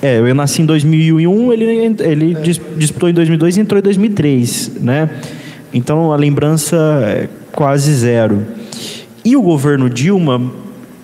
É, 0.00 0.18
eu 0.18 0.34
nasci 0.34 0.62
em 0.62 0.66
2001, 0.66 1.52
ele, 1.52 1.64
ele 2.00 2.34
dis- 2.42 2.60
disputou 2.76 3.08
em 3.08 3.12
2002 3.14 3.56
e 3.56 3.60
entrou 3.60 3.78
em 3.78 3.82
2003, 3.82 4.72
né? 4.80 5.08
Então 5.72 6.12
a 6.12 6.16
lembrança 6.16 6.76
é 7.06 7.28
quase 7.52 7.94
zero. 7.94 8.44
E 9.24 9.36
o 9.36 9.42
governo 9.42 9.88
Dilma, 9.88 10.52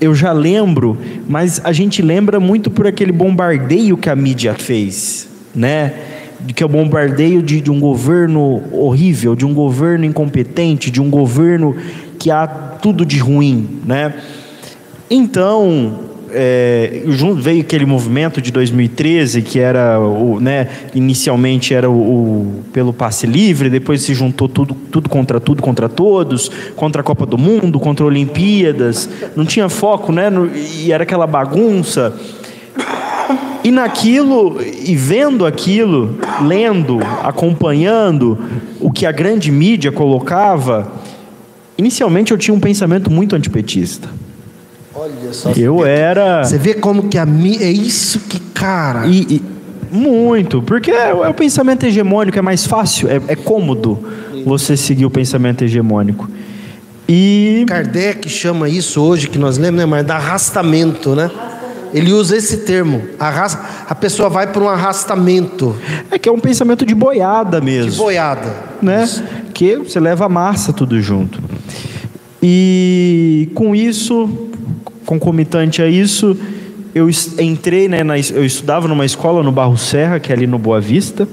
eu 0.00 0.14
já 0.14 0.32
lembro, 0.32 0.98
mas 1.28 1.60
a 1.64 1.72
gente 1.72 2.02
lembra 2.02 2.40
muito 2.40 2.70
por 2.70 2.86
aquele 2.86 3.12
bombardeio 3.12 3.96
que 3.96 4.10
a 4.10 4.16
mídia 4.16 4.54
fez, 4.54 5.28
né? 5.54 5.92
Que 6.54 6.62
é 6.62 6.66
o 6.66 6.68
bombardeio 6.68 7.42
de, 7.42 7.60
de 7.60 7.70
um 7.70 7.78
governo 7.78 8.62
horrível, 8.72 9.36
de 9.36 9.44
um 9.44 9.54
governo 9.54 10.04
incompetente, 10.04 10.90
de 10.90 11.00
um 11.00 11.10
governo 11.10 11.76
que 12.18 12.30
há 12.30 12.46
tudo 12.46 13.04
de 13.06 13.18
ruim, 13.18 13.80
né? 13.84 14.14
Então, 15.10 16.07
é, 16.32 17.02
junto 17.06 17.40
veio 17.42 17.60
aquele 17.60 17.84
movimento 17.86 18.40
de 18.40 18.50
2013 18.52 19.42
que 19.42 19.58
era 19.58 19.98
o, 20.00 20.38
né, 20.40 20.68
inicialmente 20.94 21.74
era 21.74 21.88
o, 21.88 21.94
o- 21.94 22.62
pelo 22.72 22.92
passe 22.92 23.26
livre, 23.26 23.68
depois 23.70 24.02
se 24.02 24.14
juntou 24.14 24.48
tudo, 24.48 24.74
tudo 24.90 25.08
contra 25.08 25.40
tudo 25.40 25.62
contra 25.62 25.88
todos, 25.88 26.50
contra 26.76 27.00
a 27.00 27.04
Copa 27.04 27.24
do 27.26 27.36
Mundo, 27.38 27.78
contra 27.80 28.04
Olimpíadas, 28.06 29.08
não 29.36 29.44
tinha 29.44 29.68
foco, 29.68 30.12
né? 30.12 30.30
no- 30.30 30.50
e 30.54 30.92
era 30.92 31.02
aquela 31.02 31.26
bagunça. 31.26 32.14
E 33.64 33.70
naquilo, 33.70 34.56
e 34.62 34.94
vendo 34.96 35.44
aquilo, 35.44 36.18
lendo, 36.46 37.00
acompanhando 37.22 38.38
o 38.80 38.90
que 38.90 39.04
a 39.04 39.12
grande 39.12 39.50
mídia 39.50 39.90
colocava, 39.90 40.90
inicialmente 41.76 42.30
eu 42.32 42.38
tinha 42.38 42.54
um 42.54 42.60
pensamento 42.60 43.10
muito 43.10 43.34
antipetista. 43.36 44.08
Olha 44.98 45.32
só. 45.32 45.50
Eu 45.56 45.84
era. 45.86 46.44
Você 46.44 46.58
vê 46.58 46.74
como 46.74 47.08
que 47.08 47.16
a 47.18 47.24
mi... 47.26 47.56
é 47.62 47.70
isso 47.70 48.20
que, 48.28 48.40
cara. 48.40 49.06
E, 49.06 49.36
e- 49.36 49.42
muito, 49.90 50.60
porque 50.62 50.90
é, 50.90 51.14
o- 51.14 51.24
é 51.24 51.28
o 51.28 51.34
pensamento 51.34 51.86
hegemônico, 51.86 52.38
é 52.38 52.42
mais 52.42 52.66
fácil, 52.66 53.08
é, 53.08 53.20
é 53.28 53.34
cômodo 53.36 53.98
você 54.44 54.76
seguir 54.76 55.06
o 55.06 55.10
pensamento 55.10 55.64
hegemônico. 55.64 56.28
E 57.08 57.64
Kardec 57.66 58.28
chama 58.28 58.68
isso 58.68 59.00
hoje, 59.00 59.28
que 59.28 59.38
nós 59.38 59.56
lemos, 59.56 59.78
né, 59.80 59.86
mas 59.86 60.04
da 60.04 60.16
arrastamento, 60.16 61.14
né? 61.14 61.30
Ele 61.94 62.12
usa 62.12 62.36
esse 62.36 62.58
termo. 62.58 63.02
Arrasta... 63.18 63.64
A 63.88 63.94
pessoa 63.94 64.28
vai 64.28 64.46
para 64.46 64.62
um 64.62 64.68
arrastamento 64.68 65.74
é 66.10 66.18
que 66.18 66.28
é 66.28 66.32
um 66.32 66.38
pensamento 66.38 66.84
de 66.84 66.94
boiada 66.94 67.62
mesmo. 67.62 67.92
de 67.92 67.96
boiada. 67.96 68.54
né? 68.82 69.08
Que 69.54 69.76
você 69.76 69.98
leva 69.98 70.26
a 70.26 70.28
massa 70.28 70.70
tudo 70.70 71.00
junto. 71.00 71.40
E 72.42 73.50
com 73.54 73.74
isso, 73.74 74.28
concomitante 75.04 75.82
a 75.82 75.88
isso, 75.88 76.36
eu 76.94 77.08
entrei, 77.40 77.88
né, 77.88 78.02
na, 78.02 78.18
eu 78.18 78.44
estudava 78.44 78.88
numa 78.88 79.04
escola 79.04 79.42
no 79.42 79.52
Barro 79.52 79.76
Serra, 79.76 80.20
que 80.20 80.32
é 80.32 80.36
ali 80.36 80.46
no 80.46 80.58
Boa 80.58 80.80
Vista. 80.80 81.28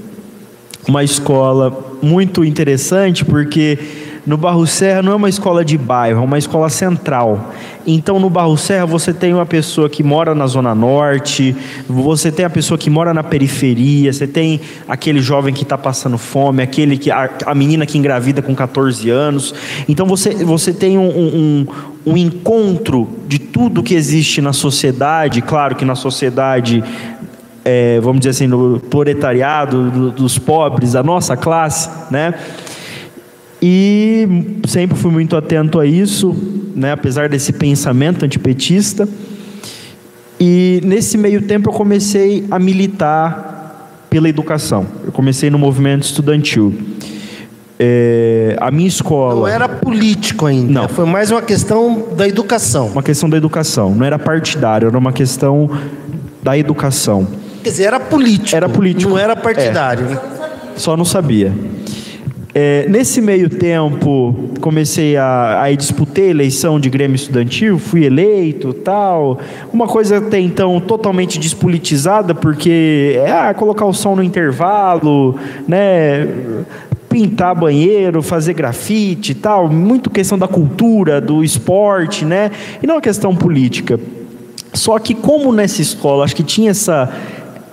Uma 0.87 1.03
escola 1.03 1.97
muito 2.01 2.43
interessante, 2.43 3.25
porque 3.25 3.79
no 4.25 4.37
Barro 4.37 4.65
Serra 4.65 5.01
não 5.03 5.11
é 5.11 5.15
uma 5.15 5.29
escola 5.29 5.63
de 5.63 5.77
bairro, 5.77 6.21
é 6.21 6.23
uma 6.23 6.37
escola 6.37 6.67
central. 6.69 7.53
Então, 7.85 8.19
no 8.19 8.29
Barro 8.29 8.57
Serra, 8.57 8.85
você 8.85 9.13
tem 9.13 9.33
uma 9.33 9.45
pessoa 9.45 9.87
que 9.87 10.01
mora 10.01 10.33
na 10.33 10.47
Zona 10.47 10.73
Norte, 10.73 11.55
você 11.87 12.31
tem 12.31 12.43
a 12.43 12.49
pessoa 12.49 12.77
que 12.77 12.89
mora 12.89 13.13
na 13.13 13.23
periferia, 13.23 14.11
você 14.11 14.25
tem 14.25 14.59
aquele 14.87 15.21
jovem 15.21 15.53
que 15.53 15.61
está 15.61 15.77
passando 15.77 16.17
fome, 16.17 16.63
aquele 16.63 16.97
que 16.97 17.11
a, 17.11 17.29
a 17.45 17.53
menina 17.53 17.85
que 17.85 17.97
engravida 17.97 18.41
com 18.41 18.55
14 18.55 19.09
anos. 19.11 19.53
Então, 19.87 20.07
você, 20.07 20.33
você 20.43 20.73
tem 20.73 20.97
um, 20.97 21.07
um, 21.07 21.67
um 22.07 22.17
encontro 22.17 23.07
de 23.27 23.37
tudo 23.37 23.83
que 23.83 23.93
existe 23.93 24.41
na 24.41 24.53
sociedade. 24.53 25.41
Claro 25.43 25.75
que 25.75 25.85
na 25.85 25.93
sociedade 25.95 26.83
é, 27.63 27.99
vamos 27.99 28.19
dizer 28.19 28.29
assim, 28.31 28.47
no 28.47 28.79
proletariado, 28.79 29.89
do- 29.89 30.11
dos 30.11 30.37
pobres, 30.37 30.95
a 30.95 31.01
nossa 31.03 31.35
classe, 31.35 31.89
né? 32.11 32.33
E 33.67 34.27
sempre 34.67 34.95
fui 34.95 35.09
muito 35.09 35.35
atento 35.35 35.79
a 35.79 35.87
isso, 35.87 36.35
né? 36.75 36.91
apesar 36.91 37.27
desse 37.27 37.51
pensamento 37.51 38.23
antipetista. 38.23 39.09
E 40.39 40.79
nesse 40.83 41.17
meio 41.17 41.41
tempo 41.41 41.69
eu 41.69 41.73
comecei 41.73 42.45
a 42.51 42.59
militar 42.59 44.05
pela 44.07 44.29
educação. 44.29 44.85
Eu 45.03 45.11
comecei 45.11 45.49
no 45.49 45.57
movimento 45.57 46.03
estudantil. 46.03 46.75
É, 47.79 48.55
a 48.61 48.69
minha 48.69 48.87
escola. 48.87 49.33
Não 49.33 49.47
era 49.47 49.67
político 49.67 50.45
ainda. 50.45 50.71
Não. 50.71 50.87
Foi 50.87 51.07
mais 51.07 51.31
uma 51.31 51.41
questão 51.41 52.09
da 52.15 52.27
educação. 52.27 52.89
Uma 52.89 53.01
questão 53.01 53.27
da 53.27 53.35
educação. 53.35 53.95
Não 53.95 54.05
era 54.05 54.19
partidário, 54.19 54.89
era 54.89 54.97
uma 54.97 55.11
questão 55.11 55.71
da 56.43 56.55
educação. 56.55 57.27
Quer 57.63 57.69
dizer, 57.71 57.85
era 57.85 57.99
político. 57.99 58.55
Era 58.55 58.69
político. 58.69 59.09
Não 59.09 59.17
era 59.17 59.35
partidário, 59.35 60.05
né? 60.05 60.19
Só 60.75 60.95
não 60.95 61.03
sabia. 61.03 61.51
É, 62.57 62.87
nesse 62.87 63.19
meio 63.19 63.49
tempo, 63.49 64.33
comecei 64.61 65.17
a. 65.17 65.63
A 65.63 65.71
eleição 66.29 66.79
de 66.79 66.89
Grêmio 66.89 67.15
Estudantil, 67.15 67.77
fui 67.77 68.05
eleito 68.05 68.71
tal. 68.73 69.39
Uma 69.73 69.87
coisa 69.87 70.19
até 70.19 70.39
então 70.39 70.79
totalmente 70.79 71.37
despolitizada, 71.37 72.33
porque 72.33 73.19
é 73.21 73.29
ah, 73.29 73.53
colocar 73.53 73.85
o 73.85 73.91
som 73.91 74.15
no 74.15 74.23
intervalo, 74.23 75.37
né? 75.67 76.25
Pintar 77.09 77.53
banheiro, 77.53 78.21
fazer 78.21 78.53
grafite 78.53 79.33
e 79.33 79.35
tal, 79.35 79.69
muito 79.69 80.09
questão 80.09 80.37
da 80.37 80.47
cultura, 80.47 81.19
do 81.19 81.43
esporte, 81.43 82.23
né? 82.23 82.51
E 82.81 82.87
não 82.87 82.97
a 82.97 83.01
questão 83.01 83.35
política. 83.35 83.99
Só 84.73 84.97
que 84.97 85.13
como 85.13 85.51
nessa 85.51 85.81
escola, 85.81 86.23
acho 86.23 86.35
que 86.35 86.43
tinha 86.43 86.71
essa 86.71 87.11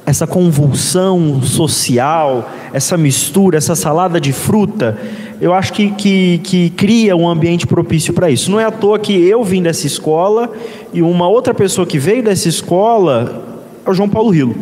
essa 0.04 0.26
convulsão 0.26 1.40
social, 1.42 2.50
essa 2.72 2.96
mistura, 2.96 3.56
essa 3.56 3.74
salada 3.74 4.20
de 4.20 4.32
fruta, 4.32 4.98
eu 5.40 5.52
acho 5.52 5.72
que, 5.72 5.90
que, 5.92 6.38
que 6.38 6.70
cria 6.70 7.16
um 7.16 7.28
ambiente 7.28 7.66
propício 7.66 8.12
para 8.12 8.30
isso. 8.30 8.50
Não 8.50 8.58
é 8.58 8.64
à 8.64 8.70
toa 8.70 8.98
que 8.98 9.12
eu 9.12 9.42
vim 9.42 9.62
dessa 9.62 9.86
escola 9.86 10.52
e 10.92 11.02
uma 11.02 11.28
outra 11.28 11.54
pessoa 11.54 11.86
que 11.86 11.98
veio 11.98 12.22
dessa 12.22 12.48
escola 12.48 13.42
é 13.84 13.90
o 13.90 13.94
João 13.94 14.08
Paulo 14.08 14.30
Rilo. 14.30 14.54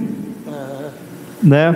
Né? 1.42 1.74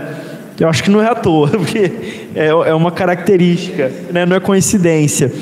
Eu 0.59 0.69
acho 0.69 0.83
que 0.83 0.91
não 0.91 1.03
é 1.03 1.07
à 1.07 1.15
toa, 1.15 1.49
porque 1.57 1.91
é, 2.35 2.47
é 2.47 2.75
uma 2.75 2.93
característica, 2.93 3.91
né? 4.13 4.27
não 4.27 4.37
é 4.37 4.41
coincidência. 4.41 5.33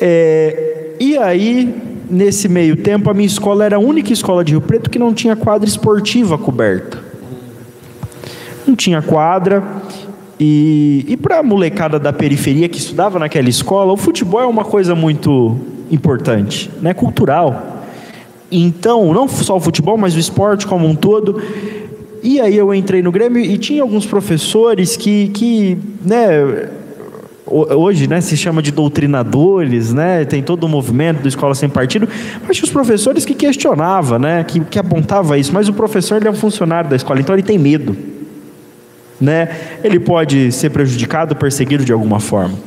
É, 0.00 0.94
e 1.00 1.16
aí, 1.16 1.74
nesse 2.10 2.48
meio 2.48 2.76
tempo, 2.76 3.08
a 3.08 3.14
minha 3.14 3.26
escola 3.26 3.64
era 3.64 3.76
a 3.76 3.80
única 3.80 4.12
escola 4.12 4.44
de 4.44 4.52
Rio 4.52 4.60
Preto 4.60 4.90
que 4.90 4.98
não 4.98 5.14
tinha 5.14 5.36
quadra 5.36 5.68
esportiva 5.68 6.36
coberta. 6.36 7.05
Não 8.66 8.74
tinha 8.74 9.00
quadra. 9.02 9.62
E, 10.38 11.04
e 11.08 11.16
para 11.16 11.38
a 11.38 11.42
molecada 11.42 11.98
da 11.98 12.12
periferia 12.12 12.68
que 12.68 12.78
estudava 12.78 13.18
naquela 13.18 13.48
escola, 13.48 13.92
o 13.92 13.96
futebol 13.96 14.40
é 14.40 14.46
uma 14.46 14.64
coisa 14.64 14.94
muito 14.94 15.56
importante, 15.90 16.70
né? 16.82 16.92
cultural. 16.92 17.84
Então, 18.50 19.12
não 19.14 19.26
só 19.28 19.56
o 19.56 19.60
futebol, 19.60 19.96
mas 19.96 20.14
o 20.14 20.18
esporte 20.18 20.66
como 20.66 20.86
um 20.86 20.94
todo. 20.94 21.40
E 22.22 22.40
aí 22.40 22.56
eu 22.56 22.72
entrei 22.74 23.02
no 23.02 23.10
Grêmio 23.10 23.42
e 23.42 23.56
tinha 23.56 23.82
alguns 23.82 24.04
professores 24.04 24.96
que, 24.96 25.28
que 25.28 25.78
né, 26.04 26.68
ho- 27.46 27.74
hoje 27.74 28.06
né, 28.06 28.20
se 28.20 28.36
chama 28.36 28.60
de 28.60 28.70
doutrinadores, 28.72 29.92
né, 29.92 30.24
tem 30.24 30.42
todo 30.42 30.64
o 30.64 30.68
movimento 30.68 31.22
do 31.22 31.28
Escola 31.28 31.54
Sem 31.54 31.68
Partido, 31.68 32.08
mas 32.46 32.56
tinha 32.56 32.66
os 32.66 32.72
professores 32.72 33.24
que 33.24 33.34
questionavam, 33.34 34.18
né, 34.18 34.44
que, 34.44 34.60
que 34.60 34.78
apontava 34.78 35.38
isso, 35.38 35.52
mas 35.52 35.68
o 35.68 35.72
professor 35.72 36.16
ele 36.16 36.26
é 36.26 36.30
um 36.30 36.34
funcionário 36.34 36.90
da 36.90 36.96
escola, 36.96 37.20
então 37.20 37.34
ele 37.34 37.42
tem 37.44 37.58
medo. 37.58 37.96
Né? 39.20 39.48
Ele 39.82 39.98
pode 39.98 40.52
ser 40.52 40.70
prejudicado, 40.70 41.34
perseguido 41.34 41.84
de 41.84 41.92
alguma 41.92 42.20
forma. 42.20 42.58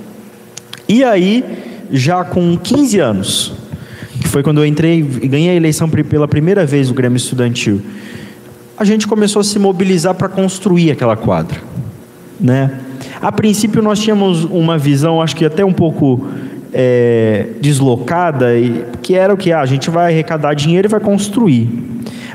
E 0.88 1.04
aí, 1.04 1.44
já 1.92 2.24
com 2.24 2.58
15 2.58 3.00
anos, 3.00 3.54
que 4.20 4.28
foi 4.28 4.42
quando 4.42 4.60
eu 4.60 4.66
entrei 4.66 5.00
e 5.00 5.28
ganhei 5.28 5.52
a 5.52 5.56
eleição 5.56 5.90
pela 5.90 6.28
primeira 6.28 6.66
vez 6.66 6.88
do 6.88 6.94
Grêmio 6.94 7.18
Estudantil, 7.18 7.82
a 8.78 8.84
gente 8.84 9.08
começou 9.08 9.42
a 9.42 9.44
se 9.44 9.60
mobilizar 9.60 10.16
para 10.16 10.30
construir 10.30 10.92
aquela 10.92 11.16
quadra, 11.16 11.60
né? 12.40 12.72
A 13.22 13.32
princípio 13.32 13.82
nós 13.82 14.00
tínhamos 14.00 14.46
uma 14.46 14.78
visão, 14.78 15.22
acho 15.22 15.36
que 15.36 15.46
até 15.46 15.64
um 15.64 15.74
pouco 15.74 16.26
é, 16.74 17.48
deslocada, 17.60 18.48
que 19.02 19.16
era 19.16 19.34
o 19.34 19.38
que 19.38 19.52
ah, 19.52 19.62
a 19.62 19.66
gente 19.66 19.90
vai 19.90 20.12
arrecadar 20.14 20.54
dinheiro 20.54 20.88
e 20.88 20.90
vai 20.90 21.00
construir. 21.00 21.70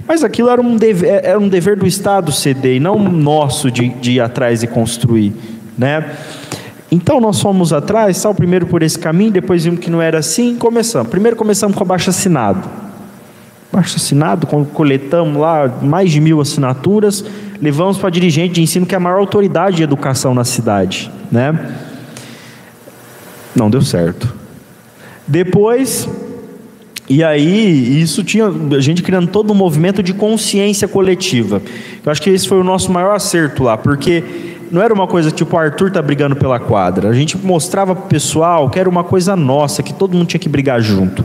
Mas 0.07 0.23
aquilo 0.23 0.51
era 0.51 0.61
um 0.61 0.77
dever, 0.77 1.25
era 1.25 1.39
um 1.39 1.49
dever 1.49 1.77
do 1.77 1.87
Estado 1.87 2.31
ceder 2.31 2.77
e 2.77 2.81
não 2.81 2.99
nosso 2.99 3.71
de, 3.71 3.89
de 3.89 4.13
ir 4.13 4.21
atrás 4.21 4.63
e 4.63 4.67
construir, 4.67 5.33
né? 5.79 6.17
Então 6.91 7.21
nós 7.21 7.41
fomos 7.41 7.73
atrás, 7.73 8.23
tal, 8.23 8.35
primeiro 8.35 8.67
por 8.67 8.83
esse 8.83 8.99
caminho, 8.99 9.33
depois 9.33 9.65
vimos 9.65 9.81
que 9.81 9.91
não 9.91 10.01
era 10.01 10.19
assim, 10.19 10.57
começamos. 10.57 11.09
Primeiro 11.09 11.37
começamos 11.37 11.77
com 11.77 11.83
abaixo 11.83 12.11
assinado. 12.11 12.69
Abaixo 13.73 13.97
assinado, 13.97 14.47
coletamos 14.47 15.41
lá 15.41 15.67
mais 15.83 16.13
de 16.13 16.21
mil 16.21 16.41
assinaturas, 16.41 17.25
levamos 17.61 17.99
para 17.99 18.11
dirigente 18.11 18.55
de 18.55 18.63
ensino, 18.63 18.87
que 18.87 18.95
é 18.95 18.99
a 18.99 19.01
maior 19.01 19.19
autoridade 19.19 19.79
de 19.79 19.83
educação 19.83 20.35
na 20.35 20.45
cidade. 20.45 21.11
Né? 21.33 21.75
Não 23.57 23.69
deu 23.69 23.83
certo. 23.83 24.33
Depois, 25.27 26.09
e 27.09 27.23
aí, 27.23 28.01
isso 28.01 28.25
tinha 28.25 28.47
a 28.47 28.81
gente 28.81 29.03
criando 29.03 29.29
todo 29.29 29.53
um 29.53 29.55
movimento 29.55 30.03
de 30.03 30.15
consciência 30.15 30.89
coletiva. 30.89 31.61
Eu 32.05 32.11
acho 32.11 32.23
que 32.23 32.31
esse 32.31 32.49
foi 32.49 32.59
o 32.59 32.65
nosso 32.65 32.91
maior 32.91 33.15
acerto 33.15 33.63
lá, 33.63 33.77
porque 33.77 34.25
não 34.71 34.81
era 34.81 34.93
uma 34.93 35.07
coisa 35.07 35.31
tipo 35.31 35.55
o 35.55 35.59
Arthur 35.59 35.91
tá 35.91 36.01
brigando 36.01 36.35
pela 36.35 36.59
quadra. 36.59 37.11
A 37.11 37.13
gente 37.13 37.37
mostrava 37.37 37.95
pro 37.95 38.07
pessoal 38.07 38.71
que 38.71 38.79
era 38.79 38.89
uma 38.89 39.05
coisa 39.05 39.37
nossa, 39.37 39.83
que 39.83 39.93
todo 39.93 40.17
mundo 40.17 40.29
tinha 40.29 40.41
que 40.41 40.49
brigar 40.49 40.81
junto. 40.81 41.25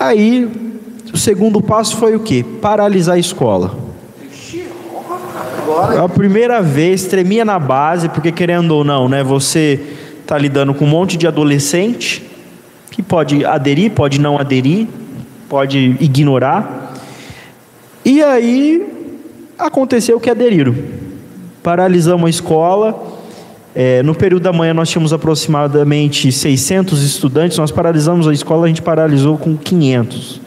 Aí, 0.00 0.50
o 1.12 1.16
segundo 1.16 1.60
passo 1.60 1.96
foi 1.96 2.16
o 2.16 2.20
quê? 2.20 2.44
Paralisar 2.60 3.14
a 3.14 3.18
escola. 3.18 3.88
A 6.02 6.08
primeira 6.08 6.60
vez 6.60 7.04
tremia 7.04 7.44
na 7.44 7.58
base, 7.58 8.08
porque 8.08 8.32
querendo 8.32 8.72
ou 8.72 8.82
não, 8.82 9.08
né, 9.08 9.22
você 9.22 9.80
está 10.22 10.36
lidando 10.36 10.74
com 10.74 10.84
um 10.84 10.88
monte 10.88 11.16
de 11.16 11.28
adolescente 11.28 12.29
que 13.00 13.02
pode 13.02 13.44
aderir, 13.44 13.90
pode 13.92 14.20
não 14.20 14.38
aderir, 14.38 14.86
pode 15.48 15.96
ignorar. 16.00 16.94
E 18.04 18.22
aí 18.22 18.86
aconteceu 19.58 20.20
que 20.20 20.30
aderiram 20.30 20.74
paralisamos 21.62 22.26
a 22.26 22.30
escola. 22.30 23.08
É, 23.74 24.02
no 24.02 24.14
período 24.14 24.42
da 24.42 24.52
manhã 24.52 24.74
nós 24.74 24.88
tínhamos 24.88 25.12
aproximadamente 25.12 26.32
600 26.32 27.02
estudantes, 27.02 27.56
nós 27.56 27.70
paralisamos 27.70 28.26
a 28.26 28.32
escola, 28.32 28.64
a 28.64 28.68
gente 28.68 28.82
paralisou 28.82 29.38
com 29.38 29.56
500. 29.56 30.40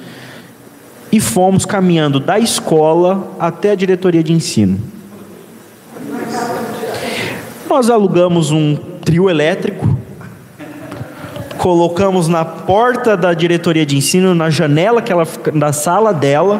E 1.11 1.19
fomos 1.19 1.65
caminhando 1.65 2.19
da 2.19 2.39
escola 2.39 3.31
até 3.39 3.71
a 3.71 3.75
diretoria 3.75 4.23
de 4.23 4.33
ensino. 4.33 4.79
Nós 7.69 7.89
alugamos 7.89 8.51
um 8.51 8.75
trio 8.75 9.29
elétrico, 9.29 9.92
colocamos 11.63 12.27
na 12.27 12.43
porta 12.43 13.15
da 13.15 13.33
diretoria 13.33 13.85
de 13.85 13.95
ensino, 13.95 14.35
na 14.35 14.49
janela 14.49 15.01
que 15.01 15.13
ela, 15.13 15.25
da 15.53 15.71
sala 15.71 16.13
dela, 16.13 16.59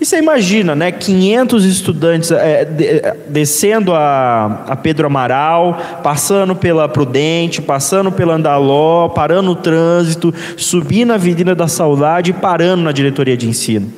e 0.00 0.06
você 0.06 0.18
imagina, 0.18 0.76
né? 0.76 0.92
500 0.92 1.64
estudantes 1.64 2.30
é, 2.30 2.64
de, 2.64 3.02
descendo 3.26 3.92
a, 3.92 4.66
a, 4.68 4.76
Pedro 4.76 5.08
Amaral, 5.08 5.80
passando 6.00 6.54
pela 6.54 6.88
Prudente, 6.88 7.60
passando 7.60 8.12
pela 8.12 8.34
Andaló, 8.34 9.08
parando 9.08 9.50
o 9.50 9.56
trânsito, 9.56 10.32
subindo 10.56 11.10
a 11.10 11.14
Avenida 11.16 11.52
da 11.52 11.66
Saudade 11.66 12.30
e 12.30 12.34
parando 12.34 12.84
na 12.84 12.92
diretoria 12.92 13.36
de 13.36 13.48
ensino. 13.48 13.92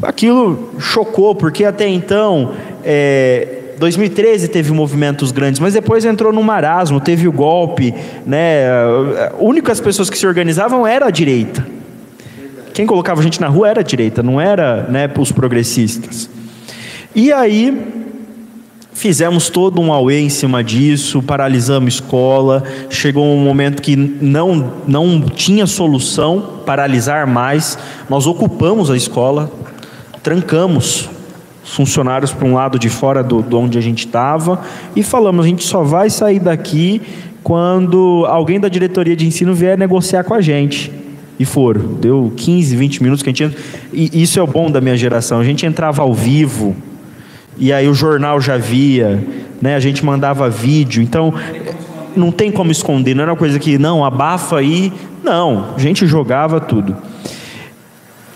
Aquilo 0.00 0.74
chocou, 0.78 1.34
porque 1.34 1.64
até 1.64 1.88
então, 1.88 2.52
é, 2.84 3.65
2013 3.78 4.48
teve 4.48 4.72
movimentos 4.72 5.30
grandes, 5.30 5.60
mas 5.60 5.74
depois 5.74 6.04
entrou 6.04 6.32
no 6.32 6.42
marasmo, 6.42 7.00
teve 7.00 7.28
o 7.28 7.32
golpe, 7.32 7.94
né? 8.26 8.64
Únicas 9.38 9.80
pessoas 9.80 10.08
que 10.08 10.16
se 10.16 10.26
organizavam 10.26 10.86
era 10.86 11.06
a 11.06 11.10
direita. 11.10 11.66
Quem 12.72 12.86
colocava 12.86 13.20
a 13.20 13.24
gente 13.24 13.40
na 13.40 13.48
rua 13.48 13.70
era 13.70 13.80
a 13.80 13.82
direita, 13.82 14.22
não 14.22 14.40
era 14.40 14.82
né, 14.88 15.10
os 15.18 15.32
progressistas. 15.32 16.28
E 17.14 17.32
aí 17.32 18.04
fizemos 18.92 19.48
todo 19.48 19.80
um 19.80 19.92
auê 19.92 20.20
em 20.20 20.28
cima 20.28 20.62
disso, 20.62 21.22
paralisamos 21.22 21.94
escola, 21.94 22.62
chegou 22.90 23.26
um 23.26 23.38
momento 23.38 23.80
que 23.80 23.96
não, 23.96 24.72
não 24.86 25.22
tinha 25.22 25.66
solução 25.66 26.60
paralisar 26.66 27.26
mais, 27.26 27.78
nós 28.10 28.26
ocupamos 28.26 28.90
a 28.90 28.96
escola, 28.96 29.50
trancamos 30.22 31.08
os 31.08 31.15
funcionários 31.66 32.32
para 32.32 32.46
um 32.46 32.54
lado 32.54 32.78
de 32.78 32.88
fora 32.88 33.22
do, 33.22 33.42
de 33.42 33.54
onde 33.54 33.76
a 33.76 33.80
gente 33.80 34.06
estava 34.06 34.60
e 34.94 35.02
falamos, 35.02 35.44
a 35.44 35.48
gente 35.48 35.64
só 35.64 35.82
vai 35.82 36.08
sair 36.08 36.38
daqui 36.38 37.02
quando 37.42 38.24
alguém 38.28 38.58
da 38.58 38.68
diretoria 38.68 39.14
de 39.14 39.26
ensino 39.26 39.54
vier 39.54 39.76
negociar 39.76 40.24
com 40.24 40.34
a 40.34 40.40
gente. 40.40 40.92
E 41.38 41.44
foram. 41.44 41.94
Deu 41.94 42.32
15, 42.34 42.74
20 42.74 43.02
minutos 43.02 43.22
que 43.22 43.28
a 43.28 43.32
gente. 43.32 43.56
E 43.92 44.22
isso 44.22 44.40
é 44.40 44.42
o 44.42 44.46
bom 44.46 44.70
da 44.70 44.80
minha 44.80 44.96
geração. 44.96 45.38
A 45.38 45.44
gente 45.44 45.66
entrava 45.66 46.02
ao 46.02 46.14
vivo, 46.14 46.74
e 47.58 47.72
aí 47.72 47.86
o 47.88 47.94
jornal 47.94 48.40
já 48.40 48.56
via, 48.56 49.22
né? 49.60 49.76
a 49.76 49.80
gente 49.80 50.04
mandava 50.04 50.48
vídeo. 50.48 51.02
Então, 51.02 51.34
não 52.16 52.32
tem 52.32 52.50
como 52.50 52.72
esconder. 52.72 53.14
Não 53.14 53.22
era 53.22 53.32
uma 53.32 53.38
coisa 53.38 53.58
que, 53.58 53.76
não, 53.76 54.02
abafa 54.02 54.58
aí. 54.58 54.92
Não, 55.22 55.74
a 55.76 55.78
gente 55.78 56.06
jogava 56.06 56.58
tudo. 56.58 56.96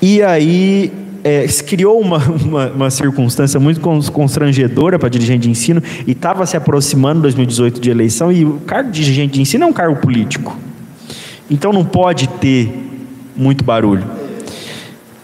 E 0.02 0.22
aí 0.22 0.92
é, 1.22 1.46
criou 1.66 2.00
uma, 2.00 2.18
uma, 2.18 2.66
uma, 2.70 2.90
circunstância 2.90 3.60
muito 3.60 3.80
constrangedora 4.10 4.98
para 4.98 5.08
dirigente 5.08 5.42
de 5.42 5.50
ensino 5.50 5.82
e 6.06 6.12
estava 6.12 6.46
se 6.46 6.56
aproximando 6.56 7.22
2018 7.22 7.80
de 7.80 7.90
eleição 7.90 8.32
e 8.32 8.44
o 8.44 8.54
cargo 8.66 8.90
de 8.90 9.02
dirigente 9.02 9.34
de 9.34 9.42
ensino 9.42 9.64
é 9.64 9.66
um 9.66 9.72
cargo 9.72 9.96
político. 9.96 10.56
Então 11.50 11.72
não 11.72 11.84
pode 11.84 12.28
ter 12.28 12.72
muito 13.36 13.64
barulho. 13.64 14.04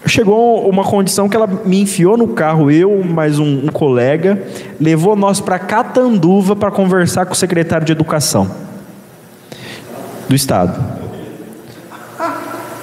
Chegou 0.06 0.68
uma 0.68 0.85
condição 0.85 1.28
que 1.28 1.36
ela 1.36 1.48
me 1.64 1.81
enfiou 1.81 2.16
no 2.16 2.28
carro, 2.28 2.70
eu 2.70 3.02
mais 3.05 3.39
um, 3.39 3.64
um 3.64 3.66
colega, 3.66 4.40
levou 4.81 5.16
nós 5.16 5.40
para 5.40 5.59
Catanduva 5.59 6.55
para 6.55 6.70
conversar 6.70 7.27
com 7.27 7.32
o 7.32 7.36
secretário 7.36 7.85
de 7.85 7.93
Educação 7.93 8.48
do 10.28 10.35
Estado. 10.35 10.97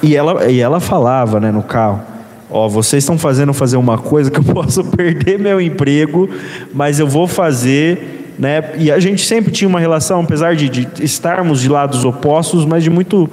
E 0.02 0.14
ela, 0.14 0.50
e 0.50 0.60
ela 0.60 0.80
falava 0.80 1.40
né, 1.40 1.50
no 1.50 1.62
carro: 1.62 2.02
Ó, 2.50 2.68
vocês 2.68 3.02
estão 3.02 3.18
fazendo 3.18 3.52
fazer 3.52 3.76
uma 3.76 3.98
coisa 3.98 4.30
que 4.30 4.38
eu 4.38 4.44
posso 4.54 4.84
perder 4.84 5.38
meu 5.38 5.60
emprego, 5.60 6.28
mas 6.72 6.98
eu 6.98 7.06
vou 7.06 7.26
fazer. 7.26 8.32
Né? 8.38 8.62
E 8.78 8.90
a 8.90 8.98
gente 8.98 9.24
sempre 9.24 9.52
tinha 9.52 9.68
uma 9.68 9.80
relação, 9.80 10.20
apesar 10.20 10.56
de, 10.56 10.68
de 10.68 10.88
estarmos 11.02 11.60
de 11.60 11.68
lados 11.68 12.04
opostos, 12.04 12.64
mas 12.64 12.82
de 12.82 12.90
muito 12.90 13.30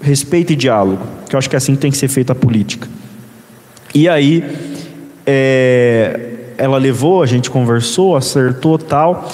respeito 0.00 0.52
e 0.52 0.56
diálogo, 0.56 1.02
que 1.28 1.36
eu 1.36 1.38
acho 1.38 1.48
que 1.48 1.56
assim 1.56 1.76
tem 1.76 1.90
que 1.90 1.96
ser 1.96 2.08
feita 2.08 2.32
a 2.32 2.34
política. 2.34 2.88
E 3.94 4.08
aí, 4.08 4.44
é, 5.24 6.32
ela 6.58 6.78
levou, 6.78 7.22
a 7.22 7.26
gente 7.26 7.50
conversou, 7.50 8.16
acertou 8.16 8.78
tal. 8.78 9.30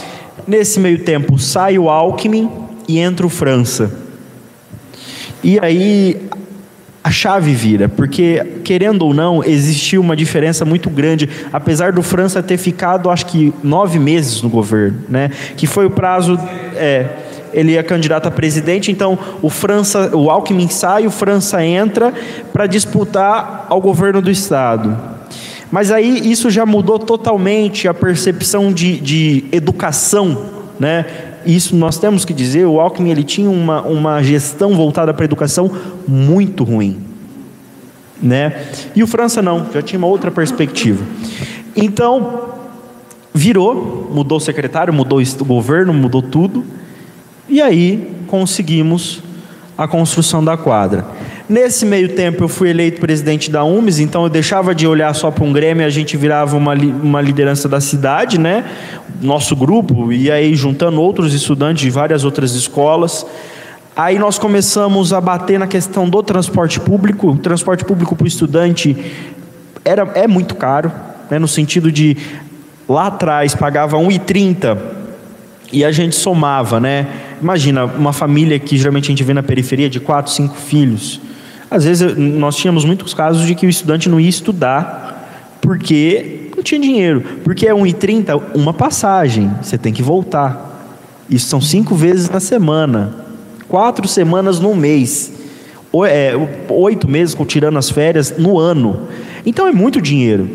Nesse 0.47 0.81
meio 0.81 1.05
tempo 1.05 1.39
sai 1.39 1.79
o 1.79 1.89
Alckmin 1.89 2.51
e 2.87 2.99
entra 2.99 3.27
o 3.27 3.31
França. 3.31 3.91
E 5.43 5.59
aí 5.61 6.28
a 7.09 7.11
chave 7.11 7.55
vira, 7.55 7.89
porque 7.89 8.45
querendo 8.63 9.01
ou 9.01 9.15
não, 9.15 9.43
existiu 9.43 10.03
uma 10.03 10.15
diferença 10.15 10.63
muito 10.67 10.91
grande, 10.91 11.27
apesar 11.51 11.91
do 11.91 12.03
França 12.03 12.43
ter 12.43 12.59
ficado, 12.59 13.09
acho 13.09 13.25
que 13.25 13.51
nove 13.63 13.99
meses 13.99 14.43
no 14.43 14.51
governo, 14.51 14.99
né? 15.09 15.31
Que 15.57 15.67
foi 15.67 15.87
o 15.87 15.91
prazo. 15.91 16.39
É, 16.77 17.07
ele 17.51 17.79
é 17.79 17.83
candidato 17.83 18.29
a 18.29 18.31
presidente, 18.31 18.93
então 18.93 19.19
o 19.41 19.49
França, 19.49 20.15
o 20.15 20.31
Alckmin 20.31 20.69
sai, 20.69 21.07
o 21.07 21.11
França 21.11 21.65
entra 21.65 22.13
para 22.53 22.67
disputar 22.67 23.65
ao 23.71 23.81
governo 23.81 24.21
do 24.21 24.31
estado. 24.31 24.95
Mas 25.71 25.91
aí 25.91 26.31
isso 26.31 26.51
já 26.51 26.67
mudou 26.67 26.99
totalmente 26.99 27.89
a 27.89 27.95
percepção 27.95 28.71
de, 28.71 29.01
de 29.01 29.47
educação, 29.51 30.45
né? 30.79 31.07
Isso 31.47 31.75
nós 31.77 31.99
temos 31.99 32.25
que 32.25 32.33
dizer, 32.33 32.67
o 32.67 32.81
Alckmin 32.81 33.11
ele 33.11 33.25
tinha 33.25 33.51
uma, 33.51 33.83
uma 33.83 34.23
gestão 34.23 34.75
voltada 34.75 35.13
para 35.15 35.25
a 35.25 35.27
educação 35.27 35.71
muito 36.07 36.65
ruim, 36.65 36.99
né? 38.23 38.67
E 38.95 39.03
o 39.03 39.07
França 39.07 39.41
não, 39.41 39.67
já 39.73 39.83
tinha 39.83 39.99
uma 39.99 40.09
outra 40.09 40.31
perspectiva. 40.31 41.05
Então 41.77 42.49
virou, 43.33 44.11
mudou 44.13 44.39
o 44.39 44.41
secretário, 44.41 44.93
mudou 44.93 45.21
o 45.21 45.45
governo, 45.45 45.95
mudou 45.95 46.21
tudo. 46.21 46.65
E 47.49 47.63
aí 47.63 48.11
conseguimos 48.27 49.23
a 49.77 49.87
construção 49.87 50.45
da 50.45 50.57
quadra. 50.57 51.07
Nesse 51.49 51.87
meio 51.87 52.11
tempo 52.11 52.45
eu 52.45 52.49
fui 52.49 52.69
eleito 52.69 53.01
presidente 53.01 53.51
da 53.51 53.65
UMES, 53.65 54.01
então 54.01 54.23
eu 54.25 54.29
deixava 54.29 54.75
de 54.75 54.87
olhar 54.87 55.15
só 55.15 55.31
para 55.31 55.45
um 55.45 55.53
Grêmio, 55.53 55.87
a 55.87 55.89
gente 55.89 56.15
virava 56.15 56.55
uma, 56.55 56.75
uma 56.75 57.23
liderança 57.23 57.67
da 57.67 57.81
cidade, 57.81 58.39
né? 58.39 58.67
Nosso 59.23 59.57
grupo, 59.57 60.13
e 60.13 60.31
aí 60.31 60.55
juntando 60.55 61.01
outros 61.01 61.33
estudantes 61.33 61.81
de 61.81 61.91
várias 61.91 62.23
outras 62.23 62.53
escolas. 62.53 63.25
Aí 63.97 64.19
nós 64.19 64.39
começamos 64.39 65.15
a 65.15 65.23
bater 65.23 65.59
na 65.59 65.67
questão 65.67 66.07
do 66.07 66.23
transporte 66.23 66.79
público. 66.79 67.31
O 67.31 67.39
transporte 67.39 67.83
público 67.83 68.15
para 68.15 68.25
o 68.25 68.29
estudante 68.29 68.95
era, 69.83 70.03
é 70.15 70.29
muito 70.29 70.55
caro, 70.55 70.93
né? 71.31 71.39
no 71.39 71.49
sentido 71.49 71.91
de 71.91 72.15
lá 72.87 73.07
atrás 73.07 73.55
pagava 73.55 73.97
1,30 73.97 74.77
e 75.73 75.83
a 75.83 75.91
gente 75.91 76.15
somava, 76.15 76.79
né? 76.79 77.07
Imagina, 77.41 77.87
uma 77.87 78.13
família 78.13 78.59
que 78.59 78.77
geralmente 78.77 79.07
a 79.07 79.13
gente 79.13 79.25
vê 79.25 79.33
na 79.33 79.43
periferia 79.43 79.89
de 79.89 79.99
quatro, 79.99 80.31
cinco 80.31 80.55
filhos. 80.55 81.21
Às 81.71 81.85
vezes 81.85 82.17
nós 82.17 82.57
tínhamos 82.57 82.85
muitos 82.85 83.13
casos 83.13 83.47
de 83.47 83.55
que 83.55 83.67
o 83.67 83.69
estudante 83.69 84.09
não 84.09 84.19
ia 84.19 84.29
estudar 84.29 85.59
porque 85.61 86.51
não 86.57 86.63
tinha 86.63 86.81
dinheiro. 86.81 87.23
Porque 87.45 87.67
é 87.67 87.73
1,30 87.73 88.41
uma 88.55 88.73
passagem, 88.73 89.51
você 89.61 89.77
tem 89.77 89.93
que 89.93 90.03
voltar. 90.03 90.67
Isso 91.29 91.47
são 91.47 91.61
cinco 91.61 91.95
vezes 91.95 92.31
na 92.31 92.41
semana, 92.41 93.15
quatro 93.69 94.09
semanas 94.09 94.59
no 94.59 94.75
mês, 94.75 95.31
é, 96.07 96.33
oito 96.71 97.09
meses, 97.09 97.37
tirando 97.47 97.79
as 97.79 97.91
férias, 97.91 98.35
no 98.39 98.59
ano. 98.59 99.09
Então 99.45 99.67
é 99.67 99.73
muito 99.73 100.01
dinheiro. 100.01 100.49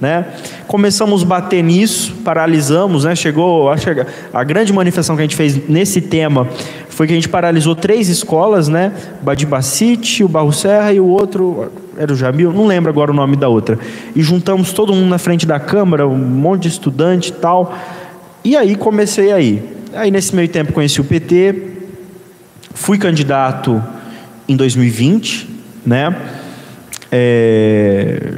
Né? 0.00 0.24
Começamos 0.66 1.22
a 1.22 1.26
bater 1.26 1.62
nisso, 1.62 2.14
paralisamos, 2.24 3.04
né? 3.04 3.14
Chegou, 3.14 3.70
que 3.76 4.06
a 4.32 4.42
grande 4.42 4.72
manifestação 4.72 5.14
que 5.14 5.20
a 5.20 5.24
gente 5.24 5.36
fez 5.36 5.68
nesse 5.68 6.00
tema 6.00 6.48
foi 7.00 7.06
que 7.06 7.14
a 7.14 7.16
gente 7.16 7.30
paralisou 7.30 7.74
três 7.74 8.10
escolas, 8.10 8.68
né? 8.68 8.92
Badibacite, 9.22 10.22
o 10.22 10.28
Barro 10.28 10.52
Serra 10.52 10.92
e 10.92 11.00
o 11.00 11.06
outro 11.06 11.72
era 11.96 12.12
o 12.12 12.14
Jamil, 12.14 12.52
não 12.52 12.66
lembro 12.66 12.90
agora 12.90 13.10
o 13.10 13.14
nome 13.14 13.36
da 13.36 13.48
outra. 13.48 13.78
E 14.14 14.20
juntamos 14.20 14.74
todo 14.74 14.92
mundo 14.92 15.08
na 15.08 15.16
frente 15.16 15.46
da 15.46 15.58
câmara, 15.58 16.06
um 16.06 16.18
monte 16.18 16.64
de 16.64 16.68
estudante 16.68 17.30
e 17.30 17.32
tal. 17.32 17.74
E 18.44 18.54
aí 18.54 18.76
comecei 18.76 19.32
aí. 19.32 19.62
Aí 19.94 20.10
nesse 20.10 20.36
meio 20.36 20.46
tempo 20.46 20.74
conheci 20.74 21.00
o 21.00 21.04
PT, 21.04 21.54
fui 22.74 22.98
candidato 22.98 23.82
em 24.46 24.54
2020, 24.54 25.48
né? 25.86 26.14
É, 27.10 28.30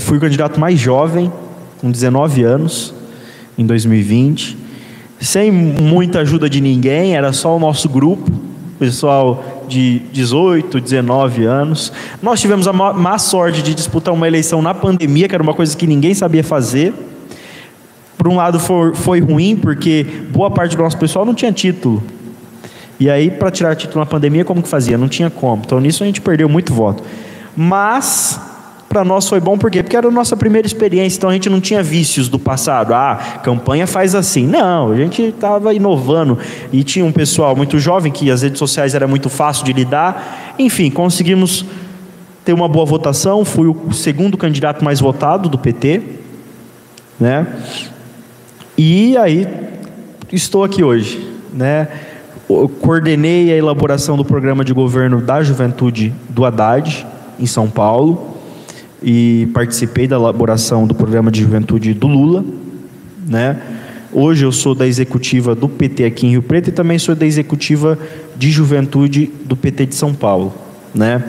fui 0.00 0.18
o 0.18 0.20
candidato 0.20 0.58
mais 0.58 0.80
jovem, 0.80 1.32
com 1.80 1.92
19 1.92 2.42
anos, 2.42 2.92
em 3.56 3.64
2020, 3.64 4.67
sem 5.20 5.50
muita 5.50 6.20
ajuda 6.20 6.48
de 6.48 6.60
ninguém, 6.60 7.16
era 7.16 7.32
só 7.32 7.56
o 7.56 7.58
nosso 7.58 7.88
grupo, 7.88 8.30
pessoal 8.78 9.64
de 9.68 10.00
18, 10.12 10.80
19 10.80 11.44
anos. 11.44 11.92
Nós 12.22 12.40
tivemos 12.40 12.66
a 12.66 12.72
má 12.72 13.18
sorte 13.18 13.62
de 13.62 13.74
disputar 13.74 14.14
uma 14.14 14.26
eleição 14.26 14.62
na 14.62 14.72
pandemia, 14.72 15.28
que 15.28 15.34
era 15.34 15.42
uma 15.42 15.54
coisa 15.54 15.76
que 15.76 15.86
ninguém 15.86 16.14
sabia 16.14 16.42
fazer. 16.42 16.94
Por 18.16 18.28
um 18.28 18.36
lado 18.36 18.58
foi, 18.58 18.94
foi 18.94 19.20
ruim, 19.20 19.56
porque 19.56 20.04
boa 20.30 20.50
parte 20.50 20.76
do 20.76 20.82
nosso 20.82 20.96
pessoal 20.96 21.24
não 21.24 21.34
tinha 21.34 21.52
título. 21.52 22.02
E 22.98 23.08
aí, 23.08 23.30
para 23.30 23.50
tirar 23.50 23.76
título 23.76 24.00
na 24.00 24.06
pandemia, 24.06 24.44
como 24.44 24.60
que 24.60 24.68
fazia? 24.68 24.98
Não 24.98 25.08
tinha 25.08 25.30
como. 25.30 25.62
Então, 25.64 25.78
nisso 25.78 26.02
a 26.02 26.06
gente 26.06 26.20
perdeu 26.20 26.48
muito 26.48 26.72
voto. 26.74 27.04
Mas, 27.56 28.40
para 28.88 29.04
nós 29.04 29.28
foi 29.28 29.38
bom, 29.38 29.58
por 29.58 29.70
quê? 29.70 29.82
Porque 29.82 29.96
era 29.96 30.08
a 30.08 30.10
nossa 30.10 30.34
primeira 30.34 30.66
experiência, 30.66 31.18
então 31.18 31.28
a 31.28 31.32
gente 31.34 31.50
não 31.50 31.60
tinha 31.60 31.82
vícios 31.82 32.28
do 32.28 32.38
passado. 32.38 32.94
Ah, 32.94 33.40
campanha 33.42 33.86
faz 33.86 34.14
assim. 34.14 34.46
Não, 34.46 34.92
a 34.92 34.96
gente 34.96 35.22
estava 35.22 35.74
inovando. 35.74 36.38
E 36.72 36.82
tinha 36.82 37.04
um 37.04 37.12
pessoal 37.12 37.54
muito 37.54 37.78
jovem, 37.78 38.10
que 38.10 38.30
as 38.30 38.40
redes 38.40 38.58
sociais 38.58 38.94
era 38.94 39.06
muito 39.06 39.28
fácil 39.28 39.64
de 39.64 39.74
lidar. 39.74 40.54
Enfim, 40.58 40.90
conseguimos 40.90 41.66
ter 42.44 42.54
uma 42.54 42.66
boa 42.66 42.86
votação. 42.86 43.44
Fui 43.44 43.68
o 43.68 43.92
segundo 43.92 44.38
candidato 44.38 44.82
mais 44.82 45.00
votado 45.00 45.50
do 45.50 45.58
PT. 45.58 46.00
Né? 47.20 47.46
E 48.76 49.18
aí, 49.18 49.46
estou 50.32 50.64
aqui 50.64 50.82
hoje. 50.82 51.30
Né? 51.52 51.88
Coordenei 52.80 53.52
a 53.52 53.56
elaboração 53.56 54.16
do 54.16 54.24
programa 54.24 54.64
de 54.64 54.72
governo 54.72 55.20
da 55.20 55.42
juventude 55.42 56.14
do 56.30 56.46
Haddad, 56.46 57.06
em 57.38 57.46
São 57.46 57.68
Paulo, 57.68 58.27
e 59.02 59.48
participei 59.52 60.06
da 60.06 60.16
elaboração 60.16 60.86
do 60.86 60.94
programa 60.94 61.30
de 61.30 61.40
juventude 61.42 61.94
do 61.94 62.06
Lula. 62.06 62.44
Né? 63.26 63.60
Hoje 64.12 64.44
eu 64.44 64.52
sou 64.52 64.74
da 64.74 64.86
executiva 64.86 65.54
do 65.54 65.68
PT 65.68 66.04
aqui 66.04 66.26
em 66.26 66.30
Rio 66.30 66.42
Preto 66.42 66.68
e 66.68 66.72
também 66.72 66.98
sou 66.98 67.14
da 67.14 67.26
executiva 67.26 67.98
de 68.36 68.50
juventude 68.50 69.30
do 69.44 69.56
PT 69.56 69.86
de 69.86 69.94
São 69.94 70.14
Paulo. 70.14 70.54
Né? 70.94 71.22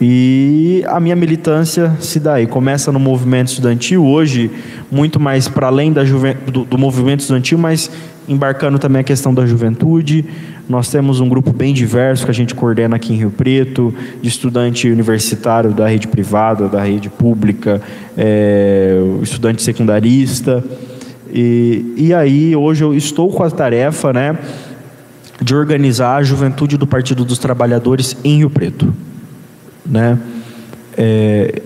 E 0.00 0.84
a 0.86 1.00
minha 1.00 1.16
militância 1.16 1.92
se 2.00 2.20
dá 2.20 2.34
aí. 2.34 2.46
Começa 2.46 2.92
no 2.92 3.00
movimento 3.00 3.48
estudantil, 3.48 4.04
hoje, 4.04 4.50
muito 4.90 5.18
mais 5.18 5.48
para 5.48 5.66
além 5.66 5.92
da 5.92 6.04
juven... 6.04 6.36
do, 6.46 6.64
do 6.64 6.78
movimento 6.78 7.20
estudantil, 7.20 7.58
mas 7.58 7.90
embarcando 8.28 8.78
também 8.78 9.00
a 9.00 9.04
questão 9.04 9.34
da 9.34 9.44
juventude. 9.44 10.24
Nós 10.68 10.88
temos 10.88 11.18
um 11.18 11.28
grupo 11.28 11.52
bem 11.52 11.72
diverso 11.72 12.26
que 12.26 12.30
a 12.30 12.34
gente 12.34 12.54
coordena 12.54 12.96
aqui 12.96 13.12
em 13.12 13.16
Rio 13.16 13.30
Preto, 13.30 13.92
de 14.22 14.28
estudante 14.28 14.88
universitário 14.88 15.72
da 15.72 15.88
rede 15.88 16.06
privada, 16.06 16.68
da 16.68 16.84
rede 16.84 17.08
pública, 17.08 17.80
é, 18.16 19.00
estudante 19.22 19.62
secundarista. 19.62 20.62
E, 21.32 21.94
e 21.96 22.14
aí, 22.14 22.54
hoje 22.54 22.84
eu 22.84 22.94
estou 22.94 23.32
com 23.32 23.42
a 23.42 23.50
tarefa 23.50 24.12
né, 24.12 24.38
de 25.42 25.56
organizar 25.56 26.16
a 26.16 26.22
juventude 26.22 26.76
do 26.76 26.86
Partido 26.86 27.24
dos 27.24 27.38
Trabalhadores 27.38 28.16
em 28.22 28.38
Rio 28.38 28.50
Preto. 28.50 28.92
Né? 29.88 30.18
É, 30.96 31.62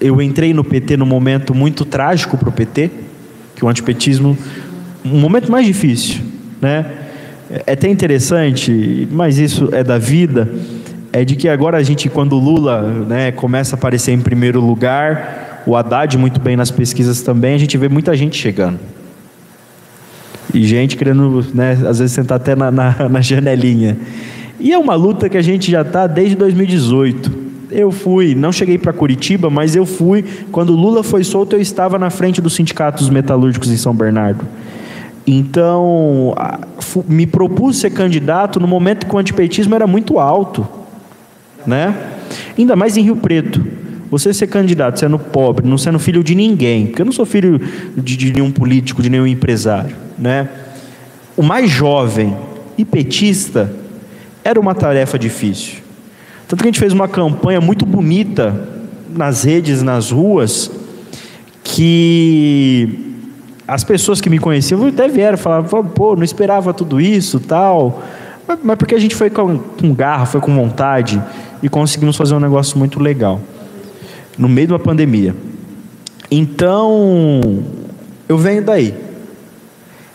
eu 0.00 0.22
entrei 0.22 0.54
no 0.54 0.62
PT 0.62 0.96
num 0.96 1.06
momento 1.06 1.54
muito 1.54 1.84
trágico 1.84 2.36
para 2.36 2.48
o 2.48 2.52
PT, 2.52 2.90
que 3.56 3.64
o 3.64 3.68
antipetismo, 3.68 4.38
um 5.04 5.18
momento 5.18 5.50
mais 5.50 5.66
difícil, 5.66 6.20
né? 6.60 6.86
É 7.66 7.72
até 7.72 7.88
interessante, 7.88 9.08
mas 9.10 9.38
isso 9.38 9.70
é 9.72 9.82
da 9.82 9.96
vida, 9.96 10.52
é 11.12 11.24
de 11.24 11.34
que 11.34 11.48
agora 11.48 11.78
a 11.78 11.82
gente, 11.82 12.08
quando 12.10 12.34
o 12.34 12.38
Lula 12.38 12.82
né, 12.82 13.32
começa 13.32 13.74
a 13.74 13.78
aparecer 13.78 14.12
em 14.12 14.20
primeiro 14.20 14.60
lugar, 14.60 15.62
o 15.66 15.74
Haddad 15.74 16.16
muito 16.18 16.38
bem 16.40 16.56
nas 16.56 16.70
pesquisas 16.70 17.22
também, 17.22 17.54
a 17.54 17.58
gente 17.58 17.76
vê 17.78 17.88
muita 17.88 18.14
gente 18.14 18.36
chegando. 18.36 18.78
E 20.52 20.64
gente 20.66 20.96
querendo, 20.96 21.44
né, 21.54 21.72
às 21.72 21.98
vezes, 21.98 22.12
sentar 22.12 22.36
até 22.36 22.54
na, 22.54 22.70
na, 22.70 23.08
na 23.08 23.20
janelinha. 23.20 23.96
E 24.60 24.72
é 24.72 24.78
uma 24.78 24.94
luta 24.94 25.28
que 25.28 25.36
a 25.36 25.42
gente 25.42 25.70
já 25.70 25.82
está 25.82 26.06
desde 26.06 26.36
2018. 26.36 27.47
Eu 27.70 27.90
fui, 27.90 28.34
não 28.34 28.50
cheguei 28.50 28.78
para 28.78 28.92
Curitiba, 28.92 29.50
mas 29.50 29.76
eu 29.76 29.84
fui. 29.84 30.24
Quando 30.50 30.72
Lula 30.72 31.02
foi 31.02 31.22
solto, 31.22 31.54
eu 31.54 31.60
estava 31.60 31.98
na 31.98 32.08
frente 32.10 32.40
dos 32.40 32.54
sindicatos 32.54 33.10
metalúrgicos 33.10 33.70
em 33.70 33.76
São 33.76 33.94
Bernardo. 33.94 34.44
Então, 35.26 36.34
me 37.06 37.26
propus 37.26 37.76
ser 37.78 37.90
candidato 37.90 38.58
no 38.58 38.66
momento 38.66 39.06
que 39.06 39.14
o 39.14 39.18
antipetismo 39.18 39.74
era 39.74 39.86
muito 39.86 40.18
alto, 40.18 40.66
né? 41.66 41.94
Ainda 42.56 42.74
mais 42.74 42.96
em 42.96 43.02
Rio 43.02 43.16
Preto. 43.16 43.62
Você 44.10 44.32
ser 44.32 44.46
candidato 44.46 44.98
sendo 44.98 45.18
pobre, 45.18 45.68
não 45.68 45.76
sendo 45.76 45.98
filho 45.98 46.24
de 46.24 46.34
ninguém, 46.34 46.86
porque 46.86 47.02
eu 47.02 47.06
não 47.06 47.12
sou 47.12 47.26
filho 47.26 47.60
de, 47.94 48.16
de 48.16 48.32
nenhum 48.32 48.50
político, 48.50 49.02
de 49.02 49.10
nenhum 49.10 49.26
empresário, 49.26 49.94
né? 50.18 50.48
O 51.36 51.42
mais 51.42 51.70
jovem 51.70 52.34
e 52.78 52.84
petista 52.86 53.70
era 54.42 54.58
uma 54.58 54.74
tarefa 54.74 55.18
difícil. 55.18 55.87
Tanto 56.48 56.62
que 56.62 56.68
a 56.68 56.72
gente 56.72 56.80
fez 56.80 56.94
uma 56.94 57.06
campanha 57.06 57.60
muito 57.60 57.84
bonita 57.84 58.68
nas 59.14 59.44
redes, 59.44 59.82
nas 59.82 60.10
ruas, 60.10 60.70
que 61.62 63.16
as 63.66 63.84
pessoas 63.84 64.18
que 64.18 64.30
me 64.30 64.38
conheciam 64.38 64.86
até 64.86 65.06
vieram 65.08 65.36
falar, 65.36 65.62
pô, 65.62 66.16
não 66.16 66.24
esperava 66.24 66.72
tudo 66.72 66.98
isso, 66.98 67.38
tal. 67.38 68.02
Mas, 68.46 68.58
mas 68.62 68.76
porque 68.78 68.94
a 68.94 68.98
gente 68.98 69.14
foi 69.14 69.28
com, 69.28 69.58
com 69.58 69.94
garra, 69.94 70.24
foi 70.24 70.40
com 70.40 70.54
vontade 70.54 71.22
e 71.62 71.68
conseguimos 71.68 72.16
fazer 72.16 72.34
um 72.34 72.40
negócio 72.40 72.78
muito 72.78 72.98
legal 72.98 73.38
no 74.38 74.48
meio 74.48 74.68
de 74.68 74.72
uma 74.72 74.78
pandemia. 74.78 75.36
Então, 76.30 77.62
eu 78.26 78.38
venho 78.38 78.64
daí. 78.64 78.94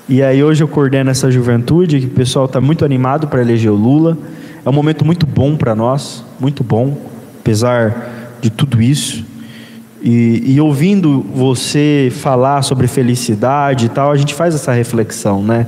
E 0.09 0.23
aí 0.23 0.43
hoje 0.43 0.63
eu 0.63 0.67
coordeno 0.67 1.11
essa 1.11 1.29
juventude, 1.29 1.99
que 1.99 2.07
o 2.07 2.09
pessoal 2.09 2.45
está 2.45 2.59
muito 2.59 2.83
animado 2.83 3.27
para 3.27 3.41
eleger 3.41 3.71
o 3.71 3.75
Lula. 3.75 4.17
É 4.65 4.69
um 4.69 4.73
momento 4.73 5.03
muito 5.03 5.25
bom 5.25 5.57
para 5.57 5.75
nós, 5.75 6.23
muito 6.39 6.63
bom, 6.63 6.97
apesar 7.39 8.37
de 8.39 8.49
tudo 8.49 8.81
isso. 8.81 9.25
E, 10.01 10.53
e, 10.53 10.61
ouvindo 10.61 11.21
você 11.33 12.11
falar 12.13 12.61
sobre 12.61 12.87
felicidade 12.87 13.85
e 13.85 13.89
tal, 13.89 14.11
a 14.11 14.17
gente 14.17 14.33
faz 14.33 14.53
essa 14.55 14.73
reflexão, 14.73 15.41
né? 15.41 15.67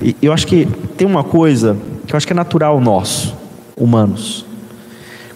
E 0.00 0.16
eu 0.22 0.32
acho 0.32 0.46
que 0.46 0.66
tem 0.96 1.06
uma 1.06 1.22
coisa 1.22 1.76
que 2.06 2.12
eu 2.12 2.16
acho 2.16 2.26
que 2.26 2.32
é 2.32 2.36
natural 2.36 2.80
nosso, 2.80 3.36
humanos. 3.76 4.44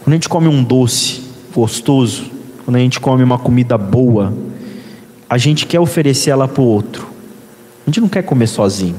Quando 0.03 0.15
a 0.15 0.17
gente 0.17 0.29
come 0.29 0.49
um 0.49 0.63
doce 0.65 1.23
gostoso, 1.55 2.31
quando 2.65 2.77
a 2.77 2.81
gente 2.81 2.99
come 2.99 3.23
uma 3.23 3.39
comida 3.39 3.79
boa, 3.79 4.33
a 5.29 5.39
gente 5.39 5.67
quer 5.67 5.81
oferecer 5.81 6.31
ela 6.31 6.49
para 6.49 6.63
o 6.63 6.67
outro. 6.67 7.09
A 7.87 7.91
gente 7.91 8.01
não 8.01 8.09
quer 8.09 8.23
comer 8.23 8.47
sozinho. 8.47 8.97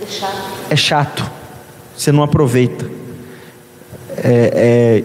É 0.00 0.06
chato. 0.06 0.42
É 0.70 0.76
chato. 0.76 1.31
Você 2.02 2.10
não 2.10 2.24
aproveita. 2.24 2.84
É, 4.16 5.04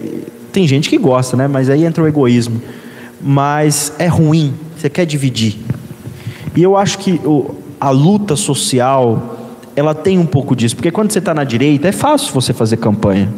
tem 0.50 0.66
gente 0.66 0.90
que 0.90 0.98
gosta, 0.98 1.36
né? 1.36 1.46
Mas 1.46 1.70
aí 1.70 1.84
entra 1.84 2.02
o 2.02 2.08
egoísmo. 2.08 2.60
Mas 3.20 3.92
é 4.00 4.08
ruim. 4.08 4.52
Você 4.76 4.90
quer 4.90 5.06
dividir. 5.06 5.58
E 6.56 6.62
eu 6.62 6.76
acho 6.76 6.98
que 6.98 7.20
o, 7.24 7.54
a 7.80 7.90
luta 7.90 8.34
social, 8.34 9.54
ela 9.76 9.94
tem 9.94 10.18
um 10.18 10.26
pouco 10.26 10.56
disso. 10.56 10.74
Porque 10.74 10.90
quando 10.90 11.12
você 11.12 11.20
está 11.20 11.32
na 11.32 11.44
direita, 11.44 11.86
é 11.86 11.92
fácil 11.92 12.34
você 12.34 12.52
fazer 12.52 12.78
campanha. 12.78 13.32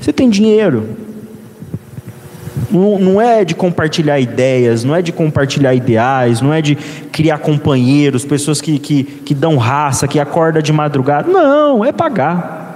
Você 0.00 0.12
tem 0.12 0.28
dinheiro. 0.28 0.88
Não, 2.68 2.98
não, 2.98 3.20
é 3.20 3.44
de 3.44 3.54
compartilhar 3.54 4.18
ideias, 4.18 4.82
não 4.82 4.96
é 4.96 5.00
de 5.00 5.12
compartilhar 5.12 5.72
ideais, 5.72 6.40
não 6.40 6.52
é 6.52 6.60
de 6.60 6.74
criar 7.12 7.38
companheiros, 7.38 8.24
pessoas 8.24 8.60
que, 8.60 8.76
que, 8.80 9.04
que 9.04 9.34
dão 9.34 9.56
raça, 9.56 10.08
que 10.08 10.18
acorda 10.18 10.60
de 10.60 10.72
madrugada. 10.72 11.30
Não, 11.30 11.84
é 11.84 11.92
pagar. 11.92 12.67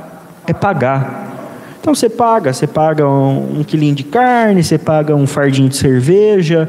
É 0.46 0.52
pagar. 0.52 1.32
Então 1.80 1.94
você 1.94 2.08
paga, 2.08 2.52
você 2.52 2.66
paga 2.66 3.08
um, 3.08 3.60
um 3.60 3.64
quilinho 3.64 3.94
de 3.94 4.04
carne, 4.04 4.62
você 4.62 4.78
paga 4.78 5.16
um 5.16 5.26
fardinho 5.26 5.68
de 5.68 5.76
cerveja, 5.76 6.68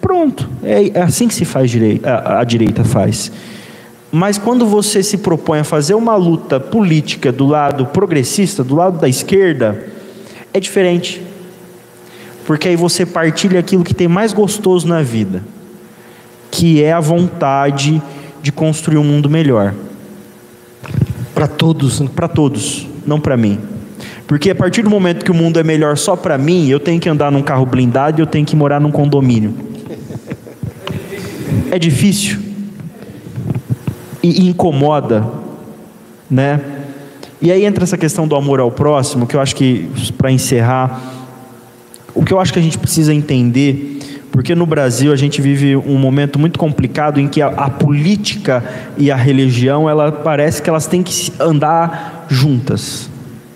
pronto. 0.00 0.48
É, 0.62 0.88
é 0.98 1.02
assim 1.02 1.26
que 1.26 1.34
se 1.34 1.44
faz 1.44 1.68
direita, 1.70 2.08
a, 2.08 2.40
a 2.40 2.44
direita 2.44 2.84
faz. 2.84 3.32
Mas 4.10 4.38
quando 4.38 4.66
você 4.66 5.02
se 5.02 5.18
propõe 5.18 5.60
a 5.60 5.64
fazer 5.64 5.94
uma 5.94 6.14
luta 6.14 6.60
política 6.60 7.32
do 7.32 7.46
lado 7.46 7.86
progressista, 7.86 8.62
do 8.62 8.76
lado 8.76 8.98
da 8.98 9.08
esquerda, 9.08 9.86
é 10.52 10.60
diferente. 10.60 11.22
Porque 12.46 12.68
aí 12.68 12.76
você 12.76 13.06
partilha 13.06 13.58
aquilo 13.58 13.82
que 13.82 13.94
tem 13.94 14.06
mais 14.06 14.32
gostoso 14.32 14.86
na 14.86 15.02
vida, 15.02 15.42
que 16.50 16.82
é 16.82 16.92
a 16.92 17.00
vontade 17.00 18.02
de 18.42 18.52
construir 18.52 18.98
um 18.98 19.04
mundo 19.04 19.30
melhor. 19.30 19.74
Para 21.34 21.48
todos. 21.48 22.00
Né? 22.00 22.08
Para 22.14 22.28
todos, 22.28 22.86
não 23.06 23.20
para 23.20 23.36
mim. 23.36 23.58
Porque 24.26 24.50
a 24.50 24.54
partir 24.54 24.82
do 24.82 24.90
momento 24.90 25.24
que 25.24 25.30
o 25.30 25.34
mundo 25.34 25.58
é 25.58 25.62
melhor 25.62 25.96
só 25.96 26.16
para 26.16 26.38
mim, 26.38 26.68
eu 26.68 26.80
tenho 26.80 27.00
que 27.00 27.08
andar 27.08 27.30
num 27.30 27.42
carro 27.42 27.66
blindado 27.66 28.20
e 28.20 28.22
eu 28.22 28.26
tenho 28.26 28.46
que 28.46 28.56
morar 28.56 28.80
num 28.80 28.90
condomínio. 28.90 29.54
É 31.70 31.78
difícil. 31.78 32.38
E 34.22 34.48
incomoda, 34.48 35.26
né? 36.30 36.60
E 37.40 37.50
aí 37.50 37.64
entra 37.64 37.82
essa 37.82 37.98
questão 37.98 38.28
do 38.28 38.36
amor 38.36 38.60
ao 38.60 38.70
próximo, 38.70 39.26
que 39.26 39.34
eu 39.34 39.40
acho 39.40 39.56
que, 39.56 39.88
para 40.16 40.30
encerrar, 40.30 41.00
o 42.14 42.24
que 42.24 42.32
eu 42.32 42.38
acho 42.38 42.52
que 42.52 42.58
a 42.58 42.62
gente 42.62 42.78
precisa 42.78 43.12
entender, 43.12 43.98
porque 44.30 44.54
no 44.54 44.64
Brasil 44.64 45.12
a 45.12 45.16
gente 45.16 45.42
vive 45.42 45.76
um 45.76 45.98
momento 45.98 46.38
muito 46.38 46.58
complicado 46.58 47.18
em 47.18 47.26
que 47.26 47.42
a, 47.42 47.48
a 47.48 47.68
política 47.68 48.62
e 48.96 49.10
a 49.10 49.16
religião, 49.16 49.90
ela 49.90 50.12
parece 50.12 50.62
que 50.62 50.70
elas 50.70 50.86
têm 50.86 51.02
que 51.02 51.32
andar 51.40 52.21
juntas 52.32 53.08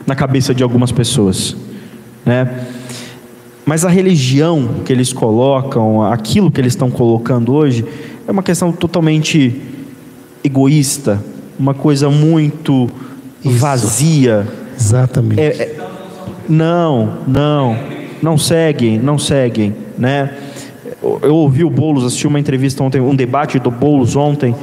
na 0.06 0.14
cabeça 0.14 0.54
de 0.54 0.62
algumas 0.62 0.92
pessoas, 0.92 1.56
né? 2.24 2.66
Mas 3.64 3.84
a 3.84 3.88
religião 3.88 4.68
que 4.84 4.92
eles 4.92 5.12
colocam, 5.12 6.00
aquilo 6.00 6.52
que 6.52 6.60
eles 6.60 6.72
estão 6.72 6.88
colocando 6.88 7.52
hoje, 7.52 7.84
é 8.26 8.30
uma 8.30 8.42
questão 8.42 8.70
totalmente 8.70 9.60
egoísta, 10.44 11.20
uma 11.58 11.74
coisa 11.74 12.08
muito 12.08 12.88
Isso. 13.44 13.56
vazia. 13.56 14.46
Exatamente. 14.78 15.40
É, 15.40 15.46
é, 15.46 15.76
não, 16.48 17.18
não, 17.26 17.76
não 18.22 18.38
seguem, 18.38 19.00
não 19.00 19.18
seguem, 19.18 19.74
né? 19.98 20.32
Eu 21.02 21.34
ouvi 21.34 21.64
o 21.64 21.70
Bolos 21.70 22.04
assisti 22.04 22.28
uma 22.28 22.38
entrevista 22.38 22.84
ontem, 22.84 23.00
um 23.00 23.16
debate 23.16 23.58
do 23.58 23.70
Bolos 23.70 24.14
ontem, 24.14 24.54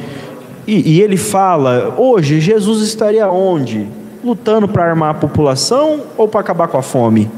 e, 0.66 0.94
e 0.94 1.02
ele 1.02 1.18
fala: 1.18 1.96
hoje 1.98 2.40
Jesus 2.40 2.82
estaria 2.82 3.30
onde? 3.30 3.86
Lutando 4.24 4.68
para 4.68 4.86
armar 4.86 5.12
a 5.12 5.14
população 5.14 6.02
ou 6.18 6.28
para 6.28 6.40
acabar 6.40 6.68
com 6.68 6.78
a 6.78 6.82
fome? 6.82 7.30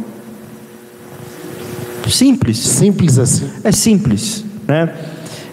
Simples. 2.09 2.57
Simples 2.57 3.17
assim. 3.17 3.49
É 3.63 3.71
simples, 3.71 4.45
né? 4.67 4.93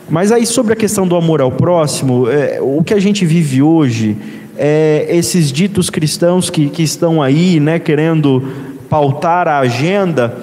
Mas 0.08 0.30
aí 0.30 0.44
sobre 0.44 0.74
a 0.74 0.76
questão 0.76 1.06
do 1.08 1.16
amor 1.16 1.40
ao 1.40 1.50
próximo, 1.50 2.28
é, 2.28 2.58
o 2.60 2.82
que 2.84 2.92
a 2.92 3.00
gente 3.00 3.24
vive 3.24 3.62
hoje 3.62 4.16
é 4.58 5.06
esses 5.08 5.50
ditos 5.50 5.88
cristãos 5.88 6.50
que, 6.50 6.68
que 6.68 6.82
estão 6.82 7.22
aí, 7.22 7.58
né, 7.58 7.78
querendo 7.78 8.42
pautar 8.90 9.48
a 9.48 9.58
agenda, 9.60 10.36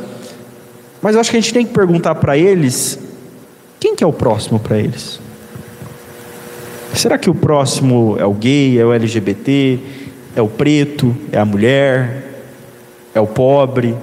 mas 1.01 1.13
eu 1.13 1.21
acho 1.21 1.29
que 1.29 1.37
a 1.37 1.39
gente 1.39 1.53
tem 1.53 1.65
que 1.65 1.71
perguntar 1.71 2.15
para 2.15 2.35
eles 2.35 2.99
quem 3.79 3.95
que 3.95 4.03
é 4.03 4.07
o 4.07 4.11
próximo 4.11 4.59
para 4.59 4.79
eles. 4.79 5.19
Será 6.93 7.17
que 7.17 7.29
o 7.29 7.35
próximo 7.35 8.17
é 8.19 8.25
o 8.25 8.33
gay, 8.33 8.79
é 8.79 8.83
o 8.83 8.91
LGBT, 8.91 9.79
é 10.39 10.41
o 10.41 10.47
preto, 10.47 11.15
é 11.31 11.37
a 11.37 11.45
mulher, 11.45 12.43
é 13.13 13.19
o 13.19 13.27
pobre. 13.27 13.95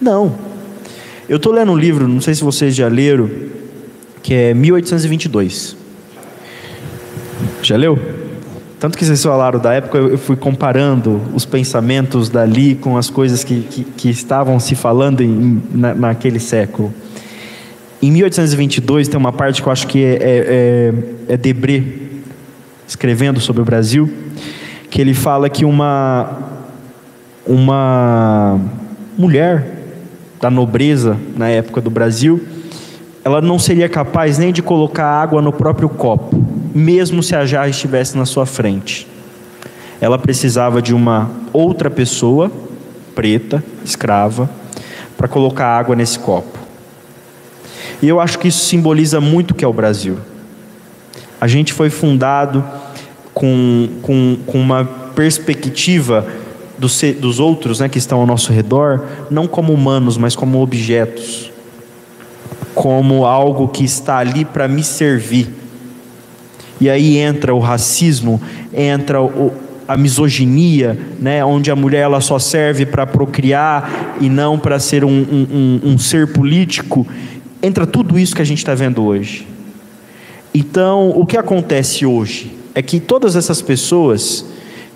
Não. 0.00 0.32
Eu 1.28 1.36
estou 1.36 1.52
lendo 1.52 1.72
um 1.72 1.76
livro, 1.76 2.06
não 2.06 2.20
sei 2.20 2.34
se 2.34 2.44
vocês 2.44 2.74
já 2.74 2.88
leram, 2.88 3.28
que 4.22 4.34
é 4.34 4.54
1822. 4.54 5.76
Já 7.62 7.76
leu? 7.76 7.98
Tanto 8.78 8.96
que 8.96 9.04
vocês 9.04 9.20
falaram 9.22 9.58
da 9.58 9.74
época, 9.74 9.98
eu 9.98 10.16
fui 10.16 10.36
comparando 10.36 11.20
os 11.34 11.44
pensamentos 11.44 12.28
dali 12.28 12.76
com 12.76 12.96
as 12.96 13.10
coisas 13.10 13.42
que, 13.42 13.62
que, 13.62 13.84
que 13.84 14.08
estavam 14.08 14.60
se 14.60 14.76
falando 14.76 15.20
em, 15.20 15.60
na, 15.72 15.94
naquele 15.94 16.38
século. 16.38 16.94
Em 18.00 18.12
1822 18.12 19.08
tem 19.08 19.18
uma 19.18 19.32
parte 19.32 19.60
que 19.60 19.68
eu 19.68 19.72
acho 19.72 19.86
que 19.88 20.04
é, 20.04 20.12
é, 20.12 20.18
é, 21.28 21.34
é 21.34 21.36
Debré, 21.36 21.82
escrevendo 22.86 23.40
sobre 23.40 23.60
o 23.60 23.64
Brasil, 23.64 24.08
que 24.90 25.00
ele 25.00 25.14
fala 25.14 25.48
que 25.48 25.64
uma 25.64 26.48
uma 27.46 28.60
mulher 29.16 29.78
da 30.40 30.50
nobreza 30.50 31.16
na 31.34 31.48
época 31.48 31.80
do 31.80 31.90
Brasil, 31.90 32.46
ela 33.24 33.40
não 33.40 33.58
seria 33.58 33.88
capaz 33.88 34.38
nem 34.38 34.52
de 34.52 34.62
colocar 34.62 35.06
água 35.06 35.40
no 35.40 35.52
próprio 35.52 35.88
copo, 35.88 36.44
mesmo 36.74 37.22
se 37.22 37.34
a 37.34 37.46
jarra 37.46 37.68
estivesse 37.68 38.16
na 38.16 38.26
sua 38.26 38.46
frente. 38.46 39.08
Ela 40.00 40.18
precisava 40.18 40.80
de 40.80 40.94
uma 40.94 41.30
outra 41.52 41.90
pessoa, 41.90 42.52
preta, 43.14 43.64
escrava, 43.84 44.48
para 45.16 45.26
colocar 45.26 45.66
água 45.66 45.96
nesse 45.96 46.18
copo. 46.18 46.58
E 48.00 48.08
eu 48.08 48.20
acho 48.20 48.38
que 48.38 48.46
isso 48.46 48.64
simboliza 48.64 49.20
muito 49.20 49.50
o 49.50 49.54
que 49.54 49.64
é 49.64 49.68
o 49.68 49.72
Brasil. 49.72 50.18
A 51.40 51.48
gente 51.48 51.72
foi 51.72 51.90
fundado 51.90 52.64
com, 53.38 53.88
com, 54.02 54.36
com 54.44 54.60
uma 54.60 54.84
perspectiva 54.84 56.26
dos, 56.76 57.00
dos 57.20 57.38
outros 57.38 57.78
né, 57.78 57.88
que 57.88 57.96
estão 57.96 58.18
ao 58.18 58.26
nosso 58.26 58.52
redor, 58.52 59.06
não 59.30 59.46
como 59.46 59.72
humanos, 59.72 60.16
mas 60.16 60.34
como 60.34 60.60
objetos, 60.60 61.48
como 62.74 63.24
algo 63.24 63.68
que 63.68 63.84
está 63.84 64.18
ali 64.18 64.44
para 64.44 64.66
me 64.66 64.82
servir. 64.82 65.54
E 66.80 66.90
aí 66.90 67.16
entra 67.16 67.54
o 67.54 67.60
racismo, 67.60 68.42
entra 68.74 69.22
o, 69.22 69.52
a 69.86 69.96
misoginia, 69.96 70.98
né, 71.20 71.44
onde 71.44 71.70
a 71.70 71.76
mulher 71.76 72.00
ela 72.00 72.20
só 72.20 72.40
serve 72.40 72.86
para 72.86 73.06
procriar 73.06 74.16
e 74.20 74.28
não 74.28 74.58
para 74.58 74.80
ser 74.80 75.04
um, 75.04 75.10
um, 75.10 75.46
um, 75.84 75.92
um 75.92 75.98
ser 75.98 76.32
político. 76.32 77.06
Entra 77.62 77.86
tudo 77.86 78.18
isso 78.18 78.34
que 78.34 78.42
a 78.42 78.44
gente 78.44 78.58
está 78.58 78.74
vendo 78.74 79.04
hoje. 79.04 79.46
Então, 80.52 81.10
o 81.10 81.24
que 81.24 81.36
acontece 81.36 82.04
hoje? 82.04 82.57
É 82.74 82.82
que 82.82 83.00
todas 83.00 83.36
essas 83.36 83.60
pessoas 83.62 84.44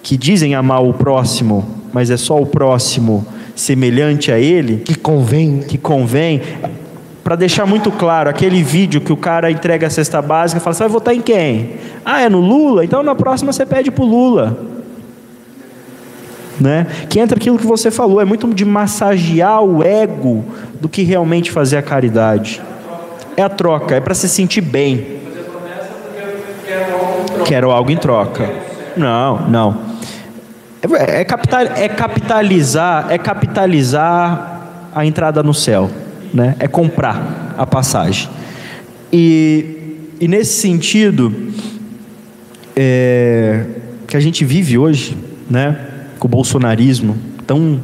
que 0.02 0.16
dizem 0.16 0.54
amar 0.54 0.82
o 0.82 0.92
próximo, 0.92 1.64
mas 1.92 2.10
é 2.10 2.16
só 2.16 2.40
o 2.40 2.46
próximo 2.46 3.24
semelhante 3.54 4.32
a 4.32 4.38
ele, 4.38 4.78
que 4.78 4.94
convém, 4.94 5.60
que 5.60 5.78
convém, 5.78 6.40
para 7.22 7.36
deixar 7.36 7.66
muito 7.66 7.90
claro, 7.92 8.28
aquele 8.28 8.62
vídeo 8.62 9.00
que 9.00 9.12
o 9.12 9.16
cara 9.16 9.50
entrega 9.50 9.86
a 9.86 9.90
cesta 9.90 10.20
básica 10.20 10.60
e 10.60 10.62
fala: 10.62 10.74
"Você 10.74 10.82
vai 10.82 10.92
votar 10.92 11.14
em 11.14 11.20
quem?" 11.20 11.74
"Ah, 12.04 12.20
é 12.20 12.28
no 12.28 12.40
Lula? 12.40 12.84
Então 12.84 13.02
na 13.02 13.14
próxima 13.14 13.52
você 13.52 13.64
pede 13.64 13.90
pro 13.90 14.04
Lula." 14.04 14.58
Né? 16.60 16.86
Que 17.08 17.18
entra 17.18 17.36
aquilo 17.36 17.58
que 17.58 17.66
você 17.66 17.90
falou, 17.90 18.20
é 18.20 18.24
muito 18.24 18.46
de 18.52 18.64
massagear 18.64 19.62
o 19.62 19.82
ego 19.82 20.44
do 20.80 20.88
que 20.88 21.02
realmente 21.02 21.50
fazer 21.50 21.76
a 21.76 21.82
caridade. 21.82 22.60
É 23.36 23.42
a 23.42 23.48
troca, 23.48 23.96
é 23.96 24.00
para 24.00 24.14
se 24.14 24.28
sentir 24.28 24.60
bem 24.60 25.21
quero 27.46 27.70
algo 27.70 27.90
em 27.90 27.96
troca. 27.96 28.48
Não, 28.96 29.48
não. 29.48 29.92
É, 30.98 31.20
é, 31.20 31.24
capital, 31.24 31.60
é 31.60 31.88
capitalizar, 31.88 33.06
é 33.10 33.18
capitalizar 33.18 34.90
a 34.94 35.06
entrada 35.06 35.42
no 35.42 35.54
céu, 35.54 35.90
né? 36.34 36.56
É 36.58 36.66
comprar 36.66 37.54
a 37.56 37.64
passagem. 37.64 38.28
E, 39.12 39.96
e 40.20 40.26
nesse 40.26 40.60
sentido 40.60 41.32
é, 42.74 43.64
que 44.06 44.16
a 44.16 44.20
gente 44.20 44.44
vive 44.44 44.76
hoje, 44.76 45.16
né? 45.48 45.78
Com 46.18 46.26
o 46.26 46.30
bolsonarismo 46.30 47.16
tão 47.46 47.80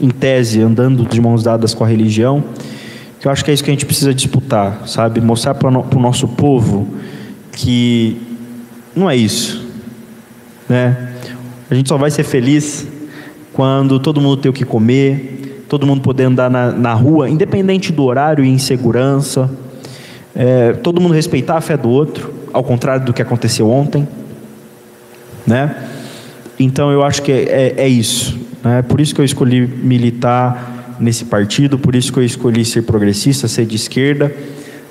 em 0.00 0.10
tese 0.10 0.60
andando 0.60 1.04
de 1.04 1.20
mãos 1.20 1.42
dadas 1.42 1.74
com 1.74 1.84
a 1.84 1.88
religião, 1.88 2.44
que 3.20 3.26
eu 3.26 3.32
acho 3.32 3.44
que 3.44 3.50
é 3.50 3.54
isso 3.54 3.64
que 3.64 3.70
a 3.70 3.72
gente 3.72 3.86
precisa 3.86 4.14
disputar, 4.14 4.86
sabe? 4.86 5.20
Mostrar 5.20 5.54
para 5.54 5.68
o 5.68 6.00
nosso 6.00 6.28
povo 6.28 6.86
que 7.52 8.27
não 8.98 9.08
é 9.08 9.16
isso. 9.16 9.64
Né? 10.68 11.14
A 11.70 11.74
gente 11.74 11.88
só 11.88 11.96
vai 11.96 12.10
ser 12.10 12.24
feliz 12.24 12.86
quando 13.52 13.98
todo 13.98 14.20
mundo 14.20 14.36
tem 14.36 14.50
o 14.50 14.52
que 14.52 14.64
comer, 14.64 15.64
todo 15.68 15.86
mundo 15.86 16.00
poder 16.00 16.24
andar 16.24 16.50
na, 16.50 16.70
na 16.72 16.94
rua, 16.94 17.28
independente 17.28 17.92
do 17.92 18.04
horário 18.04 18.44
e 18.44 18.48
insegurança, 18.48 19.50
é, 20.34 20.72
todo 20.72 21.00
mundo 21.00 21.14
respeitar 21.14 21.56
a 21.56 21.60
fé 21.60 21.76
do 21.76 21.88
outro, 21.88 22.32
ao 22.52 22.62
contrário 22.62 23.04
do 23.04 23.12
que 23.12 23.22
aconteceu 23.22 23.70
ontem. 23.70 24.06
Né? 25.46 25.74
Então 26.58 26.90
eu 26.90 27.02
acho 27.02 27.22
que 27.22 27.32
é, 27.32 27.74
é, 27.76 27.84
é 27.84 27.88
isso. 27.88 28.38
Né? 28.62 28.82
Por 28.82 29.00
isso 29.00 29.14
que 29.14 29.20
eu 29.20 29.24
escolhi 29.24 29.66
militar 29.66 30.96
nesse 31.00 31.24
partido, 31.24 31.78
por 31.78 31.94
isso 31.94 32.12
que 32.12 32.18
eu 32.18 32.24
escolhi 32.24 32.64
ser 32.64 32.82
progressista, 32.82 33.46
ser 33.46 33.66
de 33.66 33.76
esquerda 33.76 34.34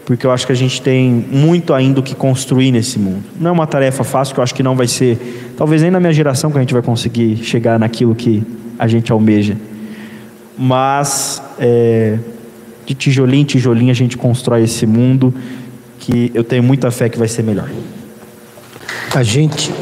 porque 0.07 0.25
eu 0.25 0.31
acho 0.31 0.45
que 0.45 0.53
a 0.53 0.55
gente 0.55 0.81
tem 0.81 1.11
muito 1.11 1.73
ainda 1.73 1.99
o 1.99 2.03
que 2.03 2.15
construir 2.15 2.71
nesse 2.71 2.97
mundo. 2.97 3.25
Não 3.37 3.49
é 3.49 3.51
uma 3.51 3.67
tarefa 3.67 4.05
fácil, 4.05 4.33
que 4.33 4.39
eu 4.39 4.43
acho 4.43 4.55
que 4.55 4.63
não 4.63 4.73
vai 4.73 4.87
ser, 4.87 5.51
talvez 5.57 5.81
nem 5.81 5.91
na 5.91 5.99
minha 5.99 6.13
geração 6.13 6.49
que 6.49 6.57
a 6.57 6.61
gente 6.61 6.73
vai 6.73 6.81
conseguir 6.81 7.43
chegar 7.43 7.77
naquilo 7.77 8.15
que 8.15 8.41
a 8.79 8.87
gente 8.87 9.11
almeja. 9.11 9.57
Mas 10.57 11.43
é, 11.59 12.17
de 12.85 12.93
tijolinho 12.93 13.41
em 13.41 13.43
tijolinho 13.45 13.91
a 13.91 13.93
gente 13.93 14.15
constrói 14.15 14.63
esse 14.63 14.85
mundo 14.85 15.33
que 15.99 16.31
eu 16.33 16.43
tenho 16.45 16.63
muita 16.63 16.89
fé 16.89 17.09
que 17.09 17.19
vai 17.19 17.27
ser 17.27 17.43
melhor. 17.43 17.69
A 19.13 19.23
gente. 19.23 19.73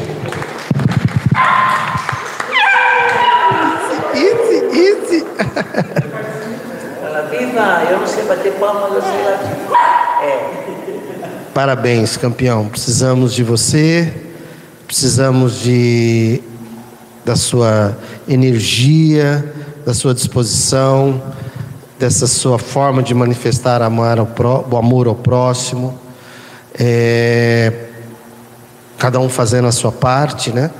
Easy, 4.12 4.56
easy. 4.76 5.24
Ela, 7.00 7.22
viva, 7.30 7.84
eu 7.92 8.00
não 8.00 8.06
sei 8.08 8.24
bater 8.24 8.52
palma, 8.54 8.88
eu 8.88 9.00
sei 9.00 9.24
latir. 9.24 9.66
É. 10.22 11.45
Parabéns, 11.56 12.18
campeão. 12.18 12.68
Precisamos 12.68 13.32
de 13.32 13.42
você, 13.42 14.12
precisamos 14.86 15.58
de 15.62 16.42
da 17.24 17.34
sua 17.34 17.96
energia, 18.28 19.54
da 19.82 19.94
sua 19.94 20.12
disposição, 20.12 21.22
dessa 21.98 22.26
sua 22.26 22.58
forma 22.58 23.02
de 23.02 23.14
manifestar 23.14 23.80
amar 23.80 24.18
ao 24.18 24.26
pró, 24.26 24.66
o 24.70 24.76
amor 24.76 25.06
ao 25.06 25.14
próximo. 25.14 25.98
É, 26.78 27.72
cada 28.98 29.18
um 29.18 29.30
fazendo 29.30 29.66
a 29.66 29.72
sua 29.72 29.90
parte, 29.90 30.50
né? 30.50 30.70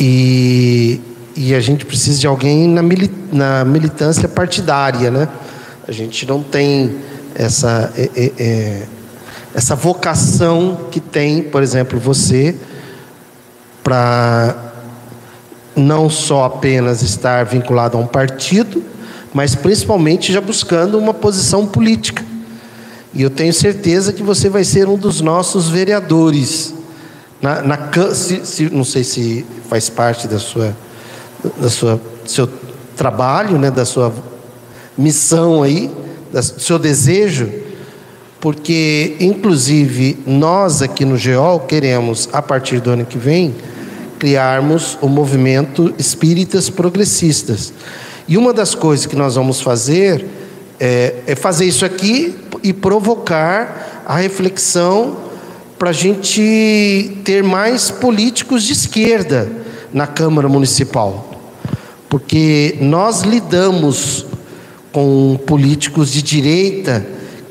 E, 0.00 0.98
e 1.36 1.54
a 1.54 1.60
gente 1.60 1.84
precisa 1.84 2.18
de 2.18 2.26
alguém 2.26 2.66
na, 2.66 2.82
mili, 2.82 3.12
na 3.30 3.66
militância 3.66 4.30
partidária, 4.30 5.10
né? 5.10 5.28
A 5.86 5.92
gente 5.92 6.24
não 6.24 6.42
tem 6.42 6.96
essa, 7.34 7.92
é, 7.98 8.10
é, 8.16 8.32
é, 8.38 8.86
essa 9.56 9.74
vocação 9.74 10.80
que 10.90 11.00
tem, 11.00 11.42
por 11.42 11.62
exemplo, 11.62 11.98
você, 11.98 12.54
para 13.82 14.54
não 15.74 16.10
só 16.10 16.44
apenas 16.44 17.00
estar 17.00 17.46
vinculado 17.46 17.96
a 17.96 18.00
um 18.00 18.06
partido, 18.06 18.84
mas 19.32 19.54
principalmente 19.54 20.30
já 20.30 20.42
buscando 20.42 20.98
uma 20.98 21.14
posição 21.14 21.66
política. 21.66 22.22
E 23.14 23.22
eu 23.22 23.30
tenho 23.30 23.50
certeza 23.50 24.12
que 24.12 24.22
você 24.22 24.50
vai 24.50 24.62
ser 24.62 24.90
um 24.90 24.98
dos 24.98 25.22
nossos 25.22 25.70
vereadores. 25.70 26.74
Na, 27.40 27.62
na 27.62 27.78
se, 28.14 28.44
se, 28.44 28.68
não 28.68 28.84
sei 28.84 29.04
se 29.04 29.46
faz 29.70 29.88
parte 29.88 30.28
da 30.28 30.38
sua, 30.38 30.76
da 31.56 31.70
sua 31.70 31.98
seu 32.26 32.46
trabalho, 32.94 33.58
né, 33.58 33.70
da 33.70 33.86
sua 33.86 34.12
missão 34.98 35.62
aí, 35.62 35.90
do 36.30 36.42
seu 36.42 36.78
desejo, 36.78 37.64
porque 38.40 39.16
inclusive 39.20 40.18
nós 40.26 40.82
aqui 40.82 41.04
no 41.04 41.16
GEOL 41.16 41.60
queremos 41.60 42.28
a 42.32 42.42
partir 42.42 42.80
do 42.80 42.90
ano 42.90 43.04
que 43.04 43.18
vem 43.18 43.54
criarmos 44.18 44.98
o 45.00 45.08
movimento 45.08 45.94
Espíritas 45.98 46.70
Progressistas. 46.70 47.72
E 48.28 48.36
uma 48.36 48.52
das 48.52 48.74
coisas 48.74 49.06
que 49.06 49.16
nós 49.16 49.34
vamos 49.34 49.60
fazer 49.60 50.26
é, 50.80 51.14
é 51.26 51.34
fazer 51.34 51.66
isso 51.66 51.84
aqui 51.84 52.34
e 52.62 52.72
provocar 52.72 54.02
a 54.06 54.16
reflexão 54.16 55.16
para 55.78 55.90
a 55.90 55.92
gente 55.92 57.20
ter 57.24 57.42
mais 57.42 57.90
políticos 57.90 58.64
de 58.64 58.72
esquerda 58.72 59.50
na 59.92 60.06
Câmara 60.06 60.48
Municipal. 60.48 61.30
Porque 62.08 62.76
nós 62.80 63.22
lidamos 63.22 64.26
com 64.92 65.38
políticos 65.46 66.10
de 66.10 66.22
direita, 66.22 67.06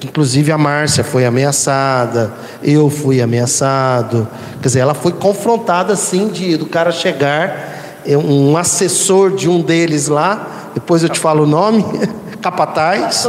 inclusive 0.05 0.51
a 0.51 0.57
Márcia 0.57 1.03
foi 1.03 1.25
ameaçada, 1.25 2.31
eu 2.63 2.89
fui 2.89 3.21
ameaçado. 3.21 4.27
Quer 4.61 4.67
dizer, 4.67 4.79
ela 4.79 4.93
foi 4.93 5.11
confrontada 5.11 5.93
assim 5.93 6.27
de 6.27 6.55
do 6.55 6.67
cara 6.67 6.91
chegar, 6.91 8.01
é, 8.05 8.17
um 8.17 8.55
assessor 8.55 9.35
de 9.35 9.49
um 9.49 9.61
deles 9.61 10.07
lá, 10.07 10.71
depois 10.73 11.03
eu 11.03 11.09
te 11.09 11.19
falo 11.19 11.43
o 11.43 11.47
nome, 11.47 11.83
Capataz. 12.41 13.27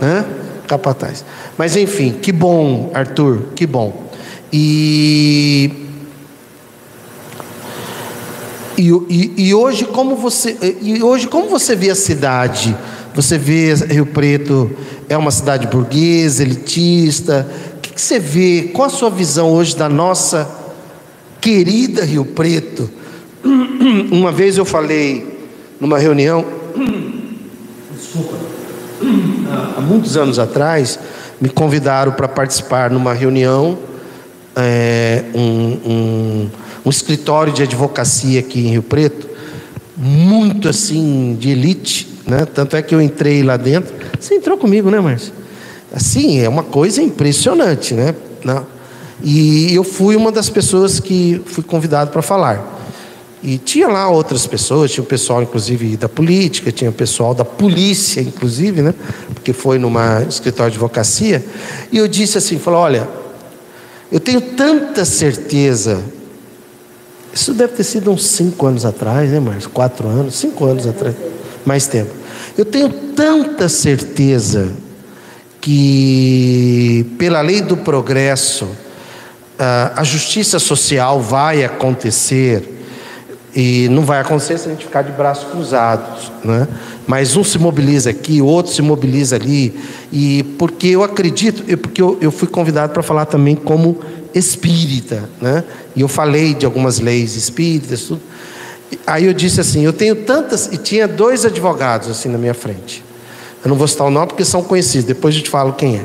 Né? 0.00 0.24
Capataz. 0.68 1.24
Mas 1.56 1.76
enfim, 1.76 2.12
que 2.12 2.30
bom, 2.30 2.90
Arthur, 2.94 3.48
que 3.56 3.66
bom. 3.66 4.04
E 4.52 5.84
e, 8.76 8.88
e, 9.08 9.48
e, 9.48 9.54
hoje 9.54 9.84
como 9.86 10.14
você 10.14 10.56
e 10.80 11.02
hoje 11.02 11.26
como 11.26 11.48
você 11.48 11.74
vê 11.74 11.90
a 11.90 11.96
cidade? 11.96 12.76
Você 13.18 13.36
vê 13.36 13.74
Rio 13.74 14.06
Preto 14.06 14.70
é 15.08 15.16
uma 15.16 15.32
cidade 15.32 15.66
burguesa, 15.66 16.40
elitista. 16.44 17.48
O 17.76 17.80
que, 17.80 18.00
você 18.00 18.16
vê? 18.20 18.70
Qual 18.72 18.86
a 18.86 18.88
sua 18.88 19.10
visão 19.10 19.50
hoje 19.50 19.76
da 19.76 19.88
nossa 19.88 20.48
querida 21.40 22.04
Rio 22.04 22.24
Preto? 22.24 22.88
Uma 24.12 24.30
vez 24.30 24.56
eu 24.56 24.64
falei 24.64 25.36
numa 25.80 25.98
reunião 25.98 26.46
Desculpa. 27.92 28.36
Há 29.76 29.80
muitos 29.80 30.16
anos 30.16 30.38
atrás, 30.38 30.96
me 31.40 31.48
convidaram 31.48 32.12
para 32.12 32.28
participar 32.28 32.88
numa 32.88 33.14
reunião, 33.14 33.80
é, 34.54 35.24
um, 35.34 35.40
um, 35.84 36.50
um 36.86 36.88
escritório 36.90 37.52
de 37.52 37.64
advocacia 37.64 38.38
aqui 38.38 38.60
em 38.60 38.70
Rio 38.70 38.82
Preto, 38.84 39.28
muito 39.96 40.68
assim 40.68 41.36
de 41.36 41.50
elite, 41.50 42.17
né? 42.28 42.44
Tanto 42.44 42.76
é 42.76 42.82
que 42.82 42.94
eu 42.94 43.00
entrei 43.00 43.42
lá 43.42 43.56
dentro. 43.56 43.94
Você 44.20 44.34
entrou 44.34 44.58
comigo, 44.58 44.90
né, 44.90 45.00
Márcio? 45.00 45.32
Assim, 45.92 46.40
é 46.40 46.48
uma 46.48 46.62
coisa 46.62 47.02
impressionante, 47.02 47.94
né? 47.94 48.14
E 49.22 49.74
eu 49.74 49.82
fui 49.82 50.14
uma 50.14 50.30
das 50.30 50.50
pessoas 50.50 51.00
que 51.00 51.40
fui 51.46 51.64
convidado 51.64 52.10
para 52.10 52.22
falar. 52.22 52.76
E 53.42 53.56
tinha 53.56 53.88
lá 53.88 54.08
outras 54.08 54.46
pessoas, 54.46 54.90
tinha 54.90 55.02
o 55.02 55.06
pessoal, 55.06 55.42
inclusive, 55.42 55.96
da 55.96 56.08
política, 56.08 56.70
tinha 56.70 56.90
o 56.90 56.92
pessoal 56.92 57.34
da 57.34 57.44
polícia, 57.44 58.20
inclusive, 58.20 58.82
né? 58.82 58.94
Porque 59.32 59.52
foi 59.52 59.78
numa 59.78 60.22
escritório 60.28 60.70
de 60.70 60.76
advocacia. 60.76 61.44
E 61.90 61.98
eu 61.98 62.06
disse 62.06 62.36
assim: 62.36 62.58
falou, 62.58 62.80
olha, 62.80 63.08
eu 64.10 64.20
tenho 64.20 64.40
tanta 64.40 65.04
certeza. 65.04 66.02
Isso 67.32 67.54
deve 67.54 67.74
ter 67.74 67.84
sido 67.84 68.10
uns 68.10 68.26
cinco 68.26 68.66
anos 68.66 68.84
atrás, 68.84 69.30
né, 69.30 69.38
Márcio? 69.38 69.70
Quatro 69.70 70.08
anos, 70.08 70.34
cinco 70.34 70.64
anos 70.64 70.86
atrás, 70.86 71.14
mais 71.64 71.86
tempo. 71.86 72.17
Eu 72.58 72.64
tenho 72.64 72.88
tanta 73.14 73.68
certeza 73.68 74.72
que, 75.60 77.06
pela 77.16 77.40
lei 77.40 77.62
do 77.62 77.76
progresso, 77.76 78.66
a 79.94 80.02
justiça 80.02 80.58
social 80.58 81.20
vai 81.20 81.62
acontecer 81.62 82.84
e 83.54 83.88
não 83.88 84.02
vai 84.04 84.20
acontecer 84.20 84.58
se 84.58 84.66
a 84.66 84.72
gente 84.72 84.86
ficar 84.86 85.02
de 85.02 85.12
braços 85.12 85.48
cruzados, 85.52 86.32
né? 86.44 86.66
Mas 87.06 87.36
um 87.36 87.44
se 87.44 87.60
mobiliza 87.60 88.10
aqui, 88.10 88.42
outro 88.42 88.72
se 88.72 88.82
mobiliza 88.82 89.36
ali. 89.36 89.78
E 90.12 90.42
porque 90.58 90.88
eu 90.88 91.04
acredito, 91.04 91.62
eu, 91.68 91.78
porque 91.78 92.02
eu, 92.02 92.18
eu 92.20 92.32
fui 92.32 92.48
convidado 92.48 92.92
para 92.92 93.04
falar 93.04 93.26
também 93.26 93.54
como 93.54 94.00
espírita, 94.34 95.30
né? 95.40 95.62
E 95.94 96.00
eu 96.00 96.08
falei 96.08 96.54
de 96.54 96.66
algumas 96.66 96.98
leis 96.98 97.36
espíritas, 97.36 98.02
tudo. 98.02 98.20
Aí 99.06 99.26
eu 99.26 99.32
disse 99.32 99.60
assim, 99.60 99.84
eu 99.84 99.92
tenho 99.92 100.16
tantas 100.16 100.66
e 100.72 100.76
tinha 100.76 101.06
dois 101.06 101.44
advogados 101.44 102.08
assim 102.08 102.28
na 102.28 102.38
minha 102.38 102.54
frente. 102.54 103.04
Eu 103.64 103.68
não 103.68 103.76
vou 103.76 103.88
citar 103.88 104.06
o 104.06 104.10
nome 104.10 104.28
porque 104.28 104.44
são 104.44 104.62
conhecidos. 104.62 105.04
Depois 105.04 105.34
eu 105.34 105.42
te 105.42 105.50
falo 105.50 105.72
quem 105.72 105.96
é. 105.96 106.04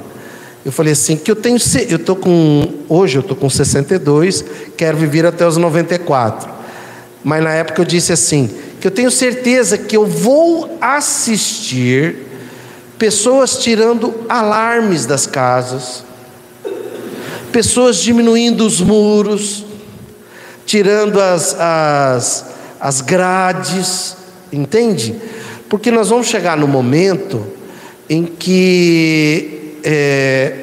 Eu 0.66 0.72
falei 0.72 0.94
assim 0.94 1.18
que 1.18 1.30
eu 1.30 1.36
tenho, 1.36 1.58
eu 1.90 2.00
tô 2.00 2.16
com 2.16 2.74
hoje 2.88 3.18
eu 3.18 3.24
tô 3.24 3.36
com 3.36 3.50
62, 3.50 4.46
quero 4.78 4.98
viver 4.98 5.26
até 5.26 5.46
os 5.46 5.58
94. 5.58 6.50
Mas 7.24 7.44
na 7.44 7.54
época 7.54 7.82
eu 7.82 7.86
disse 7.86 8.14
assim: 8.14 8.50
que 8.80 8.88
eu 8.88 8.92
tenho 8.92 9.10
certeza 9.10 9.78
que 9.78 9.96
eu 9.96 10.06
vou 10.06 10.78
assistir 10.82 12.18
pessoas 12.98 13.58
tirando 13.58 14.14
alarmes 14.28 15.06
das 15.06 15.26
casas, 15.26 16.04
pessoas 17.52 17.98
diminuindo 17.98 18.66
os 18.66 18.82
muros, 18.82 19.66
tirando 20.66 21.20
as, 21.20 21.56
as, 21.60 22.46
as 22.84 23.00
grades, 23.00 24.18
entende? 24.52 25.16
Porque 25.70 25.90
nós 25.90 26.10
vamos 26.10 26.28
chegar 26.28 26.58
no 26.58 26.68
momento 26.68 27.42
em 28.10 28.26
que 28.26 29.78
é, 29.86 30.54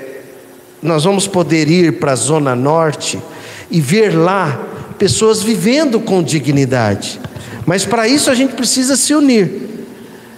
nós 0.82 1.04
vamos 1.04 1.26
poder 1.26 1.66
ir 1.70 1.98
para 1.98 2.12
a 2.12 2.16
Zona 2.16 2.54
Norte 2.54 3.18
e 3.70 3.80
ver 3.80 4.10
lá 4.10 4.66
pessoas 4.98 5.42
vivendo 5.42 5.98
com 5.98 6.22
dignidade. 6.22 7.18
Mas 7.64 7.86
para 7.86 8.06
isso 8.06 8.30
a 8.30 8.34
gente 8.34 8.52
precisa 8.52 8.96
se 8.96 9.14
unir. 9.14 9.86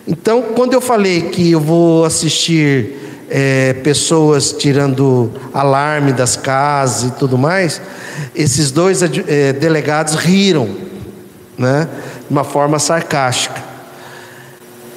Então, 0.06 0.40
quando 0.54 0.74
eu 0.74 0.80
falei 0.80 1.22
que 1.30 1.50
eu 1.50 1.58
vou 1.58 2.04
assistir 2.04 2.92
é, 3.28 3.72
pessoas 3.72 4.52
tirando 4.52 5.32
alarme 5.52 6.12
das 6.12 6.36
casas 6.36 7.10
e 7.10 7.14
tudo 7.14 7.36
mais, 7.36 7.82
esses 8.36 8.70
dois 8.70 9.02
é, 9.02 9.52
delegados 9.52 10.14
riram, 10.14 10.91
né, 11.56 11.88
de 12.26 12.30
uma 12.30 12.44
forma 12.44 12.78
sarcástica. 12.78 13.62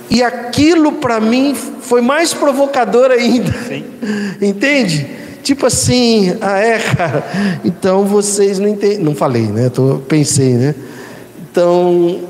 E 0.10 0.24
aquilo 0.24 0.94
para 0.94 1.20
mim 1.20 1.56
foi 1.56 2.02
mais 2.02 2.34
provocador 2.34 3.12
ainda. 3.12 3.52
Sim. 3.68 3.86
Entende? 4.42 5.08
Tipo 5.42 5.66
assim, 5.66 6.36
ah 6.42 6.60
é, 6.60 6.80
cara. 6.80 7.24
Então 7.64 8.06
vocês 8.06 8.60
não 8.60 8.68
entendem. 8.68 9.00
Não 9.00 9.16
falei, 9.16 9.44
né? 9.44 9.70
Tô, 9.70 10.00
pensei, 10.08 10.54
né? 10.54 10.76
Então, 11.52 12.22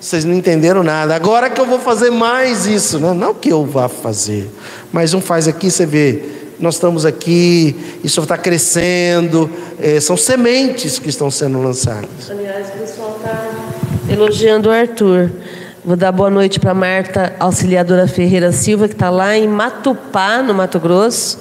vocês 0.00 0.24
não 0.24 0.34
entenderam 0.34 0.82
nada. 0.82 1.14
Agora 1.14 1.50
que 1.50 1.60
eu 1.60 1.66
vou 1.66 1.78
fazer 1.78 2.10
mais 2.10 2.66
isso, 2.66 2.98
né? 2.98 3.12
Não 3.12 3.34
que 3.34 3.50
eu 3.50 3.64
vá 3.64 3.88
fazer, 3.88 4.48
mas 4.92 5.12
um 5.14 5.20
faz 5.20 5.46
aqui, 5.46 5.70
você 5.70 5.86
vê 5.86 6.22
nós 6.62 6.74
estamos 6.74 7.04
aqui, 7.04 7.74
isso 8.04 8.20
está 8.20 8.38
crescendo, 8.38 9.50
é, 9.80 9.98
são 9.98 10.16
sementes 10.16 10.96
que 10.96 11.08
estão 11.08 11.28
sendo 11.28 11.60
lançadas. 11.60 12.30
Aliás, 12.30 12.70
pessoal 12.70 13.01
elogiando 14.08 14.68
o 14.68 14.72
Arthur. 14.72 15.30
Vou 15.84 15.96
dar 15.96 16.12
boa 16.12 16.30
noite 16.30 16.60
para 16.60 16.74
Marta 16.74 17.34
Auxiliadora 17.38 18.06
Ferreira 18.06 18.52
Silva, 18.52 18.88
que 18.88 18.94
está 18.94 19.10
lá 19.10 19.36
em 19.36 19.48
Matupá, 19.48 20.42
no 20.42 20.54
Mato 20.54 20.78
Grosso. 20.78 21.40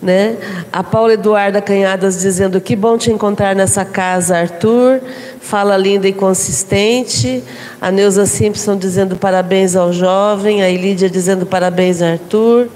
Né? 0.00 0.36
A 0.72 0.82
Paula 0.82 1.14
Eduarda 1.14 1.60
Canhadas 1.60 2.20
dizendo 2.20 2.60
que 2.60 2.76
bom 2.76 2.98
te 2.98 3.10
encontrar 3.10 3.54
nessa 3.56 3.84
casa, 3.84 4.36
Arthur. 4.38 5.00
Fala 5.40 5.76
linda 5.76 6.06
e 6.06 6.12
consistente. 6.12 7.42
A 7.80 7.90
Neuza 7.90 8.26
Simpson 8.26 8.76
dizendo 8.76 9.16
parabéns 9.16 9.74
ao 9.74 9.92
jovem. 9.92 10.62
A 10.62 10.70
Elídia 10.70 11.08
dizendo 11.08 11.46
parabéns, 11.46 12.02
Arthur. 12.02 12.68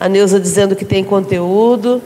A 0.00 0.08
Neuza 0.08 0.40
dizendo 0.40 0.74
que 0.74 0.84
tem 0.84 1.04
conteúdo. 1.04 2.02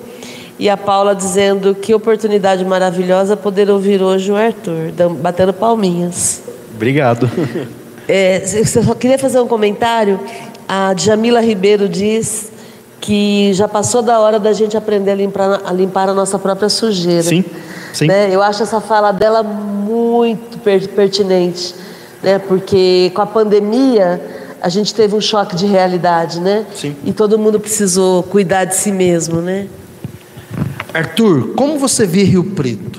E 0.59 0.69
a 0.69 0.77
Paula 0.77 1.15
dizendo 1.15 1.74
que 1.74 1.95
oportunidade 1.95 2.65
maravilhosa 2.65 3.36
poder 3.36 3.70
ouvir 3.70 4.03
hoje 4.03 4.32
o 4.32 4.36
Arthur, 4.36 4.93
batendo 5.20 5.53
palminhas. 5.53 6.43
Obrigado. 6.78 7.28
É, 8.10 8.42
eu 8.55 8.64
só 8.64 8.94
queria 8.94 9.18
fazer 9.18 9.38
um 9.38 9.46
comentário. 9.46 10.18
A 10.66 10.94
Jamila 10.96 11.42
Ribeiro 11.42 11.86
diz 11.86 12.50
que 13.02 13.52
já 13.52 13.68
passou 13.68 14.00
da 14.00 14.18
hora 14.18 14.38
da 14.38 14.52
gente 14.55 14.78
aprender 14.78 15.10
a 15.10 15.14
limpar, 15.14 15.60
a, 15.62 15.70
limpar 15.72 16.09
a 16.09 16.14
nossa 16.14 16.38
própria 16.38 16.70
sujeira. 16.70 17.24
Sim, 17.24 17.44
sim. 17.92 18.06
Né? 18.06 18.34
Eu 18.34 18.40
acho 18.40 18.62
essa 18.62 18.80
fala 18.80 19.12
dela 19.12 19.42
muito 19.42 20.56
pertinente, 20.94 21.74
né? 22.22 22.38
porque 22.38 23.12
com 23.14 23.20
a 23.20 23.26
pandemia 23.26 24.22
a 24.62 24.70
gente 24.70 24.94
teve 24.94 25.14
um 25.14 25.20
choque 25.20 25.55
de 25.55 25.66
realidade, 25.66 26.40
né? 26.40 26.64
Sim. 26.74 26.96
E 27.05 27.12
todo 27.12 27.38
mundo 27.38 27.60
precisou 27.60 28.22
cuidar 28.22 28.64
de 28.64 28.74
si 28.74 28.90
mesmo, 28.90 29.42
né? 29.42 29.66
Arthur, 30.94 31.55
como 31.55 31.78
você 31.78 32.06
vê 32.06 32.22
Rio 32.22 32.42
Preto? 32.42 32.98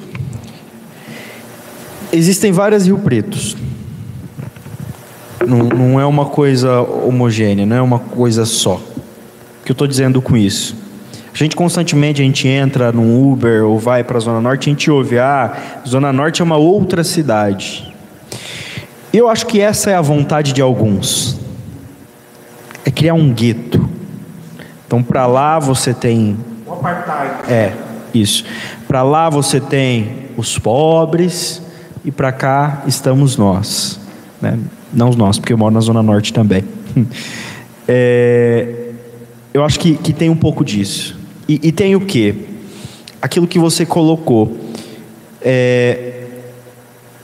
Existem 2.12 2.52
vários 2.52 2.86
Rio 2.86 3.00
Pretos. 3.00 3.58
Não, 5.46 5.58
não 5.58 6.00
é 6.00 6.06
uma 6.06 6.26
coisa 6.26 6.82
homogênea, 6.82 7.66
não 7.66 7.76
é 7.76 7.82
uma 7.82 8.00
coisa 8.00 8.46
só. 8.46 8.76
O 8.76 9.66
que 9.66 9.72
eu 9.72 9.74
estou 9.74 9.88
dizendo 9.88 10.22
com 10.22 10.36
isso? 10.36 10.76
A 11.34 11.38
gente 11.38 11.56
constantemente 11.56 12.22
a 12.22 12.26
gente 12.26 12.48
entra 12.48 12.92
no 12.92 13.32
Uber 13.32 13.64
ou 13.64 13.80
vai 13.80 14.04
para 14.04 14.18
a 14.18 14.20
Zona 14.20 14.42
Norte, 14.42 14.70
a 14.70 14.74
gente 14.74 14.92
ouve, 14.92 15.20
ah, 15.20 15.56
Zona 15.88 16.12
Norte 16.12 16.42
é 16.42 16.44
uma 16.46 16.58
outra 16.58 17.04
cidade. 17.04 17.94
Eu 19.14 19.28
acho 19.30 19.46
que 19.46 19.62
essa 19.62 19.90
é 19.90 19.96
a 19.96 20.02
vontade 20.02 20.54
de 20.54 20.62
alguns. 20.62 21.40
É 22.84 22.92
criar 22.92 23.14
um 23.14 23.32
gueto. 23.34 23.90
Então 24.86 25.02
para 25.02 25.26
lá 25.26 25.60
você 25.60 25.94
tem 25.94 26.38
Um 26.68 26.74
apartheid. 26.74 27.52
é, 27.52 27.74
isso. 28.14 28.44
Para 28.88 29.04
lá 29.04 29.30
você 29.30 29.60
tem 29.60 30.30
os 30.36 30.58
pobres 30.58 31.62
e 32.04 32.12
para 32.12 32.32
cá 32.32 32.84
estamos 32.88 33.38
nós. 33.38 34.00
Né? 34.42 34.58
Não 34.94 35.12
nós, 35.12 35.38
porque 35.38 35.54
eu 35.54 35.58
moro 35.58 35.74
na 35.74 35.80
Zona 35.82 36.04
Norte 36.04 36.34
também. 36.34 36.64
É, 37.92 38.92
eu 39.52 39.64
acho 39.64 39.80
que, 39.80 39.96
que 39.96 40.14
tem 40.14 40.30
um 40.30 40.36
pouco 40.36 40.64
disso. 40.64 41.18
E, 41.48 41.60
e 41.70 41.72
tem 41.72 41.96
o 41.96 42.02
quê? 42.02 42.36
Aquilo 43.20 43.48
que 43.48 43.58
você 43.58 43.84
colocou. 43.84 44.56
É, 45.42 46.26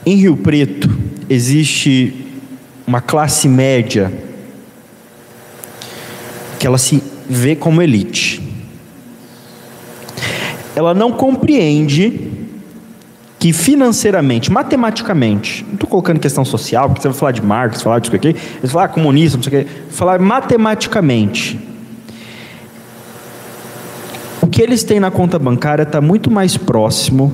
em 0.04 0.16
Rio 0.16 0.36
Preto 0.36 0.90
existe 1.30 2.26
uma 2.84 3.00
classe 3.00 3.46
média 3.46 4.12
que 6.58 6.66
ela 6.66 6.78
se 6.78 7.00
vê 7.30 7.54
como 7.54 7.80
elite 7.80 8.42
ela 10.76 10.92
não 10.92 11.10
compreende 11.10 12.12
que 13.38 13.52
financeiramente, 13.52 14.50
matematicamente, 14.50 15.64
não 15.66 15.74
estou 15.74 15.88
colocando 15.88 16.18
questão 16.18 16.44
social, 16.44 16.88
porque 16.88 17.02
você 17.02 17.08
vai 17.08 17.16
falar 17.16 17.32
de 17.32 17.42
Marx, 17.42 17.82
falar 17.82 17.98
disso 17.98 18.14
aqui, 18.14 18.32
vai 18.32 18.70
falar 18.70 18.88
comunista, 18.88 19.36
não 19.36 19.44
sei 19.44 19.60
o 19.60 19.64
quê, 19.64 19.70
falar 19.90 20.18
matematicamente. 20.18 21.60
O 24.40 24.46
que 24.46 24.62
eles 24.62 24.82
têm 24.82 25.00
na 25.00 25.10
conta 25.10 25.38
bancária 25.38 25.82
está 25.82 26.00
muito 26.00 26.30
mais 26.30 26.56
próximo 26.56 27.32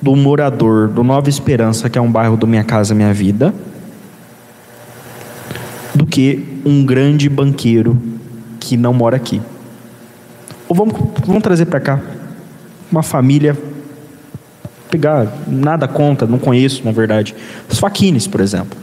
do 0.00 0.16
morador 0.16 0.88
do 0.88 1.04
Nova 1.04 1.28
Esperança, 1.28 1.88
que 1.88 1.96
é 1.96 2.02
um 2.02 2.10
bairro 2.10 2.36
do 2.36 2.46
Minha 2.46 2.64
Casa 2.64 2.92
Minha 2.92 3.14
Vida, 3.14 3.54
do 5.94 6.04
que 6.04 6.60
um 6.64 6.84
grande 6.84 7.28
banqueiro 7.28 7.96
que 8.58 8.76
não 8.76 8.92
mora 8.92 9.16
aqui. 9.16 9.40
Ou 10.68 10.74
vamos, 10.74 10.94
vamos 11.24 11.42
trazer 11.42 11.66
para 11.66 11.78
cá 11.78 12.00
uma 12.90 13.02
família 13.02 13.56
pegar 14.92 15.26
nada 15.48 15.88
conta, 15.88 16.26
não 16.26 16.38
conheço, 16.38 16.84
na 16.84 16.92
verdade. 16.92 17.34
Os 17.66 17.78
faquines, 17.78 18.26
por 18.26 18.42
exemplo. 18.42 18.78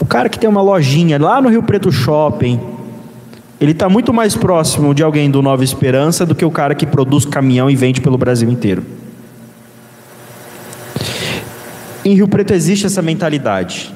O 0.00 0.06
cara 0.06 0.28
que 0.28 0.38
tem 0.38 0.48
uma 0.48 0.62
lojinha 0.62 1.20
lá 1.20 1.42
no 1.42 1.48
Rio 1.48 1.62
Preto 1.64 1.90
Shopping, 1.90 2.60
ele 3.60 3.72
está 3.72 3.88
muito 3.88 4.12
mais 4.12 4.36
próximo 4.36 4.94
de 4.94 5.02
alguém 5.02 5.28
do 5.28 5.42
Nova 5.42 5.64
Esperança 5.64 6.24
do 6.24 6.34
que 6.34 6.44
o 6.44 6.50
cara 6.50 6.76
que 6.76 6.86
produz 6.86 7.24
caminhão 7.24 7.68
e 7.68 7.74
vende 7.74 8.00
pelo 8.00 8.16
Brasil 8.16 8.48
inteiro. 8.48 8.84
Em 12.04 12.14
Rio 12.14 12.28
Preto 12.28 12.54
existe 12.54 12.86
essa 12.86 13.02
mentalidade. 13.02 13.92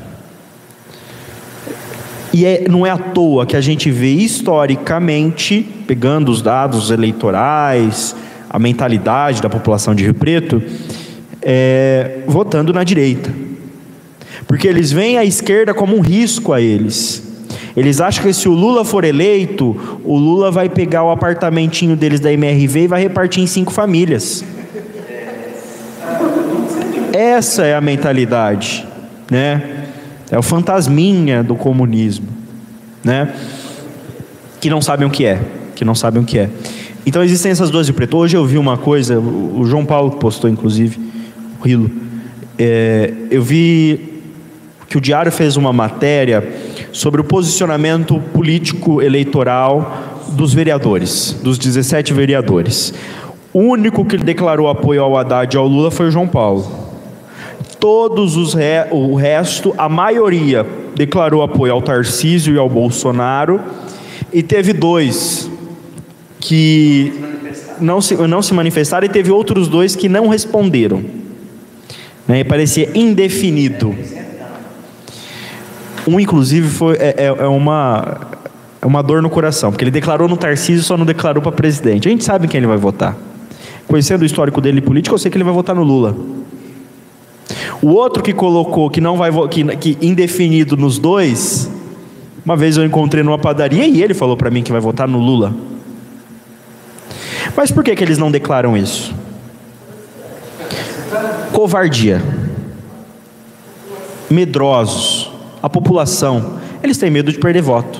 E 2.32 2.44
é, 2.44 2.66
não 2.68 2.84
é 2.84 2.90
à 2.90 2.98
toa 2.98 3.46
que 3.46 3.56
a 3.56 3.60
gente 3.60 3.88
vê 3.88 4.10
historicamente, 4.10 5.62
pegando 5.86 6.32
os 6.32 6.42
dados 6.42 6.90
eleitorais, 6.90 8.16
a 8.54 8.58
mentalidade 8.60 9.42
da 9.42 9.50
população 9.50 9.96
de 9.96 10.04
Rio 10.04 10.14
Preto, 10.14 10.62
é, 11.42 12.20
votando 12.24 12.72
na 12.72 12.84
direita. 12.84 13.28
Porque 14.46 14.68
eles 14.68 14.92
veem 14.92 15.18
a 15.18 15.24
esquerda 15.24 15.74
como 15.74 15.96
um 15.96 16.00
risco 16.00 16.52
a 16.52 16.60
eles. 16.60 17.20
Eles 17.76 18.00
acham 18.00 18.22
que 18.22 18.32
se 18.32 18.48
o 18.48 18.52
Lula 18.52 18.84
for 18.84 19.02
eleito, 19.02 19.98
o 20.04 20.16
Lula 20.16 20.52
vai 20.52 20.68
pegar 20.68 21.02
o 21.02 21.10
apartamentinho 21.10 21.96
deles 21.96 22.20
da 22.20 22.32
MRV 22.32 22.84
e 22.84 22.86
vai 22.86 23.02
repartir 23.02 23.42
em 23.42 23.48
cinco 23.48 23.72
famílias. 23.72 24.44
Essa 27.12 27.64
é 27.64 27.74
a 27.74 27.80
mentalidade, 27.80 28.86
né? 29.28 29.86
É 30.30 30.38
o 30.38 30.42
fantasminha 30.42 31.42
do 31.42 31.56
comunismo, 31.56 32.28
né? 33.02 33.34
Que 34.60 34.70
não 34.70 34.80
sabem 34.80 35.08
o 35.08 35.10
que 35.10 35.24
é, 35.24 35.40
que 35.74 35.84
não 35.84 35.96
sabem 35.96 36.22
o 36.22 36.24
que 36.24 36.38
é. 36.38 36.48
Então 37.06 37.22
existem 37.22 37.52
essas 37.52 37.70
duas 37.70 37.86
de 37.86 37.92
preto. 37.92 38.16
Hoje 38.16 38.36
eu 38.36 38.44
vi 38.46 38.56
uma 38.56 38.78
coisa, 38.78 39.18
o 39.18 39.64
João 39.66 39.84
Paulo 39.84 40.12
postou 40.12 40.48
inclusive, 40.48 40.98
o 41.60 41.64
Rilo. 41.64 41.90
É, 42.58 43.12
eu 43.30 43.42
vi 43.42 44.22
que 44.88 44.96
o 44.96 45.00
Diário 45.00 45.30
fez 45.30 45.56
uma 45.56 45.72
matéria 45.72 46.48
sobre 46.92 47.20
o 47.20 47.24
posicionamento 47.24 48.18
político 48.32 49.02
eleitoral 49.02 50.22
dos 50.28 50.54
vereadores, 50.54 51.36
dos 51.42 51.58
17 51.58 52.14
vereadores. 52.14 52.94
O 53.52 53.60
único 53.60 54.04
que 54.04 54.16
declarou 54.16 54.68
apoio 54.68 55.02
ao 55.02 55.16
Haddad 55.16 55.54
e 55.54 55.58
ao 55.58 55.66
Lula 55.66 55.90
foi 55.90 56.08
o 56.08 56.10
João 56.10 56.26
Paulo. 56.26 56.66
Todos 57.78 58.36
os 58.36 58.54
re... 58.54 58.86
o 58.90 59.14
resto, 59.14 59.74
a 59.76 59.88
maioria 59.88 60.66
declarou 60.94 61.42
apoio 61.42 61.74
ao 61.74 61.82
Tarcísio 61.82 62.54
e 62.54 62.58
ao 62.58 62.68
Bolsonaro, 62.68 63.60
e 64.32 64.42
teve 64.42 64.72
dois 64.72 65.50
que 66.44 67.10
não 67.80 68.02
se, 68.02 68.14
não 68.14 68.42
se 68.42 68.52
manifestaram, 68.52 69.06
e 69.06 69.08
teve 69.08 69.30
outros 69.30 69.66
dois 69.66 69.96
que 69.96 70.10
não 70.10 70.28
responderam. 70.28 71.02
Né? 72.28 72.44
Parecia 72.44 72.90
indefinido. 72.94 73.94
Um, 76.06 76.20
inclusive, 76.20 76.68
foi, 76.68 76.96
é, 76.96 77.14
é, 77.16 77.24
é 77.26 77.46
uma, 77.46 78.20
é 78.82 78.86
uma 78.86 79.02
dor 79.02 79.22
no 79.22 79.30
coração, 79.30 79.70
porque 79.70 79.84
ele 79.84 79.90
declarou 79.90 80.28
no 80.28 80.36
Tarcísio 80.36 80.84
só 80.84 80.98
não 80.98 81.06
declarou 81.06 81.42
para 81.42 81.50
presidente. 81.50 82.06
A 82.08 82.10
gente 82.10 82.22
sabe 82.22 82.46
quem 82.46 82.58
ele 82.58 82.66
vai 82.66 82.76
votar. 82.76 83.16
Conhecendo 83.88 84.20
o 84.20 84.26
histórico 84.26 84.60
dele 84.60 84.82
político, 84.82 85.14
eu 85.14 85.18
sei 85.18 85.30
que 85.30 85.38
ele 85.38 85.44
vai 85.44 85.54
votar 85.54 85.74
no 85.74 85.82
Lula. 85.82 86.14
O 87.80 87.88
outro 87.88 88.22
que 88.22 88.34
colocou 88.34 88.90
que 88.90 89.00
não 89.00 89.16
vai 89.16 89.30
que, 89.48 89.64
que 89.76 89.98
indefinido 90.02 90.76
nos 90.76 90.98
dois, 90.98 91.70
uma 92.44 92.56
vez 92.56 92.76
eu 92.76 92.84
encontrei 92.84 93.22
numa 93.22 93.38
padaria 93.38 93.86
e 93.86 94.02
ele 94.02 94.12
falou 94.12 94.36
para 94.36 94.50
mim 94.50 94.62
que 94.62 94.72
vai 94.72 94.80
votar 94.80 95.08
no 95.08 95.18
Lula. 95.18 95.73
Mas 97.56 97.70
por 97.70 97.84
que, 97.84 97.94
que 97.94 98.02
eles 98.02 98.18
não 98.18 98.30
declaram 98.30 98.76
isso? 98.76 99.14
Covardia. 101.52 102.22
Medrosos. 104.28 105.30
A 105.62 105.68
população, 105.70 106.58
eles 106.82 106.98
têm 106.98 107.10
medo 107.10 107.32
de 107.32 107.38
perder 107.38 107.62
voto. 107.62 107.98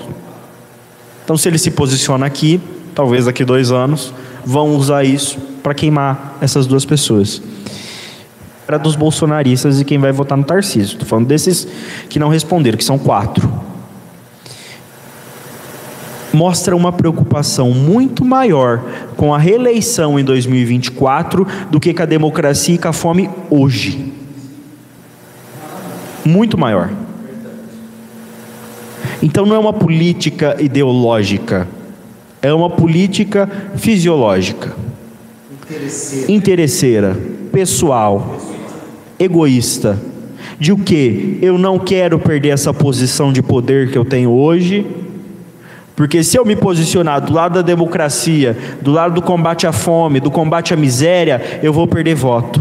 Então, 1.24 1.36
se 1.36 1.48
ele 1.48 1.56
se 1.56 1.70
posiciona 1.70 2.26
aqui, 2.26 2.60
talvez 2.94 3.24
daqui 3.24 3.44
dois 3.44 3.72
anos, 3.72 4.12
vão 4.44 4.76
usar 4.76 5.04
isso 5.04 5.38
para 5.62 5.72
queimar 5.72 6.36
essas 6.42 6.66
duas 6.66 6.84
pessoas. 6.84 7.40
Era 8.68 8.78
dos 8.78 8.96
bolsonaristas 8.96 9.80
e 9.80 9.84
quem 9.84 9.98
vai 9.98 10.12
votar 10.12 10.36
no 10.36 10.44
Tarcísio. 10.44 10.92
Estou 10.92 11.08
falando 11.08 11.26
desses 11.26 11.66
que 12.08 12.18
não 12.18 12.28
responderam, 12.28 12.76
que 12.76 12.84
são 12.84 12.98
quatro. 12.98 13.50
Mostra 16.34 16.74
uma 16.74 16.92
preocupação 16.92 17.70
muito 17.70 18.24
maior 18.24 18.82
com 19.16 19.32
a 19.32 19.38
reeleição 19.38 20.18
em 20.18 20.24
2024 20.24 21.46
do 21.70 21.78
que 21.78 21.94
com 21.94 22.02
a 22.02 22.06
democracia 22.06 22.74
e 22.74 22.78
com 22.78 22.88
a 22.88 22.92
fome 22.92 23.30
hoje. 23.48 24.12
Muito 26.24 26.58
maior. 26.58 26.90
Então 29.22 29.46
não 29.46 29.54
é 29.54 29.58
uma 29.58 29.72
política 29.72 30.56
ideológica, 30.60 31.68
é 32.42 32.52
uma 32.52 32.68
política 32.68 33.48
fisiológica. 33.76 34.74
Interesseira, 35.62 36.32
Interesseira 36.32 37.16
pessoal, 37.52 38.38
egoísta. 39.18 39.98
De 40.58 40.72
o 40.72 40.76
que? 40.76 41.38
Eu 41.40 41.56
não 41.56 41.78
quero 41.78 42.18
perder 42.18 42.50
essa 42.50 42.72
posição 42.72 43.32
de 43.32 43.42
poder 43.42 43.90
que 43.90 43.98
eu 43.98 44.04
tenho 44.04 44.30
hoje. 44.30 45.03
Porque 45.96 46.24
se 46.24 46.36
eu 46.36 46.44
me 46.44 46.56
posicionar 46.56 47.20
do 47.20 47.32
lado 47.32 47.54
da 47.54 47.62
democracia, 47.62 48.56
do 48.82 48.90
lado 48.90 49.14
do 49.14 49.22
combate 49.22 49.66
à 49.66 49.72
fome, 49.72 50.18
do 50.18 50.30
combate 50.30 50.74
à 50.74 50.76
miséria, 50.76 51.60
eu 51.62 51.72
vou 51.72 51.86
perder 51.86 52.14
voto. 52.14 52.60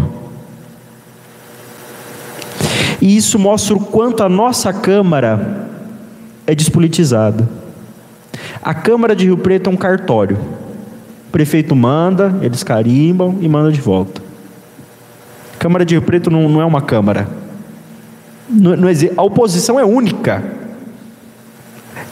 E 3.02 3.18
isso 3.18 3.40
mostra 3.40 3.76
o 3.76 3.80
quanto 3.80 4.24
a 4.24 4.30
nossa 4.30 4.72
Câmara 4.72 5.68
é 6.46 6.54
despolitizada. 6.54 7.50
A 8.62 8.74
Câmara 8.74 9.16
de 9.16 9.26
Rio 9.26 9.38
Preto 9.38 9.70
é 9.70 9.74
um 9.74 9.76
cartório. 9.76 10.38
O 11.28 11.32
prefeito 11.32 11.76
manda, 11.76 12.38
eles 12.42 12.64
carimbam 12.64 13.38
e 13.42 13.50
manda 13.50 13.72
de 13.72 13.82
volta. 13.82 14.22
A 15.56 15.58
Câmara 15.58 15.84
de 15.84 15.96
Rio 15.96 16.02
Preto 16.04 16.30
não, 16.30 16.48
não 16.48 16.62
é 16.62 16.66
uma 16.66 16.82
Câmara. 16.82 17.28
Não, 18.48 18.76
não, 18.78 18.88
a 19.18 19.24
oposição 19.24 19.80
é 19.80 19.84
única. 19.84 20.63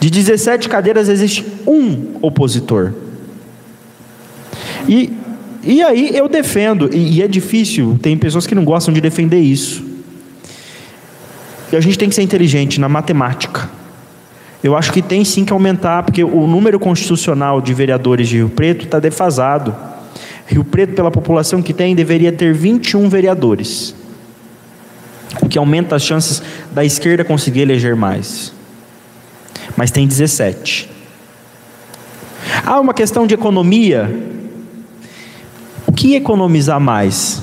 De 0.02 0.10
17 0.10 0.68
cadeiras 0.68 1.08
existe 1.08 1.46
um 1.64 2.16
opositor. 2.20 2.92
E, 4.88 5.12
e 5.62 5.80
aí 5.80 6.10
eu 6.16 6.28
defendo, 6.28 6.92
e, 6.92 7.18
e 7.18 7.22
é 7.22 7.28
difícil, 7.28 7.96
tem 8.02 8.18
pessoas 8.18 8.44
que 8.44 8.52
não 8.52 8.64
gostam 8.64 8.92
de 8.92 9.00
defender 9.00 9.38
isso. 9.38 9.80
E 11.70 11.76
a 11.76 11.80
gente 11.80 11.96
tem 11.96 12.08
que 12.08 12.16
ser 12.16 12.22
inteligente 12.22 12.80
na 12.80 12.88
matemática. 12.88 13.70
Eu 14.60 14.76
acho 14.76 14.92
que 14.92 15.00
tem 15.00 15.24
sim 15.24 15.44
que 15.44 15.52
aumentar, 15.52 16.02
porque 16.02 16.24
o 16.24 16.48
número 16.48 16.80
constitucional 16.80 17.60
de 17.60 17.72
vereadores 17.72 18.28
de 18.28 18.38
Rio 18.38 18.48
Preto 18.48 18.86
está 18.86 18.98
defasado. 18.98 19.72
Rio 20.48 20.64
Preto, 20.64 20.94
pela 20.94 21.12
população 21.12 21.62
que 21.62 21.72
tem, 21.72 21.94
deveria 21.94 22.32
ter 22.32 22.52
21 22.52 23.08
vereadores, 23.08 23.94
o 25.40 25.48
que 25.48 25.56
aumenta 25.56 25.94
as 25.94 26.02
chances 26.02 26.42
da 26.72 26.84
esquerda 26.84 27.22
conseguir 27.22 27.60
eleger 27.60 27.94
mais. 27.94 28.52
Mas 29.76 29.90
tem 29.90 30.06
17. 30.06 30.88
Há 32.64 32.80
uma 32.80 32.94
questão 32.94 33.26
de 33.26 33.34
economia. 33.34 34.10
O 35.86 35.92
que 35.92 36.14
economizar 36.14 36.80
mais? 36.80 37.42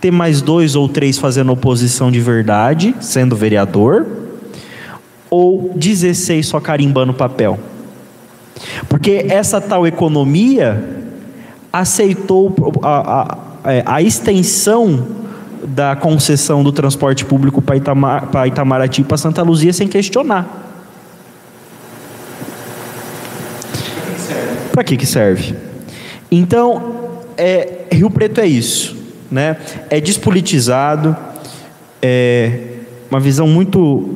Ter 0.00 0.10
mais 0.10 0.40
dois 0.40 0.74
ou 0.74 0.88
três 0.88 1.18
fazendo 1.18 1.52
oposição 1.52 2.10
de 2.10 2.20
verdade, 2.20 2.94
sendo 3.00 3.36
vereador? 3.36 4.20
ou 5.30 5.72
16 5.76 6.46
só 6.46 6.60
carimbando 6.60 7.14
papel? 7.14 7.58
Porque 8.88 9.24
essa 9.28 9.60
tal 9.60 9.86
economia 9.86 10.98
aceitou 11.72 12.54
a, 12.82 13.38
a, 13.64 13.72
é, 13.72 13.82
a 13.86 14.02
extensão 14.02 15.06
da 15.62 15.94
concessão 15.94 16.64
do 16.64 16.72
transporte 16.72 17.24
público 17.24 17.62
para 17.62 17.76
Itamar, 17.76 18.28
Itamaraty 18.46 19.02
e 19.02 19.04
para 19.04 19.16
Santa 19.16 19.42
Luzia 19.42 19.72
sem 19.72 19.86
questionar. 19.86 20.69
Para 24.80 24.84
que, 24.86 24.96
que 24.96 25.04
serve? 25.04 25.54
Então, 26.32 27.20
é, 27.36 27.80
Rio 27.92 28.08
Preto 28.08 28.40
é 28.40 28.46
isso, 28.46 28.96
né? 29.30 29.58
É 29.90 30.00
despolitizado, 30.00 31.14
é 32.00 32.78
uma 33.10 33.20
visão 33.20 33.46
muito 33.46 34.08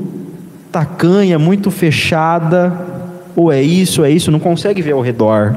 tacanha, 0.72 1.38
muito 1.38 1.70
fechada, 1.70 2.72
ou 3.36 3.52
é 3.52 3.60
isso, 3.60 4.00
ou 4.00 4.06
é 4.06 4.10
isso, 4.10 4.30
não 4.30 4.40
consegue 4.40 4.80
ver 4.80 4.92
ao 4.92 5.02
redor, 5.02 5.54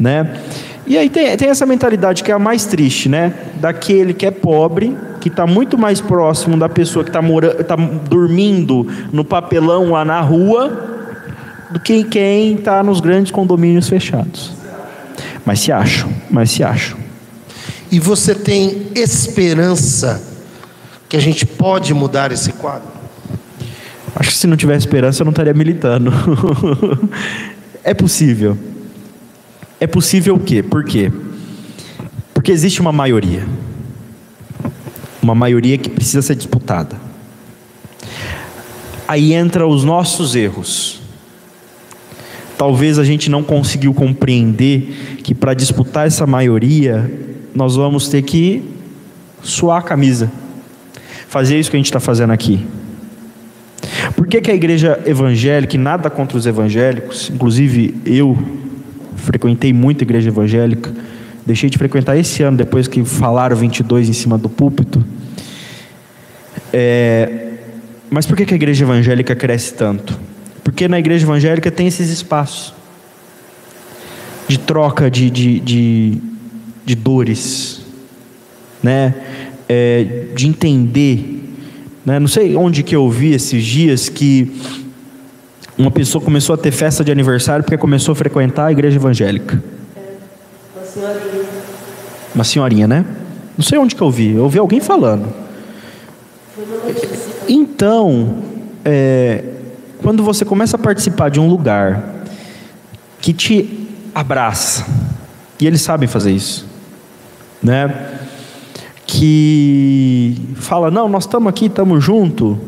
né? 0.00 0.36
E 0.84 0.98
aí 0.98 1.08
tem, 1.08 1.36
tem 1.36 1.48
essa 1.48 1.64
mentalidade 1.64 2.24
que 2.24 2.32
é 2.32 2.34
a 2.34 2.38
mais 2.38 2.66
triste, 2.66 3.08
né? 3.08 3.32
Daquele 3.60 4.12
que 4.12 4.26
é 4.26 4.32
pobre, 4.32 4.96
que 5.20 5.28
está 5.28 5.46
muito 5.46 5.78
mais 5.78 6.00
próximo 6.00 6.56
da 6.56 6.68
pessoa 6.68 7.04
que 7.04 7.10
está 7.10 7.22
tá 7.62 7.76
dormindo 7.76 8.84
no 9.12 9.24
papelão 9.24 9.92
lá 9.92 10.04
na 10.04 10.20
rua, 10.20 10.93
do 11.70 11.80
que 11.80 12.04
quem 12.04 12.54
está 12.54 12.82
nos 12.82 13.00
grandes 13.00 13.32
condomínios 13.32 13.88
fechados. 13.88 14.52
Mas 15.44 15.60
se 15.60 15.72
acham, 15.72 16.12
mas 16.30 16.50
se 16.50 16.62
acham. 16.62 16.98
E 17.90 18.00
você 18.00 18.34
tem 18.34 18.88
esperança 18.94 20.22
que 21.08 21.16
a 21.16 21.20
gente 21.20 21.46
pode 21.46 21.92
mudar 21.94 22.32
esse 22.32 22.52
quadro? 22.52 22.88
Acho 24.16 24.30
que 24.30 24.36
se 24.36 24.46
não 24.46 24.56
tivesse 24.56 24.86
esperança 24.86 25.22
eu 25.22 25.24
não 25.24 25.32
estaria 25.32 25.54
militando. 25.54 26.12
é 27.84 27.92
possível. 27.92 28.56
É 29.80 29.86
possível 29.86 30.36
o 30.36 30.40
quê? 30.40 30.62
Por 30.62 30.84
quê? 30.84 31.12
Porque 32.32 32.50
existe 32.50 32.80
uma 32.80 32.92
maioria. 32.92 33.46
Uma 35.22 35.34
maioria 35.34 35.76
que 35.78 35.88
precisa 35.88 36.22
ser 36.22 36.36
disputada. 36.36 36.96
Aí 39.06 39.34
entra 39.34 39.66
os 39.66 39.84
nossos 39.84 40.34
erros. 40.34 41.03
Talvez 42.64 42.98
a 42.98 43.04
gente 43.04 43.28
não 43.28 43.42
conseguiu 43.42 43.92
compreender 43.92 45.18
que 45.22 45.34
para 45.34 45.52
disputar 45.52 46.06
essa 46.06 46.26
maioria, 46.26 47.12
nós 47.54 47.76
vamos 47.76 48.08
ter 48.08 48.22
que 48.22 48.64
suar 49.42 49.80
a 49.80 49.82
camisa. 49.82 50.32
Fazer 51.28 51.60
isso 51.60 51.70
que 51.70 51.76
a 51.76 51.78
gente 51.78 51.90
está 51.90 52.00
fazendo 52.00 52.32
aqui. 52.32 52.64
Por 54.16 54.26
que, 54.26 54.40
que 54.40 54.50
a 54.50 54.54
igreja 54.54 54.98
evangélica, 55.04 55.76
nada 55.76 56.08
contra 56.08 56.38
os 56.38 56.46
evangélicos, 56.46 57.28
inclusive 57.28 58.00
eu 58.06 58.34
frequentei 59.16 59.74
muito 59.74 60.00
a 60.00 60.04
igreja 60.04 60.30
evangélica, 60.30 60.90
deixei 61.44 61.68
de 61.68 61.76
frequentar 61.76 62.16
esse 62.16 62.42
ano, 62.42 62.56
depois 62.56 62.88
que 62.88 63.04
falaram 63.04 63.54
22 63.54 64.08
em 64.08 64.14
cima 64.14 64.38
do 64.38 64.48
púlpito. 64.48 65.04
É, 66.72 67.50
mas 68.08 68.24
por 68.24 68.34
que, 68.34 68.46
que 68.46 68.54
a 68.54 68.56
igreja 68.56 68.86
evangélica 68.86 69.36
cresce 69.36 69.74
tanto? 69.74 70.18
Porque 70.64 70.88
na 70.88 70.98
igreja 70.98 71.24
evangélica 71.24 71.70
tem 71.70 71.86
esses 71.86 72.10
espaços 72.10 72.74
de 74.48 74.58
troca 74.58 75.08
de, 75.08 75.30
de, 75.30 75.60
de, 75.60 76.18
de 76.84 76.94
dores, 76.96 77.82
né? 78.82 79.14
É, 79.68 80.26
de 80.34 80.48
entender 80.48 81.34
né? 82.04 82.20
Não 82.20 82.28
sei 82.28 82.54
onde 82.54 82.82
que 82.82 82.94
eu 82.94 83.08
vi 83.08 83.32
esses 83.32 83.64
dias 83.64 84.08
que 84.08 84.52
uma 85.76 85.90
pessoa 85.90 86.22
começou 86.22 86.54
a 86.54 86.56
ter 86.58 86.70
festa 86.70 87.02
de 87.02 87.10
aniversário 87.10 87.64
porque 87.64 87.78
começou 87.78 88.12
a 88.12 88.16
frequentar 88.16 88.66
a 88.66 88.72
igreja 88.72 88.96
evangélica. 88.96 89.62
É, 89.96 90.00
uma 90.76 90.84
senhorinha. 90.84 91.44
Uma 92.34 92.44
senhorinha, 92.44 92.86
né? 92.86 93.04
Não 93.56 93.64
sei 93.64 93.78
onde 93.78 93.94
que 93.94 94.02
eu 94.02 94.10
vi. 94.10 94.32
Eu 94.32 94.42
ouvi 94.42 94.58
alguém 94.58 94.80
falando. 94.80 95.32
Então, 97.48 98.38
é, 98.84 99.42
quando 100.04 100.22
você 100.22 100.44
começa 100.44 100.76
a 100.76 100.78
participar 100.78 101.30
de 101.30 101.40
um 101.40 101.48
lugar 101.48 102.14
que 103.20 103.32
te 103.32 103.88
abraça, 104.14 104.86
e 105.58 105.66
eles 105.66 105.80
sabem 105.80 106.06
fazer 106.06 106.30
isso, 106.30 106.66
né? 107.62 108.20
que 109.06 110.36
fala: 110.56 110.90
Não, 110.90 111.08
nós 111.08 111.24
estamos 111.24 111.48
aqui, 111.48 111.66
estamos 111.66 112.04
junto. 112.04 112.60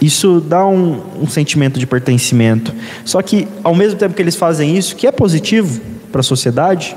Isso 0.00 0.40
dá 0.40 0.64
um, 0.64 1.02
um, 1.22 1.26
sentimento 1.26 1.80
de 1.80 1.86
pertencimento. 1.86 2.72
Só 3.04 3.20
que, 3.20 3.48
ao 3.64 3.74
mesmo 3.74 3.98
tempo 3.98 4.14
que 4.14 4.22
eles 4.22 4.36
fazem 4.36 4.76
isso, 4.76 4.94
que 4.94 5.06
é 5.06 5.10
positivo 5.10 5.80
para 6.12 6.20
a 6.20 6.24
sociedade, 6.24 6.96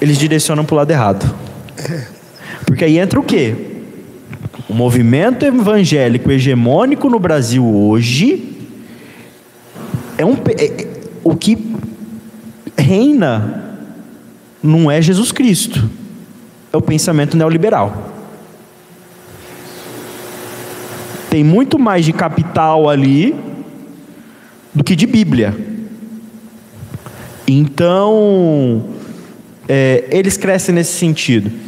eles 0.00 0.18
direcionam 0.18 0.64
para 0.64 0.74
o 0.74 0.76
lado 0.78 0.90
errado. 0.90 1.32
Porque 2.66 2.84
aí 2.84 2.98
entra 2.98 3.20
o 3.20 3.22
quê? 3.22 3.67
O 4.68 4.74
movimento 4.74 5.46
evangélico 5.46 6.30
hegemônico 6.30 7.08
no 7.08 7.18
Brasil 7.18 7.64
hoje 7.64 8.52
é 10.18 10.26
um 10.26 10.34
é, 10.34 10.64
é, 10.64 10.86
o 11.24 11.34
que 11.34 11.56
reina 12.76 13.64
não 14.62 14.90
é 14.90 15.00
Jesus 15.00 15.32
Cristo, 15.32 15.88
é 16.72 16.76
o 16.76 16.82
pensamento 16.82 17.36
neoliberal. 17.36 18.12
Tem 21.30 21.42
muito 21.42 21.78
mais 21.78 22.04
de 22.04 22.12
capital 22.12 22.90
ali 22.90 23.34
do 24.74 24.84
que 24.84 24.94
de 24.94 25.06
Bíblia. 25.06 25.56
Então, 27.46 28.84
é, 29.68 30.04
eles 30.10 30.36
crescem 30.36 30.74
nesse 30.74 30.92
sentido. 30.92 31.67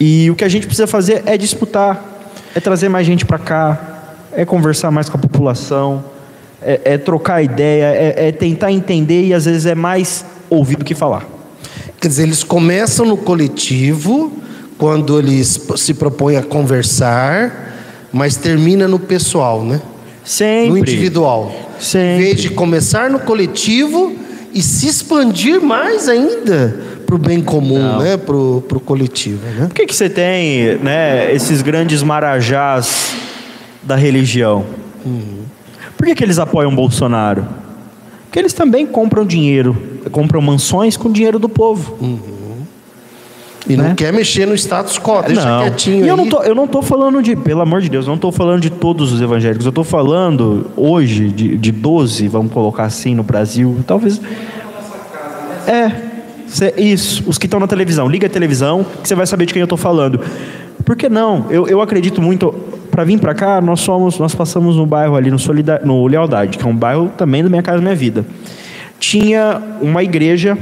E 0.00 0.30
o 0.30 0.34
que 0.34 0.44
a 0.44 0.48
gente 0.48 0.66
precisa 0.66 0.86
fazer 0.86 1.22
é 1.26 1.36
disputar, 1.36 2.24
é 2.54 2.60
trazer 2.60 2.88
mais 2.88 3.06
gente 3.06 3.26
para 3.26 3.38
cá, 3.38 4.14
é 4.32 4.46
conversar 4.46 4.90
mais 4.90 5.10
com 5.10 5.18
a 5.18 5.20
população, 5.20 6.02
é, 6.62 6.80
é 6.84 6.98
trocar 6.98 7.42
ideia, 7.42 7.84
é, 7.84 8.28
é 8.28 8.32
tentar 8.32 8.72
entender 8.72 9.26
e 9.26 9.34
às 9.34 9.44
vezes 9.44 9.66
é 9.66 9.74
mais 9.74 10.24
ouvir 10.48 10.76
do 10.76 10.86
que 10.86 10.94
falar. 10.94 11.28
Quer 12.00 12.08
dizer, 12.08 12.22
eles 12.22 12.42
começam 12.42 13.04
no 13.04 13.18
coletivo, 13.18 14.32
quando 14.78 15.18
eles 15.18 15.60
se 15.76 15.92
propõem 15.92 16.38
a 16.38 16.42
conversar, 16.42 18.08
mas 18.10 18.36
termina 18.36 18.88
no 18.88 18.98
pessoal, 18.98 19.62
né? 19.62 19.82
Sempre. 20.24 20.70
No 20.70 20.78
individual. 20.78 21.54
Sempre. 21.78 22.14
Em 22.14 22.18
vez 22.18 22.40
de 22.40 22.48
começar 22.48 23.10
no 23.10 23.20
coletivo 23.20 24.16
e 24.54 24.62
se 24.62 24.88
expandir 24.88 25.60
mais 25.60 26.08
ainda 26.08 26.90
para 27.10 27.16
o 27.16 27.18
bem 27.18 27.42
comum, 27.42 27.98
né? 27.98 28.16
Para 28.16 28.36
o 28.36 28.62
coletivo, 28.84 29.44
né? 29.44 29.66
Por 29.66 29.74
que, 29.74 29.86
que 29.86 29.94
você 29.96 30.08
tem 30.08 30.76
né, 30.76 31.34
esses 31.34 31.60
grandes 31.60 32.04
marajás 32.04 33.16
da 33.82 33.96
religião? 33.96 34.64
Por 35.96 36.06
que, 36.06 36.14
que 36.14 36.22
eles 36.22 36.38
apoiam 36.38 36.72
Bolsonaro? 36.72 37.48
Porque 38.26 38.38
eles 38.38 38.52
também 38.52 38.86
compram 38.86 39.26
dinheiro, 39.26 39.76
compram 40.12 40.40
mansões 40.40 40.96
com 40.96 41.10
dinheiro 41.10 41.40
do 41.40 41.48
povo. 41.48 41.98
E 43.68 43.76
Né? 43.76 43.88
não 43.88 43.94
quer 43.96 44.12
mexer 44.12 44.46
no 44.46 44.54
status 44.54 44.96
quo, 44.98 45.20
deixa 45.22 45.44
não. 45.44 45.62
quietinho 45.62 46.04
E 46.04 46.08
eu 46.08 46.14
aí. 46.14 46.20
não, 46.20 46.28
tô, 46.28 46.42
eu 46.44 46.54
não 46.54 46.66
tô 46.68 46.80
falando 46.80 47.20
de, 47.22 47.34
pelo 47.34 47.60
amor 47.60 47.80
de 47.80 47.88
Deus, 47.90 48.06
eu 48.06 48.12
não 48.12 48.18
tô 48.18 48.30
falando 48.30 48.60
de 48.62 48.70
todos 48.70 49.12
os 49.12 49.20
evangélicos. 49.20 49.66
Eu 49.66 49.72
tô 49.72 49.82
falando 49.82 50.70
hoje 50.76 51.28
de, 51.28 51.56
de 51.58 51.72
12, 51.72 52.28
vamos 52.28 52.52
colocar 52.52 52.84
assim, 52.84 53.16
no 53.16 53.24
Brasil. 53.24 53.76
Talvez. 53.86 54.20
É, 55.66 56.09
cê- 56.50 56.74
isso, 56.76 57.24
os 57.26 57.38
que 57.38 57.46
estão 57.46 57.60
na 57.60 57.66
televisão. 57.66 58.08
Liga 58.08 58.26
a 58.26 58.30
televisão 58.30 58.84
que 59.02 59.08
você 59.08 59.14
vai 59.14 59.26
saber 59.26 59.46
de 59.46 59.52
quem 59.52 59.60
eu 59.60 59.68
tô 59.68 59.76
falando. 59.76 60.20
Por 60.84 60.96
que 60.96 61.08
não? 61.08 61.46
Eu, 61.50 61.68
eu 61.68 61.80
acredito 61.80 62.20
muito. 62.20 62.52
Para 62.90 63.04
vir 63.04 63.20
para 63.20 63.32
cá, 63.34 63.60
nós 63.60 63.80
somos, 63.80 64.18
nós 64.18 64.34
passamos 64.34 64.76
no 64.76 64.84
bairro 64.84 65.14
ali 65.14 65.30
no, 65.30 65.38
Solida, 65.38 65.80
no 65.84 66.06
Lealdade, 66.06 66.58
que 66.58 66.64
é 66.64 66.66
um 66.66 66.74
bairro 66.74 67.08
também 67.16 67.42
do 67.42 67.48
Minha 67.48 67.62
Casa 67.62 67.80
Minha 67.80 67.94
Vida. 67.94 68.26
Tinha 68.98 69.62
uma 69.80 70.02
igreja 70.02 70.58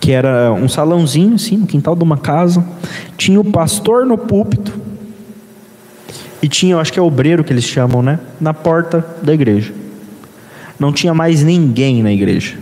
que 0.00 0.10
era 0.12 0.52
um 0.52 0.68
salãozinho, 0.68 1.34
assim, 1.34 1.58
no 1.58 1.66
quintal 1.66 1.94
de 1.94 2.02
uma 2.02 2.16
casa. 2.16 2.64
Tinha 3.16 3.38
o 3.38 3.44
pastor 3.44 4.06
no 4.06 4.16
púlpito. 4.16 4.72
E 6.42 6.48
tinha, 6.48 6.74
eu 6.74 6.80
acho 6.80 6.92
que 6.92 6.98
é 6.98 7.02
obreiro 7.02 7.44
que 7.44 7.52
eles 7.52 7.64
chamam, 7.64 8.02
né? 8.02 8.18
Na 8.40 8.52
porta 8.52 9.04
da 9.22 9.32
igreja. 9.32 9.72
Não 10.78 10.92
tinha 10.92 11.14
mais 11.14 11.42
ninguém 11.42 12.02
na 12.02 12.12
igreja. 12.12 12.56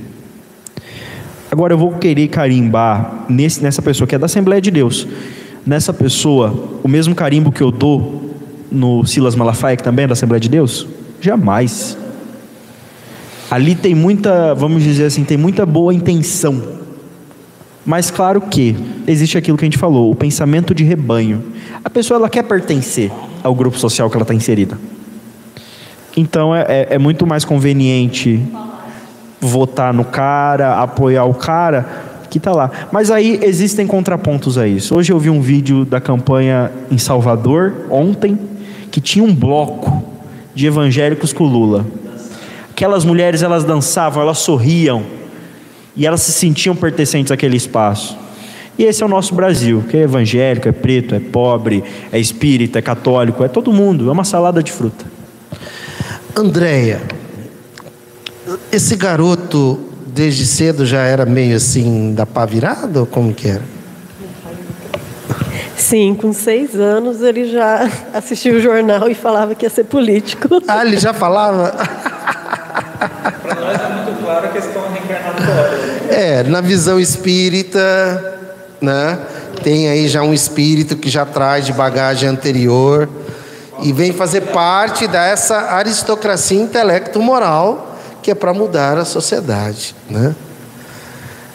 Agora 1.52 1.74
eu 1.74 1.78
vou 1.78 1.92
querer 1.98 2.28
carimbar 2.28 3.26
nesse, 3.28 3.62
nessa 3.62 3.82
pessoa 3.82 4.08
que 4.08 4.14
é 4.14 4.18
da 4.18 4.24
Assembleia 4.24 4.58
de 4.58 4.70
Deus. 4.70 5.06
Nessa 5.66 5.92
pessoa, 5.92 6.78
o 6.82 6.88
mesmo 6.88 7.14
carimbo 7.14 7.52
que 7.52 7.60
eu 7.62 7.70
dou 7.70 8.34
no 8.70 9.04
Silas 9.04 9.34
Malafaia, 9.36 9.76
que 9.76 9.82
também 9.82 10.04
é 10.04 10.08
da 10.08 10.14
Assembleia 10.14 10.40
de 10.40 10.48
Deus? 10.48 10.86
Jamais. 11.20 11.98
Ali 13.50 13.74
tem 13.74 13.94
muita, 13.94 14.54
vamos 14.54 14.82
dizer 14.82 15.04
assim, 15.04 15.24
tem 15.24 15.36
muita 15.36 15.66
boa 15.66 15.92
intenção. 15.92 16.80
Mas 17.84 18.10
claro 18.10 18.40
que 18.40 18.74
existe 19.06 19.36
aquilo 19.36 19.58
que 19.58 19.64
a 19.66 19.66
gente 19.66 19.76
falou, 19.76 20.10
o 20.10 20.14
pensamento 20.14 20.74
de 20.74 20.84
rebanho. 20.84 21.42
A 21.84 21.90
pessoa 21.90 22.16
ela 22.16 22.30
quer 22.30 22.44
pertencer 22.44 23.12
ao 23.44 23.54
grupo 23.54 23.78
social 23.78 24.08
que 24.08 24.16
ela 24.16 24.22
está 24.22 24.32
inserida. 24.32 24.78
Então 26.16 26.56
é, 26.56 26.62
é- 26.66 26.86
é 26.92 26.98
muito 26.98 27.26
mais 27.26 27.44
conveniente 27.44 28.40
votar 29.42 29.92
no 29.92 30.04
cara, 30.04 30.80
apoiar 30.80 31.24
o 31.24 31.34
cara 31.34 32.12
que 32.30 32.38
está 32.38 32.52
lá. 32.52 32.70
Mas 32.92 33.10
aí 33.10 33.40
existem 33.42 33.86
contrapontos 33.86 34.56
a 34.56 34.66
isso. 34.66 34.96
Hoje 34.96 35.12
eu 35.12 35.18
vi 35.18 35.28
um 35.28 35.40
vídeo 35.40 35.84
da 35.84 36.00
campanha 36.00 36.70
em 36.90 36.96
Salvador 36.96 37.74
ontem 37.90 38.38
que 38.90 39.00
tinha 39.00 39.24
um 39.24 39.34
bloco 39.34 40.02
de 40.54 40.66
evangélicos 40.66 41.32
com 41.32 41.44
Lula. 41.44 41.84
Aquelas 42.70 43.04
mulheres 43.04 43.42
elas 43.42 43.64
dançavam, 43.64 44.22
elas 44.22 44.38
sorriam 44.38 45.02
e 45.96 46.06
elas 46.06 46.22
se 46.22 46.32
sentiam 46.32 46.74
pertencentes 46.74 47.32
àquele 47.32 47.56
espaço. 47.56 48.16
E 48.78 48.84
esse 48.84 49.02
é 49.02 49.06
o 49.06 49.08
nosso 49.08 49.34
Brasil, 49.34 49.84
que 49.90 49.96
é 49.96 50.02
evangélico, 50.02 50.66
é 50.68 50.72
preto, 50.72 51.14
é 51.14 51.20
pobre, 51.20 51.84
é 52.10 52.18
espírita, 52.18 52.78
é 52.78 52.82
católico, 52.82 53.44
é 53.44 53.48
todo 53.48 53.72
mundo, 53.72 54.08
é 54.08 54.12
uma 54.12 54.24
salada 54.24 54.62
de 54.62 54.72
fruta. 54.72 55.04
Andréia, 56.34 57.02
esse 58.70 58.96
garoto 58.96 59.78
desde 60.06 60.46
cedo 60.46 60.84
já 60.84 61.00
era 61.02 61.24
meio 61.24 61.56
assim 61.56 62.14
da 62.14 62.26
pá 62.26 62.44
virada 62.44 63.00
ou 63.00 63.06
como 63.06 63.32
que 63.32 63.48
era? 63.48 63.62
Sim, 65.76 66.14
com 66.14 66.32
seis 66.32 66.74
anos 66.74 67.22
ele 67.22 67.50
já 67.50 67.88
assistia 68.14 68.54
o 68.54 68.60
jornal 68.60 69.08
e 69.08 69.14
falava 69.14 69.54
que 69.54 69.66
ia 69.66 69.70
ser 69.70 69.84
político. 69.84 70.62
Ah, 70.68 70.84
ele 70.84 70.96
já 70.96 71.12
falava? 71.12 71.70
Para 73.42 73.54
nós 73.54 73.80
é 73.80 73.88
muito 73.88 74.24
claro 74.24 74.46
a 74.46 74.48
questão 74.48 74.82
reencarnatória. 74.92 75.92
É, 76.10 76.42
na 76.44 76.60
visão 76.60 77.00
espírita, 77.00 78.38
né? 78.80 79.18
Tem 79.62 79.88
aí 79.88 80.08
já 80.08 80.22
um 80.22 80.34
espírito 80.34 80.96
que 80.96 81.08
já 81.08 81.24
traz 81.24 81.66
de 81.66 81.72
bagagem 81.72 82.28
anterior 82.28 83.08
e 83.82 83.92
vem 83.92 84.12
fazer 84.12 84.42
parte 84.42 85.06
dessa 85.06 85.72
aristocracia 85.72 86.60
intelecto-moral 86.60 87.91
que 88.22 88.30
é 88.30 88.34
para 88.34 88.54
mudar 88.54 88.96
a 88.96 89.04
sociedade, 89.04 89.94
né? 90.08 90.34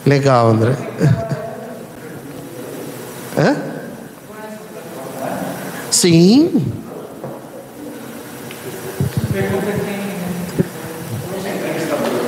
Legal, 0.05 0.47
André. 0.49 0.75
Hã? 3.37 3.55
Sim. 5.89 6.65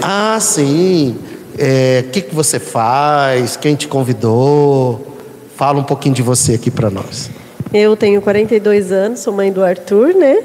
Ah, 0.02 0.40
sim. 0.40 1.18
É, 1.58 2.04
O 2.08 2.12
que, 2.12 2.22
que 2.22 2.34
você 2.34 2.60
faz? 2.60 3.58
Quem 3.58 3.76
te 3.76 3.88
convidou? 3.88 5.18
Fala 5.56 5.80
um 5.80 5.84
pouquinho 5.84 6.16
de 6.16 6.22
você 6.22 6.54
aqui 6.54 6.72
para 6.72 6.90
nós. 6.90 7.30
Eu 7.74 7.96
tenho 7.98 8.22
42 8.22 8.92
anos, 8.92 9.20
sou 9.20 9.34
mãe 9.34 9.52
do 9.52 9.64
Arthur, 9.64 10.16
né? 10.16 10.38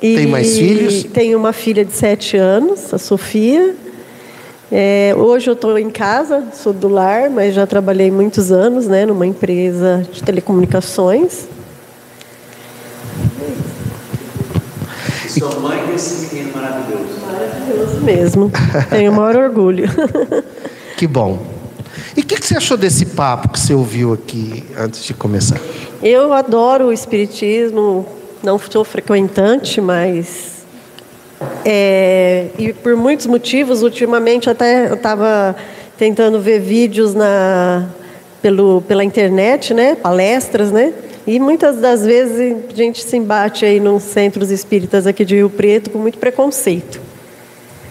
E 0.00 0.14
Tem 0.14 0.26
mais 0.26 0.58
filhos? 0.58 1.04
Tenho 1.04 1.38
uma 1.38 1.52
filha 1.52 1.84
de 1.84 1.92
7 1.92 2.36
anos, 2.36 2.92
a 2.92 2.98
Sofia. 2.98 3.74
É, 4.70 5.14
hoje 5.16 5.48
eu 5.48 5.54
estou 5.54 5.78
em 5.78 5.90
casa, 5.90 6.44
sou 6.52 6.72
do 6.72 6.88
lar, 6.88 7.30
mas 7.30 7.54
já 7.54 7.66
trabalhei 7.66 8.10
muitos 8.10 8.50
anos, 8.50 8.86
né, 8.86 9.06
numa 9.06 9.26
empresa 9.26 10.04
de 10.12 10.22
telecomunicações. 10.22 11.46
E 15.24 15.28
sou 15.28 15.60
mãe 15.60 15.86
desse 15.86 16.34
menino 16.34 16.52
maravilhoso. 16.54 17.20
Maravilhoso 17.24 18.00
mesmo. 18.00 18.52
Tenho 18.90 19.12
o 19.12 19.14
maior 19.14 19.36
orgulho. 19.44 19.88
Que 20.96 21.06
bom. 21.06 21.38
E 22.16 22.20
o 22.20 22.24
que, 22.24 22.36
que 22.36 22.46
você 22.46 22.56
achou 22.56 22.76
desse 22.76 23.06
papo 23.06 23.48
que 23.48 23.60
você 23.60 23.72
ouviu 23.72 24.12
aqui 24.12 24.64
antes 24.76 25.04
de 25.04 25.14
começar? 25.14 25.60
Eu 26.02 26.32
adoro 26.32 26.86
o 26.86 26.92
espiritismo, 26.92 28.06
não 28.46 28.60
sou 28.60 28.84
frequentante, 28.84 29.80
mas 29.80 30.64
é, 31.64 32.46
e 32.56 32.72
por 32.72 32.94
muitos 32.94 33.26
motivos, 33.26 33.82
ultimamente 33.82 34.48
até 34.48 34.88
eu 34.88 34.94
estava 34.94 35.56
tentando 35.98 36.40
ver 36.40 36.60
vídeos 36.60 37.12
na 37.12 37.88
pelo, 38.40 38.80
pela 38.82 39.02
internet, 39.02 39.74
né, 39.74 39.96
palestras, 39.96 40.70
né, 40.70 40.94
e 41.26 41.40
muitas 41.40 41.78
das 41.78 42.06
vezes 42.06 42.56
a 42.72 42.76
gente 42.76 43.02
se 43.02 43.16
embate 43.16 43.64
aí 43.64 43.80
nos 43.80 44.04
centros 44.04 44.52
espíritas 44.52 45.08
aqui 45.08 45.24
de 45.24 45.34
Rio 45.34 45.50
Preto 45.50 45.90
com 45.90 45.98
muito 45.98 46.16
preconceito. 46.16 47.00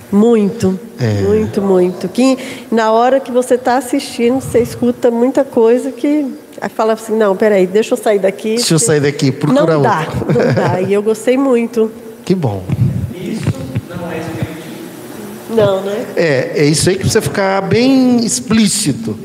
Muito, 0.10 0.80
muito, 1.28 1.62
muito. 1.62 2.08
Que 2.08 2.38
na 2.72 2.94
hora 2.94 3.20
que 3.20 3.32
você 3.32 3.56
está 3.56 3.76
assistindo, 3.76 4.40
você 4.40 4.60
escuta 4.60 5.12
muita 5.12 5.44
coisa 5.44 5.92
que 5.92 6.26
aí 6.62 6.70
fala 6.70 6.94
assim, 6.94 7.14
não, 7.16 7.36
peraí, 7.36 7.68
deixa 7.68 7.94
eu 7.94 7.98
sair 7.98 8.20
daqui. 8.20 8.56
Deixa 8.56 8.74
eu 8.74 8.80
sair 8.80 9.00
daqui, 9.00 9.32
procura 9.32 9.74
Não 9.74 9.82
dá, 9.82 10.00
outro. 10.00 10.34
não 10.34 10.54
dá. 10.54 10.82
E 10.82 10.94
eu 10.94 11.02
gostei 11.04 11.38
muito. 11.38 11.92
Que 12.24 12.34
bom. 12.34 12.64
Não, 15.50 15.82
né? 15.82 16.06
É, 16.16 16.52
é 16.56 16.66
isso 16.66 16.90
aí 16.90 16.96
que 16.96 17.02
precisa 17.02 17.22
ficar 17.22 17.62
bem 17.62 18.26
explícito. 18.26 19.18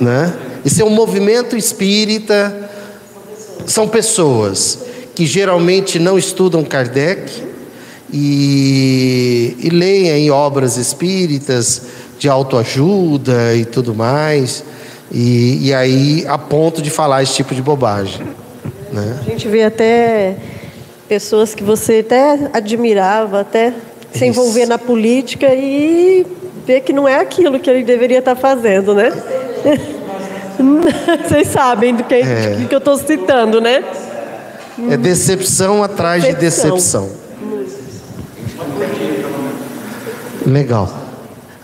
Né? 0.00 0.32
Isso 0.64 0.82
é 0.82 0.84
um 0.84 0.90
movimento 0.90 1.56
espírita, 1.56 2.70
são 3.66 3.88
pessoas 3.88 4.78
que 5.14 5.24
geralmente 5.26 5.98
não 5.98 6.18
estudam 6.18 6.64
Kardec 6.64 7.42
e, 8.12 9.56
e 9.60 9.70
leem 9.70 10.10
aí 10.10 10.30
obras 10.30 10.76
espíritas 10.76 11.82
de 12.18 12.28
autoajuda 12.28 13.54
e 13.54 13.64
tudo 13.64 13.94
mais, 13.94 14.64
e, 15.14 15.68
e 15.68 15.72
aí 15.74 16.26
a 16.26 16.36
ponto 16.36 16.82
de 16.82 16.90
falar 16.90 17.22
esse 17.22 17.34
tipo 17.34 17.54
de 17.54 17.62
bobagem. 17.62 18.26
Né? 18.92 19.16
A 19.20 19.22
gente 19.30 19.46
vê 19.46 19.62
até 19.62 20.34
pessoas 21.08 21.54
que 21.54 21.62
você 21.62 22.00
até 22.04 22.50
admirava, 22.52 23.40
até 23.40 23.72
se 24.12 24.26
envolver 24.26 24.66
na 24.66 24.76
política 24.78 25.54
e 25.54 26.26
ver 26.66 26.80
que 26.80 26.92
não 26.92 27.06
é 27.06 27.20
aquilo 27.20 27.60
que 27.60 27.70
ele 27.70 27.84
deveria 27.84 28.18
estar 28.18 28.34
fazendo, 28.34 28.94
né? 28.94 29.12
Vocês 31.28 31.48
sabem 31.48 31.94
do 31.94 32.02
que, 32.04 32.14
É. 32.14 32.56
do 32.60 32.68
que 32.68 32.74
eu 32.74 32.78
estou 32.78 32.96
citando, 32.96 33.60
né? 33.60 33.84
É 34.90 34.96
decepção 34.96 35.82
atrás 35.82 36.24
de 36.24 36.32
Decepção. 36.34 36.74
decepção. 36.76 37.24
Legal. 40.46 41.03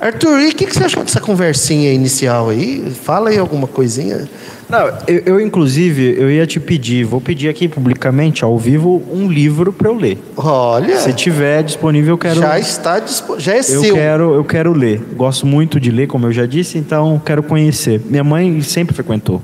Arthur, 0.01 0.40
e 0.40 0.48
o 0.48 0.55
que, 0.55 0.64
que 0.64 0.74
você 0.74 0.85
achou 0.85 1.05
dessa 1.05 1.20
conversinha 1.20 1.93
inicial 1.93 2.48
aí? 2.48 2.90
Fala 3.05 3.28
aí 3.28 3.39
alguma 3.39 3.66
coisinha. 3.66 4.27
Não, 4.66 4.86
eu, 5.06 5.22
eu, 5.27 5.40
inclusive, 5.40 6.14
eu 6.16 6.31
ia 6.31 6.47
te 6.47 6.59
pedir, 6.59 7.05
vou 7.05 7.20
pedir 7.20 7.51
aqui 7.51 7.68
publicamente, 7.68 8.43
ao 8.43 8.56
vivo, 8.56 9.02
um 9.12 9.28
livro 9.28 9.74
para 9.74 9.90
eu 9.90 9.94
ler. 9.94 10.16
Olha. 10.36 10.98
Se 11.01 11.12
tiver 11.12 11.62
disponível, 11.62 12.14
eu 12.14 12.18
quero. 12.18 12.40
Já 12.40 12.59
está 12.59 12.98
disponível, 12.98 13.44
já 13.44 13.55
é 13.55 13.59
eu 13.59 13.62
seu. 13.62 13.94
Quero, 13.94 14.35
eu 14.35 14.44
quero 14.44 14.72
ler. 14.72 15.02
Gosto 15.14 15.44
muito 15.44 15.78
de 15.78 15.90
ler, 15.90 16.06
como 16.06 16.27
eu 16.28 16.32
já 16.32 16.47
disse, 16.47 16.78
então 16.78 17.20
quero 17.22 17.43
conhecer. 17.43 18.01
Minha 18.06 18.24
mãe 18.24 18.62
sempre 18.62 18.94
frequentou. 18.94 19.43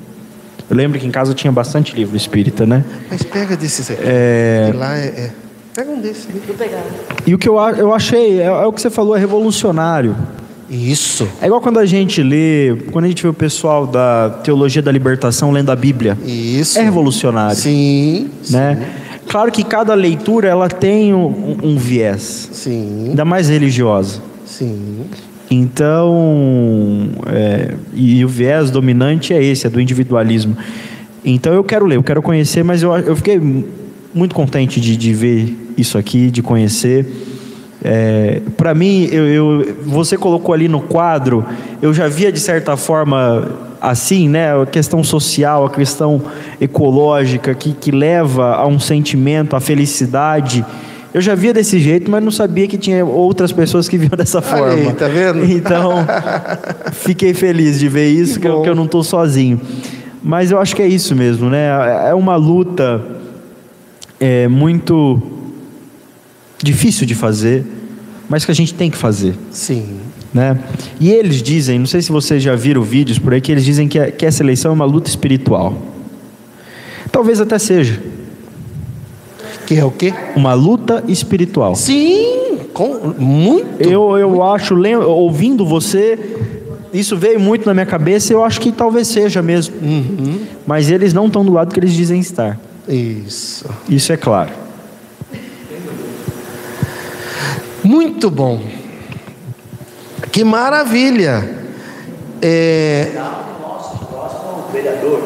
Eu 0.71 0.77
lembro 0.77 0.99
que 0.99 1.07
em 1.07 1.11
casa 1.11 1.35
tinha 1.35 1.53
bastante 1.53 1.95
livro 1.95 2.17
espírita, 2.17 2.65
né? 2.65 2.83
Mas 3.11 3.23
pega 3.23 3.57
desses 3.57 3.91
aqui. 3.91 4.03
É... 4.05 4.73
Lá 4.75 4.97
é, 4.97 5.07
é... 5.07 5.31
Pega 5.75 5.91
um 5.91 6.01
desses. 6.01 6.27
Vou 6.47 6.57
pegar. 6.57 6.83
E 7.27 7.35
o 7.35 7.39
que 7.39 7.47
eu, 7.47 7.57
eu 7.77 7.93
achei, 7.93 8.41
é, 8.41 8.47
é 8.47 8.65
o 8.65 8.73
que 8.73 8.81
você 8.81 8.89
falou, 8.89 9.15
é 9.15 9.19
revolucionário. 9.21 10.17
Isso. 10.69 11.29
É 11.41 11.47
igual 11.47 11.61
quando 11.61 11.79
a 11.79 11.87
gente 11.87 12.23
lê, 12.23 12.77
quando 12.91 13.05
a 13.05 13.09
gente 13.09 13.23
vê 13.23 13.29
o 13.29 13.35
pessoal 13.35 13.87
da 13.87 14.31
teologia 14.43 14.83
da 14.83 14.91
libertação 14.91 15.51
lendo 15.51 15.71
a 15.71 15.77
Bíblia. 15.77 16.19
Isso. 16.25 16.79
É 16.79 16.83
revolucionário. 16.83 17.57
Sim. 17.57 18.31
Né? 18.51 18.77
Sim. 18.77 19.07
Claro 19.29 19.51
que 19.51 19.65
cada 19.65 19.95
leitura 19.95 20.49
ela 20.49 20.69
tem 20.69 21.15
um, 21.15 21.57
um 21.63 21.77
viés. 21.77 22.49
Sim. 22.53 23.09
Ainda 23.11 23.25
mais 23.25 23.49
religiosa. 23.49 24.21
Sim. 24.45 25.01
Então, 25.51 27.09
é, 27.27 27.75
e 27.95 28.25
o 28.25 28.29
viés 28.29 28.71
dominante 28.71 29.33
é 29.33 29.43
esse, 29.43 29.67
é 29.67 29.71
do 29.71 29.81
individualismo. 29.81 30.57
Então 31.25 31.53
eu 31.53 31.65
quero 31.65 31.87
ler, 31.87 31.97
eu 31.97 32.03
quero 32.03 32.23
conhecer, 32.23 32.63
mas 32.63 32.83
eu, 32.83 32.97
eu 32.97 33.17
fiquei 33.17 33.41
muito 34.15 34.35
contente 34.35 34.81
de, 34.81 34.97
de 34.97 35.13
ver 35.13 35.57
isso 35.77 35.99
aqui, 35.99 36.31
de 36.31 36.43
conhecer. 36.43 37.07
É, 37.89 38.43
para 38.57 38.75
mim, 38.75 39.05
eu, 39.13 39.29
eu, 39.29 39.77
você 39.85 40.17
colocou 40.17 40.53
ali 40.53 40.67
no 40.67 40.81
quadro, 40.81 41.47
eu 41.81 41.95
já 41.95 42.09
via 42.09 42.33
de 42.33 42.41
certa 42.41 42.77
forma 42.77 43.47
assim, 43.81 44.29
né? 44.29 44.61
A 44.61 44.67
questão 44.67 45.05
social, 45.05 45.67
a 45.67 45.71
questão 45.71 46.21
ecológica 46.61 47.55
que, 47.55 47.73
que 47.73 47.93
leva 47.93 48.57
a 48.57 48.67
um 48.67 48.81
sentimento, 48.81 49.55
a 49.55 49.61
felicidade. 49.61 50.67
Eu 51.15 51.21
já 51.21 51.37
via 51.37 51.55
desse 51.55 51.79
jeito, 51.79 52.11
mas 52.11 52.25
não 52.25 52.33
sabia 52.33 52.67
que 52.67 52.77
tinha 52.77 53.05
outras 53.05 53.53
pessoas 53.53 53.89
que 53.89 53.97
viam 53.97 54.11
dessa 54.19 54.43
forma. 54.43 54.73
Aí, 54.73 54.93
tá 54.93 55.07
vendo? 55.07 55.45
Então, 55.49 56.05
fiquei 56.91 57.35
feliz 57.35 57.79
de 57.79 57.89
ver 57.89 58.09
isso, 58.09 58.35
que, 58.35 58.41
que, 58.41 58.49
eu, 58.49 58.63
que 58.63 58.69
eu 58.69 58.75
não 58.75 58.87
estou 58.87 59.05
sozinho. 59.05 59.61
Mas 60.21 60.51
eu 60.51 60.59
acho 60.59 60.75
que 60.75 60.83
é 60.83 60.89
isso 60.89 61.15
mesmo, 61.15 61.49
né? 61.49 61.69
É 62.09 62.15
uma 62.15 62.35
luta 62.35 63.01
é, 64.19 64.49
muito 64.49 65.36
difícil 66.63 67.07
de 67.07 67.15
fazer, 67.15 67.65
mas 68.29 68.45
que 68.45 68.51
a 68.51 68.55
gente 68.55 68.75
tem 68.75 68.91
que 68.91 68.97
fazer. 68.97 69.35
Sim. 69.51 69.99
Né? 70.33 70.59
E 71.01 71.11
eles 71.11 71.43
dizem, 71.43 71.79
não 71.79 71.87
sei 71.87 72.03
se 72.03 72.13
vocês 72.13 72.43
já 72.43 72.55
viram 72.55 72.83
vídeos 72.83 73.19
por 73.19 73.33
aí, 73.33 73.41
que 73.41 73.51
eles 73.51 73.65
dizem 73.65 73.89
que, 73.89 73.99
a, 73.99 74.11
que 74.11 74.27
essa 74.27 74.43
eleição 74.43 74.71
é 74.71 74.75
uma 74.75 74.85
luta 74.85 75.09
espiritual. 75.09 75.77
Talvez 77.11 77.41
até 77.41 77.59
seja. 77.59 78.03
Que 79.67 79.77
é 79.77 79.85
o 79.85 79.91
quê? 79.91 80.13
Uma 80.37 80.55
luta 80.55 81.03
espiritual. 81.09 81.75
Sim, 81.75 82.59
com, 82.73 83.15
muito. 83.19 83.83
Eu, 83.83 84.17
eu 84.19 84.43
acho, 84.43 84.75
ouvindo 85.07 85.65
você, 85.65 86.19
isso 86.93 87.17
veio 87.17 87.41
muito 87.41 87.67
na 87.67 87.75
minha 87.75 87.87
cabeça 87.87 88.33
eu 88.33 88.45
acho 88.45 88.61
que 88.61 88.71
talvez 88.71 89.09
seja 89.09 89.43
mesmo. 89.43 89.75
Uhum. 89.83 90.41
Mas 90.67 90.91
eles 90.91 91.13
não 91.13 91.27
estão 91.27 91.45
do 91.45 91.53
lado 91.53 91.73
que 91.73 91.81
eles 91.81 91.93
dizem 91.93 92.21
estar. 92.21 92.59
Isso. 92.89 93.65
Isso 93.89 94.13
é 94.13 94.17
claro. 94.17 94.51
Muito 97.87 98.29
bom. 98.29 98.61
Que 100.33 100.43
maravilha. 100.43 101.49
É... 102.43 103.13
Nosso 103.63 104.05
próximo 104.07 104.65
vereador. 104.73 105.23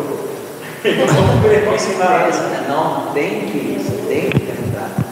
Não, 2.68 3.12
tem 3.14 3.46
que, 3.46 3.82
tem 4.06 4.28
que 4.28 4.40
candidatar. 4.40 5.06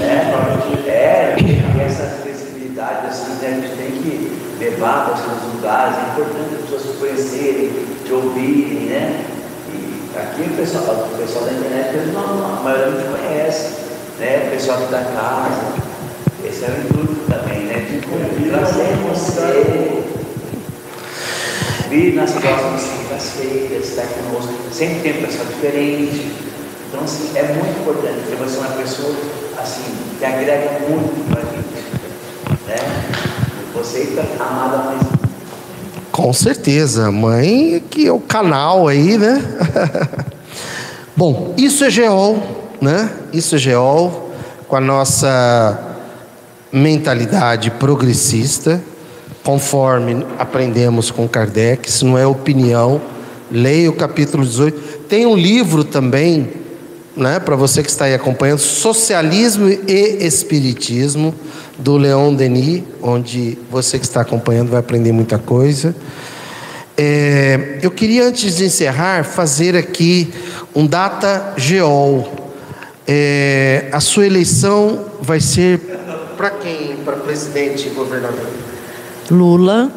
É, 0.00 0.88
é, 0.88 1.34
tem 1.36 1.84
essa 1.84 2.04
flexibilidade, 2.22 3.08
assim, 3.08 3.32
né? 3.42 3.48
a 3.48 3.66
gente 3.66 3.76
tem 3.76 3.90
que 3.90 4.64
levar 4.64 5.06
para 5.06 5.14
os 5.14 5.54
lugares, 5.54 5.96
é 5.98 6.12
importante 6.12 6.54
as 6.54 6.60
pessoas 6.60 6.82
se 6.82 6.98
conhecerem, 6.98 7.70
te 8.04 8.12
ouvirem, 8.12 8.86
né? 8.86 9.24
E 9.74 10.16
aqui 10.16 10.42
o 10.42 10.56
pessoal, 10.56 11.08
o 11.12 11.18
pessoal 11.18 11.46
da 11.46 11.52
internet, 11.52 12.12
não, 12.12 12.58
a 12.58 12.62
maioria 12.62 12.86
não 12.86 13.02
te 13.02 13.08
conhece, 13.08 13.74
né? 14.20 14.44
O 14.46 14.50
pessoal 14.52 14.78
aqui 14.78 14.92
da 14.92 15.02
casa. 15.02 15.95
Esse 16.56 16.64
é 16.64 16.68
o 16.68 16.80
intuito 16.86 17.20
também, 17.28 17.64
né? 17.64 17.84
De 17.84 18.00
você, 19.10 20.02
vir 21.90 22.14
nas 22.14 22.32
próximas 22.32 22.82
quintas-feiras, 22.82 23.86
estar 23.86 24.06
conosco. 24.06 24.54
Sempre 24.72 25.00
tem 25.00 25.18
um 25.18 25.26
pessoal 25.26 25.44
diferente. 25.48 26.32
Então, 26.88 27.04
assim, 27.04 27.30
é 27.34 27.42
muito 27.52 27.78
importante 27.78 28.20
porque 28.20 28.42
você 28.42 28.56
é 28.56 28.60
uma 28.60 28.70
pessoa, 28.70 29.14
assim, 29.58 29.82
que 30.18 30.24
agrega 30.24 30.80
muito 30.88 31.30
para 31.30 31.42
a 31.42 31.44
gente. 31.44 31.66
Né? 32.66 32.76
Você 33.74 33.98
está 33.98 34.22
amada 34.42 34.78
mais. 34.78 35.02
Com 36.10 36.32
certeza, 36.32 37.12
mãe, 37.12 37.84
que 37.90 38.06
é 38.06 38.12
o 38.12 38.20
canal 38.20 38.88
aí, 38.88 39.18
né? 39.18 39.44
Bom, 41.14 41.52
isso 41.58 41.84
é 41.84 41.90
geol, 41.90 42.42
né? 42.80 43.10
Isso 43.30 43.56
é 43.56 43.58
geol, 43.58 44.30
com 44.66 44.76
a 44.76 44.80
nossa 44.80 45.85
mentalidade 46.72 47.70
progressista, 47.70 48.82
conforme 49.42 50.26
aprendemos 50.38 51.10
com 51.10 51.28
Kardec, 51.28 51.88
isso 51.88 52.04
não 52.04 52.18
é 52.18 52.26
opinião. 52.26 53.00
Leia 53.50 53.88
o 53.88 53.92
capítulo 53.92 54.44
18. 54.44 54.98
Tem 55.08 55.24
um 55.24 55.36
livro 55.36 55.84
também, 55.84 56.50
né, 57.16 57.38
para 57.38 57.54
você 57.54 57.82
que 57.82 57.88
está 57.88 58.06
aí 58.06 58.14
acompanhando, 58.14 58.58
Socialismo 58.58 59.68
e 59.68 60.26
Espiritismo, 60.26 61.32
do 61.78 61.96
Leon 61.96 62.34
Denis, 62.34 62.82
onde 63.02 63.58
você 63.70 63.98
que 63.98 64.04
está 64.04 64.22
acompanhando 64.22 64.70
vai 64.70 64.80
aprender 64.80 65.12
muita 65.12 65.38
coisa. 65.38 65.94
É, 66.96 67.78
eu 67.82 67.90
queria, 67.90 68.24
antes 68.24 68.56
de 68.56 68.64
encerrar, 68.64 69.24
fazer 69.24 69.76
aqui 69.76 70.32
um 70.74 70.86
data 70.86 71.52
geol. 71.56 72.26
É, 73.06 73.88
a 73.92 74.00
sua 74.00 74.26
eleição 74.26 75.04
vai 75.20 75.38
ser 75.38 75.80
para 76.36 76.50
quem? 76.50 76.96
Para 76.98 77.16
presidente 77.16 77.88
e 77.88 77.90
governador? 77.90 78.46
Lula 79.30 79.90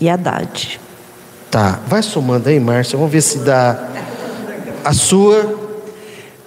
e 0.00 0.08
Haddad. 0.08 0.80
Tá, 1.50 1.80
vai 1.86 2.02
somando 2.02 2.48
aí, 2.48 2.58
Márcia. 2.58 2.96
Vamos 2.96 3.12
ver 3.12 3.20
se 3.20 3.38
dá 3.38 3.88
a 4.84 4.92
sua. 4.92 5.66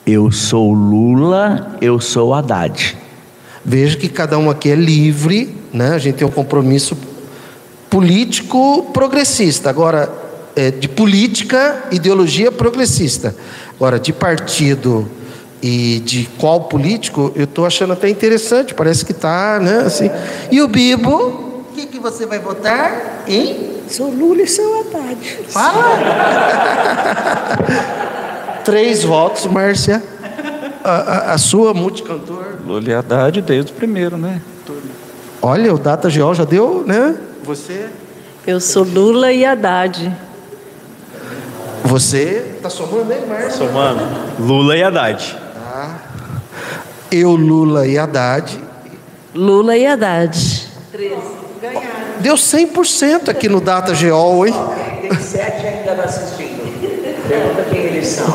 Eu 0.05 0.31
sou 0.31 0.73
Lula, 0.73 1.77
eu 1.79 1.99
sou 1.99 2.33
Haddad. 2.33 2.97
Veja 3.63 3.97
que 3.97 4.09
cada 4.09 4.37
um 4.37 4.49
aqui 4.49 4.71
é 4.71 4.75
livre, 4.75 5.55
né? 5.71 5.89
A 5.89 5.97
gente 5.99 6.15
tem 6.15 6.27
um 6.27 6.31
compromisso 6.31 6.97
político 7.89 8.89
progressista. 8.91 9.69
Agora, 9.69 10.11
é, 10.55 10.71
de 10.71 10.89
política, 10.89 11.85
ideologia 11.91 12.51
progressista. 12.51 13.35
Agora, 13.75 13.99
de 13.99 14.11
partido 14.11 15.09
e 15.61 15.99
de 15.99 16.29
qual 16.37 16.61
político, 16.61 17.31
eu 17.35 17.43
estou 17.43 17.65
achando 17.65 17.93
até 17.93 18.09
interessante, 18.09 18.73
parece 18.73 19.05
que 19.05 19.11
está, 19.11 19.59
né? 19.59 19.79
Assim. 19.85 20.09
E 20.49 20.61
o 20.61 20.67
Bibo, 20.67 21.15
o 21.17 21.65
que, 21.75 21.85
que 21.85 21.99
você 21.99 22.25
vai 22.25 22.39
votar? 22.39 23.23
Hein? 23.27 23.75
Sou 23.89 24.09
Lula 24.09 24.43
e 24.43 24.47
sou 24.47 24.81
Haddad. 24.81 25.39
Fala! 25.49 25.99
Três 28.63 29.03
votos, 29.03 29.45
Márcia. 29.47 30.01
A, 30.83 30.91
a, 30.91 31.33
a, 31.33 31.37
sua 31.37 31.73
multicantor. 31.73 32.57
Lula 32.65 32.89
e 32.89 32.93
Haddad 32.93 33.41
desde 33.41 33.71
o 33.71 33.75
primeiro, 33.75 34.17
né? 34.17 34.41
Olha, 35.41 35.73
o 35.73 35.77
Data 35.77 36.09
Geol 36.09 36.33
já 36.33 36.45
deu, 36.45 36.83
né? 36.85 37.15
Você? 37.43 37.87
Eu 38.45 38.59
sou 38.61 38.83
Lula 38.83 39.31
e 39.31 39.45
Haddad. 39.45 40.15
Você 41.83 42.53
está 42.55 42.69
somando 42.69 43.11
aí, 43.11 43.25
Márcia? 43.25 43.51
Somando. 43.51 44.01
Lula 44.39 44.77
e 44.77 44.83
Haddad. 44.83 45.48
Eu, 47.11 47.35
Lula 47.35 47.87
e 47.87 47.97
Haddad. 47.97 48.59
Lula 49.33 49.77
e 49.77 49.85
Haddad. 49.85 50.67
13. 50.91 51.15
Ganharam. 51.61 52.19
Deu 52.19 52.35
100% 52.35 53.29
aqui 53.29 53.49
no 53.49 53.59
Data 53.59 53.93
Geol, 53.95 54.47
hein? 54.47 54.53
Tem 55.01 55.13
sete 55.19 55.65
ainda 55.65 56.03
assistindo. 56.03 57.27
Pergunta 57.27 57.63
quem 57.69 57.79
eles 57.81 58.07
são. 58.07 58.33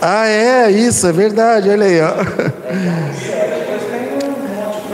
Ah, 0.00 0.26
é, 0.26 0.70
isso, 0.70 1.06
é 1.06 1.12
verdade, 1.12 1.70
olha 1.70 1.86
aí, 1.86 2.00
ó. 2.00 2.12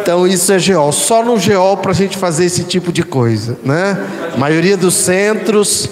Então 0.01 0.27
isso 0.27 0.51
é 0.53 0.59
geol, 0.59 0.91
só 0.91 1.23
no 1.23 1.39
geol 1.39 1.77
para 1.77 1.91
a 1.91 1.95
gente 1.95 2.17
fazer 2.17 2.47
esse 2.47 2.65
tipo 2.65 2.91
de 2.91 3.03
coisa, 3.03 3.59
né? 3.63 3.97
A 4.35 4.39
maioria 4.39 4.77
dos 4.77 4.95
centros, 4.95 5.89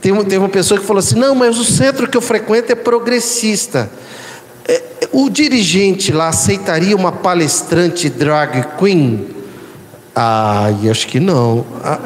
tem, 0.00 0.12
tem 0.24 0.38
uma 0.38 0.48
pessoa 0.48 0.80
que 0.80 0.86
falou 0.86 0.98
assim, 0.98 1.14
não, 1.14 1.34
mas 1.34 1.58
o 1.58 1.64
centro 1.64 2.08
que 2.08 2.16
eu 2.16 2.20
frequento 2.20 2.72
é 2.72 2.74
progressista. 2.74 3.88
O 5.12 5.28
dirigente 5.28 6.10
lá 6.10 6.28
aceitaria 6.28 6.96
uma 6.96 7.12
palestrante 7.12 8.08
drag 8.08 8.64
queen? 8.78 9.26
Ah, 10.14 10.70
acho 10.90 11.06
que 11.06 11.20
não. 11.20 11.66
Ah, 11.84 11.98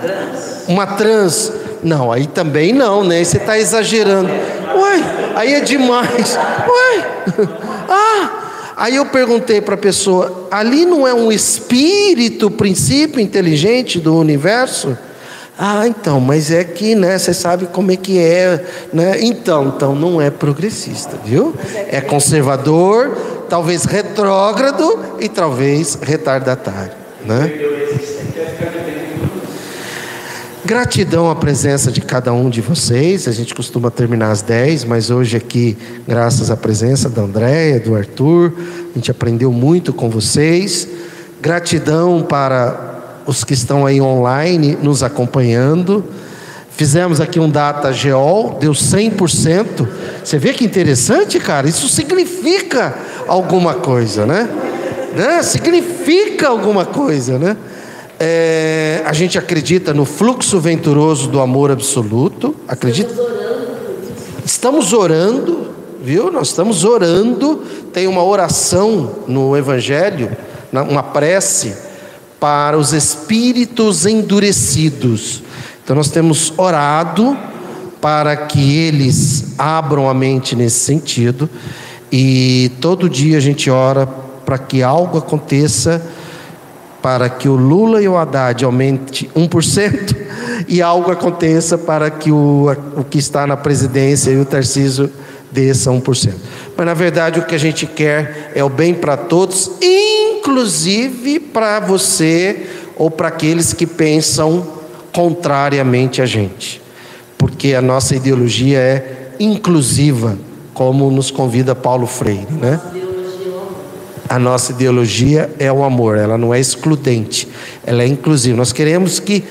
uma 0.66 0.86
trans. 0.86 1.52
Não, 1.82 2.10
aí 2.10 2.26
também 2.26 2.72
não, 2.72 3.04
né? 3.04 3.22
Você 3.22 3.36
está 3.36 3.58
exagerando. 3.58 4.28
Ué, 4.28 5.02
aí 5.36 5.54
é 5.54 5.60
demais. 5.60 6.36
Ué, 6.36 7.06
ah. 7.88 8.42
Aí 8.76 8.96
eu 8.96 9.06
perguntei 9.06 9.60
para 9.60 9.74
a 9.74 9.78
pessoa: 9.78 10.48
ali 10.50 10.84
não 10.84 11.06
é 11.06 11.14
um 11.14 11.32
espírito, 11.32 12.50
princípio 12.50 13.20
inteligente 13.20 13.98
do 13.98 14.16
universo? 14.16 14.96
Ah, 15.58 15.88
então, 15.88 16.20
mas 16.20 16.50
é 16.50 16.62
que, 16.64 16.94
né, 16.94 17.18
você 17.18 17.32
sabe 17.32 17.66
como 17.66 17.90
é 17.90 17.96
que 17.96 18.18
é, 18.18 18.62
né? 18.92 19.22
Então, 19.22 19.72
então 19.74 19.94
não 19.94 20.20
é 20.20 20.30
progressista, 20.30 21.16
viu? 21.24 21.54
É 21.88 22.00
conservador, 22.02 23.16
talvez 23.48 23.84
retrógrado 23.84 25.16
e 25.18 25.30
talvez 25.30 25.98
retardatário, 26.02 26.92
né? 27.24 27.50
Gratidão 30.62 31.30
à 31.30 31.34
presença 31.34 31.90
de 31.92 32.00
cada 32.00 32.34
um 32.34 32.50
de 32.50 32.60
vocês. 32.60 33.26
A 33.26 33.32
gente 33.32 33.54
costuma 33.54 33.90
terminar 33.90 34.32
às 34.32 34.42
10, 34.42 34.84
mas 34.84 35.10
hoje 35.10 35.36
aqui, 35.36 35.78
graças 36.06 36.50
à 36.50 36.56
presença 36.56 37.08
da 37.08 37.22
Andréia, 37.22 37.80
do 37.80 37.94
Arthur, 37.94 38.52
a 38.92 38.98
gente 38.98 39.10
aprendeu 39.10 39.52
muito 39.52 39.92
com 39.92 40.10
vocês. 40.10 40.88
Gratidão 41.40 42.20
para 42.20 42.95
os 43.26 43.42
que 43.42 43.54
estão 43.54 43.84
aí 43.84 44.00
online 44.00 44.78
nos 44.80 45.02
acompanhando. 45.02 46.04
Fizemos 46.70 47.20
aqui 47.20 47.40
um 47.40 47.48
data 47.48 47.92
geol, 47.92 48.58
deu 48.60 48.72
100%. 48.72 49.88
Você 50.22 50.38
vê 50.38 50.52
que 50.52 50.64
interessante, 50.64 51.40
cara? 51.40 51.68
Isso 51.68 51.88
significa 51.88 52.94
alguma 53.26 53.74
coisa, 53.74 54.26
né? 54.26 54.48
né? 55.14 55.42
Significa 55.42 56.48
alguma 56.48 56.84
coisa, 56.84 57.38
né? 57.38 57.56
É, 58.20 59.02
a 59.04 59.12
gente 59.12 59.38
acredita 59.38 59.92
no 59.92 60.04
fluxo 60.04 60.60
venturoso 60.60 61.28
do 61.28 61.40
amor 61.40 61.70
absoluto. 61.70 62.54
Acredita? 62.68 63.14
Estamos 64.44 64.92
orando, 64.92 65.68
viu? 66.02 66.30
Nós 66.30 66.48
estamos 66.48 66.84
orando. 66.84 67.62
Tem 67.92 68.06
uma 68.06 68.22
oração 68.22 69.10
no 69.26 69.56
Evangelho, 69.56 70.36
uma 70.72 71.02
prece 71.02 71.85
para 72.40 72.76
os 72.78 72.92
espíritos 72.92 74.06
endurecidos. 74.06 75.42
Então 75.82 75.96
nós 75.96 76.10
temos 76.10 76.52
orado 76.56 77.36
para 78.00 78.36
que 78.36 78.76
eles 78.76 79.54
abram 79.58 80.08
a 80.08 80.14
mente 80.14 80.54
nesse 80.54 80.80
sentido. 80.80 81.48
E 82.10 82.70
todo 82.80 83.08
dia 83.08 83.36
a 83.36 83.40
gente 83.40 83.70
ora 83.70 84.06
para 84.06 84.58
que 84.58 84.82
algo 84.82 85.18
aconteça 85.18 86.02
para 87.02 87.28
que 87.28 87.48
o 87.48 87.54
Lula 87.54 88.02
e 88.02 88.08
o 88.08 88.16
Haddad 88.16 88.64
aumente 88.64 89.30
1% 89.36 90.16
e 90.66 90.82
algo 90.82 91.12
aconteça 91.12 91.78
para 91.78 92.10
que 92.10 92.32
o, 92.32 92.66
o 92.96 93.04
que 93.04 93.18
está 93.18 93.46
na 93.46 93.56
presidência 93.56 94.32
e 94.32 94.40
o 94.40 94.44
Tarcísio 94.44 95.08
desça 95.50 95.90
1%. 95.90 96.32
Mas 96.76 96.86
na 96.86 96.94
verdade 96.94 97.38
o 97.40 97.44
que 97.44 97.54
a 97.54 97.58
gente 97.58 97.86
quer 97.86 98.52
é 98.54 98.62
o 98.62 98.68
bem 98.68 98.94
para 98.94 99.16
todos, 99.16 99.70
inclusive 99.80 101.40
para 101.40 101.80
você 101.80 102.66
ou 102.96 103.10
para 103.10 103.28
aqueles 103.28 103.72
que 103.72 103.86
pensam 103.86 104.66
contrariamente 105.12 106.20
a 106.20 106.26
gente. 106.26 106.80
Porque 107.38 107.74
a 107.74 107.82
nossa 107.82 108.14
ideologia 108.14 108.78
é 108.78 109.32
inclusiva, 109.38 110.38
como 110.72 111.10
nos 111.10 111.30
convida 111.30 111.74
Paulo 111.74 112.06
Freire, 112.06 112.46
né? 112.50 112.80
A 114.28 114.38
nossa 114.38 114.72
ideologia 114.72 115.50
é 115.58 115.72
o 115.72 115.84
amor, 115.84 116.18
ela 116.18 116.36
não 116.36 116.52
é 116.52 116.58
excludente, 116.58 117.46
ela 117.86 118.02
é 118.02 118.06
inclusiva. 118.06 118.56
Nós 118.56 118.72
queremos 118.72 119.20
que 119.20 119.44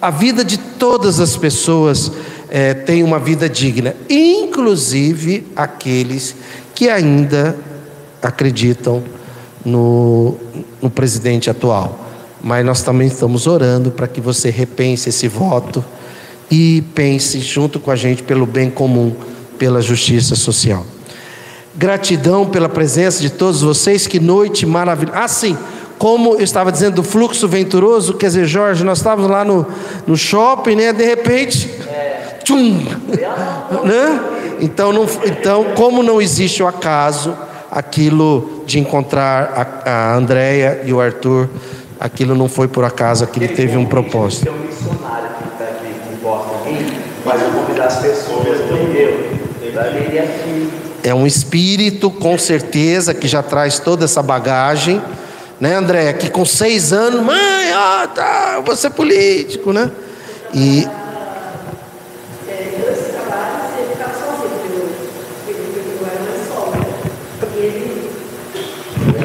a 0.00 0.10
vida 0.10 0.44
de 0.44 0.58
todas 0.58 1.18
as 1.20 1.36
pessoas 1.36 2.12
é, 2.54 2.74
tenha 2.74 3.02
uma 3.02 3.18
vida 3.18 3.48
digna, 3.48 3.96
inclusive 4.10 5.46
aqueles 5.56 6.36
que 6.74 6.90
ainda 6.90 7.56
acreditam 8.20 9.02
no, 9.64 10.36
no 10.82 10.90
presidente 10.90 11.48
atual. 11.48 11.98
Mas 12.42 12.62
nós 12.62 12.82
também 12.82 13.08
estamos 13.08 13.46
orando 13.46 13.90
para 13.90 14.06
que 14.06 14.20
você 14.20 14.50
repense 14.50 15.08
esse 15.08 15.26
voto 15.28 15.82
e 16.50 16.84
pense 16.94 17.40
junto 17.40 17.80
com 17.80 17.90
a 17.90 17.96
gente 17.96 18.22
pelo 18.22 18.44
bem 18.44 18.68
comum, 18.68 19.14
pela 19.58 19.80
justiça 19.80 20.36
social. 20.36 20.84
Gratidão 21.74 22.44
pela 22.44 22.68
presença 22.68 23.22
de 23.22 23.30
todos 23.30 23.62
vocês, 23.62 24.06
que 24.06 24.20
noite 24.20 24.66
maravilhosa. 24.66 25.18
Ah, 25.18 25.28
sim, 25.28 25.56
como 26.02 26.34
eu 26.34 26.42
estava 26.42 26.70
dizendo 26.70 26.96
do 26.96 27.02
fluxo 27.02 27.48
venturoso, 27.48 28.14
quer 28.14 28.26
dizer, 28.26 28.44
Jorge, 28.44 28.84
nós 28.84 28.98
estávamos 28.98 29.30
lá 29.30 29.44
no, 29.44 29.64
no 30.06 30.16
shopping, 30.16 30.74
né? 30.74 30.92
De 30.92 31.04
repente, 31.04 31.70
tchum, 32.42 32.84
né? 33.84 34.20
Então, 34.60 34.92
não, 34.92 35.06
então, 35.24 35.64
como 35.74 36.02
não 36.02 36.20
existe 36.20 36.62
o 36.62 36.66
acaso, 36.66 37.36
aquilo 37.70 38.62
de 38.66 38.78
encontrar 38.78 39.82
a, 39.84 39.90
a 39.90 40.14
Andréia 40.14 40.82
e 40.84 40.92
o 40.92 41.00
Arthur, 41.00 41.48
aquilo 41.98 42.34
não 42.34 42.48
foi 42.48 42.68
por 42.68 42.84
acaso, 42.84 43.24
aquilo 43.24 43.48
teve 43.48 43.76
um 43.76 43.86
propósito. 43.86 44.44
Tem 44.44 44.52
um 44.52 44.58
missionário 44.58 45.28
que 45.38 45.48
está 45.52 45.64
aqui, 45.64 45.86
que 45.86 46.70
mim, 46.70 47.00
mas 47.24 47.42
eu 47.42 47.50
convidar 47.50 47.86
as 47.86 47.96
pessoas? 47.96 48.46
Ele 48.46 50.18
é 50.18 50.22
aqui. 50.22 50.70
É 51.02 51.14
um 51.14 51.26
espírito, 51.26 52.10
com 52.10 52.38
certeza, 52.38 53.12
que 53.12 53.26
já 53.26 53.42
traz 53.42 53.78
toda 53.80 54.04
essa 54.04 54.22
bagagem, 54.22 55.02
né, 55.58 55.74
André? 55.74 56.12
Que 56.12 56.30
com 56.30 56.44
seis 56.44 56.92
anos, 56.92 57.22
mãe, 57.22 57.72
ah, 57.72 58.08
tá, 58.14 58.62
você 58.64 58.88
político, 58.88 59.72
né? 59.72 59.90
E 60.54 60.86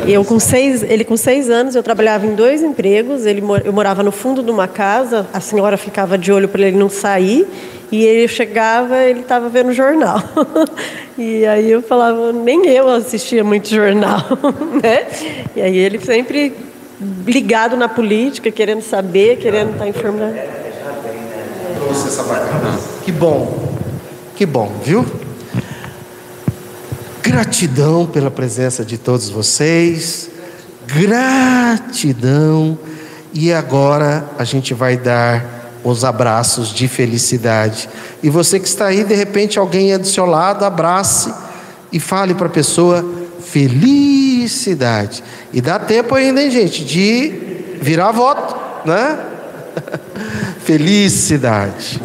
Eu 0.07 0.23
com 0.23 0.39
seis, 0.39 0.83
ele 0.83 1.03
com 1.03 1.17
seis 1.17 1.49
anos, 1.49 1.75
eu 1.75 1.83
trabalhava 1.83 2.25
em 2.25 2.33
dois 2.33 2.63
empregos. 2.63 3.25
Ele, 3.25 3.43
eu 3.65 3.73
morava 3.73 4.01
no 4.01 4.11
fundo 4.11 4.41
de 4.41 4.49
uma 4.49 4.65
casa. 4.65 5.27
A 5.33 5.41
senhora 5.41 5.75
ficava 5.75 6.17
de 6.17 6.31
olho 6.31 6.47
para 6.47 6.61
ele 6.61 6.77
não 6.77 6.89
sair. 6.89 7.45
E 7.91 8.05
ele 8.05 8.25
chegava, 8.27 9.03
ele 9.03 9.19
estava 9.19 9.49
vendo 9.49 9.73
jornal. 9.73 10.21
e 11.17 11.45
aí 11.45 11.69
eu 11.69 11.81
falava, 11.81 12.31
nem 12.31 12.67
eu 12.67 12.87
assistia 12.87 13.43
muito 13.43 13.67
jornal, 13.67 14.23
né? 14.81 15.07
E 15.53 15.61
aí 15.61 15.77
ele 15.77 15.99
sempre 15.99 16.53
ligado 17.25 17.75
na 17.75 17.89
política, 17.89 18.49
querendo 18.49 18.81
saber, 18.81 19.37
querendo 19.37 19.73
estar 19.73 19.87
informado. 19.87 20.37
Essa 21.91 22.23
bacana. 22.23 22.79
Que 23.03 23.11
bom, 23.11 23.75
que 24.35 24.45
bom, 24.45 24.71
viu? 24.83 25.05
Gratidão 27.27 28.05
pela 28.05 28.31
presença 28.31 28.85
de 28.85 28.97
todos 28.97 29.29
vocês. 29.29 30.29
Gratidão. 30.85 32.79
E 33.33 33.51
agora 33.51 34.25
a 34.39 34.45
gente 34.45 34.73
vai 34.73 34.95
dar 34.95 35.73
os 35.83 36.05
abraços 36.05 36.69
de 36.69 36.87
felicidade. 36.87 37.89
E 38.23 38.29
você 38.29 38.61
que 38.61 38.65
está 38.65 38.85
aí, 38.85 39.03
de 39.03 39.13
repente 39.13 39.59
alguém 39.59 39.91
é 39.91 39.97
do 39.97 40.07
seu 40.07 40.25
lado, 40.25 40.63
abrace 40.63 41.33
e 41.91 41.99
fale 41.99 42.33
para 42.33 42.47
a 42.47 42.49
pessoa 42.49 43.05
felicidade. 43.41 45.21
E 45.51 45.59
dá 45.59 45.77
tempo 45.77 46.15
ainda, 46.15 46.41
hein, 46.41 46.49
gente, 46.49 46.85
de 46.85 47.75
virar 47.81 48.13
voto, 48.13 48.55
né? 48.87 49.19
felicidade. 50.63 52.01